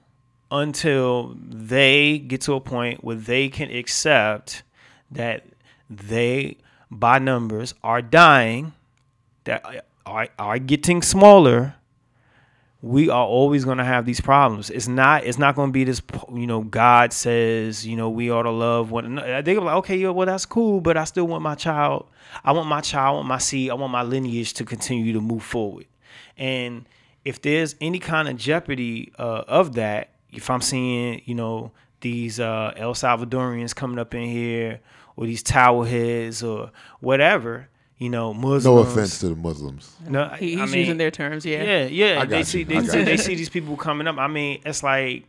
until 0.53 1.37
they 1.41 2.19
get 2.19 2.43
to 2.43 2.55
a 2.55 2.61
point 2.61 3.03
where 3.05 3.17
they 3.17 3.49
can 3.49 3.71
accept 3.71 4.63
that 5.11 5.45
they 5.89 6.57
by 6.91 7.19
numbers 7.19 7.75
are 7.83 8.03
dying, 8.03 8.73
that 9.45 9.85
are 10.07 10.29
are 10.39 10.59
getting 10.59 11.03
smaller, 11.03 11.75
we 12.83 13.11
are 13.11 13.27
always 13.27 13.65
going 13.65 13.79
to 13.79 13.85
have 13.85 14.07
these 14.07 14.21
problems. 14.21 14.71
It's 14.71 14.89
not. 14.89 15.25
It's 15.25 15.39
not 15.39 15.55
going 15.55 15.69
to 15.69 15.73
be 15.73 15.85
this. 15.85 16.01
You 16.33 16.47
know, 16.47 16.63
God 16.63 17.13
says, 17.13 17.87
you 17.87 17.95
know, 17.97 18.09
we 18.09 18.31
ought 18.31 18.45
to 18.45 18.51
love 18.51 18.91
one. 18.91 19.05
another. 19.05 19.43
They 19.43 19.55
go 19.55 19.63
like, 19.63 19.77
okay, 19.77 19.97
yeah, 19.97 20.09
well, 20.09 20.27
that's 20.27 20.47
cool, 20.47 20.81
but 20.81 20.97
I 20.97 21.05
still 21.05 21.27
want 21.27 21.43
my 21.43 21.55
child. 21.55 22.07
I 22.43 22.53
want 22.53 22.69
my 22.69 22.81
child. 22.81 23.15
I 23.15 23.17
want 23.17 23.29
my 23.29 23.39
seed. 23.39 23.71
I 23.71 23.75
want 23.75 23.93
my 23.93 24.03
lineage 24.03 24.55
to 24.55 24.65
continue 24.65 25.13
to 25.13 25.21
move 25.21 25.43
forward. 25.43 25.87
And 26.39 26.87
if 27.25 27.43
there's 27.43 27.75
any 27.83 27.99
kind 27.99 28.29
of 28.29 28.37
jeopardy 28.37 29.13
uh, 29.19 29.45
of 29.47 29.75
that, 29.75 30.15
if 30.33 30.49
I'm 30.49 30.63
seeing, 30.63 31.21
you 31.27 31.35
know, 31.35 31.73
these 32.01 32.41
uh, 32.41 32.73
El 32.77 32.95
Salvadorians 32.95 33.75
coming 33.75 33.99
up 33.99 34.15
in 34.15 34.23
here, 34.23 34.81
or 35.17 35.27
these 35.27 35.43
tower 35.43 35.85
heads, 35.85 36.43
or 36.43 36.71
whatever, 37.01 37.69
you 38.01 38.09
know, 38.11 38.35
Muslims. 38.35 38.65
No 38.65 38.79
offense 38.79 39.21
to 39.21 39.29
the 39.29 39.37
Muslims. 39.37 39.95
No, 40.09 40.29
He, 40.31 40.57
I 40.57 40.63
he's 40.63 40.73
mean, 40.73 40.79
using 40.81 40.97
their 40.97 41.13
terms. 41.13 41.47
Yeah. 41.47 41.63
Yeah, 41.63 41.85
yeah. 41.87 42.21
I 42.23 42.25
They 42.25 42.39
got 42.39 42.47
see 42.47 42.65
they 42.65 42.79
I 42.79 42.81
got 42.81 42.91
see, 42.91 42.99
you. 42.99 43.05
they 43.05 43.17
see 43.19 43.35
these 43.37 43.49
people 43.51 43.77
coming 43.77 44.09
up. 44.09 44.17
I 44.19 44.27
mean, 44.27 44.61
it's 44.65 44.83
like 44.83 45.25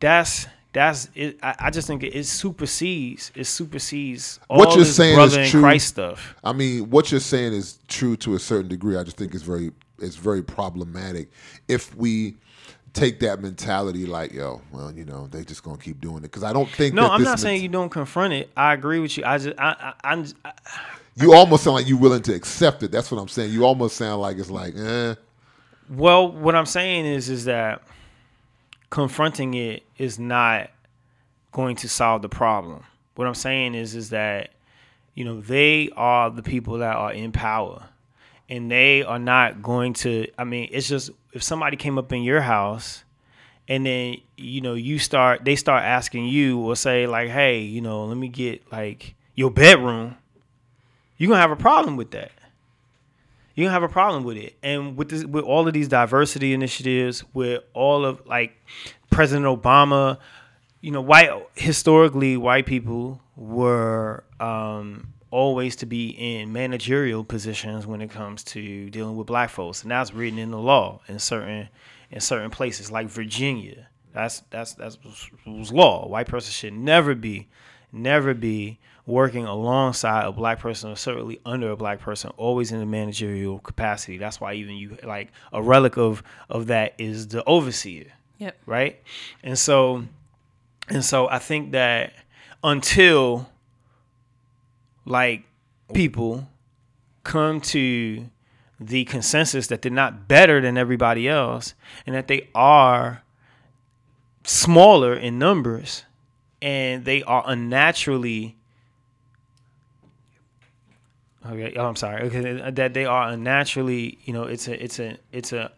that's 0.00 0.46
that's 0.72 1.08
it, 1.14 1.38
I, 1.42 1.54
I 1.60 1.70
just 1.70 1.86
think 1.86 2.02
it, 2.02 2.16
it 2.16 2.24
supersedes 2.24 3.30
it 3.36 3.44
supersedes 3.44 4.40
all 4.48 4.58
What 4.58 4.70
you're 4.74 4.84
this 4.84 4.96
saying 4.96 5.14
brother 5.14 5.40
is 5.42 5.46
in 5.46 5.50
true. 5.52 5.60
Christ 5.60 5.86
stuff. 5.88 6.34
I 6.42 6.52
mean, 6.52 6.90
what 6.90 7.10
you're 7.12 7.20
saying 7.20 7.52
is 7.52 7.78
true 7.86 8.16
to 8.16 8.34
a 8.34 8.38
certain 8.40 8.68
degree. 8.68 8.96
I 8.96 9.04
just 9.04 9.16
think 9.16 9.34
it's 9.34 9.44
very 9.44 9.70
it's 10.00 10.16
very 10.16 10.42
problematic 10.42 11.28
if 11.68 11.94
we 11.94 12.34
take 12.92 13.20
that 13.20 13.40
mentality 13.42 14.06
like, 14.06 14.32
yo, 14.32 14.62
well, 14.72 14.90
you 14.92 15.04
know, 15.04 15.26
they 15.28 15.44
just 15.44 15.62
gonna 15.62 15.76
keep 15.78 16.00
doing 16.00 16.18
it. 16.18 16.22
Because 16.22 16.42
I 16.44 16.52
don't 16.52 16.68
think. 16.68 16.94
No, 16.94 17.02
that 17.02 17.10
I'm 17.12 17.20
this 17.20 17.28
not 17.28 17.40
saying 17.40 17.54
ment- 17.56 17.62
you 17.62 17.68
don't 17.68 17.90
confront 17.90 18.32
it. 18.32 18.50
I 18.56 18.72
agree 18.72 19.00
with 19.00 19.16
you. 19.16 19.24
I 19.24 19.38
just 19.38 19.58
I, 19.58 19.94
I 20.02 20.12
I'm 20.12 20.26
I, 20.44 20.52
You 21.16 21.34
almost 21.34 21.64
sound 21.64 21.76
like 21.76 21.88
you're 21.88 21.98
willing 21.98 22.22
to 22.22 22.34
accept 22.34 22.82
it. 22.82 22.90
That's 22.90 23.10
what 23.10 23.20
I'm 23.20 23.28
saying. 23.28 23.52
You 23.52 23.64
almost 23.64 23.96
sound 23.96 24.20
like 24.20 24.36
it's 24.36 24.50
like, 24.50 24.74
eh. 24.76 25.14
Well, 25.88 26.32
what 26.32 26.56
I'm 26.56 26.66
saying 26.66 27.06
is 27.06 27.28
is 27.28 27.44
that 27.44 27.82
confronting 28.90 29.54
it 29.54 29.82
is 29.98 30.18
not 30.18 30.70
going 31.52 31.76
to 31.76 31.88
solve 31.88 32.22
the 32.22 32.28
problem. 32.28 32.84
What 33.14 33.26
I'm 33.26 33.34
saying 33.34 33.74
is 33.74 33.94
is 33.94 34.10
that 34.10 34.50
you 35.14 35.24
know 35.24 35.40
they 35.40 35.90
are 35.96 36.30
the 36.30 36.42
people 36.42 36.78
that 36.78 36.96
are 36.96 37.12
in 37.12 37.32
power 37.32 37.84
and 38.48 38.70
they 38.70 39.02
are 39.02 39.18
not 39.18 39.62
going 39.62 39.92
to 39.94 40.26
I 40.36 40.44
mean 40.44 40.68
it's 40.72 40.88
just 40.88 41.10
if 41.32 41.42
somebody 41.42 41.76
came 41.76 41.98
up 41.98 42.12
in 42.12 42.22
your 42.22 42.40
house 42.40 43.04
and 43.68 43.86
then 43.86 44.16
you 44.36 44.60
know 44.60 44.74
you 44.74 44.98
start 44.98 45.44
they 45.44 45.56
start 45.56 45.84
asking 45.84 46.26
you 46.26 46.60
or 46.60 46.76
say 46.76 47.06
like 47.06 47.30
hey, 47.30 47.60
you 47.60 47.80
know, 47.80 48.04
let 48.04 48.16
me 48.16 48.28
get 48.28 48.70
like 48.72 49.14
your 49.34 49.50
bedroom, 49.50 50.16
you're 51.16 51.30
to 51.30 51.36
have 51.36 51.50
a 51.50 51.56
problem 51.56 51.96
with 51.96 52.10
that 52.12 52.32
you're 53.54 53.66
gonna 53.66 53.72
have 53.72 53.82
a 53.82 53.88
problem 53.88 54.24
with 54.24 54.36
it. 54.36 54.56
And 54.62 54.96
with 54.96 55.10
this, 55.10 55.24
with 55.24 55.44
all 55.44 55.66
of 55.66 55.74
these 55.74 55.88
diversity 55.88 56.52
initiatives, 56.52 57.24
with 57.32 57.62
all 57.72 58.04
of 58.04 58.26
like 58.26 58.56
President 59.10 59.46
Obama, 59.46 60.18
you 60.80 60.90
know, 60.90 61.00
white 61.00 61.30
historically 61.54 62.36
white 62.36 62.66
people 62.66 63.20
were 63.36 64.24
um, 64.40 65.08
always 65.30 65.76
to 65.76 65.86
be 65.86 66.08
in 66.08 66.52
managerial 66.52 67.24
positions 67.24 67.86
when 67.86 68.00
it 68.00 68.10
comes 68.10 68.42
to 68.44 68.90
dealing 68.90 69.16
with 69.16 69.26
black 69.26 69.50
folks, 69.50 69.82
and 69.82 69.90
that's 69.90 70.12
written 70.12 70.38
in 70.38 70.50
the 70.50 70.58
law 70.58 71.00
in 71.06 71.18
certain 71.18 71.68
in 72.10 72.20
certain 72.20 72.50
places 72.50 72.90
like 72.90 73.06
Virginia. 73.06 73.86
That's 74.12 74.40
that's 74.50 74.74
that's 74.74 74.98
was 75.46 75.72
law. 75.72 76.08
White 76.08 76.26
person 76.26 76.50
should 76.50 76.74
never 76.74 77.14
be 77.14 77.48
never 77.92 78.34
be 78.34 78.80
working 79.06 79.44
alongside 79.44 80.24
a 80.24 80.32
black 80.32 80.58
person 80.60 80.90
or 80.90 80.96
certainly 80.96 81.38
under 81.44 81.70
a 81.70 81.76
black 81.76 82.00
person 82.00 82.30
always 82.38 82.72
in 82.72 82.80
a 82.80 82.86
managerial 82.86 83.58
capacity 83.58 84.16
that's 84.16 84.40
why 84.40 84.54
even 84.54 84.74
you 84.76 84.96
like 85.04 85.30
a 85.52 85.62
relic 85.62 85.96
of 85.98 86.22
of 86.48 86.68
that 86.68 86.94
is 86.98 87.28
the 87.28 87.44
overseer 87.44 88.06
Yep. 88.38 88.56
right 88.66 89.00
and 89.42 89.58
so 89.58 90.04
and 90.88 91.04
so 91.04 91.28
i 91.28 91.38
think 91.38 91.72
that 91.72 92.14
until 92.62 93.48
like 95.04 95.44
people 95.92 96.48
come 97.24 97.60
to 97.60 98.26
the 98.80 99.04
consensus 99.04 99.66
that 99.68 99.82
they're 99.82 99.92
not 99.92 100.26
better 100.26 100.60
than 100.60 100.76
everybody 100.78 101.28
else 101.28 101.74
and 102.06 102.14
that 102.16 102.26
they 102.26 102.48
are 102.54 103.22
smaller 104.44 105.14
in 105.14 105.38
numbers 105.38 106.04
and 106.60 107.04
they 107.04 107.22
are 107.22 107.42
unnaturally 107.46 108.56
okay 111.46 111.74
oh 111.76 111.86
i'm 111.86 111.96
sorry. 111.96 112.22
Okay 112.22 112.70
that 112.70 112.94
they 112.94 113.04
are 113.04 113.28
unnaturally 113.28 114.18
you 114.24 114.32
know 114.32 114.44
it's 114.44 114.68
a 114.68 114.82
it's 114.82 114.98
a 114.98 115.18
it's 115.32 115.52
a 115.52 115.72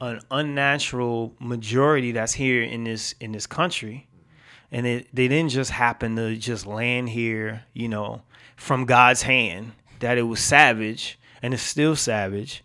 an 0.00 0.20
unnatural 0.30 1.34
majority 1.38 2.12
that's 2.12 2.32
here 2.32 2.62
in 2.62 2.84
this 2.84 3.14
in 3.20 3.32
this 3.32 3.46
country. 3.46 4.06
And 4.72 4.86
it 4.86 5.08
they 5.12 5.26
didn't 5.28 5.50
just 5.50 5.72
happen 5.72 6.16
to 6.16 6.36
just 6.36 6.66
land 6.66 7.08
here 7.10 7.64
you 7.74 7.88
know 7.88 8.22
from 8.56 8.84
god's 8.84 9.22
hand 9.22 9.72
that 9.98 10.16
it 10.16 10.22
was 10.22 10.40
savage 10.40 11.18
and 11.42 11.52
it's 11.52 11.62
still 11.62 11.96
savage 11.96 12.62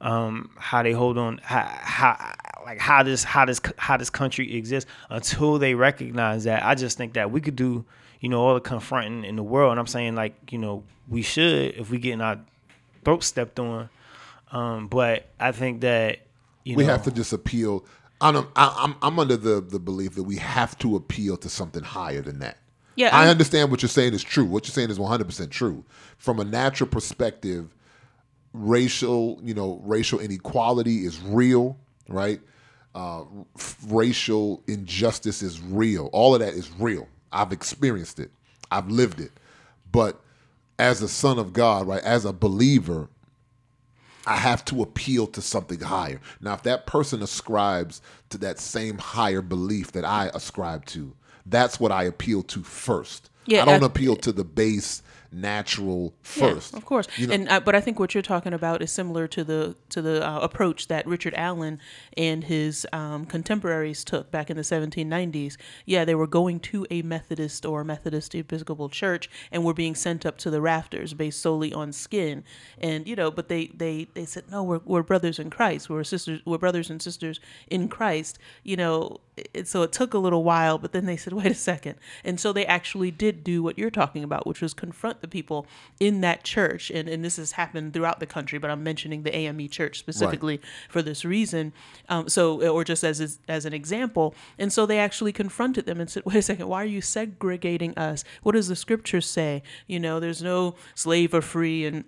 um 0.00 0.50
how 0.56 0.82
they 0.82 0.92
hold 0.92 1.18
on 1.18 1.40
how, 1.42 1.66
how 1.80 2.34
like 2.68 2.78
how 2.78 3.02
this 3.02 3.24
how 3.24 3.46
this 3.46 3.62
how 3.78 3.96
this 3.96 4.10
country 4.10 4.54
exists 4.54 4.90
until 5.08 5.58
they 5.58 5.74
recognize 5.74 6.44
that. 6.44 6.62
I 6.62 6.74
just 6.74 6.98
think 6.98 7.14
that 7.14 7.30
we 7.30 7.40
could 7.40 7.56
do 7.56 7.86
you 8.20 8.28
know 8.28 8.40
all 8.40 8.54
the 8.54 8.60
confronting 8.60 9.24
in 9.24 9.36
the 9.36 9.42
world 9.42 9.70
and 9.70 9.80
i'm 9.80 9.86
saying 9.86 10.14
like 10.14 10.34
you 10.52 10.58
know 10.58 10.82
we 11.08 11.22
should 11.22 11.74
if 11.76 11.90
we 11.90 11.98
getting 11.98 12.20
our 12.20 12.38
throat 13.04 13.22
stepped 13.24 13.58
on 13.60 13.88
um 14.52 14.86
but 14.88 15.28
i 15.40 15.52
think 15.52 15.80
that 15.82 16.18
you 16.64 16.76
we 16.76 16.84
know 16.84 16.90
have 16.92 17.02
to 17.04 17.10
just 17.10 17.32
appeal. 17.32 17.84
I'm, 18.20 18.36
I- 18.56 18.74
I'm, 18.80 18.94
I'm 19.00 19.18
under 19.20 19.36
the, 19.36 19.60
the 19.60 19.78
belief 19.78 20.16
that 20.16 20.24
we 20.24 20.36
have 20.36 20.76
to 20.80 20.96
appeal 20.96 21.36
to 21.38 21.48
something 21.48 21.84
higher 21.84 22.20
than 22.20 22.40
that. 22.40 22.58
Yeah, 22.96 23.16
I 23.16 23.28
understand 23.28 23.70
what 23.70 23.80
you're 23.80 23.88
saying 23.88 24.12
is 24.12 24.24
true. 24.24 24.44
What 24.44 24.66
you're 24.66 24.72
saying 24.72 24.90
is 24.90 24.98
100% 24.98 25.50
true. 25.50 25.84
From 26.18 26.40
a 26.40 26.44
natural 26.44 26.90
perspective, 26.90 27.72
racial, 28.52 29.38
you 29.42 29.54
know, 29.54 29.80
racial 29.84 30.18
inequality 30.18 31.04
is 31.04 31.20
real, 31.22 31.76
right? 32.08 32.40
Uh, 32.94 33.22
f- 33.56 33.76
racial 33.88 34.62
injustice 34.66 35.40
is 35.42 35.60
real. 35.62 36.10
All 36.12 36.34
of 36.34 36.40
that 36.40 36.54
is 36.54 36.70
real. 36.78 37.06
I've 37.32 37.52
experienced 37.52 38.18
it. 38.18 38.30
I've 38.70 38.90
lived 38.90 39.20
it. 39.20 39.32
But 39.90 40.20
as 40.78 41.02
a 41.02 41.08
son 41.08 41.38
of 41.38 41.52
God, 41.52 41.86
right, 41.86 42.02
as 42.02 42.24
a 42.24 42.32
believer, 42.32 43.08
I 44.26 44.36
have 44.36 44.64
to 44.66 44.82
appeal 44.82 45.26
to 45.28 45.40
something 45.40 45.80
higher. 45.80 46.20
Now, 46.40 46.54
if 46.54 46.62
that 46.64 46.86
person 46.86 47.22
ascribes 47.22 48.02
to 48.30 48.38
that 48.38 48.58
same 48.58 48.98
higher 48.98 49.42
belief 49.42 49.92
that 49.92 50.04
I 50.04 50.30
ascribe 50.34 50.84
to, 50.86 51.14
that's 51.46 51.80
what 51.80 51.92
I 51.92 52.04
appeal 52.04 52.42
to 52.44 52.62
first. 52.62 53.30
Yeah, 53.46 53.62
I 53.62 53.64
don't 53.64 53.82
I- 53.82 53.86
appeal 53.86 54.16
to 54.16 54.32
the 54.32 54.44
base 54.44 55.02
natural 55.30 56.14
first. 56.22 56.72
Yeah, 56.72 56.78
of 56.78 56.84
course. 56.84 57.06
You 57.16 57.26
know- 57.26 57.34
and 57.34 57.48
uh, 57.48 57.60
but 57.60 57.74
I 57.74 57.80
think 57.80 57.98
what 57.98 58.14
you're 58.14 58.22
talking 58.22 58.52
about 58.52 58.82
is 58.82 58.90
similar 58.90 59.26
to 59.28 59.44
the 59.44 59.76
to 59.90 60.02
the 60.02 60.26
uh, 60.26 60.40
approach 60.40 60.88
that 60.88 61.06
Richard 61.06 61.34
Allen 61.36 61.80
and 62.16 62.44
his 62.44 62.86
um, 62.92 63.26
contemporaries 63.26 64.04
took 64.04 64.30
back 64.30 64.50
in 64.50 64.56
the 64.56 64.62
1790s. 64.62 65.56
Yeah, 65.84 66.04
they 66.04 66.14
were 66.14 66.26
going 66.26 66.60
to 66.60 66.86
a 66.90 67.02
Methodist 67.02 67.66
or 67.66 67.84
Methodist 67.84 68.34
Episcopal 68.34 68.88
church 68.88 69.28
and 69.52 69.64
were 69.64 69.74
being 69.74 69.94
sent 69.94 70.24
up 70.24 70.38
to 70.38 70.50
the 70.50 70.60
rafters 70.60 71.14
based 71.14 71.40
solely 71.40 71.72
on 71.72 71.92
skin. 71.92 72.44
And 72.78 73.06
you 73.06 73.16
know, 73.16 73.30
but 73.30 73.48
they 73.48 73.66
they 73.66 74.08
they 74.14 74.24
said 74.24 74.44
no, 74.50 74.62
we're 74.62 74.80
we're 74.84 75.02
brothers 75.02 75.38
in 75.38 75.50
Christ. 75.50 75.90
We're 75.90 76.04
sisters. 76.04 76.40
We're 76.44 76.58
brothers 76.58 76.90
and 76.90 77.02
sisters 77.02 77.40
in 77.68 77.88
Christ. 77.88 78.38
You 78.64 78.76
know, 78.76 79.18
it, 79.54 79.68
so 79.68 79.82
it 79.82 79.92
took 79.92 80.14
a 80.14 80.18
little 80.18 80.44
while, 80.44 80.78
but 80.78 80.92
then 80.92 81.06
they 81.06 81.16
said, 81.16 81.32
wait 81.32 81.46
a 81.46 81.54
second. 81.54 81.96
And 82.24 82.38
so 82.38 82.52
they 82.52 82.66
actually 82.66 83.10
did 83.10 83.44
do 83.44 83.62
what 83.62 83.78
you're 83.78 83.90
talking 83.90 84.24
about, 84.24 84.46
which 84.46 84.60
was 84.60 84.74
confront 84.74 85.20
the 85.20 85.28
people 85.28 85.66
in 86.00 86.20
that 86.22 86.44
church. 86.44 86.90
And, 86.90 87.08
and 87.08 87.24
this 87.24 87.36
has 87.36 87.52
happened 87.52 87.92
throughout 87.92 88.20
the 88.20 88.26
country, 88.26 88.58
but 88.58 88.70
I'm 88.70 88.82
mentioning 88.82 89.22
the 89.22 89.34
AME 89.34 89.68
church 89.68 89.98
specifically 89.98 90.60
for 90.88 91.02
this 91.02 91.24
reason. 91.24 91.72
Um, 92.08 92.28
so, 92.28 92.68
or 92.68 92.84
just 92.84 93.04
as, 93.04 93.38
as 93.48 93.64
an 93.64 93.72
example. 93.72 94.34
And 94.58 94.72
so 94.72 94.86
they 94.86 94.98
actually 94.98 95.32
confronted 95.32 95.86
them 95.86 96.00
and 96.00 96.10
said, 96.10 96.24
wait 96.24 96.36
a 96.36 96.42
second, 96.42 96.68
why 96.68 96.82
are 96.82 96.86
you 96.86 97.00
segregating 97.00 97.96
us? 97.96 98.24
What 98.42 98.52
does 98.52 98.68
the 98.68 98.76
scripture 98.76 99.20
say? 99.20 99.62
You 99.86 100.00
know, 100.00 100.20
there's 100.20 100.42
no 100.42 100.74
slave 100.94 101.34
or 101.34 101.42
free 101.42 101.86
and 101.86 102.04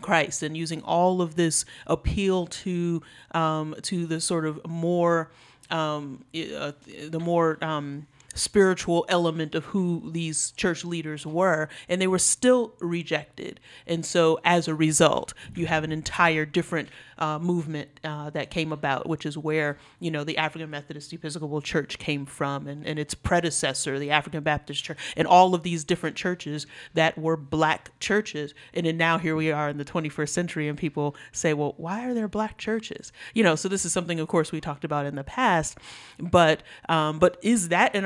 Christ 0.00 0.42
and 0.42 0.56
using 0.56 0.82
all 0.82 1.22
of 1.22 1.36
this 1.36 1.64
appeal 1.86 2.46
to 2.46 3.00
um, 3.30 3.74
to 3.82 4.06
the 4.06 4.20
sort 4.20 4.44
of 4.44 4.60
more 4.68 5.30
um, 5.70 6.24
uh, 6.34 6.72
the 7.08 7.20
more 7.20 7.58
um, 7.62 8.06
spiritual 8.34 9.06
element 9.08 9.54
of 9.54 9.66
who 9.66 10.10
these 10.12 10.50
church 10.52 10.84
leaders 10.84 11.26
were, 11.26 11.68
and 11.88 12.00
they 12.00 12.06
were 12.06 12.18
still 12.18 12.74
rejected. 12.80 13.60
And 13.86 14.04
so, 14.04 14.38
as 14.44 14.68
a 14.68 14.74
result, 14.74 15.34
you 15.54 15.66
have 15.66 15.84
an 15.84 15.92
entire 15.92 16.44
different 16.44 16.88
uh, 17.18 17.38
movement 17.38 17.88
uh, 18.02 18.30
that 18.30 18.50
came 18.50 18.72
about, 18.72 19.08
which 19.08 19.24
is 19.24 19.38
where 19.38 19.78
you 20.00 20.10
know 20.10 20.24
the 20.24 20.38
African 20.38 20.70
Methodist 20.70 21.12
Episcopal 21.12 21.60
Church 21.60 21.98
came 21.98 22.26
from, 22.26 22.66
and, 22.66 22.86
and 22.86 22.98
its 22.98 23.14
predecessor, 23.14 23.98
the 23.98 24.10
African 24.10 24.42
Baptist 24.42 24.82
Church, 24.84 24.98
and 25.16 25.26
all 25.26 25.54
of 25.54 25.62
these 25.62 25.84
different 25.84 26.16
churches 26.16 26.66
that 26.94 27.16
were 27.16 27.36
black 27.36 27.98
churches. 28.00 28.54
And 28.72 28.86
then 28.86 28.96
now 28.96 29.18
here 29.18 29.36
we 29.36 29.52
are 29.52 29.68
in 29.68 29.78
the 29.78 29.84
21st 29.84 30.28
century, 30.28 30.68
and 30.68 30.76
people 30.76 31.14
say, 31.32 31.54
well, 31.54 31.74
why 31.76 32.06
are 32.06 32.14
there 32.14 32.28
black 32.28 32.58
churches? 32.58 33.12
You 33.32 33.42
know, 33.42 33.54
so 33.54 33.68
this 33.68 33.84
is 33.84 33.92
something, 33.92 34.18
of 34.20 34.28
course, 34.28 34.52
we 34.52 34.60
talked 34.60 34.84
about 34.84 35.06
in 35.06 35.14
the 35.14 35.24
past, 35.24 35.78
but 36.18 36.62
um, 36.88 37.18
but 37.18 37.38
is 37.42 37.68
that 37.68 37.94
an? 37.94 38.04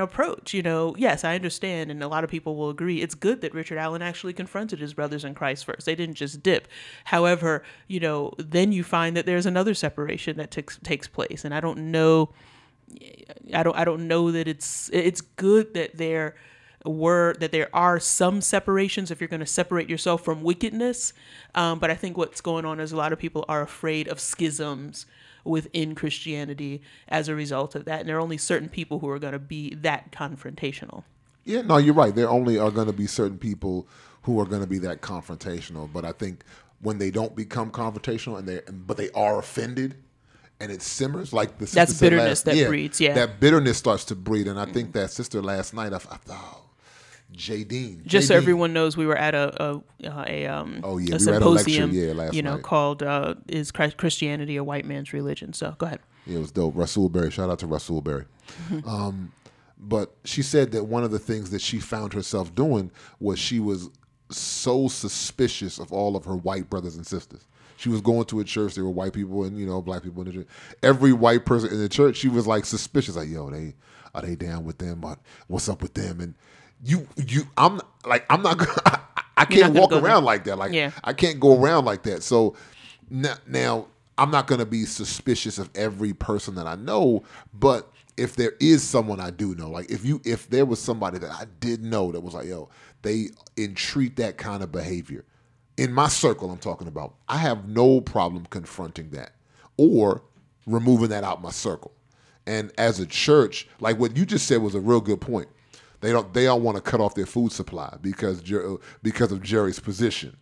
You 0.53 0.63
know, 0.63 0.97
yes, 0.99 1.23
I 1.23 1.35
understand, 1.35 1.91
and 1.91 2.03
a 2.03 2.09
lot 2.09 2.25
of 2.25 2.31
people 2.31 2.57
will 2.57 2.71
agree. 2.71 3.03
It's 3.03 3.15
good 3.15 3.41
that 3.43 3.55
Richard 3.55 3.79
Allen 3.79 4.03
actually 4.03 4.33
confronted 4.33 4.81
his 4.81 4.93
brothers 4.93 5.25
in 5.25 5.35
Christ 5.35 5.65
first. 5.65 5.87
They 5.87 5.95
didn't 5.95 6.17
just 6.17 6.43
dip. 6.43 6.67
However, 7.05 7.63
you 7.87 8.01
know, 8.01 8.33
then 8.39 8.73
you 8.73 8.83
find 8.83 9.17
that 9.17 9.27
there's 9.27 9.47
another 9.47 9.75
separation 9.75 10.37
that 10.39 10.51
takes 10.51 10.79
takes 10.83 11.07
place, 11.07 11.45
and 11.45 11.55
I 11.55 11.61
don't 11.61 11.93
know. 11.93 12.31
I 13.55 13.63
don't 13.63 13.77
I 13.77 13.85
don't 13.85 14.09
know 14.09 14.33
that 14.33 14.49
it's 14.49 14.91
it's 14.93 15.21
good 15.21 15.75
that 15.75 15.97
they're 15.97 16.35
were 16.85 17.35
that 17.41 17.53
there 17.53 17.69
are 17.73 18.01
some 18.01 18.41
separations 18.41 19.11
if 19.11 19.21
you're 19.21 19.29
going 19.29 19.41
to 19.41 19.47
separate 19.47 19.89
yourself 19.89 20.25
from 20.25 20.43
wickedness. 20.43 21.13
Um, 21.55 21.79
but 21.79 21.91
I 21.91 21.95
think 21.95 22.17
what's 22.17 22.41
going 22.41 22.65
on 22.65 22.81
is 22.81 22.93
a 22.93 22.97
lot 22.97 23.13
of 23.13 23.19
people 23.19 23.45
are 23.49 23.63
afraid 23.63 24.09
of 24.09 24.21
schisms 24.21 25.07
within 25.49 25.95
Christianity 25.95 26.83
as 27.09 27.29
a 27.29 27.35
result 27.35 27.75
of 27.75 27.85
that, 27.87 28.01
and 28.01 28.09
there 28.09 28.17
are 28.17 28.21
only 28.21 28.39
certain 28.39 28.69
people 28.69 28.99
who 29.01 29.09
are 29.09 29.19
going 29.19 29.33
to 29.33 29.39
be 29.39 29.75
that 29.77 30.13
confrontational. 30.13 31.05
Yeah, 31.45 31.63
no, 31.63 31.79
you're 31.79 31.95
right. 31.95 32.15
There 32.15 32.29
only 32.29 32.59
are 32.59 32.71
going 32.71 32.89
to 32.89 32.93
be 32.93 33.07
certain 33.07 33.39
people 33.39 33.89
who 34.23 34.39
are 34.39 34.45
going 34.45 34.61
to 34.61 34.69
be 34.69 34.79
that 34.81 35.01
confrontational. 35.01 35.91
But 35.91 36.05
I 36.05 36.13
think 36.13 36.45
when 36.81 36.99
they 36.99 37.11
don't 37.11 37.35
become 37.35 37.71
confrontational 37.71 38.39
and 38.39 38.47
they 38.47 38.61
but 38.71 38.97
they 38.97 39.11
are 39.13 39.39
offended 39.39 39.97
and 40.61 40.71
it 40.73 40.83
simmers 40.83 41.33
like 41.33 41.59
the 41.59 41.67
That's 41.67 41.99
bitterness 41.99 42.45
last- 42.45 42.57
that 42.57 42.69
breeds, 42.69 43.01
yeah. 43.01 43.15
that 43.15 43.41
bitterness 43.41 43.79
starts 43.79 44.05
to 44.07 44.17
breed. 44.17 44.49
And 44.49 44.59
I 44.59 44.67
think 44.67 44.93
that 44.93 45.11
sister 45.11 45.41
last 45.41 45.73
night, 45.73 45.93
I, 45.93 45.97
I 45.97 46.19
oh, 46.31 46.63
J. 47.33 47.63
Dean, 47.65 48.03
Just 48.07 48.25
J. 48.25 48.29
so 48.29 48.35
Dean. 48.35 48.43
everyone 48.43 48.73
knows, 48.73 48.97
we 48.97 49.07
were 49.07 49.17
at 49.17 49.35
a 49.35 49.63
a, 49.63 49.77
uh, 50.05 50.25
a 50.27 50.47
um 50.47 50.81
Oh, 50.83 50.99
yeah, 50.99 51.15
a 51.15 51.19
we 51.19 51.27
were 51.27 51.35
at 51.35 51.43
a 51.43 51.49
lecture, 51.49 51.71
symposium, 51.71 51.91
yeah, 51.93 52.13
last 52.15 52.35
you 52.35 52.43
know, 52.43 52.55
night. 52.55 52.63
called 52.63 53.03
uh, 53.03 53.35
"Is 53.49 53.71
Christ- 53.71 53.97
Christianity 53.99 54.57
a 54.57 54.65
White 54.65 54.85
Man's 54.87 55.13
Religion?" 55.13 55.53
So 55.53 55.75
go 55.79 55.87
ahead. 55.87 56.01
Yeah, 56.27 56.37
it 56.37 56.41
was 56.41 56.51
dope. 56.51 56.75
Rasool 56.75 57.11
Berry. 57.13 57.31
Shout 57.31 57.51
out 57.51 57.59
to 57.61 57.67
Rasool 57.67 58.03
Berry. 58.03 58.25
um, 58.87 59.33
but 59.79 60.15
she 60.25 60.43
said 60.43 60.73
that 60.73 60.85
one 60.85 61.05
of 61.05 61.11
the 61.11 61.19
things 61.19 61.51
that 61.51 61.61
she 61.61 61.79
found 61.81 62.13
herself 62.13 62.55
doing 62.55 62.91
was 63.21 63.39
she 63.39 63.61
was 63.61 63.91
so 64.31 64.89
suspicious 64.89 65.79
of 65.79 65.93
all 65.93 66.17
of 66.17 66.25
her 66.25 66.37
white 66.37 66.69
brothers 66.69 66.97
and 66.97 67.07
sisters. 67.07 67.47
She 67.77 67.89
was 67.89 68.01
going 68.01 68.25
to 68.27 68.41
a 68.41 68.45
church. 68.45 68.75
There 68.75 68.85
were 68.85 68.91
white 68.91 69.13
people 69.13 69.45
and 69.45 69.57
you 69.59 69.67
know 69.67 69.81
black 69.81 70.03
people 70.03 70.23
in 70.23 70.29
the 70.29 70.33
church. 70.35 70.49
Every 70.83 71.13
white 71.13 71.47
person 71.47 71.71
in 71.71 71.79
the 71.79 71.89
church, 71.89 72.17
she 72.17 72.29
was 72.29 72.47
like 72.47 72.65
suspicious. 72.65 73.17
Like, 73.17 73.29
yo, 73.29 73.49
they 73.51 73.75
are 74.15 74.23
they 74.23 74.35
down 74.35 74.65
with 74.65 74.79
them? 74.79 75.05
What's 75.47 75.69
up 75.69 75.81
with 75.83 75.95
them? 75.95 76.21
And 76.21 76.35
you 76.85 77.07
you, 77.17 77.43
I'm 77.57 77.81
like 78.07 78.25
I'm 78.31 78.43
not 78.43 78.59
gonna. 78.59 78.73
I, 78.87 79.01
I 79.37 79.45
can't 79.45 79.75
not 79.75 79.81
walk 79.81 79.91
go 79.91 79.97
around 79.99 80.23
there. 80.23 80.27
like 80.27 80.45
that. 80.45 80.57
Like 80.57 80.73
Yeah. 80.73 80.91
I 81.05 81.13
can't 81.13 81.39
go 81.39 81.61
around 81.61 81.85
like 81.85 82.03
that. 82.05 82.23
So 82.23 82.57
now, 83.09 83.37
now 83.47 83.87
I'm 84.19 84.31
not 84.31 84.49
going 84.49 84.59
to 84.59 84.67
be 84.67 84.85
suspicious 84.85 85.59
of 85.59 85.71
every 85.77 86.13
person 86.13 86.57
that 86.57 86.67
I 86.67 86.75
know, 86.75 87.23
but 87.55 87.91
if 88.17 88.35
there 88.35 88.55
is 88.59 88.83
someone 88.83 89.21
I 89.21 89.31
do 89.31 89.55
know, 89.55 89.71
like 89.71 89.91
if 89.91 90.05
you 90.05 90.21
if 90.25 90.51
there 90.51 90.67
was 90.67 90.81
somebody 90.81 91.19
that 91.19 91.31
I 91.31 91.45
did 91.61 91.85
know 91.85 92.11
that 92.11 92.21
was 92.21 92.35
like, 92.35 92.47
yo, 92.47 92.69
they 93.03 93.29
entreat 93.57 94.17
that 94.17 94.39
kind 94.39 94.63
of 94.63 94.73
behavior 94.73 95.25
in 95.79 95.93
my 95.93 96.09
circle 96.09 96.51
I'm 96.51 96.59
talking 96.59 96.89
about, 96.89 97.15
I 97.29 97.39
have 97.39 97.69
no 97.69 98.01
problem 98.01 98.45
confronting 98.47 99.11
that 99.11 99.31
or 99.77 100.23
removing 100.67 101.09
that 101.11 101.25
out 101.25 101.41
my 101.41 101.53
circle. 101.53 101.93
And 102.47 102.73
as 102.77 102.99
a 102.99 103.07
church, 103.07 103.69
like 103.81 103.99
what 103.99 104.17
you 104.17 104.27
just 104.27 104.47
said 104.49 104.61
was 104.61 104.75
a 104.75 104.81
real 104.81 105.01
good 105.01 105.21
point. 105.21 105.49
They 106.01 106.13
don't 106.13 106.33
they 106.35 106.45
don't 106.45 106.63
want 106.63 106.77
to 106.77 106.83
cut 106.83 107.01
off 107.01 107.15
their 107.15 107.27
food 107.27 107.53
supply 107.53 107.97
because 108.01 108.41
Jer- 108.43 108.77
because 109.03 109.33
of 109.33 109.43
Jerry's 109.43 109.81
position 109.81 110.37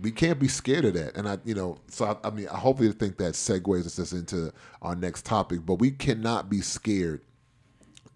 we 0.00 0.10
can't 0.10 0.38
be 0.38 0.48
scared 0.48 0.84
of 0.86 0.94
that. 0.94 1.16
And 1.16 1.28
I, 1.28 1.38
you 1.44 1.54
know, 1.54 1.78
so 1.88 2.06
I, 2.24 2.28
I 2.28 2.30
mean, 2.30 2.48
I 2.48 2.56
hopefully 2.58 2.90
think 2.92 3.18
that 3.18 3.34
segues 3.34 3.86
us 3.98 4.12
into 4.12 4.52
our 4.80 4.94
next 4.96 5.24
topic. 5.26 5.60
But 5.66 5.74
we 5.76 5.90
cannot 5.90 6.48
be 6.48 6.60
scared 6.60 7.20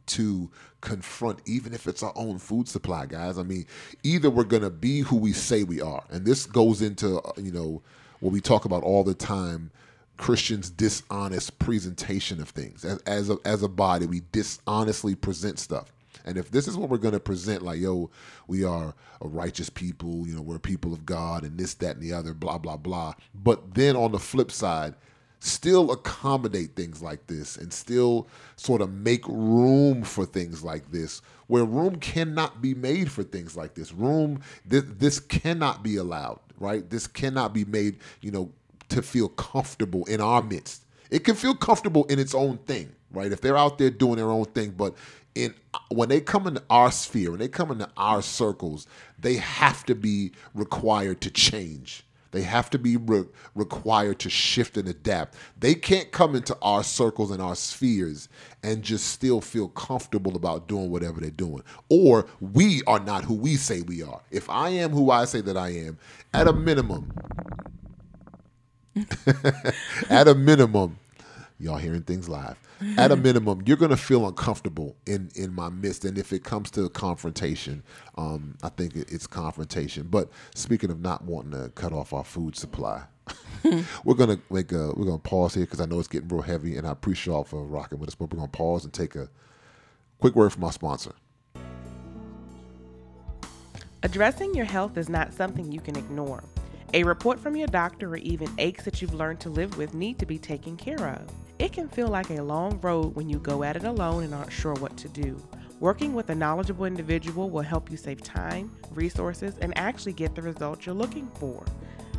to 0.06 0.50
confront, 0.80 1.40
even 1.46 1.74
if 1.74 1.86
it's 1.86 2.02
our 2.02 2.12
own 2.16 2.38
food 2.38 2.68
supply, 2.68 3.06
guys. 3.06 3.38
I 3.38 3.42
mean, 3.42 3.66
either 4.02 4.30
we're 4.30 4.44
gonna 4.44 4.70
be 4.70 5.00
who 5.00 5.16
we 5.16 5.32
say 5.32 5.64
we 5.64 5.80
are, 5.80 6.04
and 6.10 6.24
this 6.24 6.46
goes 6.46 6.80
into 6.80 7.20
uh, 7.20 7.32
you 7.36 7.52
know 7.52 7.82
what 8.20 8.32
we 8.32 8.40
talk 8.40 8.64
about 8.64 8.82
all 8.82 9.04
the 9.04 9.14
time. 9.14 9.70
Christians' 10.16 10.70
dishonest 10.70 11.58
presentation 11.58 12.40
of 12.40 12.48
things 12.48 12.84
as 12.86 12.98
as 13.00 13.28
a, 13.28 13.36
as 13.44 13.62
a 13.62 13.68
body, 13.68 14.06
we 14.06 14.22
dishonestly 14.32 15.14
present 15.14 15.58
stuff. 15.58 15.92
And 16.26 16.36
if 16.36 16.50
this 16.50 16.66
is 16.66 16.76
what 16.76 16.90
we're 16.90 16.98
going 16.98 17.14
to 17.14 17.20
present, 17.20 17.62
like, 17.62 17.78
yo, 17.78 18.10
we 18.48 18.64
are 18.64 18.94
a 19.20 19.28
righteous 19.28 19.70
people, 19.70 20.26
you 20.26 20.34
know, 20.34 20.42
we're 20.42 20.58
people 20.58 20.92
of 20.92 21.06
God 21.06 21.44
and 21.44 21.56
this, 21.56 21.74
that, 21.74 21.96
and 21.96 22.02
the 22.02 22.12
other, 22.12 22.34
blah, 22.34 22.58
blah, 22.58 22.76
blah. 22.76 23.14
But 23.34 23.74
then 23.74 23.96
on 23.96 24.12
the 24.12 24.18
flip 24.18 24.50
side, 24.50 24.94
still 25.38 25.92
accommodate 25.92 26.74
things 26.74 27.02
like 27.02 27.26
this 27.26 27.56
and 27.56 27.72
still 27.72 28.26
sort 28.56 28.80
of 28.80 28.92
make 28.92 29.26
room 29.28 30.02
for 30.02 30.26
things 30.26 30.64
like 30.64 30.90
this, 30.90 31.22
where 31.46 31.64
room 31.64 31.96
cannot 31.96 32.60
be 32.60 32.74
made 32.74 33.10
for 33.10 33.22
things 33.22 33.56
like 33.56 33.74
this. 33.74 33.92
Room, 33.92 34.40
this, 34.64 34.84
this 34.98 35.20
cannot 35.20 35.82
be 35.82 35.96
allowed, 35.96 36.40
right? 36.58 36.88
This 36.90 37.06
cannot 37.06 37.52
be 37.54 37.64
made, 37.64 37.98
you 38.20 38.30
know, 38.30 38.50
to 38.88 39.02
feel 39.02 39.28
comfortable 39.28 40.04
in 40.06 40.20
our 40.20 40.42
midst. 40.42 40.82
It 41.10 41.20
can 41.20 41.36
feel 41.36 41.54
comfortable 41.54 42.04
in 42.06 42.18
its 42.18 42.34
own 42.34 42.58
thing, 42.58 42.92
right? 43.12 43.30
If 43.30 43.40
they're 43.40 43.56
out 43.56 43.78
there 43.78 43.90
doing 43.90 44.16
their 44.16 44.30
own 44.30 44.46
thing, 44.46 44.70
but 44.70 44.94
in 45.36 45.54
when 45.90 46.08
they 46.08 46.20
come 46.20 46.46
into 46.46 46.62
our 46.70 46.90
sphere, 46.90 47.30
when 47.30 47.40
they 47.40 47.48
come 47.48 47.70
into 47.70 47.88
our 47.96 48.22
circles, 48.22 48.86
they 49.18 49.36
have 49.36 49.84
to 49.86 49.94
be 49.94 50.32
required 50.54 51.20
to 51.22 51.30
change. 51.30 52.04
They 52.32 52.42
have 52.42 52.68
to 52.70 52.78
be 52.78 52.96
re- 52.96 53.24
required 53.54 54.18
to 54.20 54.30
shift 54.30 54.76
and 54.76 54.88
adapt. 54.88 55.36
They 55.58 55.74
can't 55.74 56.12
come 56.12 56.34
into 56.34 56.56
our 56.60 56.82
circles 56.84 57.30
and 57.30 57.40
our 57.40 57.54
spheres 57.54 58.28
and 58.62 58.82
just 58.82 59.08
still 59.08 59.40
feel 59.40 59.68
comfortable 59.68 60.36
about 60.36 60.68
doing 60.68 60.90
whatever 60.90 61.20
they're 61.20 61.30
doing. 61.30 61.62
Or 61.88 62.26
we 62.40 62.82
are 62.86 63.00
not 63.00 63.24
who 63.24 63.34
we 63.34 63.56
say 63.56 63.82
we 63.82 64.02
are. 64.02 64.20
If 64.30 64.50
I 64.50 64.70
am 64.70 64.90
who 64.90 65.10
I 65.10 65.24
say 65.24 65.40
that 65.42 65.56
I 65.56 65.70
am, 65.70 65.98
at 66.34 66.48
a 66.48 66.52
minimum, 66.52 67.12
at 70.10 70.28
a 70.28 70.34
minimum, 70.34 70.98
y'all 71.58 71.76
hearing 71.76 72.02
things 72.02 72.28
live. 72.28 72.58
At 72.98 73.10
a 73.10 73.16
minimum, 73.16 73.62
you're 73.66 73.76
gonna 73.76 73.96
feel 73.96 74.26
uncomfortable 74.26 74.96
in 75.06 75.30
in 75.34 75.54
my 75.54 75.68
midst, 75.68 76.04
and 76.04 76.18
if 76.18 76.32
it 76.32 76.44
comes 76.44 76.70
to 76.72 76.88
confrontation, 76.90 77.82
um, 78.16 78.56
I 78.62 78.68
think 78.68 78.96
it's 78.96 79.26
confrontation. 79.26 80.08
But 80.08 80.30
speaking 80.54 80.90
of 80.90 81.00
not 81.00 81.24
wanting 81.24 81.52
to 81.52 81.70
cut 81.70 81.92
off 81.92 82.12
our 82.12 82.24
food 82.24 82.56
supply, 82.56 83.04
we're 84.04 84.14
gonna 84.14 84.38
make 84.50 84.72
a 84.72 84.92
we're 84.94 85.06
gonna 85.06 85.18
pause 85.18 85.54
here 85.54 85.64
because 85.64 85.80
I 85.80 85.86
know 85.86 85.98
it's 85.98 86.08
getting 86.08 86.28
real 86.28 86.42
heavy, 86.42 86.76
and 86.76 86.86
I 86.86 86.90
appreciate 86.90 87.32
y'all 87.32 87.44
for 87.44 87.64
rocking 87.64 87.98
with 87.98 88.10
us. 88.10 88.14
But 88.14 88.32
we're 88.32 88.38
gonna 88.38 88.48
pause 88.48 88.84
and 88.84 88.92
take 88.92 89.14
a 89.14 89.28
quick 90.18 90.34
word 90.34 90.52
from 90.52 90.64
our 90.64 90.72
sponsor. 90.72 91.12
Addressing 94.02 94.54
your 94.54 94.66
health 94.66 94.98
is 94.98 95.08
not 95.08 95.32
something 95.32 95.72
you 95.72 95.80
can 95.80 95.96
ignore. 95.96 96.44
A 96.94 97.02
report 97.02 97.40
from 97.40 97.56
your 97.56 97.66
doctor 97.66 98.10
or 98.10 98.16
even 98.18 98.48
aches 98.58 98.84
that 98.84 99.02
you've 99.02 99.14
learned 99.14 99.40
to 99.40 99.50
live 99.50 99.76
with 99.76 99.94
need 99.94 100.18
to 100.20 100.26
be 100.26 100.38
taken 100.38 100.76
care 100.76 101.08
of. 101.08 101.45
It 101.58 101.72
can 101.72 101.88
feel 101.88 102.08
like 102.08 102.28
a 102.30 102.42
long 102.42 102.78
road 102.82 103.14
when 103.14 103.30
you 103.30 103.38
go 103.38 103.62
at 103.62 103.76
it 103.76 103.84
alone 103.84 104.24
and 104.24 104.34
aren't 104.34 104.52
sure 104.52 104.74
what 104.74 104.96
to 104.98 105.08
do. 105.08 105.42
Working 105.80 106.12
with 106.14 106.28
a 106.28 106.34
knowledgeable 106.34 106.84
individual 106.84 107.48
will 107.48 107.62
help 107.62 107.90
you 107.90 107.96
save 107.96 108.22
time, 108.22 108.76
resources, 108.90 109.56
and 109.60 109.76
actually 109.76 110.12
get 110.12 110.34
the 110.34 110.42
results 110.42 110.84
you're 110.84 110.94
looking 110.94 111.28
for. 111.38 111.64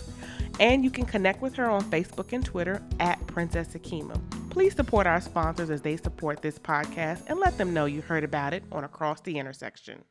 And 0.61 0.85
you 0.85 0.91
can 0.91 1.07
connect 1.07 1.41
with 1.41 1.55
her 1.55 1.71
on 1.71 1.83
Facebook 1.85 2.35
and 2.35 2.45
Twitter 2.45 2.83
at 3.01 3.27
Princess 3.27 3.69
Akeema. 3.69 4.21
Please 4.51 4.75
support 4.75 5.07
our 5.07 5.19
sponsors 5.19 5.71
as 5.71 5.81
they 5.81 5.97
support 5.97 6.43
this 6.43 6.59
podcast 6.59 7.23
and 7.29 7.41
let 7.41 7.57
them 7.57 7.73
know 7.73 7.87
you 7.87 8.03
heard 8.03 8.25
about 8.25 8.53
it 8.53 8.63
on 8.71 8.85
Across 8.85 9.23
the 9.23 9.39
Intersection. 9.39 10.05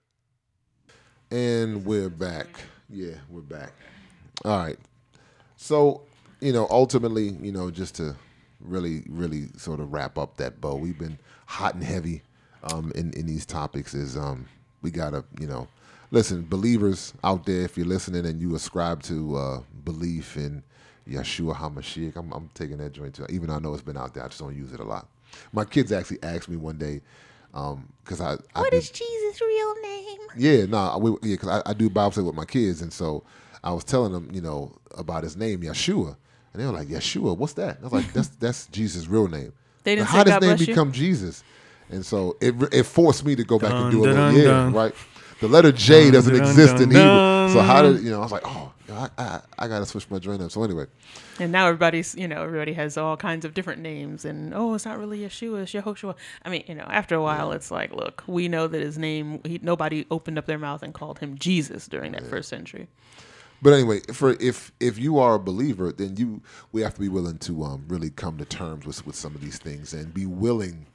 And 1.30 1.86
we're 1.86 2.10
back. 2.10 2.48
Yeah, 2.90 3.14
we're 3.30 3.42
back. 3.42 3.74
All 4.44 4.58
right. 4.58 4.80
So, 5.56 6.02
you 6.42 6.52
know, 6.52 6.66
ultimately, 6.72 7.38
you 7.40 7.52
know, 7.52 7.70
just 7.70 7.94
to 7.96 8.16
really, 8.60 9.04
really 9.08 9.50
sort 9.56 9.80
of 9.80 9.94
wrap 9.94 10.18
up 10.18 10.38
that 10.38 10.60
bow, 10.60 10.74
we've 10.76 10.98
been 10.98 11.20
hot 11.46 11.76
and 11.76 11.84
heavy 11.84 12.24
um, 12.64 12.92
in, 12.96 13.14
in 13.14 13.28
these 13.28 13.46
topics 13.46 13.94
is 13.94 14.18
um, 14.18 14.48
we 14.82 14.90
got 14.90 15.12
to, 15.12 15.24
you 15.40 15.46
know, 15.46 15.68
listen, 16.12 16.46
believers 16.46 17.14
out 17.24 17.46
there, 17.46 17.62
if 17.62 17.78
you're 17.78 17.86
listening 17.88 18.26
and 18.26 18.40
you 18.42 18.56
ascribe 18.56 19.04
to 19.04 19.36
uh, 19.38 19.60
belief 19.86 20.38
in 20.38 20.64
Yeshua 21.08 21.56
HaMashiach, 21.56 22.16
I'm, 22.16 22.32
I'm 22.32 22.50
taking 22.54 22.78
that 22.78 22.92
joint 22.94 23.16
too. 23.16 23.26
Even 23.30 23.48
though 23.50 23.56
I 23.56 23.60
know 23.60 23.74
it's 23.74 23.84
been 23.84 23.98
out 23.98 24.14
there, 24.14 24.24
I 24.24 24.28
just 24.28 24.40
don't 24.40 24.56
use 24.56 24.74
it 24.74 24.80
a 24.80 24.84
lot. 24.84 25.08
My 25.54 25.66
kids 25.66 25.92
actually 25.92 26.22
asked 26.24 26.50
me 26.50 26.56
one 26.58 26.78
day, 26.78 27.02
because 27.52 28.22
I, 28.22 28.34
I 28.56 28.62
What 28.62 28.72
did- 28.72 28.78
is 28.84 28.90
Jesus' 28.92 29.42
real 29.42 29.76
name? 29.82 30.20
yeah, 30.38 30.66
no, 30.66 30.98
we, 31.00 31.12
yeah, 31.30 31.36
because 31.36 31.50
I, 31.66 31.70
I 31.70 31.74
do 31.74 31.90
Bible 31.90 32.12
study 32.12 32.26
with 32.28 32.36
my 32.36 32.46
kids, 32.46 32.82
and 32.82 32.92
so 32.94 33.24
I 33.64 33.72
was 33.74 33.84
telling 33.84 34.12
them, 34.12 34.30
you 34.34 34.42
know, 34.42 34.72
about 34.98 35.24
his 35.24 35.36
name, 35.36 35.62
Yeshua, 35.62 36.16
and 36.54 36.62
they 36.62 36.66
were 36.66 36.72
like, 36.72 36.88
Yeshua, 36.88 37.38
what's 37.38 37.54
that? 37.54 37.78
And 37.78 37.86
I 37.86 37.88
was 37.90 37.94
like, 37.94 38.14
that's 38.14 38.28
that's 38.40 38.68
Jesus' 38.68 39.08
real 39.08 39.28
name. 39.28 39.54
They 39.84 39.96
didn't 39.96 40.06
Like, 40.08 40.12
say 40.12 40.18
how 40.18 40.24
does 40.24 40.34
God 40.34 40.42
name 40.42 40.50
bless 40.50 40.60
you? 40.62 40.66
become 40.68 40.92
Jesus? 40.92 41.44
And 41.92 42.06
so 42.06 42.38
it 42.40 42.54
it 42.72 42.84
forced 42.84 43.26
me 43.26 43.36
to 43.36 43.44
go 43.44 43.58
back 43.58 43.72
and 43.72 43.80
Dun, 43.80 43.92
do 43.92 44.00
a 44.00 44.06
dun, 44.06 44.16
little, 44.16 44.32
dun, 44.32 44.36
yeah, 44.36 44.44
dun. 44.66 44.74
right. 44.74 44.96
The 45.40 45.48
letter 45.48 45.72
J 45.72 46.12
doesn't 46.12 46.34
dun, 46.34 46.42
exist 46.42 46.74
dun, 46.76 46.84
in 46.84 46.90
Hebrew, 46.90 47.54
so 47.54 47.62
how 47.62 47.82
did 47.82 48.04
you 48.04 48.12
know? 48.12 48.20
I 48.20 48.24
was 48.24 48.32
like, 48.32 48.46
oh, 48.46 48.74
I 48.92 49.10
I, 49.18 49.42
I 49.58 49.68
got 49.68 49.80
to 49.80 49.86
switch 49.86 50.10
my 50.10 50.20
joint 50.20 50.42
up. 50.42 50.52
So 50.52 50.64
anyway, 50.64 50.86
And 51.40 51.52
now 51.52 51.68
everybody's, 51.68 52.14
you 52.16 52.28
know, 52.28 52.44
everybody 52.44 52.74
has 52.74 52.98
all 52.98 53.16
kinds 53.16 53.46
of 53.46 53.54
different 53.54 53.82
names, 53.82 54.26
and 54.26 54.54
oh, 54.54 54.74
it's 54.74 54.86
not 54.86 55.00
really 55.00 55.20
Yeshua, 55.20 55.64
it's 55.64 55.72
Yehoshua. 55.72 56.16
I 56.44 56.50
mean, 56.50 56.64
you 56.68 56.76
know, 56.76 56.88
after 56.90 57.16
a 57.16 57.22
while, 57.22 57.54
it's 57.54 57.72
like, 57.72 57.94
look, 57.94 58.24
we 58.28 58.50
know 58.50 58.68
that 58.68 58.82
his 58.82 58.98
name. 58.98 59.40
He, 59.46 59.60
nobody 59.62 60.06
opened 60.12 60.38
up 60.38 60.46
their 60.46 60.60
mouth 60.60 60.84
and 60.84 60.94
called 60.94 61.20
him 61.20 61.38
Jesus 61.38 61.88
during 61.88 62.12
that 62.12 62.28
first 62.28 62.50
century. 62.50 62.88
But 63.62 63.74
anyway, 63.74 64.02
for 64.14 64.36
if 64.40 64.72
if 64.80 64.98
you 64.98 65.20
are 65.20 65.36
a 65.36 65.40
believer, 65.40 65.92
then 65.92 66.18
you 66.18 66.42
we 66.72 66.82
have 66.82 66.96
to 66.96 67.00
be 67.00 67.10
willing 67.10 67.38
to 67.40 67.64
um, 67.64 67.86
really 67.88 68.10
come 68.10 68.38
to 68.38 68.46
terms 68.46 68.86
with 68.86 69.06
with 69.06 69.16
some 69.16 69.36
of 69.36 69.42
these 69.42 69.58
things 69.58 69.94
and 69.94 70.14
be 70.14 70.26
willing 70.26 70.88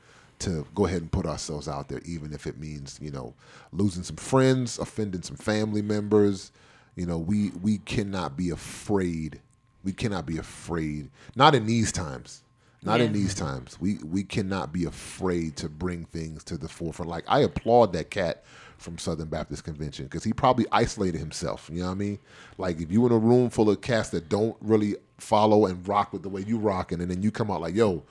to 0.45 0.67
go 0.75 0.87
ahead 0.87 1.01
and 1.01 1.11
put 1.11 1.27
ourselves 1.27 1.69
out 1.69 1.89
there, 1.89 2.01
even 2.05 2.33
if 2.33 2.47
it 2.47 2.59
means 2.59 2.99
you 3.03 3.11
know 3.11 3.35
losing 3.73 4.03
some 4.03 4.17
friends, 4.17 4.79
offending 4.79 5.23
some 5.23 5.37
family 5.37 5.83
members. 5.83 6.53
You 6.97 7.07
know, 7.07 7.19
we 7.19 7.51
we 7.63 7.79
cannot 7.79 8.37
be 8.37 8.51
afraid. 8.51 9.41
We 9.83 9.93
cannot 9.93 10.27
be 10.27 10.39
afraid. 10.39 11.11
Not 11.35 11.55
in 11.55 11.67
these 11.67 11.93
times. 11.93 12.43
Not 12.85 13.01
in 13.01 13.13
these 13.15 13.35
times. 13.35 13.81
We 13.81 13.99
we 14.05 14.23
cannot 14.25 14.73
be 14.73 14.85
afraid 14.85 15.57
to 15.57 15.71
bring 15.71 16.05
things 16.07 16.45
to 16.45 16.59
the 16.59 16.69
forefront. 16.69 17.11
Like 17.11 17.25
I 17.27 17.41
applaud 17.41 17.95
that 17.95 18.11
cat 18.11 18.45
from 18.77 18.99
Southern 18.99 19.29
Baptist 19.29 19.65
Convention 19.65 20.05
because 20.05 20.23
he 20.23 20.35
probably 20.35 20.67
isolated 20.71 21.19
himself. 21.19 21.71
You 21.73 21.81
know 21.81 21.87
what 21.87 21.93
I 21.93 21.95
mean? 21.95 22.19
Like 22.59 22.81
if 22.83 22.93
you 22.93 23.07
in 23.07 23.13
a 23.13 23.19
room 23.19 23.49
full 23.49 23.71
of 23.71 23.81
cats 23.81 24.11
that 24.11 24.29
don't 24.29 24.57
really 24.61 24.97
follow 25.17 25.65
and 25.65 25.87
rock 25.89 26.13
with 26.13 26.23
the 26.23 26.29
way 26.29 26.43
you 26.43 26.59
rocking, 26.59 27.01
and 27.01 27.11
then 27.11 27.23
you 27.23 27.31
come 27.31 27.51
out 27.51 27.63
like, 27.63 27.75
"Yo, 27.75 28.03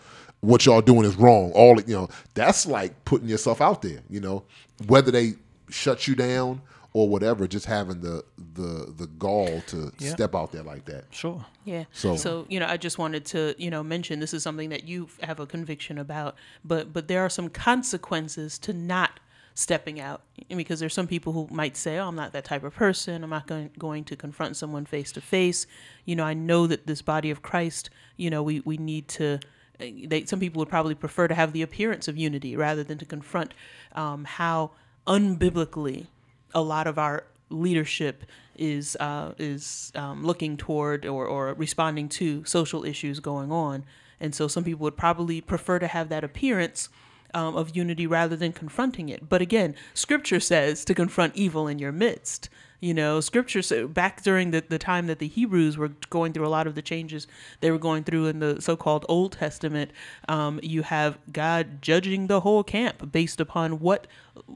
what 0.43 0.65
y'all 0.65 0.81
doing 0.81 1.05
is 1.05 1.15
wrong." 1.15 1.51
All 1.53 1.79
you 1.81 1.95
know, 1.95 2.09
that's 2.35 2.65
like 2.65 3.03
putting 3.05 3.27
yourself 3.29 3.59
out 3.61 3.81
there. 3.81 4.01
You 4.09 4.19
know, 4.19 4.43
whether 4.87 5.09
they 5.11 5.33
shut 5.69 6.07
you 6.07 6.13
down 6.15 6.61
or 6.95 7.09
whatever, 7.09 7.47
just 7.47 7.65
having 7.65 8.01
the 8.01 8.23
the 8.53 8.93
the 8.95 9.07
gall 9.17 9.61
to 9.67 9.91
Yeah. 9.97 10.11
step 10.11 10.35
out 10.35 10.51
there 10.51 10.61
like 10.63 10.85
that. 10.85 11.05
Sure. 11.09 11.43
Yeah. 11.65 11.85
So- 11.91 12.15
So, 12.17 12.45
you 12.49 12.59
know, 12.59 12.67
I 12.67 12.77
just 12.77 12.99
wanted 12.99 13.25
to, 13.27 13.55
you 13.57 13.71
know, 13.71 13.81
mention 13.81 14.19
this 14.19 14.33
is 14.33 14.43
something 14.43 14.69
that 14.69 14.83
you 14.87 15.07
have 15.23 15.39
a 15.39 15.47
conviction 15.47 15.97
about, 15.97 16.35
but 16.63 16.93
but 16.93 17.07
there 17.07 17.21
are 17.21 17.29
some 17.29 17.49
consequences 17.49 18.59
to 18.59 18.73
not 18.73 19.19
stepping 19.55 19.99
out 19.99 20.21
because 20.49 20.79
there's 20.79 20.93
some 20.95 21.05
people 21.07 21.31
who 21.33 21.47
might 21.51 21.77
say, 21.77 21.97
"Oh, 21.99 22.07
I'm 22.07 22.15
not 22.15 22.31
that 22.33 22.43
type 22.45 22.63
of 22.63 22.73
person. 22.75 23.23
I'm 23.23 23.29
not 23.29 23.45
going 23.47 23.69
going 23.77 24.03
to 24.05 24.15
confront 24.15 24.55
someone 24.57 24.85
face 24.85 25.11
to 25.13 25.21
face." 25.21 25.65
You 26.05 26.15
know, 26.15 26.23
I 26.23 26.33
know 26.33 26.65
that 26.67 26.87
this 26.87 27.01
body 27.01 27.29
of 27.31 27.41
Christ, 27.41 27.89
you 28.17 28.29
know, 28.29 28.41
we 28.43 28.61
we 28.65 28.77
need 28.77 29.07
to 29.09 29.39
they 29.79 30.25
some 30.25 30.39
people 30.39 30.59
would 30.59 30.69
probably 30.69 30.95
prefer 30.95 31.27
to 31.27 31.33
have 31.33 31.53
the 31.53 31.61
appearance 31.61 32.07
of 32.07 32.17
unity 32.17 32.55
rather 32.55 32.83
than 32.83 32.97
to 32.97 33.05
confront 33.05 33.53
um, 33.93 34.25
how 34.25 34.71
unbiblically 35.07 36.07
a 36.53 36.61
lot 36.61 36.87
of 36.87 36.97
our 36.97 37.25
leadership 37.49 38.23
is 38.55 38.95
uh, 38.99 39.33
is 39.37 39.91
um, 39.95 40.23
looking 40.23 40.57
toward 40.57 41.05
or, 41.05 41.25
or 41.25 41.53
responding 41.53 42.07
to 42.07 42.43
social 42.45 42.85
issues 42.85 43.19
going 43.19 43.51
on, 43.51 43.83
and 44.19 44.33
so 44.35 44.47
some 44.47 44.63
people 44.63 44.83
would 44.83 44.97
probably 44.97 45.41
prefer 45.41 45.79
to 45.79 45.87
have 45.87 46.09
that 46.09 46.23
appearance 46.23 46.89
um, 47.33 47.55
of 47.55 47.75
unity 47.75 48.05
rather 48.05 48.35
than 48.35 48.53
confronting 48.53 49.09
it. 49.09 49.27
But 49.27 49.41
again, 49.41 49.75
Scripture 49.93 50.39
says 50.39 50.85
to 50.85 50.93
confront 50.93 51.35
evil 51.35 51.67
in 51.67 51.79
your 51.79 51.91
midst. 51.91 52.49
You 52.83 52.93
know, 52.93 53.21
Scripture 53.21 53.61
sa- 53.61 53.87
back 53.87 54.23
during 54.23 54.51
the, 54.51 54.61
the 54.67 54.77
time 54.77 55.07
that 55.07 55.19
the 55.19 55.29
Hebrews 55.29 55.77
were 55.77 55.93
going 56.09 56.33
through 56.33 56.45
a 56.45 56.49
lot 56.49 56.67
of 56.67 56.75
the 56.75 56.81
changes 56.81 57.27
they 57.61 57.71
were 57.71 57.77
going 57.77 58.03
through 58.03 58.25
in 58.25 58.39
the 58.39 58.61
so-called 58.61 59.05
Old 59.07 59.31
Testament. 59.31 59.91
Um, 60.27 60.59
you 60.61 60.81
have 60.81 61.17
God 61.31 61.81
judging 61.81 62.27
the 62.27 62.41
whole 62.41 62.61
camp 62.61 63.09
based 63.09 63.39
upon 63.39 63.79
what 63.79 64.05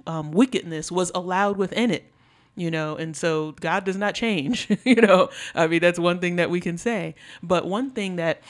um, 0.06 0.34
wickedness 0.34 0.92
was 0.92 1.10
allowed 1.16 1.56
within 1.56 1.90
it 1.90 2.12
you 2.58 2.72
know 2.72 2.96
and 2.96 3.16
so 3.16 3.52
god 3.60 3.86
does 3.86 3.96
not 3.96 4.16
change 4.16 4.68
you 4.84 4.96
know 4.96 5.30
i 5.54 5.68
mean 5.68 5.80
that's 5.80 6.00
one 6.00 6.18
thing 6.20 6.38
that 6.38 6.50
we 6.50 6.60
can 6.60 6.76
say 6.76 7.14
but 7.44 7.68
one 7.68 7.92
thing 7.92 8.16
that 8.16 8.42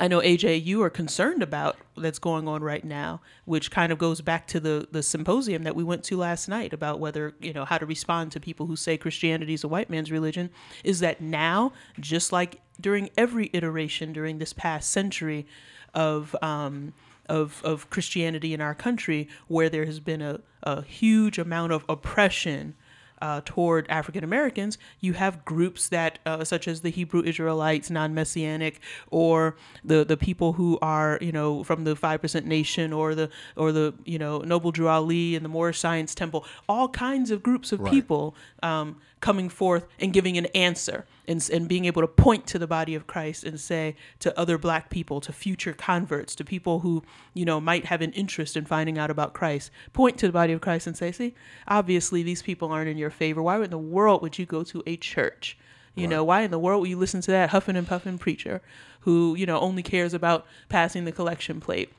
i 0.00 0.08
know 0.08 0.20
aj 0.20 0.64
you 0.64 0.82
are 0.82 0.90
concerned 0.90 1.42
about 1.42 1.76
that's 1.96 2.18
going 2.18 2.46
on 2.46 2.62
right 2.62 2.84
now 2.84 3.20
which 3.44 3.70
kind 3.70 3.92
of 3.92 3.98
goes 3.98 4.20
back 4.20 4.46
to 4.46 4.60
the 4.60 4.88
the 4.92 5.02
symposium 5.02 5.64
that 5.64 5.74
we 5.76 5.84
went 5.84 6.04
to 6.04 6.16
last 6.16 6.48
night 6.48 6.72
about 6.72 7.00
whether 7.00 7.34
you 7.40 7.52
know 7.52 7.64
how 7.64 7.78
to 7.78 7.86
respond 7.86 8.30
to 8.32 8.40
people 8.40 8.66
who 8.66 8.76
say 8.76 8.96
christianity 8.96 9.54
is 9.54 9.64
a 9.64 9.68
white 9.68 9.90
man's 9.90 10.10
religion. 10.10 10.50
Is 10.84 11.00
that 11.00 11.20
now 11.20 11.72
just 11.98 12.32
like 12.32 12.60
during 12.80 13.10
every 13.16 13.50
iteration 13.52 14.12
during 14.12 14.38
this 14.38 14.52
past 14.52 14.90
century 14.90 15.46
of 15.94 16.34
um 16.42 16.92
of, 17.28 17.60
of 17.62 17.90
Christianity 17.90 18.54
in 18.54 18.62
our 18.62 18.74
country, 18.74 19.28
where 19.48 19.68
there 19.68 19.84
has 19.84 20.00
been 20.00 20.22
a, 20.22 20.40
a 20.62 20.80
huge 20.80 21.36
amount 21.36 21.72
of 21.72 21.84
oppression 21.86 22.74
uh, 23.20 23.40
toward 23.44 23.86
African 23.88 24.24
Americans, 24.24 24.78
you 25.00 25.12
have 25.14 25.44
groups 25.44 25.88
that, 25.88 26.18
uh, 26.26 26.44
such 26.44 26.68
as 26.68 26.80
the 26.82 26.90
Hebrew 26.90 27.22
Israelites, 27.22 27.90
non-messianic, 27.90 28.80
or 29.10 29.56
the 29.84 30.04
the 30.04 30.16
people 30.16 30.54
who 30.54 30.78
are, 30.82 31.18
you 31.20 31.32
know, 31.32 31.64
from 31.64 31.84
the 31.84 31.94
Five 31.96 32.20
Percent 32.20 32.46
Nation, 32.46 32.92
or 32.92 33.14
the 33.14 33.30
or 33.56 33.72
the 33.72 33.94
you 34.04 34.18
know 34.18 34.38
Noble 34.38 34.70
Drew 34.72 34.88
Ali 34.88 35.34
and 35.36 35.44
the 35.44 35.48
Moorish 35.48 35.78
Science 35.78 36.14
Temple, 36.14 36.44
all 36.68 36.88
kinds 36.88 37.30
of 37.30 37.42
groups 37.42 37.72
of 37.72 37.80
Right. 37.80 37.92
people 37.92 38.34
um, 38.62 38.96
coming 39.20 39.48
forth 39.48 39.86
and 40.00 40.12
giving 40.12 40.36
an 40.38 40.46
answer 40.54 41.04
and, 41.28 41.48
and 41.52 41.68
being 41.68 41.84
able 41.84 42.02
to 42.02 42.08
point 42.08 42.46
to 42.48 42.58
the 42.58 42.66
body 42.66 42.94
of 42.94 43.06
Christ 43.06 43.44
and 43.44 43.60
say 43.60 43.94
to 44.20 44.36
other 44.38 44.58
black 44.58 44.90
people, 44.90 45.20
to 45.20 45.32
future 45.32 45.74
converts, 45.74 46.34
to 46.36 46.44
people 46.44 46.80
who, 46.80 47.04
you 47.34 47.44
know, 47.44 47.60
might 47.60 47.84
have 47.84 48.00
an 48.00 48.12
interest 48.12 48.56
in 48.56 48.64
finding 48.64 48.98
out 48.98 49.10
about 49.10 49.34
Christ, 49.34 49.70
point 49.92 50.18
to 50.18 50.26
the 50.26 50.32
body 50.32 50.52
of 50.52 50.60
Christ 50.60 50.86
and 50.86 50.96
say, 50.96 51.12
see, 51.12 51.34
obviously 51.68 52.22
these 52.22 52.42
people 52.42 52.72
aren't 52.72 52.88
in 52.88 52.98
your 52.98 53.10
favor. 53.10 53.42
Why 53.42 53.62
in 53.62 53.70
the 53.70 53.78
world 53.78 54.22
would 54.22 54.38
you 54.38 54.46
go 54.46 54.64
to 54.64 54.82
a 54.86 54.96
church? 54.96 55.56
You 55.94 56.06
know, 56.06 56.22
why 56.22 56.42
in 56.42 56.52
the 56.52 56.60
world 56.60 56.82
would 56.82 56.90
you 56.90 56.96
listen 56.96 57.20
to 57.22 57.32
that 57.32 57.50
huffing 57.50 57.74
and 57.74 57.86
puffing 57.86 58.18
preacher 58.18 58.62
who, 59.00 59.34
you 59.34 59.46
know, 59.46 59.58
only 59.58 59.82
cares 59.82 60.14
about 60.14 60.46
passing 60.68 61.04
the 61.04 61.12
collection 61.12 61.60
plate? 61.60 61.92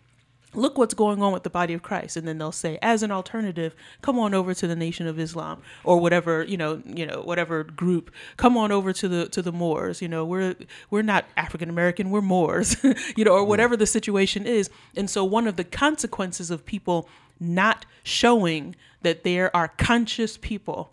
Look 0.54 0.78
what's 0.78 0.94
going 0.94 1.22
on 1.22 1.32
with 1.32 1.44
the 1.44 1.50
body 1.50 1.74
of 1.74 1.82
Christ. 1.82 2.18
And 2.18 2.28
then 2.28 2.38
they'll 2.38 2.52
say 2.52 2.78
as 2.82 3.04
an 3.04 3.12
alternative 3.12 3.76
come 4.02 4.18
on 4.20 4.34
over 4.34 4.54
to 4.54 4.68
the 4.68 4.76
nation 4.76 5.08
of 5.08 5.20
Islam 5.20 5.62
or 5.84 6.00
whatever 6.00 6.44
you 6.44 6.58
know 6.58 6.82
you 6.86 7.06
know 7.06 7.22
whatever 7.22 7.64
group. 7.64 8.12
Come 8.38 8.58
on 8.58 8.72
over 8.72 8.94
to 8.94 9.08
the 9.08 9.30
to 9.30 9.42
the 9.42 9.52
Moors. 9.52 10.02
You 10.02 10.08
know 10.08 10.26
we're 10.26 10.56
we're 10.90 11.02
not 11.02 11.26
African 11.38 11.70
American 11.70 12.10
we're 12.10 12.22
Moors 12.22 12.78
you 13.16 13.24
know 13.24 13.32
or 13.32 13.44
whatever 13.44 13.78
the 13.78 13.88
situation 13.88 14.46
is. 14.46 14.70
And 14.96 15.10
so 15.10 15.24
one 15.24 15.48
of 15.48 15.56
the 15.56 15.64
consequences 15.64 16.52
of 16.52 16.66
people 16.66 17.08
not 17.40 17.86
showing 18.04 18.76
that 19.02 19.24
there 19.24 19.56
are 19.56 19.70
conscious 19.70 20.38
people 20.38 20.92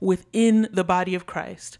within 0.00 0.68
the 0.72 0.84
body 0.84 1.14
of 1.14 1.26
Christ 1.26 1.78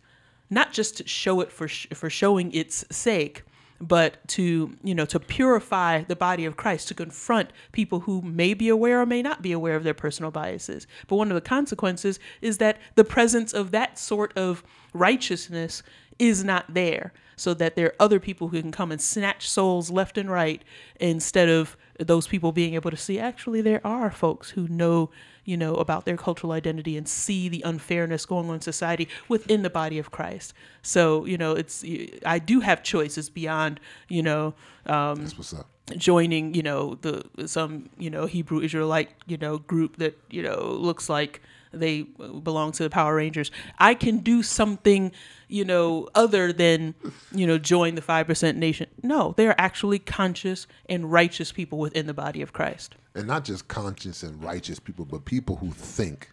not 0.50 0.72
just 0.72 0.96
to 0.96 1.06
show 1.06 1.40
it 1.40 1.52
for 1.52 1.68
sh- 1.68 1.86
for 1.92 2.10
showing 2.10 2.52
its 2.52 2.84
sake 2.90 3.42
but 3.80 4.26
to 4.28 4.76
you 4.82 4.94
know 4.94 5.04
to 5.06 5.20
purify 5.20 6.02
the 6.02 6.16
body 6.16 6.44
of 6.44 6.56
Christ 6.56 6.88
to 6.88 6.94
confront 6.94 7.50
people 7.72 8.00
who 8.00 8.22
may 8.22 8.54
be 8.54 8.68
aware 8.68 9.00
or 9.00 9.06
may 9.06 9.22
not 9.22 9.42
be 9.42 9.52
aware 9.52 9.76
of 9.76 9.84
their 9.84 9.94
personal 9.94 10.30
biases. 10.30 10.86
But 11.06 11.16
one 11.16 11.30
of 11.30 11.34
the 11.34 11.40
consequences 11.40 12.18
is 12.40 12.58
that 12.58 12.78
the 12.94 13.04
presence 13.04 13.52
of 13.52 13.70
that 13.70 13.98
sort 13.98 14.36
of 14.36 14.62
righteousness 14.92 15.82
is 16.18 16.42
not 16.42 16.74
there 16.74 17.12
so 17.36 17.54
that 17.54 17.76
there 17.76 17.86
are 17.86 17.94
other 18.00 18.18
people 18.18 18.48
who 18.48 18.60
can 18.60 18.72
come 18.72 18.90
and 18.90 19.00
snatch 19.00 19.48
souls 19.48 19.90
left 19.90 20.18
and 20.18 20.30
right 20.30 20.62
instead 20.98 21.48
of 21.48 21.76
those 21.98 22.26
people 22.28 22.52
being 22.52 22.74
able 22.74 22.90
to 22.90 22.96
see 22.96 23.18
actually 23.18 23.60
there 23.60 23.80
are 23.86 24.10
folks 24.10 24.50
who 24.50 24.68
know 24.68 25.10
you 25.44 25.56
know 25.56 25.74
about 25.76 26.04
their 26.04 26.16
cultural 26.16 26.52
identity 26.52 26.96
and 26.96 27.08
see 27.08 27.48
the 27.48 27.62
unfairness 27.62 28.24
going 28.26 28.48
on 28.48 28.56
in 28.56 28.60
society 28.60 29.08
within 29.28 29.62
the 29.62 29.70
body 29.70 29.98
of 29.98 30.10
Christ 30.10 30.54
so 30.82 31.24
you 31.24 31.36
know 31.36 31.52
it's 31.52 31.84
I 32.24 32.38
do 32.38 32.60
have 32.60 32.82
choices 32.82 33.28
beyond 33.28 33.80
you 34.08 34.22
know 34.22 34.54
um, 34.86 35.16
That's 35.16 35.36
what's 35.36 35.54
up. 35.54 35.66
joining 35.96 36.54
you 36.54 36.62
know 36.62 36.94
the 37.00 37.24
some 37.46 37.88
you 37.98 38.10
know 38.10 38.26
Hebrew 38.26 38.60
Israelite 38.60 39.10
you 39.26 39.36
know 39.36 39.58
group 39.58 39.96
that 39.96 40.16
you 40.30 40.42
know 40.42 40.60
looks 40.62 41.08
like 41.08 41.42
they 41.72 42.02
belong 42.02 42.72
to 42.72 42.82
the 42.82 42.90
Power 42.90 43.14
Rangers. 43.16 43.50
I 43.78 43.94
can 43.94 44.18
do 44.18 44.42
something 44.42 45.12
you 45.48 45.64
know 45.64 46.08
other 46.14 46.52
than 46.52 46.94
you 47.32 47.46
know 47.46 47.58
join 47.58 47.94
the 47.94 48.02
five 48.02 48.26
percent 48.26 48.58
nation. 48.58 48.88
No, 49.02 49.34
they 49.36 49.46
are 49.46 49.54
actually 49.58 49.98
conscious 49.98 50.66
and 50.88 51.10
righteous 51.10 51.52
people 51.52 51.78
within 51.78 52.06
the 52.06 52.14
body 52.14 52.42
of 52.42 52.52
Christ. 52.52 52.94
and 53.14 53.26
not 53.26 53.44
just 53.44 53.68
conscious 53.68 54.22
and 54.22 54.42
righteous 54.42 54.78
people, 54.78 55.04
but 55.04 55.24
people 55.24 55.56
who 55.56 55.70
think. 55.70 56.28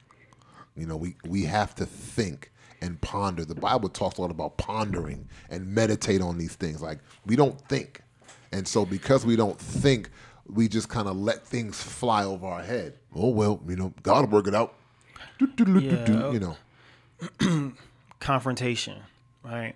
You 0.76 0.86
know, 0.86 0.98
we 0.98 1.16
we 1.26 1.44
have 1.44 1.74
to 1.76 1.86
think 1.86 2.52
and 2.82 2.99
ponder. 3.02 3.45
The 3.45 3.56
Bible 3.56 3.88
talks 3.90 4.18
a 4.18 4.22
lot 4.22 4.32
about 4.32 4.57
pondering 4.57 5.30
and 5.49 5.66
meditate 5.68 6.22
on 6.22 6.38
these 6.38 6.56
things. 6.56 6.82
Like 6.82 6.99
we 7.26 7.36
don't 7.38 7.60
think, 7.70 8.02
and 8.52 8.68
so 8.68 8.86
because 8.86 9.26
we 9.26 9.38
don't 9.38 9.57
think, 9.57 10.10
we 10.48 10.68
just 10.68 10.90
kind 10.90 11.07
of 11.07 11.16
let 11.16 11.45
things 11.48 11.82
fly 11.82 12.26
over 12.26 12.45
our 12.45 12.62
head. 12.62 12.99
Oh 13.16 13.30
well, 13.30 13.62
you 13.68 13.78
know, 13.78 13.94
God 14.03 14.26
will 14.30 14.38
work 14.38 14.48
it 14.48 14.53
out. 14.56 14.76
Yeah. 16.10 16.31
You 16.31 16.39
know, 17.41 17.73
confrontation, 18.19 18.97
right? 19.43 19.76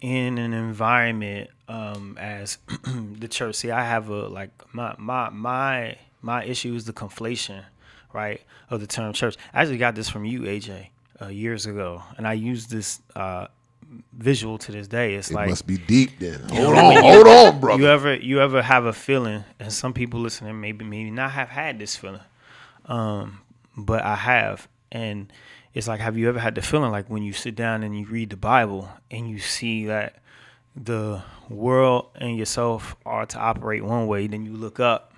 In 0.00 0.38
an 0.38 0.52
environment 0.52 1.50
um, 1.68 2.16
as 2.20 2.58
the 3.18 3.28
church. 3.28 3.56
See, 3.56 3.70
I 3.70 3.84
have 3.84 4.08
a 4.08 4.28
like 4.28 4.50
my 4.72 4.94
my 4.98 5.30
my 5.30 5.96
my 6.22 6.44
issue 6.44 6.74
is 6.74 6.84
the 6.84 6.92
conflation, 6.92 7.64
right, 8.12 8.40
of 8.70 8.80
the 8.80 8.86
term 8.86 9.12
church. 9.12 9.36
I 9.52 9.62
actually 9.62 9.78
got 9.78 9.94
this 9.94 10.08
from 10.08 10.24
you, 10.24 10.42
AJ, 10.42 10.88
uh, 11.20 11.26
years 11.28 11.66
ago, 11.66 12.02
and 12.16 12.26
I 12.26 12.34
use 12.34 12.66
this 12.66 13.00
uh, 13.16 13.48
visual 14.12 14.58
to 14.58 14.72
this 14.72 14.86
day. 14.88 15.14
It's 15.14 15.30
it 15.30 15.34
like 15.34 15.48
must 15.48 15.66
be 15.66 15.78
deep 15.78 16.18
then. 16.18 16.40
Hold 16.50 16.76
on, 16.78 17.02
hold 17.02 17.26
on, 17.26 17.60
brother. 17.60 17.82
you 17.82 17.88
ever 17.88 18.14
you 18.14 18.40
ever 18.40 18.62
have 18.62 18.84
a 18.84 18.92
feeling, 18.92 19.44
and 19.58 19.72
some 19.72 19.92
people 19.92 20.20
listening 20.20 20.60
maybe 20.60 20.84
maybe 20.84 21.10
not 21.10 21.32
have 21.32 21.48
had 21.48 21.78
this 21.78 21.96
feeling, 21.96 22.20
um, 22.86 23.40
but 23.76 24.02
I 24.02 24.14
have, 24.16 24.68
and 24.90 25.32
it's 25.74 25.86
like, 25.86 26.00
have 26.00 26.16
you 26.16 26.28
ever 26.28 26.38
had 26.38 26.54
the 26.54 26.62
feeling 26.62 26.90
like 26.90 27.08
when 27.08 27.22
you 27.22 27.32
sit 27.32 27.54
down 27.54 27.82
and 27.82 27.98
you 27.98 28.06
read 28.06 28.30
the 28.30 28.36
Bible 28.36 28.88
and 29.10 29.28
you 29.28 29.38
see 29.38 29.86
that 29.86 30.16
the 30.74 31.22
world 31.48 32.10
and 32.16 32.36
yourself 32.36 32.96
are 33.04 33.26
to 33.26 33.38
operate 33.38 33.84
one 33.84 34.06
way, 34.06 34.26
then 34.26 34.44
you 34.44 34.52
look 34.52 34.80
up 34.80 35.12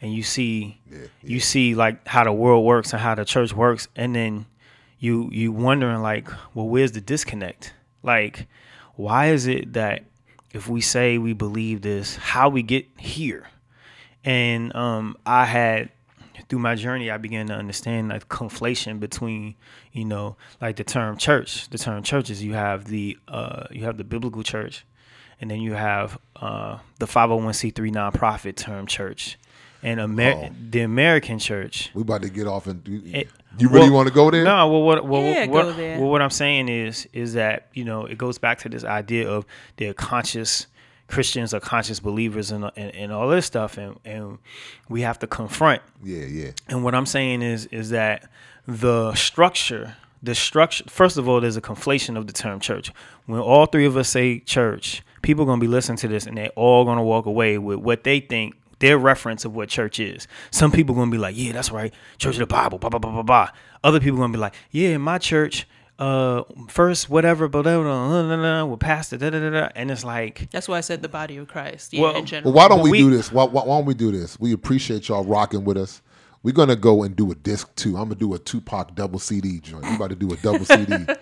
and 0.00 0.12
you 0.12 0.22
see 0.22 0.80
you 1.22 1.38
see 1.38 1.74
like 1.74 2.06
how 2.06 2.24
the 2.24 2.32
world 2.32 2.64
works 2.64 2.92
and 2.92 3.00
how 3.00 3.14
the 3.14 3.24
church 3.24 3.52
works, 3.52 3.88
and 3.94 4.14
then 4.14 4.46
you 4.98 5.28
you 5.32 5.52
wondering 5.52 6.02
like, 6.02 6.28
well, 6.54 6.68
where's 6.68 6.92
the 6.92 7.00
disconnect? 7.00 7.72
Like, 8.02 8.48
why 8.96 9.28
is 9.28 9.46
it 9.46 9.74
that 9.74 10.04
if 10.52 10.68
we 10.68 10.80
say 10.80 11.18
we 11.18 11.32
believe 11.32 11.82
this, 11.82 12.16
how 12.16 12.48
we 12.48 12.62
get 12.62 12.86
here? 12.98 13.48
And 14.24 14.74
um, 14.74 15.16
I 15.24 15.44
had 15.44 15.90
through 16.52 16.58
my 16.58 16.74
journey, 16.74 17.10
I 17.10 17.16
began 17.16 17.46
to 17.46 17.54
understand 17.54 18.10
like 18.10 18.28
conflation 18.28 19.00
between, 19.00 19.54
you 19.90 20.04
know, 20.04 20.36
like 20.60 20.76
the 20.76 20.84
term 20.84 21.16
church. 21.16 21.70
The 21.70 21.78
term 21.78 22.02
churches, 22.02 22.44
you 22.44 22.52
have 22.52 22.84
the 22.84 23.16
uh, 23.26 23.68
you 23.70 23.84
have 23.84 23.96
the 23.96 24.04
biblical 24.04 24.42
church, 24.42 24.84
and 25.40 25.50
then 25.50 25.62
you 25.62 25.72
have 25.72 26.18
uh, 26.36 26.76
the 26.98 27.06
501c3 27.06 27.72
nonprofit 27.90 28.56
term 28.56 28.86
church, 28.86 29.38
and 29.82 29.98
Amer- 29.98 30.34
Oh. 30.34 30.50
the 30.70 30.80
American 30.82 31.38
church. 31.38 31.90
We 31.94 32.02
about 32.02 32.20
to 32.20 32.28
get 32.28 32.46
off 32.46 32.66
and 32.66 32.84
do. 32.84 33.00
It- 33.06 33.30
you 33.58 33.68
really 33.70 33.88
well, 33.88 33.96
want 33.96 34.08
to 34.08 34.14
go 34.14 34.30
there? 34.30 34.44
No, 34.44 34.68
well, 34.68 34.82
what, 34.82 35.06
well, 35.06 35.22
Yeah, 35.22 35.46
what, 35.46 35.62
go 35.62 35.72
there. 35.72 35.98
well, 36.00 36.10
what 36.10 36.20
I'm 36.20 36.30
saying 36.30 36.68
is, 36.68 37.08
is 37.14 37.32
that 37.32 37.68
you 37.72 37.84
know, 37.84 38.04
it 38.04 38.18
goes 38.18 38.36
back 38.36 38.58
to 38.60 38.68
this 38.68 38.84
idea 38.84 39.26
of 39.26 39.46
they're 39.78 39.94
conscious 39.94 40.66
Christians 41.08 41.52
are 41.52 41.60
conscious 41.60 42.00
believers 42.00 42.50
and, 42.50 42.70
and, 42.76 42.94
and 42.94 43.12
all 43.12 43.28
this 43.28 43.46
stuff, 43.46 43.76
and, 43.78 43.98
and 44.04 44.38
we 44.88 45.02
have 45.02 45.18
to 45.20 45.26
confront. 45.26 45.82
Yeah, 46.02 46.24
yeah. 46.24 46.50
And 46.68 46.82
what 46.84 46.94
I'm 46.94 47.06
saying 47.06 47.42
is, 47.42 47.66
is 47.66 47.90
that 47.90 48.28
the 48.66 49.14
structure, 49.14 49.96
the 50.22 50.34
structure. 50.34 50.84
First 50.88 51.16
of 51.18 51.28
all, 51.28 51.40
there's 51.40 51.56
a 51.56 51.60
conflation 51.60 52.16
of 52.16 52.26
the 52.26 52.32
term 52.32 52.60
church. 52.60 52.92
When 53.26 53.40
all 53.40 53.66
three 53.66 53.86
of 53.86 53.96
us 53.96 54.08
say 54.08 54.38
church, 54.40 55.02
people 55.22 55.44
are 55.44 55.46
gonna 55.46 55.60
be 55.60 55.66
listening 55.66 55.98
to 55.98 56.08
this, 56.08 56.26
and 56.26 56.36
they're 56.36 56.50
all 56.56 56.84
gonna 56.84 57.04
walk 57.04 57.26
away 57.26 57.58
with 57.58 57.78
what 57.78 58.04
they 58.04 58.20
think 58.20 58.54
their 58.78 58.98
reference 58.98 59.44
of 59.44 59.54
what 59.54 59.68
church 59.68 60.00
is. 60.00 60.26
Some 60.50 60.72
people 60.72 60.94
gonna 60.94 61.10
be 61.10 61.18
like, 61.18 61.36
yeah, 61.36 61.52
that's 61.52 61.70
right, 61.70 61.92
church 62.18 62.34
of 62.34 62.40
the 62.40 62.46
Bible, 62.46 62.78
blah 62.78 62.90
blah 62.90 62.98
blah 62.98 63.12
blah 63.12 63.22
blah. 63.22 63.50
Other 63.84 64.00
people 64.00 64.18
gonna 64.18 64.32
be 64.32 64.38
like, 64.38 64.54
yeah, 64.70 64.96
my 64.96 65.18
church, 65.18 65.66
uh, 65.98 66.42
first 66.68 67.08
whatever, 67.08 67.48
blah 67.48 67.60
uh, 67.60 67.62
blah 67.62 67.72
uh, 67.72 67.82
blah, 67.82 67.92
uh, 67.92 68.08
blah, 68.08 68.22
blah, 68.22 68.36
blah, 68.36 68.64
with 68.64 68.80
pastor, 68.80 69.16
da 69.18 69.30
da 69.30 69.40
da 69.40 69.50
da, 69.50 69.68
and 69.74 69.90
it's 69.90 70.04
like, 70.04 70.50
That's 70.50 70.68
why 70.68 70.78
I 70.78 70.80
said 70.80 71.02
the 71.02 71.08
body 71.08 71.36
of 71.36 71.48
Christ. 71.48 71.92
Yeah, 71.92 72.02
Well- 72.02 72.16
in 72.16 72.26
general. 72.26 72.52
Well, 72.52 72.62
why 72.62 72.68
don't 72.68 72.82
we, 72.82 72.90
we- 72.90 72.98
do 72.98 73.10
this? 73.10 73.32
Why, 73.32 73.44
why, 73.44 73.62
why 73.62 73.76
don't 73.76 73.86
we 73.86 73.94
do 73.94 74.10
this? 74.10 74.38
We 74.40 74.52
appreciate 74.52 75.08
y'all 75.08 75.24
rocking 75.24 75.64
with 75.64 75.76
us. 75.76 76.02
We're 76.42 76.54
gonna 76.54 76.76
go 76.76 77.04
and 77.04 77.14
do 77.14 77.30
a 77.30 77.36
disc 77.36 77.72
two. 77.76 77.96
I'm 77.96 78.04
gonna 78.04 78.16
do 78.16 78.34
a 78.34 78.38
Tupac 78.38 78.96
double 78.96 79.20
CD 79.20 79.60
joint. 79.60 79.84
We 79.84 79.94
about 79.94 80.10
to 80.10 80.16
do 80.16 80.32
a 80.32 80.36
double 80.36 80.64
CD. 80.64 81.06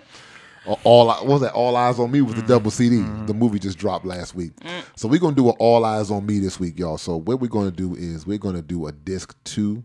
All 0.84 1.06
what 1.06 1.26
was 1.26 1.40
that? 1.40 1.52
All 1.52 1.74
eyes 1.76 1.98
on 1.98 2.10
me 2.10 2.20
was 2.20 2.34
the 2.34 2.40
mm-hmm. 2.40 2.48
double 2.48 2.70
CD. 2.70 2.96
Mm-hmm. 2.96 3.26
The 3.26 3.34
movie 3.34 3.58
just 3.58 3.78
dropped 3.78 4.04
last 4.04 4.34
week, 4.34 4.54
mm. 4.56 4.82
so 4.94 5.08
we're 5.08 5.18
gonna 5.18 5.34
do 5.34 5.48
an 5.48 5.54
all 5.58 5.84
eyes 5.86 6.10
on 6.10 6.26
me 6.26 6.38
this 6.38 6.60
week, 6.60 6.78
y'all. 6.78 6.98
So 6.98 7.16
what 7.16 7.40
we're 7.40 7.48
gonna 7.48 7.70
do 7.70 7.94
is 7.94 8.26
we're 8.26 8.38
gonna 8.38 8.60
do 8.62 8.86
a 8.86 8.92
disc 8.92 9.34
two. 9.44 9.82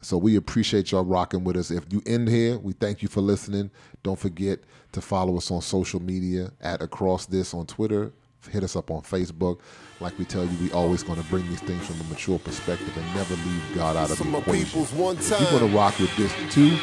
So 0.00 0.16
we 0.16 0.36
appreciate 0.36 0.92
y'all 0.92 1.04
rocking 1.04 1.44
with 1.44 1.56
us. 1.56 1.70
If 1.70 1.84
you 1.92 2.02
end 2.06 2.28
here, 2.28 2.58
we 2.58 2.72
thank 2.72 3.02
you 3.02 3.08
for 3.08 3.20
listening. 3.20 3.70
Don't 4.02 4.18
forget 4.18 4.60
to 4.92 5.00
follow 5.00 5.36
us 5.36 5.50
on 5.50 5.60
social 5.60 6.00
media 6.00 6.52
at 6.60 6.80
Across 6.80 7.26
This 7.26 7.52
on 7.52 7.66
Twitter. 7.66 8.12
Hit 8.50 8.62
us 8.62 8.76
up 8.76 8.90
on 8.92 9.02
Facebook. 9.02 9.58
Like 10.00 10.16
we 10.16 10.24
tell 10.24 10.44
you, 10.44 10.56
we 10.62 10.70
always 10.70 11.02
going 11.02 11.20
to 11.20 11.28
bring 11.28 11.46
these 11.48 11.60
things 11.60 11.84
from 11.84 12.00
a 12.00 12.04
mature 12.04 12.38
perspective 12.38 12.96
and 12.96 13.04
never 13.16 13.34
leave 13.34 13.62
God 13.74 13.96
out 13.96 14.10
of 14.10 14.18
Some 14.18 14.30
the 14.30 14.38
equation. 14.38 14.66
people's 14.66 14.92
one 14.92 15.16
You're 15.16 15.38
going 15.50 15.58
time. 15.58 15.68
to 15.70 15.76
rock 15.76 15.98
with 15.98 16.16
this 16.16 16.32
too. 16.54 16.78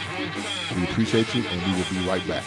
We 0.76 0.84
appreciate 0.84 1.34
you, 1.34 1.44
and 1.48 1.62
we 1.62 1.80
will 1.82 1.90
be 1.90 2.08
right 2.08 2.28
back. 2.28 2.44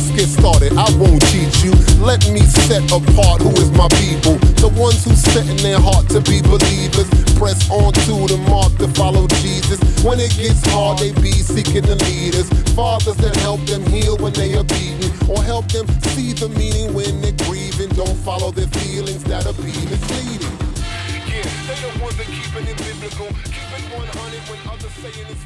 Let's 0.00 0.16
get 0.16 0.28
started. 0.28 0.72
I 0.78 0.88
won't 0.96 1.20
cheat 1.28 1.52
you. 1.62 1.72
Let 2.00 2.24
me 2.32 2.40
set 2.40 2.88
apart 2.88 3.42
who 3.42 3.52
is 3.60 3.70
my 3.72 3.86
people. 4.00 4.40
The 4.56 4.72
ones 4.72 5.04
who 5.04 5.12
set 5.12 5.46
in 5.46 5.58
their 5.58 5.78
heart 5.78 6.08
to 6.16 6.24
be 6.24 6.40
believers. 6.40 7.04
Press 7.36 7.68
on 7.68 7.92
to 8.08 8.16
the 8.24 8.40
mark 8.48 8.72
to 8.80 8.88
follow 8.96 9.28
Jesus. 9.44 9.76
When 10.02 10.18
it 10.18 10.32
gets 10.40 10.64
hard, 10.72 11.00
they 11.00 11.12
be 11.20 11.32
seeking 11.32 11.84
the 11.84 12.00
leaders. 12.08 12.48
Fathers 12.72 13.16
that 13.20 13.36
help 13.44 13.60
them 13.68 13.84
heal 13.92 14.16
when 14.16 14.32
they 14.32 14.56
are 14.56 14.64
beaten. 14.64 15.12
Or 15.28 15.42
help 15.44 15.68
them 15.68 15.84
see 16.16 16.32
the 16.32 16.48
meaning 16.48 16.94
when 16.96 17.20
they're 17.20 17.36
grieving. 17.44 17.92
Don't 17.92 18.16
follow 18.24 18.50
their 18.52 18.72
feelings 18.80 19.22
that'll 19.24 19.52
be 19.60 19.76
misleading. 19.84 20.56
Yeah, 21.28 21.44
they 21.68 21.76
the 21.76 21.92
ones 22.00 22.16
that 22.16 22.24
keeping 22.24 22.72
it 22.72 22.78
biblical. 22.80 23.28
Keep 23.52 23.68
it 23.68 23.84
100 23.92 24.48
when 24.48 24.60
others 24.64 24.96
saying 24.96 25.28
it's 25.28 25.44